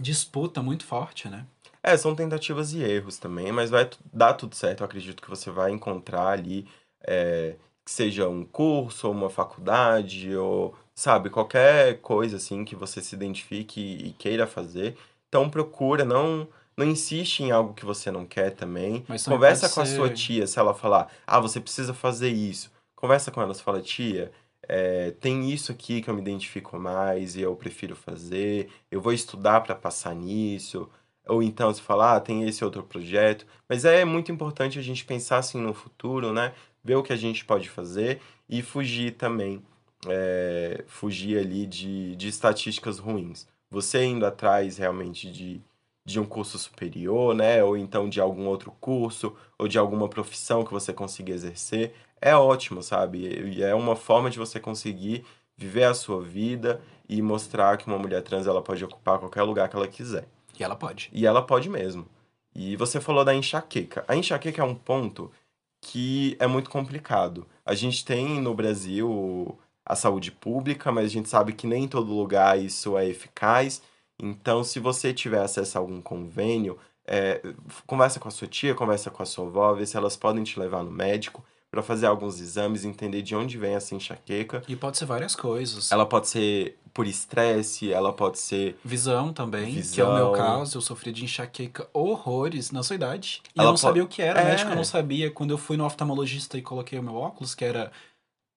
disputa 0.00 0.62
muito 0.62 0.84
forte, 0.84 1.28
né? 1.28 1.44
É, 1.82 1.96
são 1.96 2.14
tentativas 2.14 2.72
e 2.72 2.82
erros 2.82 3.18
também, 3.18 3.50
mas 3.50 3.70
vai 3.70 3.90
dar 4.12 4.34
tudo 4.34 4.54
certo. 4.54 4.80
Eu 4.80 4.86
acredito 4.86 5.20
que 5.20 5.28
você 5.28 5.50
vai 5.50 5.72
encontrar 5.72 6.28
ali, 6.28 6.66
é, 7.04 7.56
que 7.84 7.90
seja 7.90 8.28
um 8.28 8.44
curso, 8.44 9.08
ou 9.08 9.12
uma 9.12 9.28
faculdade, 9.28 10.34
ou, 10.36 10.76
sabe, 10.94 11.28
qualquer 11.28 12.00
coisa 12.00 12.36
assim 12.36 12.64
que 12.64 12.76
você 12.76 13.02
se 13.02 13.16
identifique 13.16 13.80
e 13.80 14.12
queira 14.12 14.46
fazer. 14.46 14.96
Então 15.28 15.50
procura, 15.50 16.04
não, 16.04 16.46
não 16.76 16.86
insiste 16.86 17.40
em 17.40 17.50
algo 17.50 17.74
que 17.74 17.84
você 17.84 18.10
não 18.10 18.24
quer 18.26 18.50
também. 18.50 19.04
Mas 19.08 19.24
Conversa 19.24 19.68
com 19.68 19.80
a 19.80 19.86
ser- 19.86 19.96
sua 19.96 20.10
tia, 20.10 20.46
se 20.46 20.58
ela 20.58 20.74
falar, 20.74 21.10
ah, 21.26 21.40
você 21.40 21.60
precisa 21.60 21.92
fazer 21.94 22.30
isso. 22.30 22.70
Conversa 22.96 23.30
com 23.30 23.42
ela, 23.42 23.52
você 23.52 23.62
fala, 23.62 23.80
tia, 23.82 24.30
é, 24.68 25.10
tem 25.12 25.50
isso 25.50 25.72
aqui 25.72 26.00
que 26.00 26.08
eu 26.08 26.14
me 26.14 26.20
identifico 26.20 26.78
mais 26.78 27.34
e 27.36 27.40
eu 27.42 27.54
prefiro 27.56 27.96
fazer, 27.96 28.68
eu 28.90 29.00
vou 29.00 29.12
estudar 29.12 29.60
para 29.60 29.74
passar 29.74 30.14
nisso. 30.14 30.88
Ou 31.28 31.42
então 31.42 31.72
você 31.72 31.80
fala, 31.82 32.16
ah, 32.16 32.20
tem 32.20 32.48
esse 32.48 32.64
outro 32.64 32.82
projeto. 32.82 33.46
Mas 33.68 33.84
é 33.84 34.04
muito 34.04 34.32
importante 34.32 34.78
a 34.78 34.82
gente 34.82 35.04
pensar 35.04 35.38
assim 35.38 35.58
no 35.60 35.72
futuro, 35.74 36.32
né? 36.32 36.52
Ver 36.84 36.96
o 36.96 37.02
que 37.02 37.12
a 37.12 37.16
gente 37.16 37.44
pode 37.44 37.68
fazer 37.68 38.20
e 38.48 38.60
fugir 38.62 39.12
também. 39.12 39.62
é, 40.08 40.82
fugir 40.88 41.38
ali 41.38 41.64
de, 41.66 42.16
de 42.16 42.26
estatísticas 42.28 42.98
ruins. 42.98 43.46
Você 43.70 44.04
indo 44.04 44.26
atrás 44.26 44.76
realmente 44.78 45.30
de, 45.30 45.60
de 46.04 46.18
um 46.18 46.24
curso 46.24 46.58
superior, 46.58 47.34
né? 47.34 47.62
Ou 47.62 47.76
então 47.76 48.08
de 48.08 48.20
algum 48.20 48.46
outro 48.46 48.72
curso, 48.80 49.36
ou 49.58 49.68
de 49.68 49.78
alguma 49.78 50.08
profissão 50.08 50.64
que 50.64 50.72
você 50.72 50.92
consiga 50.92 51.32
exercer, 51.32 51.94
é 52.20 52.34
ótimo, 52.34 52.82
sabe? 52.82 53.18
E 53.56 53.62
é 53.62 53.74
uma 53.74 53.96
forma 53.96 54.30
de 54.30 54.38
você 54.38 54.60
conseguir 54.60 55.24
viver 55.56 55.84
a 55.84 55.94
sua 55.94 56.20
vida 56.22 56.80
e 57.08 57.20
mostrar 57.20 57.76
que 57.76 57.86
uma 57.86 57.98
mulher 57.98 58.22
trans 58.22 58.46
ela 58.46 58.62
pode 58.62 58.84
ocupar 58.84 59.18
qualquer 59.18 59.42
lugar 59.42 59.68
que 59.68 59.76
ela 59.76 59.88
quiser. 59.88 60.26
E 60.58 60.62
ela 60.62 60.76
pode. 60.76 61.10
E 61.12 61.26
ela 61.26 61.42
pode 61.42 61.68
mesmo. 61.68 62.06
E 62.54 62.76
você 62.76 63.00
falou 63.00 63.24
da 63.24 63.34
enxaqueca. 63.34 64.04
A 64.06 64.16
enxaqueca 64.16 64.60
é 64.60 64.64
um 64.64 64.74
ponto 64.74 65.30
que 65.80 66.36
é 66.38 66.46
muito 66.46 66.70
complicado. 66.70 67.46
A 67.64 67.74
gente 67.74 68.04
tem 68.04 68.40
no 68.40 68.54
Brasil 68.54 69.58
a 69.84 69.96
saúde 69.96 70.30
pública, 70.30 70.92
mas 70.92 71.06
a 71.06 71.08
gente 71.08 71.28
sabe 71.28 71.52
que 71.52 71.66
nem 71.66 71.84
em 71.84 71.88
todo 71.88 72.14
lugar 72.14 72.58
isso 72.58 72.96
é 72.96 73.08
eficaz. 73.08 73.82
Então, 74.20 74.62
se 74.62 74.78
você 74.78 75.12
tiver 75.12 75.42
acesso 75.42 75.78
a 75.78 75.80
algum 75.80 76.00
convênio, 76.00 76.78
é, 77.06 77.42
conversa 77.86 78.20
com 78.20 78.28
a 78.28 78.30
sua 78.30 78.46
tia, 78.46 78.74
conversa 78.74 79.10
com 79.10 79.22
a 79.22 79.26
sua 79.26 79.46
avó, 79.46 79.74
vê 79.74 79.84
se 79.84 79.96
elas 79.96 80.16
podem 80.16 80.44
te 80.44 80.58
levar 80.58 80.82
no 80.82 80.90
médico 80.90 81.44
para 81.72 81.82
fazer 81.82 82.04
alguns 82.04 82.38
exames, 82.38 82.84
entender 82.84 83.22
de 83.22 83.34
onde 83.34 83.56
vem 83.56 83.74
essa 83.74 83.94
enxaqueca. 83.94 84.62
E 84.68 84.76
pode 84.76 84.98
ser 84.98 85.06
várias 85.06 85.34
coisas. 85.34 85.90
Ela 85.90 86.04
pode 86.04 86.28
ser 86.28 86.78
por 86.92 87.06
estresse, 87.06 87.90
ela 87.90 88.12
pode 88.12 88.38
ser. 88.38 88.76
Visão 88.84 89.32
também, 89.32 89.72
Visão. 89.76 89.94
que 89.94 90.00
é 90.02 90.04
o 90.04 90.14
meu 90.14 90.32
caso. 90.32 90.76
Eu 90.76 90.82
sofri 90.82 91.10
de 91.12 91.24
enxaqueca 91.24 91.88
horrores 91.94 92.70
na 92.70 92.82
sua 92.82 92.94
idade. 92.94 93.42
E 93.56 93.58
ela 93.58 93.68
eu 93.68 93.70
não 93.72 93.76
sabia 93.78 94.04
o 94.04 94.06
que 94.06 94.20
era, 94.20 94.42
é. 94.42 94.44
médico 94.44 94.70
eu 94.70 94.76
não 94.76 94.84
sabia. 94.84 95.30
Quando 95.30 95.52
eu 95.52 95.58
fui 95.58 95.78
no 95.78 95.86
oftalmologista 95.86 96.58
e 96.58 96.62
coloquei 96.62 96.98
o 96.98 97.02
meu 97.02 97.14
óculos, 97.14 97.54
que 97.54 97.64
era. 97.64 97.90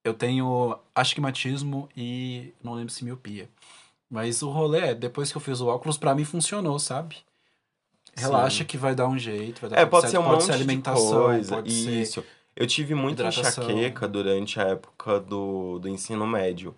Eu 0.04 0.14
tenho 0.14 0.78
astigmatismo 0.94 1.90
e 1.98 2.54
não 2.62 2.74
lembro 2.74 2.92
se 2.92 3.04
miopia. 3.04 3.50
Mas 4.10 4.42
o 4.42 4.50
rolê 4.50 4.80
é, 4.80 4.96
depois 4.96 5.32
que 5.32 5.38
eu 5.38 5.42
fiz 5.42 5.60
o 5.62 5.68
óculos, 5.68 5.98
para 5.98 6.14
mim 6.16 6.24
funcionou, 6.24 6.78
sabe? 6.80 7.18
Relaxa 8.16 8.60
Sim. 8.60 8.66
que 8.66 8.78
vai 8.78 8.96
dar 8.96 9.08
um 9.08 9.18
jeito, 9.18 9.62
vai 9.62 9.70
dar 9.70 9.80
É, 9.80 9.86
pode 9.86 10.04
certo. 10.04 10.12
ser 10.12 10.18
um 10.20 10.24
pode 10.24 10.34
monte 10.36 10.46
ser 10.46 10.52
alimentação, 10.54 11.24
coisa. 11.24 11.56
pode 11.56 12.02
Isso. 12.02 12.22
ser 12.22 12.28
Eu 12.56 12.66
tive 12.68 12.96
muita 12.96 13.24
hidratação. 13.24 13.66
enxaqueca 13.66 14.08
durante 14.08 14.60
a 14.60 14.64
época 14.64 15.20
do, 15.20 15.80
do 15.80 15.90
ensino 15.90 16.26
médio. 16.26 16.74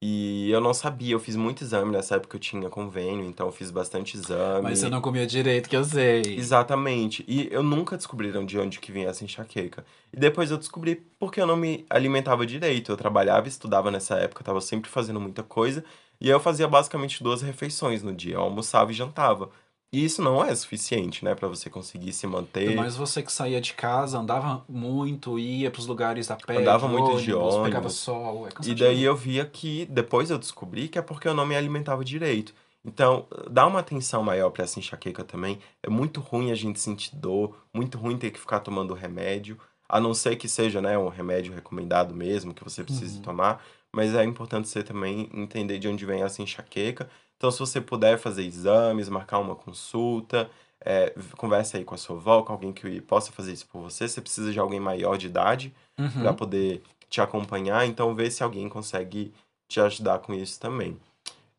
E 0.00 0.50
eu 0.50 0.60
não 0.60 0.74
sabia, 0.74 1.14
eu 1.14 1.18
fiz 1.18 1.34
muito 1.36 1.64
exame 1.64 1.90
nessa 1.90 2.16
época 2.16 2.36
eu 2.36 2.40
tinha 2.40 2.68
convênio, 2.68 3.24
então 3.24 3.46
eu 3.46 3.52
fiz 3.52 3.70
bastante 3.70 4.14
exame. 4.14 4.62
Mas 4.62 4.78
você 4.78 4.90
não 4.90 5.00
comia 5.00 5.26
direito, 5.26 5.70
que 5.70 5.76
eu 5.76 5.82
sei. 5.82 6.22
Exatamente. 6.36 7.24
E 7.26 7.48
eu 7.50 7.62
nunca 7.62 7.96
descobriram 7.96 8.44
de 8.44 8.58
onde 8.58 8.78
que 8.78 8.92
vinha 8.92 9.08
essa 9.08 9.24
enxaqueca. 9.24 9.84
E 10.12 10.16
depois 10.20 10.50
eu 10.50 10.58
descobri 10.58 10.96
porque 11.18 11.40
eu 11.40 11.46
não 11.46 11.56
me 11.56 11.86
alimentava 11.88 12.44
direito. 12.46 12.92
Eu 12.92 12.96
trabalhava 12.96 13.48
estudava 13.48 13.90
nessa 13.90 14.16
época, 14.16 14.42
eu 14.42 14.44
tava 14.44 14.60
sempre 14.60 14.90
fazendo 14.90 15.18
muita 15.18 15.42
coisa. 15.42 15.82
E 16.20 16.26
aí 16.26 16.32
eu 16.32 16.40
fazia 16.40 16.66
basicamente 16.66 17.22
duas 17.22 17.42
refeições 17.42 18.02
no 18.02 18.12
dia. 18.14 18.34
Eu 18.34 18.40
almoçava 18.42 18.90
e 18.90 18.94
jantava. 18.94 19.50
E 19.92 20.04
isso 20.04 20.20
não 20.20 20.44
é 20.44 20.54
suficiente, 20.54 21.24
né, 21.24 21.34
Pra 21.34 21.48
você 21.48 21.70
conseguir 21.70 22.12
se 22.12 22.26
manter. 22.26 22.74
Mas 22.74 22.96
você 22.96 23.22
que 23.22 23.32
saía 23.32 23.60
de 23.60 23.72
casa, 23.74 24.18
andava 24.18 24.64
muito, 24.68 25.38
ia 25.38 25.70
pros 25.70 25.86
lugares 25.86 26.30
a 26.30 26.36
pé, 26.36 26.56
Andava 26.56 26.88
muito 26.88 27.22
de 27.22 27.32
ônibus, 27.32 27.54
pegava 27.56 27.86
ônibus. 27.86 27.94
sol, 27.94 28.48
é 28.48 28.50
E 28.68 28.74
daí 28.74 29.02
eu 29.02 29.14
via 29.14 29.44
que 29.46 29.86
depois 29.86 30.30
eu 30.30 30.38
descobri 30.38 30.88
que 30.88 30.98
é 30.98 31.02
porque 31.02 31.28
eu 31.28 31.34
não 31.34 31.46
me 31.46 31.56
alimentava 31.56 32.04
direito. 32.04 32.52
Então, 32.84 33.26
dá 33.50 33.66
uma 33.66 33.80
atenção 33.80 34.22
maior 34.22 34.50
pra 34.50 34.62
essa 34.64 34.78
enxaqueca 34.78 35.24
também. 35.24 35.58
É 35.82 35.90
muito 35.90 36.20
ruim 36.20 36.50
a 36.52 36.54
gente 36.54 36.78
sentir 36.78 37.16
dor, 37.16 37.56
muito 37.74 37.98
ruim 37.98 38.16
ter 38.16 38.30
que 38.30 38.38
ficar 38.38 38.60
tomando 38.60 38.94
remédio, 38.94 39.58
a 39.88 40.00
não 40.00 40.14
ser 40.14 40.36
que 40.36 40.48
seja, 40.48 40.80
né, 40.80 40.96
um 40.96 41.08
remédio 41.08 41.52
recomendado 41.54 42.14
mesmo, 42.14 42.54
que 42.54 42.62
você 42.62 42.84
precise 42.84 43.16
Uhum. 43.16 43.22
tomar, 43.22 43.64
mas 43.96 44.14
é 44.14 44.22
importante 44.22 44.68
você 44.68 44.82
também 44.82 45.30
entender 45.32 45.78
de 45.78 45.88
onde 45.88 46.04
vem 46.04 46.22
essa 46.22 46.42
enxaqueca. 46.42 47.08
Então, 47.38 47.50
se 47.50 47.58
você 47.58 47.80
puder 47.80 48.18
fazer 48.18 48.44
exames, 48.44 49.08
marcar 49.08 49.38
uma 49.38 49.54
consulta, 49.56 50.50
é, 50.84 51.14
converse 51.36 51.76
aí 51.78 51.84
com 51.84 51.94
a 51.94 51.98
sua 51.98 52.16
avó, 52.16 52.42
com 52.42 52.52
alguém 52.52 52.72
que 52.74 53.00
possa 53.00 53.32
fazer 53.32 53.52
isso 53.54 53.66
por 53.66 53.80
você. 53.80 54.06
Você 54.06 54.20
precisa 54.20 54.52
de 54.52 54.58
alguém 54.60 54.78
maior 54.78 55.16
de 55.16 55.26
idade, 55.26 55.74
Uhum. 55.98 56.10
para 56.10 56.34
poder 56.34 56.82
te 57.08 57.22
acompanhar, 57.22 57.86
então 57.86 58.14
vê 58.14 58.30
se 58.30 58.42
alguém 58.42 58.68
consegue 58.68 59.32
te 59.66 59.80
ajudar 59.80 60.18
com 60.18 60.34
isso 60.34 60.60
também. 60.60 60.98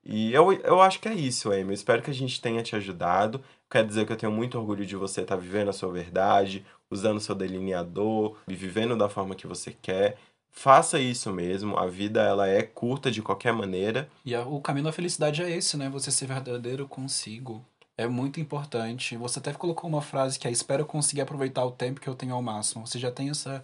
E 0.05 0.31
eu, 0.31 0.53
eu 0.53 0.79
acho 0.79 0.99
que 0.99 1.07
é 1.09 1.13
isso, 1.13 1.51
Amy. 1.51 1.63
Eu 1.63 1.71
espero 1.71 2.01
que 2.03 2.11
a 2.11 2.13
gente 2.13 2.39
tenha 2.39 2.61
te 2.61 2.75
ajudado. 2.75 3.41
Quero 3.69 3.87
dizer 3.87 4.05
que 4.05 4.13
eu 4.13 4.15
tenho 4.17 4.31
muito 4.31 4.57
orgulho 4.57 4.85
de 4.85 4.95
você 4.95 5.21
estar 5.21 5.35
vivendo 5.35 5.69
a 5.69 5.73
sua 5.73 5.91
verdade, 5.91 6.63
usando 6.89 7.17
o 7.17 7.19
seu 7.19 7.35
delineador, 7.35 8.35
e 8.47 8.53
vivendo 8.55 8.95
da 8.95 9.09
forma 9.09 9.35
que 9.35 9.47
você 9.47 9.75
quer. 9.81 10.17
Faça 10.59 10.99
isso 10.99 11.31
mesmo. 11.31 11.77
A 11.77 11.85
vida 11.85 12.21
ela 12.23 12.47
é 12.47 12.63
curta 12.63 13.11
de 13.11 13.21
qualquer 13.21 13.53
maneira. 13.53 14.09
E 14.25 14.33
a- 14.33 14.43
o 14.43 14.59
caminho 14.59 14.85
da 14.85 14.91
felicidade 14.91 15.43
é 15.43 15.49
esse, 15.55 15.77
né? 15.77 15.87
Você 15.89 16.09
ser 16.09 16.25
verdadeiro 16.25 16.87
consigo. 16.87 17.63
É 17.95 18.07
muito 18.07 18.39
importante. 18.39 19.15
Você 19.17 19.37
até 19.37 19.53
colocou 19.53 19.87
uma 19.87 20.01
frase 20.01 20.39
que 20.39 20.47
é: 20.47 20.51
Espero 20.51 20.83
conseguir 20.83 21.21
aproveitar 21.21 21.63
o 21.63 21.71
tempo 21.71 22.01
que 22.01 22.07
eu 22.07 22.15
tenho 22.15 22.33
ao 22.33 22.41
máximo. 22.41 22.87
Você 22.87 22.97
já 22.97 23.11
tem 23.11 23.29
essa 23.29 23.63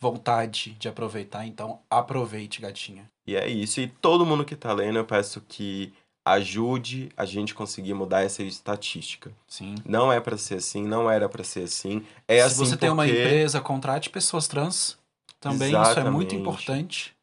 vontade 0.00 0.72
de 0.78 0.86
aproveitar, 0.86 1.46
então 1.46 1.78
aproveite, 1.90 2.60
gatinha. 2.60 3.10
E 3.26 3.34
é 3.36 3.48
isso. 3.48 3.80
E 3.80 3.86
todo 3.88 4.26
mundo 4.26 4.44
que 4.44 4.54
tá 4.54 4.70
lendo, 4.72 4.98
eu 4.98 5.04
peço 5.04 5.40
que 5.48 5.94
ajude 6.26 7.10
a 7.16 7.24
gente 7.24 7.54
conseguir 7.54 7.94
mudar 7.94 8.22
essa 8.22 8.42
estatística. 8.42 9.30
Sim. 9.46 9.74
Não 9.84 10.12
é 10.12 10.20
pra 10.20 10.36
ser 10.36 10.56
assim, 10.56 10.84
não 10.86 11.10
era 11.10 11.28
pra 11.28 11.44
ser 11.44 11.64
assim. 11.64 12.04
É 12.28 12.36
Se 12.36 12.40
assim 12.42 12.56
você 12.66 12.76
tem 12.76 12.90
uma 12.90 13.04
porque- 13.04 13.18
empresa, 13.18 13.60
contrate 13.60 14.10
pessoas 14.10 14.46
trans. 14.48 14.98
Também 15.44 15.68
isso 15.68 15.76
é 15.76 16.10
muito 16.10 16.34
Exatamente. 16.34 16.36
importante. 16.36 17.16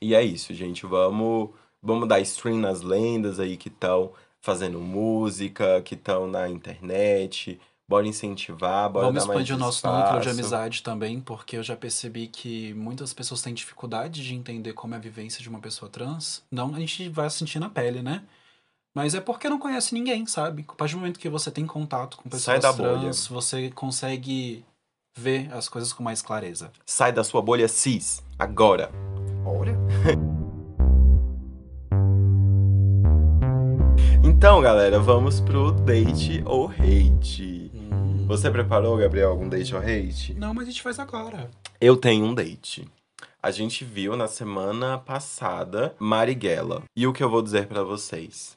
E 0.00 0.14
é 0.14 0.22
isso, 0.22 0.54
gente. 0.54 0.86
Vamos, 0.86 1.50
vamos 1.82 2.08
dar 2.08 2.18
stream 2.20 2.56
nas 2.56 2.80
lendas 2.80 3.38
aí 3.38 3.58
que 3.58 3.68
estão 3.68 4.12
fazendo 4.40 4.80
música, 4.80 5.82
que 5.82 5.94
estão 5.94 6.26
na 6.26 6.48
internet. 6.48 7.60
Bora 7.86 8.06
incentivar, 8.06 8.88
bora 8.88 9.08
Vamos 9.08 9.22
dar 9.22 9.28
mais 9.28 9.40
expandir 9.40 9.56
o 9.56 9.58
nosso 9.58 9.86
núcleo 9.86 10.22
de 10.22 10.30
amizade 10.30 10.82
também, 10.82 11.20
porque 11.20 11.58
eu 11.58 11.62
já 11.62 11.76
percebi 11.76 12.28
que 12.28 12.72
muitas 12.72 13.12
pessoas 13.12 13.42
têm 13.42 13.52
dificuldade 13.52 14.24
de 14.24 14.34
entender 14.34 14.72
como 14.72 14.94
é 14.94 14.96
a 14.96 15.00
vivência 15.00 15.42
de 15.42 15.50
uma 15.50 15.60
pessoa 15.60 15.90
trans. 15.90 16.42
Não, 16.50 16.74
a 16.74 16.80
gente 16.80 17.10
vai 17.10 17.28
sentir 17.28 17.58
na 17.58 17.68
pele, 17.68 18.00
né? 18.00 18.24
Mas 18.96 19.14
é 19.14 19.20
porque 19.20 19.50
não 19.50 19.58
conhece 19.58 19.92
ninguém, 19.92 20.24
sabe? 20.24 20.64
A 20.66 20.72
partir 20.72 20.94
do 20.94 21.00
momento 21.00 21.20
que 21.20 21.28
você 21.28 21.50
tem 21.50 21.66
contato 21.66 22.16
com 22.16 22.30
pessoas 22.30 22.62
da 22.62 22.72
bolha. 22.72 23.00
trans, 23.00 23.26
você 23.26 23.70
consegue 23.70 24.64
ver 25.16 25.48
as 25.52 25.68
coisas 25.68 25.92
com 25.92 26.02
mais 26.02 26.20
clareza. 26.20 26.70
Sai 26.84 27.12
da 27.12 27.22
sua 27.22 27.40
bolha 27.40 27.68
cis, 27.68 28.22
agora. 28.38 28.90
Olha. 29.44 29.74
Então, 34.26 34.60
galera, 34.60 34.98
vamos 34.98 35.40
pro 35.40 35.70
date 35.70 36.42
ou 36.44 36.68
hate. 36.68 37.70
Você 38.26 38.50
preparou, 38.50 38.96
Gabriel, 38.96 39.30
algum 39.30 39.48
date 39.48 39.74
ou 39.74 39.80
hate? 39.80 40.34
Não, 40.34 40.52
mas 40.52 40.66
a 40.66 40.70
gente 40.70 40.82
faz 40.82 40.98
agora. 40.98 41.50
Eu 41.80 41.96
tenho 41.96 42.26
um 42.26 42.34
date. 42.34 42.86
A 43.42 43.50
gente 43.50 43.84
viu 43.86 44.16
na 44.16 44.26
semana 44.26 44.98
passada 44.98 45.94
Marighella. 45.98 46.82
E 46.94 47.06
o 47.06 47.12
que 47.12 47.22
eu 47.24 47.30
vou 47.30 47.40
dizer 47.40 47.66
pra 47.66 47.82
vocês? 47.82 48.56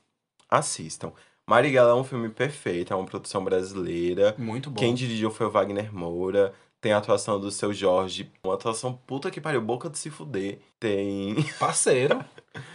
Assistam. 0.49 1.11
Marighella 1.49 1.91
é 1.91 1.93
um 1.95 2.03
filme 2.03 2.27
perfeito, 2.29 2.91
é 2.93 2.95
uma 2.95 3.05
produção 3.05 3.43
brasileira. 3.43 4.35
Muito 4.37 4.69
bom. 4.69 4.79
Quem 4.79 4.93
dirigiu 4.93 5.31
foi 5.31 5.47
o 5.47 5.49
Wagner 5.49 5.93
Moura. 5.95 6.53
Tem 6.81 6.91
a 6.91 6.97
atuação 6.97 7.39
do 7.39 7.49
seu 7.49 7.73
Jorge. 7.73 8.29
Uma 8.43 8.53
atuação 8.55 8.93
puta 9.07 9.31
que 9.31 9.39
pariu, 9.41 9.61
boca 9.61 9.89
de 9.89 9.97
se 9.97 10.09
fuder. 10.09 10.59
Tem 10.79 11.35
Parceiro. 11.57 12.19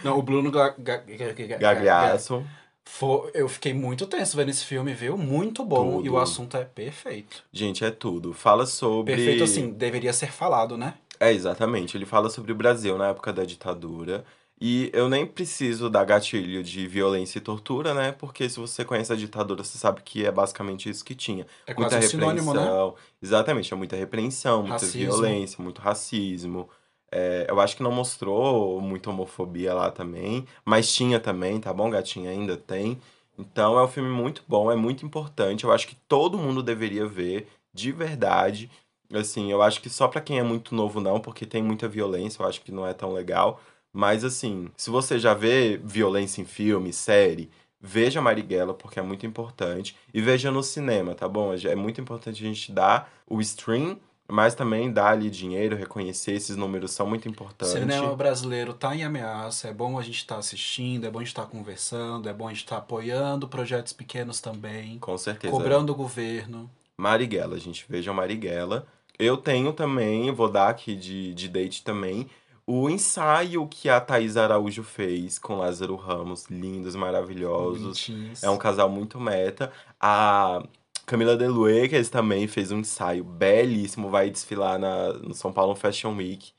Não, 0.02 0.18
o 0.18 0.22
Bruno 0.22 0.50
Ga- 0.50 0.74
Ga- 0.78 0.96
Ga- 1.06 1.32
Ga- 1.32 1.46
Ga- 1.46 1.56
Gagliasso. 1.58 2.44
Fo- 2.84 3.30
Eu 3.32 3.48
fiquei 3.48 3.72
muito 3.74 4.06
tenso 4.06 4.36
vendo 4.36 4.48
esse 4.48 4.64
filme, 4.64 4.92
viu? 4.94 5.16
Muito 5.16 5.64
bom. 5.64 6.00
E 6.00 6.04
Tudo. 6.04 6.14
o 6.14 6.18
assunto 6.18 6.56
é 6.56 6.64
perfeito. 6.64 7.44
Gente, 7.52 7.84
é 7.84 7.90
tudo. 7.90 8.32
Fala 8.32 8.66
sobre. 8.66 9.14
Perfeito 9.14 9.44
assim, 9.44 9.70
deveria 9.70 10.12
ser 10.12 10.32
falado, 10.32 10.76
né? 10.76 10.94
É, 11.20 11.32
exatamente. 11.32 11.96
Ele 11.96 12.04
fala 12.06 12.28
sobre 12.28 12.50
o 12.50 12.54
Brasil 12.56 12.98
na 12.98 13.08
época 13.08 13.32
da 13.32 13.44
ditadura. 13.44 14.24
E 14.64 14.90
eu 14.92 15.08
nem 15.08 15.26
preciso 15.26 15.90
dar 15.90 16.04
gatilho 16.04 16.62
de 16.62 16.86
violência 16.86 17.38
e 17.38 17.40
tortura, 17.40 17.92
né? 17.92 18.12
Porque 18.12 18.48
se 18.48 18.60
você 18.60 18.84
conhece 18.84 19.12
a 19.12 19.16
ditadura, 19.16 19.64
você 19.64 19.76
sabe 19.76 20.02
que 20.04 20.24
é 20.24 20.30
basicamente 20.30 20.88
isso 20.88 21.04
que 21.04 21.16
tinha. 21.16 21.44
É 21.66 21.74
muita 21.74 21.96
quase 21.96 22.06
um 22.06 22.10
sinônimo, 22.10 22.54
né? 22.54 22.60
repreensão. 22.60 22.94
Exatamente, 23.20 23.72
é 23.72 23.76
muita 23.76 23.96
repreensão, 23.96 24.58
muita 24.60 24.74
Racismo. 24.74 25.00
violência, 25.00 25.60
muito 25.60 25.80
racismo. 25.80 26.70
É, 27.10 27.46
eu 27.48 27.60
acho 27.60 27.76
que 27.76 27.82
não 27.82 27.90
mostrou 27.90 28.80
muita 28.80 29.10
homofobia 29.10 29.74
lá 29.74 29.90
também, 29.90 30.46
mas 30.64 30.94
tinha 30.94 31.18
também, 31.18 31.58
tá 31.58 31.72
bom, 31.72 31.90
gatinha? 31.90 32.30
Ainda 32.30 32.56
tem. 32.56 33.00
Então 33.36 33.76
é 33.76 33.82
um 33.82 33.88
filme 33.88 34.10
muito 34.10 34.44
bom, 34.46 34.70
é 34.70 34.76
muito 34.76 35.04
importante. 35.04 35.64
Eu 35.64 35.72
acho 35.72 35.88
que 35.88 35.96
todo 36.06 36.38
mundo 36.38 36.62
deveria 36.62 37.04
ver, 37.04 37.48
de 37.74 37.90
verdade. 37.90 38.70
Assim, 39.12 39.50
eu 39.50 39.60
acho 39.60 39.82
que 39.82 39.90
só 39.90 40.06
pra 40.06 40.20
quem 40.20 40.38
é 40.38 40.42
muito 40.44 40.72
novo 40.72 41.00
não, 41.00 41.18
porque 41.18 41.44
tem 41.44 41.64
muita 41.64 41.88
violência, 41.88 42.40
eu 42.40 42.46
acho 42.46 42.60
que 42.60 42.70
não 42.70 42.86
é 42.86 42.94
tão 42.94 43.12
legal. 43.12 43.60
Mas 43.92 44.24
assim, 44.24 44.68
se 44.76 44.88
você 44.88 45.18
já 45.18 45.34
vê 45.34 45.78
violência 45.82 46.40
em 46.40 46.44
filme, 46.44 46.92
série, 46.92 47.50
veja 47.80 48.22
Marighella, 48.22 48.72
porque 48.72 48.98
é 48.98 49.02
muito 49.02 49.26
importante. 49.26 49.96
E 50.14 50.20
veja 50.20 50.50
no 50.50 50.62
cinema, 50.62 51.14
tá 51.14 51.28
bom? 51.28 51.52
É 51.54 51.74
muito 51.74 52.00
importante 52.00 52.42
a 52.42 52.46
gente 52.46 52.72
dar 52.72 53.12
o 53.28 53.40
stream, 53.40 53.98
mas 54.28 54.54
também 54.54 54.90
dar 54.90 55.08
ali 55.08 55.28
dinheiro, 55.28 55.76
reconhecer 55.76 56.32
esses 56.32 56.56
números 56.56 56.92
são 56.92 57.06
muito 57.06 57.28
importantes. 57.28 57.74
Cinema 57.74 58.16
brasileiro 58.16 58.72
tá 58.72 58.96
em 58.96 59.04
ameaça, 59.04 59.68
é 59.68 59.74
bom 59.74 59.98
a 59.98 60.02
gente 60.02 60.16
estar 60.18 60.36
assistindo, 60.36 61.06
é 61.06 61.10
bom 61.10 61.18
a 61.18 61.22
gente 61.22 61.32
estar 61.32 61.46
conversando, 61.46 62.28
é 62.28 62.32
bom 62.32 62.46
a 62.46 62.50
gente 62.50 62.62
estar 62.62 62.78
apoiando 62.78 63.46
projetos 63.46 63.92
pequenos 63.92 64.40
também, 64.40 64.98
Com 65.00 65.18
certeza. 65.18 65.52
cobrando 65.52 65.92
o 65.92 65.94
governo. 65.94 66.70
Marighella, 66.96 67.58
gente, 67.58 67.84
vejam 67.88 68.14
Marighella. 68.14 68.86
Eu 69.18 69.36
tenho 69.36 69.72
também, 69.72 70.30
vou 70.30 70.48
dar 70.48 70.68
aqui 70.68 70.96
de, 70.96 71.34
de 71.34 71.48
date 71.48 71.84
também, 71.84 72.28
o 72.66 72.88
ensaio 72.88 73.66
que 73.66 73.88
a 73.88 74.00
Thaís 74.00 74.36
Araújo 74.36 74.82
fez 74.82 75.38
com 75.38 75.56
Lázaro 75.56 75.96
Ramos, 75.96 76.46
lindos, 76.46 76.94
maravilhosos. 76.94 77.82
Bonitinhos. 77.82 78.42
É 78.42 78.50
um 78.50 78.56
casal 78.56 78.88
muito 78.88 79.20
meta. 79.20 79.72
A 80.00 80.62
Camila 81.06 81.36
Deluecas 81.36 82.08
também 82.08 82.46
fez 82.46 82.70
um 82.70 82.78
ensaio 82.78 83.24
belíssimo, 83.24 84.08
vai 84.08 84.30
desfilar 84.30 84.78
na, 84.78 85.12
no 85.14 85.34
São 85.34 85.52
Paulo 85.52 85.74
Fashion 85.74 86.14
Week. 86.16 86.52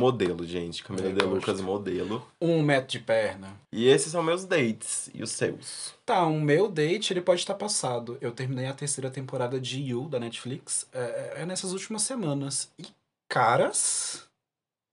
Modelo, 0.00 0.44
gente. 0.44 0.82
Camila 0.82 1.08
Eu 1.08 1.14
De 1.14 1.24
Lucas, 1.24 1.56
gosto. 1.56 1.62
modelo. 1.64 2.26
Um 2.40 2.62
metro 2.62 2.88
de 2.90 2.98
perna. 2.98 3.54
E 3.70 3.86
esses 3.86 4.10
são 4.10 4.22
meus 4.22 4.44
dates. 4.44 5.10
E 5.14 5.22
os 5.22 5.30
seus? 5.30 5.94
Tá, 6.04 6.26
um 6.26 6.40
meu 6.40 6.68
date, 6.68 7.12
ele 7.12 7.20
pode 7.20 7.40
estar 7.40 7.54
passado. 7.54 8.16
Eu 8.20 8.32
terminei 8.32 8.66
a 8.66 8.72
terceira 8.72 9.10
temporada 9.10 9.60
de 9.60 9.80
You, 9.80 10.08
da 10.08 10.18
Netflix, 10.18 10.88
é, 10.92 11.34
é 11.42 11.46
nessas 11.46 11.72
últimas 11.72 12.02
semanas. 12.02 12.70
E 12.78 12.86
caras, 13.28 14.24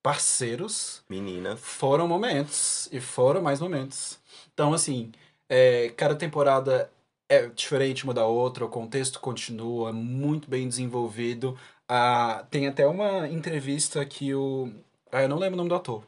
parceiros, 0.01 1.03
Meninas. 1.09 1.59
foram 1.59 2.07
momentos. 2.07 2.87
E 2.91 2.99
foram 2.99 3.41
mais 3.41 3.59
momentos. 3.59 4.19
Então, 4.53 4.73
assim, 4.73 5.11
é, 5.47 5.89
cada 5.89 6.15
temporada 6.15 6.91
é 7.27 7.47
diferente 7.47 8.03
uma 8.03 8.13
da 8.13 8.25
outra, 8.25 8.65
o 8.65 8.69
contexto 8.69 9.19
continua 9.19 9.93
muito 9.93 10.49
bem 10.49 10.67
desenvolvido. 10.67 11.57
Ah, 11.87 12.45
tem 12.49 12.67
até 12.67 12.87
uma 12.87 13.27
entrevista 13.27 14.03
que 14.05 14.33
o. 14.33 14.71
Ah, 15.11 15.23
eu 15.23 15.29
não 15.29 15.37
lembro 15.37 15.55
o 15.55 15.57
nome 15.57 15.69
do 15.69 15.75
ator. 15.75 16.03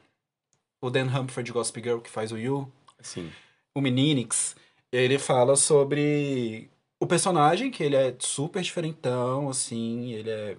O 0.81 0.89
Dan 0.89 1.05
Humphrey 1.07 1.43
de 1.43 1.51
Gossip 1.51 1.81
Girl, 1.81 1.99
que 1.99 2.09
faz 2.09 2.31
o 2.31 2.37
You, 2.37 2.71
Sim. 2.99 3.31
o 3.75 3.81
Meninix, 3.81 4.55
ele 4.91 5.19
fala 5.19 5.55
sobre 5.55 6.69
o 6.99 7.05
personagem, 7.05 7.69
que 7.71 7.83
ele 7.83 7.95
é 7.95 8.15
super 8.19 8.61
diferentão, 8.61 9.49
assim, 9.49 10.11
ele 10.11 10.29
é 10.29 10.57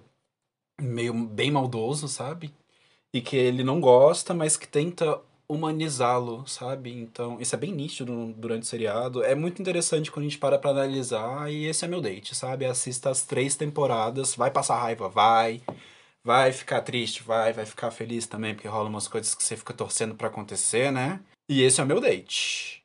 meio 0.81 1.13
bem 1.13 1.51
maldoso, 1.51 2.07
sabe? 2.07 2.53
E 3.13 3.21
que 3.21 3.35
ele 3.35 3.63
não 3.63 3.79
gosta, 3.79 4.33
mas 4.33 4.57
que 4.57 4.67
tenta 4.67 5.19
humanizá-lo, 5.47 6.47
sabe? 6.47 6.91
Então, 6.91 7.39
isso 7.39 7.53
é 7.53 7.57
bem 7.57 7.71
nítido 7.71 8.33
durante 8.37 8.63
o 8.63 8.65
seriado. 8.65 9.23
É 9.23 9.35
muito 9.35 9.61
interessante 9.61 10.11
quando 10.11 10.25
a 10.25 10.29
gente 10.29 10.39
para 10.39 10.57
pra 10.57 10.71
analisar, 10.71 11.51
e 11.51 11.65
esse 11.65 11.85
é 11.85 11.87
meu 11.87 12.01
date, 12.01 12.33
sabe? 12.33 12.65
Assista 12.65 13.09
as 13.09 13.23
três 13.23 13.55
temporadas, 13.55 14.35
vai 14.35 14.49
passar 14.49 14.79
raiva, 14.79 15.07
vai. 15.07 15.61
Vai 16.23 16.53
ficar 16.53 16.81
triste, 16.81 17.21
vai, 17.21 17.51
vai 17.51 17.65
ficar 17.65 17.91
feliz 17.91 18.25
também, 18.25 18.55
porque 18.55 18.67
rola 18.67 18.87
umas 18.87 19.09
coisas 19.09 19.35
que 19.35 19.43
você 19.43 19.57
fica 19.57 19.73
torcendo 19.73 20.15
pra 20.15 20.29
acontecer, 20.29 20.89
né? 20.89 21.19
E 21.49 21.61
esse 21.61 21.81
é 21.81 21.83
o 21.83 21.87
meu 21.87 21.99
date. 21.99 22.81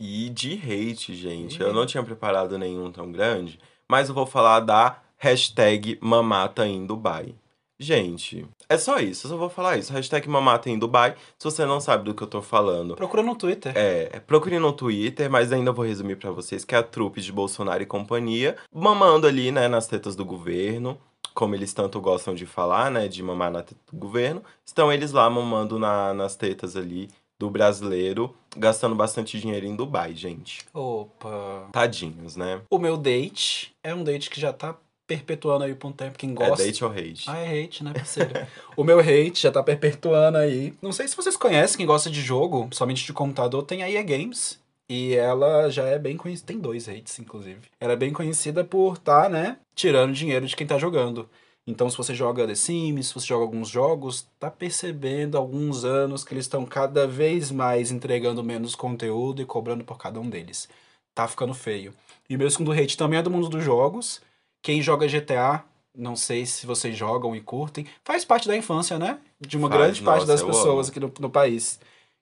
E 0.00 0.30
de 0.30 0.54
hate, 0.54 1.12
gente. 1.14 1.60
Uhum. 1.60 1.68
Eu 1.68 1.74
não 1.74 1.84
tinha 1.84 2.04
preparado 2.04 2.56
nenhum 2.56 2.92
tão 2.92 3.10
grande, 3.10 3.58
mas 3.90 4.08
eu 4.08 4.14
vou 4.14 4.26
falar 4.26 4.60
da 4.60 5.02
hashtag 5.16 5.98
Mamata 6.00 6.68
em 6.68 6.86
Dubai. 6.86 7.34
Gente, 7.80 8.46
é 8.68 8.76
só 8.78 8.98
isso, 8.98 9.26
eu 9.26 9.30
só 9.30 9.36
vou 9.36 9.48
falar 9.48 9.76
isso. 9.78 9.92
Hashtag 9.92 10.28
Mamata 10.28 10.68
em 10.70 10.78
Dubai. 10.78 11.14
Se 11.38 11.44
você 11.44 11.64
não 11.64 11.80
sabe 11.80 12.04
do 12.04 12.14
que 12.14 12.22
eu 12.22 12.26
tô 12.26 12.42
falando, 12.42 12.94
Procura 12.96 13.22
no 13.22 13.34
Twitter. 13.36 13.72
É, 13.76 14.20
procure 14.20 14.58
no 14.58 14.72
Twitter, 14.72 15.30
mas 15.30 15.52
ainda 15.52 15.72
vou 15.72 15.84
resumir 15.84 16.16
pra 16.16 16.30
vocês 16.30 16.64
que 16.64 16.74
é 16.74 16.78
a 16.78 16.82
trupe 16.82 17.20
de 17.20 17.32
Bolsonaro 17.32 17.82
e 17.82 17.86
companhia, 17.86 18.56
mamando 18.72 19.26
ali, 19.26 19.50
né, 19.50 19.68
nas 19.68 19.86
tetas 19.86 20.14
do 20.14 20.24
governo, 20.24 20.98
como 21.34 21.54
eles 21.54 21.72
tanto 21.72 22.00
gostam 22.00 22.34
de 22.34 22.44
falar, 22.46 22.90
né, 22.90 23.06
de 23.08 23.22
mamar 23.22 23.50
na 23.50 23.62
teta 23.62 23.80
do 23.92 23.96
governo, 23.98 24.42
estão 24.66 24.92
eles 24.92 25.12
lá 25.12 25.28
mamando 25.30 25.78
na- 25.78 26.12
nas 26.12 26.34
tetas 26.36 26.76
ali 26.76 27.08
do 27.38 27.48
brasileiro, 27.48 28.34
gastando 28.56 28.96
bastante 28.96 29.38
dinheiro 29.38 29.64
em 29.64 29.76
Dubai, 29.76 30.12
gente. 30.12 30.66
Opa. 30.74 31.68
Tadinhos, 31.70 32.34
né? 32.34 32.60
O 32.68 32.78
meu 32.78 32.96
date 32.96 33.72
é 33.84 33.94
um 33.94 34.02
date 34.02 34.28
que 34.28 34.40
já 34.40 34.52
tá 34.52 34.74
perpetuando 35.08 35.64
aí 35.64 35.74
por 35.74 35.88
um 35.88 35.92
tempo. 35.92 36.16
Quem 36.18 36.30
É 36.30 36.34
gosta. 36.34 36.64
date 36.64 36.84
ou 36.84 36.90
hate? 36.92 37.24
Ah, 37.26 37.38
é 37.38 37.64
hate, 37.64 37.82
né, 37.82 37.92
parceiro? 37.92 38.30
o 38.76 38.84
meu 38.84 39.00
hate 39.00 39.40
já 39.42 39.50
tá 39.50 39.62
perpetuando 39.62 40.38
aí. 40.38 40.74
Não 40.80 40.92
sei 40.92 41.08
se 41.08 41.16
vocês 41.16 41.36
conhecem, 41.36 41.78
quem 41.78 41.86
gosta 41.86 42.08
de 42.10 42.20
jogo, 42.20 42.68
somente 42.72 43.04
de 43.04 43.12
computador, 43.12 43.64
tem 43.64 43.82
a 43.82 43.90
EA 43.90 44.02
Games. 44.02 44.60
E 44.90 45.14
ela 45.14 45.68
já 45.68 45.84
é 45.86 45.98
bem 45.98 46.16
conhecida. 46.16 46.46
Tem 46.46 46.58
dois 46.58 46.88
hates, 46.88 47.18
inclusive. 47.18 47.60
Ela 47.80 47.94
é 47.94 47.96
bem 47.96 48.12
conhecida 48.12 48.62
por 48.64 48.96
tá, 48.98 49.28
né, 49.28 49.56
tirando 49.74 50.12
dinheiro 50.14 50.46
de 50.46 50.54
quem 50.54 50.66
tá 50.66 50.78
jogando. 50.78 51.28
Então, 51.66 51.90
se 51.90 51.96
você 51.98 52.14
joga 52.14 52.46
The 52.46 52.54
Sims, 52.54 53.08
se 53.08 53.14
você 53.14 53.26
joga 53.26 53.44
alguns 53.44 53.68
jogos, 53.68 54.26
tá 54.38 54.50
percebendo 54.50 55.36
há 55.36 55.40
alguns 55.40 55.84
anos 55.84 56.24
que 56.24 56.32
eles 56.32 56.44
estão 56.46 56.64
cada 56.64 57.06
vez 57.06 57.50
mais 57.50 57.90
entregando 57.90 58.42
menos 58.42 58.74
conteúdo 58.74 59.42
e 59.42 59.44
cobrando 59.44 59.84
por 59.84 59.98
cada 59.98 60.18
um 60.18 60.30
deles. 60.30 60.66
Tá 61.14 61.28
ficando 61.28 61.52
feio. 61.52 61.92
E 62.30 62.36
o 62.36 62.38
meu 62.38 62.50
segundo 62.50 62.72
hate 62.72 62.96
também 62.96 63.18
é 63.18 63.22
do 63.22 63.30
mundo 63.30 63.50
dos 63.50 63.62
jogos. 63.62 64.22
Quem 64.62 64.82
joga 64.82 65.06
GTA, 65.08 65.64
não 65.96 66.16
sei 66.16 66.44
se 66.46 66.66
vocês 66.66 66.96
jogam 66.96 67.34
e 67.34 67.40
curtem, 67.40 67.86
faz 68.04 68.24
parte 68.24 68.46
da 68.48 68.56
infância, 68.56 68.98
né? 68.98 69.18
De 69.40 69.56
uma 69.56 69.68
Faz, 69.68 69.80
grande 69.80 70.02
parte 70.02 70.20
nossa, 70.20 70.32
das 70.32 70.40
eu 70.40 70.46
pessoas 70.46 70.86
amo. 70.86 70.90
aqui 70.90 71.00
no, 71.00 71.12
no 71.20 71.30
país. 71.30 71.78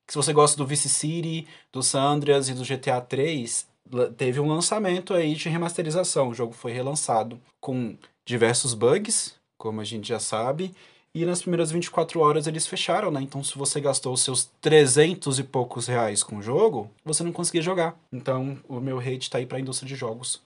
Que 0.06 0.12
se 0.12 0.16
você 0.18 0.32
gosta 0.32 0.56
do 0.56 0.66
Vice 0.66 0.88
City, 0.88 1.46
do 1.72 1.82
Sandrias 1.82 2.48
e 2.48 2.54
do 2.54 2.62
GTA 2.64 3.00
3, 3.00 3.66
la- 3.90 4.06
teve 4.10 4.38
um 4.38 4.46
lançamento 4.48 5.12
aí 5.14 5.34
de 5.34 5.48
remasterização. 5.48 6.28
O 6.28 6.34
jogo 6.34 6.52
foi 6.52 6.72
relançado 6.72 7.40
com 7.60 7.96
diversos 8.24 8.72
bugs, 8.74 9.34
como 9.58 9.80
a 9.80 9.84
gente 9.84 10.06
já 10.08 10.20
sabe. 10.20 10.72
E 11.12 11.24
nas 11.24 11.40
primeiras 11.40 11.70
24 11.70 12.20
horas 12.20 12.46
eles 12.46 12.66
fecharam, 12.66 13.10
né? 13.10 13.20
Então, 13.22 13.42
se 13.42 13.56
você 13.56 13.80
gastou 13.80 14.12
os 14.12 14.20
seus 14.22 14.50
300 14.60 15.38
e 15.38 15.42
poucos 15.42 15.86
reais 15.86 16.22
com 16.22 16.36
o 16.36 16.42
jogo, 16.42 16.90
você 17.04 17.24
não 17.24 17.32
conseguia 17.32 17.62
jogar. 17.62 17.98
Então, 18.12 18.58
o 18.68 18.78
meu 18.80 18.98
hate 19.00 19.30
tá 19.30 19.38
aí 19.38 19.46
pra 19.46 19.58
indústria 19.58 19.88
de 19.88 19.96
jogos. 19.96 20.40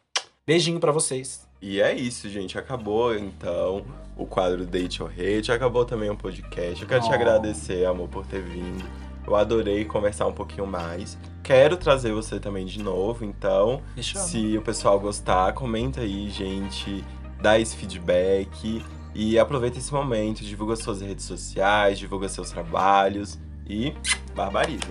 Beijinho 0.47 0.79
pra 0.81 0.93
vocês. 0.93 1.47
E 1.63 1.81
é 1.81 1.95
isso, 1.95 2.29
gente. 2.29 2.59
Acabou, 2.59 3.15
então, 3.17 3.85
o 4.17 4.25
quadro 4.27 4.65
Date 4.65 5.03
ou 5.03 5.09
Hate. 5.09 5.53
Acabou 5.53 5.85
também 5.85 6.09
o 6.11 6.17
podcast. 6.17 6.81
Eu 6.83 6.89
quero 6.89 7.03
te 7.03 7.11
Oh. 7.11 7.15
agradecer, 7.15 7.85
amor, 7.87 8.09
por 8.09 8.27
ter 8.27 8.41
vindo. 8.43 8.85
Eu 9.27 9.37
adorei 9.37 9.85
conversar 9.85 10.27
um 10.27 10.33
pouquinho 10.33 10.67
mais. 10.67 11.19
Quero 11.43 11.77
trazer 11.77 12.13
você 12.13 12.41
também 12.41 12.65
de 12.65 12.83
novo, 12.83 13.25
então, 13.25 13.83
chama. 14.01 14.25
se 14.25 14.57
o 14.57 14.63
pessoal 14.63 14.99
gostar, 14.99 15.53
comenta 15.53 16.01
aí, 16.01 16.31
gente. 16.31 17.05
Dá 17.41 17.59
esse 17.59 17.77
feedback. 17.77 18.83
E 19.15 19.39
aproveita 19.39 19.77
esse 19.79 19.93
momento, 19.93 20.43
divulga 20.45 20.77
suas 20.77 21.01
redes 21.01 21.25
sociais, 21.25 21.99
divulga 21.99 22.29
seus 22.29 22.51
trabalhos 22.51 23.39
e 23.69 23.93
barbariza. 24.35 24.87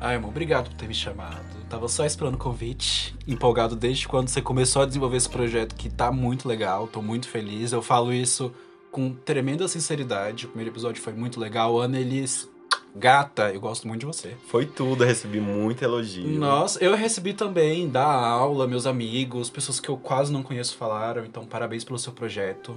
Ai, 0.00 0.16
amor, 0.16 0.28
obrigado 0.30 0.68
por 0.68 0.74
ter 0.74 0.88
me 0.88 0.94
chamado. 0.94 1.51
Tava 1.72 1.88
só 1.88 2.04
esperando 2.04 2.34
o 2.34 2.38
convite, 2.38 3.16
empolgado 3.26 3.74
desde 3.74 4.06
quando 4.06 4.28
você 4.28 4.42
começou 4.42 4.82
a 4.82 4.84
desenvolver 4.84 5.16
esse 5.16 5.28
projeto 5.30 5.74
que 5.74 5.88
tá 5.88 6.12
muito 6.12 6.46
legal, 6.46 6.86
tô 6.86 7.00
muito 7.00 7.26
feliz. 7.26 7.72
Eu 7.72 7.80
falo 7.80 8.12
isso 8.12 8.52
com 8.90 9.14
tremenda 9.14 9.66
sinceridade. 9.66 10.44
O 10.44 10.48
primeiro 10.48 10.70
episódio 10.70 11.02
foi 11.02 11.14
muito 11.14 11.40
legal. 11.40 11.80
Ana 11.80 11.98
Elis, 11.98 12.46
gata, 12.94 13.50
eu 13.50 13.58
gosto 13.58 13.88
muito 13.88 14.00
de 14.00 14.06
você. 14.06 14.36
Foi 14.48 14.66
tudo, 14.66 15.02
eu 15.02 15.08
recebi 15.08 15.40
muito 15.40 15.82
elogio. 15.82 16.38
Nossa, 16.38 16.78
eu 16.84 16.94
recebi 16.94 17.32
também 17.32 17.88
da 17.88 18.04
aula, 18.04 18.66
meus 18.68 18.86
amigos, 18.86 19.48
pessoas 19.48 19.80
que 19.80 19.88
eu 19.88 19.96
quase 19.96 20.30
não 20.30 20.42
conheço 20.42 20.76
falaram, 20.76 21.24
então 21.24 21.46
parabéns 21.46 21.84
pelo 21.84 21.98
seu 21.98 22.12
projeto. 22.12 22.76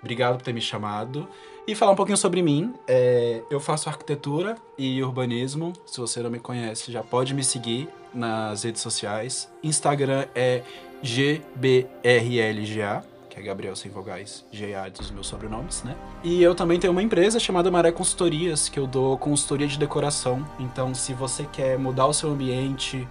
Obrigado 0.00 0.38
por 0.38 0.42
ter 0.42 0.54
me 0.54 0.62
chamado. 0.62 1.28
E 1.66 1.74
falar 1.74 1.92
um 1.92 1.96
pouquinho 1.96 2.16
sobre 2.16 2.40
mim. 2.40 2.72
É, 2.88 3.42
eu 3.50 3.60
faço 3.60 3.90
arquitetura 3.90 4.56
e 4.78 5.02
urbanismo. 5.02 5.74
Se 5.84 6.00
você 6.00 6.22
não 6.22 6.30
me 6.30 6.40
conhece, 6.40 6.90
já 6.90 7.02
pode 7.02 7.34
me 7.34 7.44
seguir 7.44 7.86
nas 8.14 8.64
redes 8.64 8.82
sociais. 8.82 9.48
Instagram 9.62 10.26
é 10.34 10.62
GBRLGA, 11.02 13.04
que 13.28 13.38
é 13.38 13.42
Gabriel 13.42 13.76
sem 13.76 13.90
vogais, 13.90 14.44
GA 14.52 14.88
dos 14.88 15.10
meus 15.10 15.26
sobrenomes, 15.26 15.82
né? 15.82 15.96
E 16.22 16.42
eu 16.42 16.54
também 16.54 16.78
tenho 16.78 16.92
uma 16.92 17.02
empresa 17.02 17.38
chamada 17.38 17.70
Maré 17.70 17.92
Consultorias, 17.92 18.68
que 18.68 18.78
eu 18.78 18.86
dou 18.86 19.16
consultoria 19.16 19.66
de 19.66 19.78
decoração. 19.78 20.46
Então, 20.58 20.94
se 20.94 21.14
você 21.14 21.44
quer 21.44 21.78
mudar 21.78 22.06
o 22.06 22.12
seu 22.12 22.30
ambiente, 22.30 23.06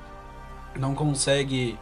não 0.78 0.94
consegue 0.94 1.78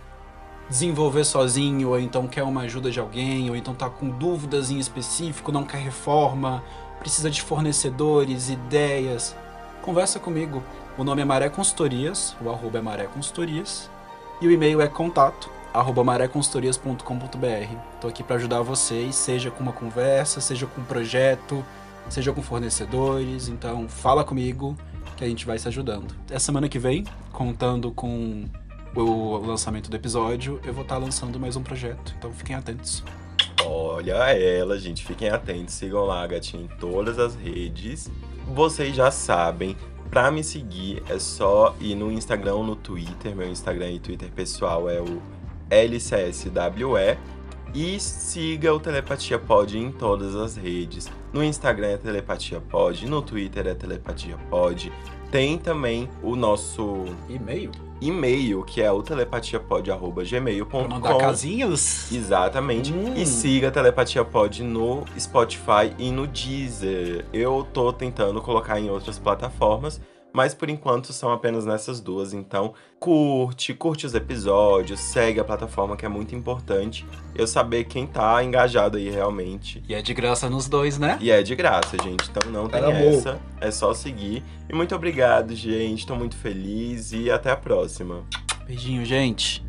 desenvolver 0.69 1.23
sozinho, 1.23 1.89
ou 1.89 1.99
então 1.99 2.27
quer 2.27 2.43
uma 2.43 2.61
ajuda 2.61 2.91
de 2.91 2.99
alguém, 2.99 3.49
ou 3.49 3.55
então 3.55 3.73
tá 3.73 3.89
com 3.89 4.09
dúvidas 4.09 4.69
em 4.69 4.77
específico, 4.77 5.51
não 5.51 5.63
quer 5.63 5.77
reforma, 5.77 6.63
precisa 6.99 7.29
de 7.29 7.41
fornecedores, 7.41 8.49
ideias, 8.49 9.35
conversa 9.81 10.19
comigo. 10.19 10.61
O 10.97 11.03
nome 11.03 11.21
é 11.21 11.25
Maré 11.25 11.47
Consultorias, 11.47 12.35
o 12.41 12.49
arroba 12.49 12.79
é 12.79 12.81
Maré 12.81 13.03
Consultorias, 13.05 13.87
e 14.41 14.47
o 14.47 14.51
e-mail 14.51 14.81
é 14.81 14.87
contato 14.87 15.47
arroba 15.71 16.03
mareconsultorias.com.br. 16.03 17.77
Tô 18.01 18.07
aqui 18.07 18.23
para 18.23 18.37
ajudar 18.37 18.63
vocês, 18.63 19.15
seja 19.15 19.51
com 19.51 19.61
uma 19.61 19.71
conversa, 19.71 20.41
seja 20.41 20.65
com 20.65 20.81
um 20.81 20.83
projeto, 20.83 21.63
seja 22.09 22.33
com 22.33 22.41
fornecedores, 22.41 23.47
então 23.47 23.87
fala 23.87 24.23
comigo 24.23 24.75
que 25.15 25.23
a 25.23 25.27
gente 25.27 25.45
vai 25.45 25.59
se 25.59 25.67
ajudando. 25.67 26.15
Essa 26.31 26.47
semana 26.47 26.67
que 26.67 26.79
vem, 26.79 27.03
contando 27.31 27.91
com 27.91 28.45
o 28.95 29.37
lançamento 29.37 29.91
do 29.91 29.95
episódio, 29.95 30.59
eu 30.65 30.73
vou 30.73 30.81
estar 30.81 30.97
lançando 30.97 31.39
mais 31.39 31.55
um 31.55 31.61
projeto, 31.61 32.15
então 32.17 32.31
fiquem 32.31 32.55
atentos. 32.55 33.03
Olha 33.63 34.13
ela, 34.13 34.79
gente. 34.79 35.05
Fiquem 35.05 35.29
atentos. 35.29 35.73
Sigam 35.73 36.05
lá 36.05 36.23
a 36.23 36.27
gatinha 36.27 36.63
em 36.63 36.67
todas 36.79 37.19
as 37.19 37.35
redes. 37.35 38.09
Vocês 38.47 38.95
já 38.95 39.11
sabem. 39.11 39.75
Pra 40.09 40.31
me 40.31 40.43
seguir 40.43 41.03
é 41.09 41.19
só 41.19 41.75
ir 41.79 41.95
no 41.95 42.11
Instagram 42.11 42.63
no 42.63 42.75
Twitter. 42.75 43.35
Meu 43.35 43.49
Instagram 43.49 43.91
e 43.91 43.99
Twitter 43.99 44.31
pessoal 44.31 44.89
é 44.89 45.01
o 45.01 45.21
LCSWE. 45.69 47.17
E 47.73 47.99
siga 47.99 48.73
o 48.73 48.79
Telepatia 48.79 49.37
Pod 49.37 49.77
em 49.77 49.91
todas 49.91 50.35
as 50.35 50.55
redes. 50.55 51.11
No 51.33 51.43
Instagram 51.43 51.89
é 51.89 51.97
Telepatia 51.97 52.61
Pod, 52.61 53.05
no 53.05 53.21
Twitter 53.21 53.67
é 53.67 53.73
Telepatia 53.73 54.37
Pod. 54.49 54.91
Tem 55.29 55.57
também 55.57 56.09
o 56.23 56.35
nosso 56.35 57.05
E-mail? 57.27 57.71
E-mail, 58.01 58.63
que 58.63 58.81
é 58.81 58.91
o 58.91 59.01
Pra 59.01 59.15
telepatiapod.gmail.com. 59.15 60.87
mandar 60.87 61.17
casinhos? 61.17 62.11
Exatamente. 62.11 62.93
Hum. 62.93 63.13
E 63.15 63.25
siga 63.25 63.69
a 63.69 63.71
Telepatia 63.71 64.23
Pod 64.23 64.63
no 64.63 65.03
Spotify 65.19 65.93
e 65.97 66.11
no 66.11 66.27
Deezer. 66.27 67.25
Eu 67.33 67.65
tô 67.73 67.91
tentando 67.91 68.41
colocar 68.41 68.79
em 68.79 68.89
outras 68.89 69.17
plataformas, 69.19 69.99
mas 70.37 70.53
por 70.53 70.69
enquanto 70.69 71.11
são 71.11 71.31
apenas 71.31 71.65
nessas 71.65 71.99
duas. 71.99 72.31
Então, 72.31 72.75
curte, 72.99 73.73
curte 73.73 74.05
os 74.05 74.13
episódios, 74.13 74.99
segue 74.99 75.39
a 75.39 75.43
plataforma 75.43 75.97
que 75.97 76.05
é 76.05 76.07
muito 76.07 76.35
importante. 76.35 77.03
Eu 77.33 77.47
saber 77.47 77.85
quem 77.85 78.05
tá 78.05 78.43
engajado 78.43 78.97
aí 78.97 79.09
realmente. 79.09 79.81
E 79.89 79.95
é 79.95 80.01
de 80.01 80.13
graça 80.13 80.47
nos 80.47 80.69
dois, 80.69 80.99
né? 80.99 81.17
E 81.19 81.31
é 81.31 81.41
de 81.41 81.55
graça, 81.55 81.97
gente. 82.03 82.29
Então 82.29 82.51
não 82.51 82.69
tem 82.69 82.83
amor. 82.83 83.15
essa. 83.15 83.39
É 83.59 83.71
só 83.71 83.95
seguir. 83.95 84.43
E 84.69 84.75
muito 84.75 84.93
obrigado, 84.93 85.55
gente. 85.55 86.05
Tô 86.05 86.15
muito 86.15 86.37
feliz 86.37 87.13
e 87.13 87.31
até 87.31 87.49
a 87.49 87.57
próxima. 87.57 88.23
Beijinho, 88.67 89.03
gente. 89.03 89.66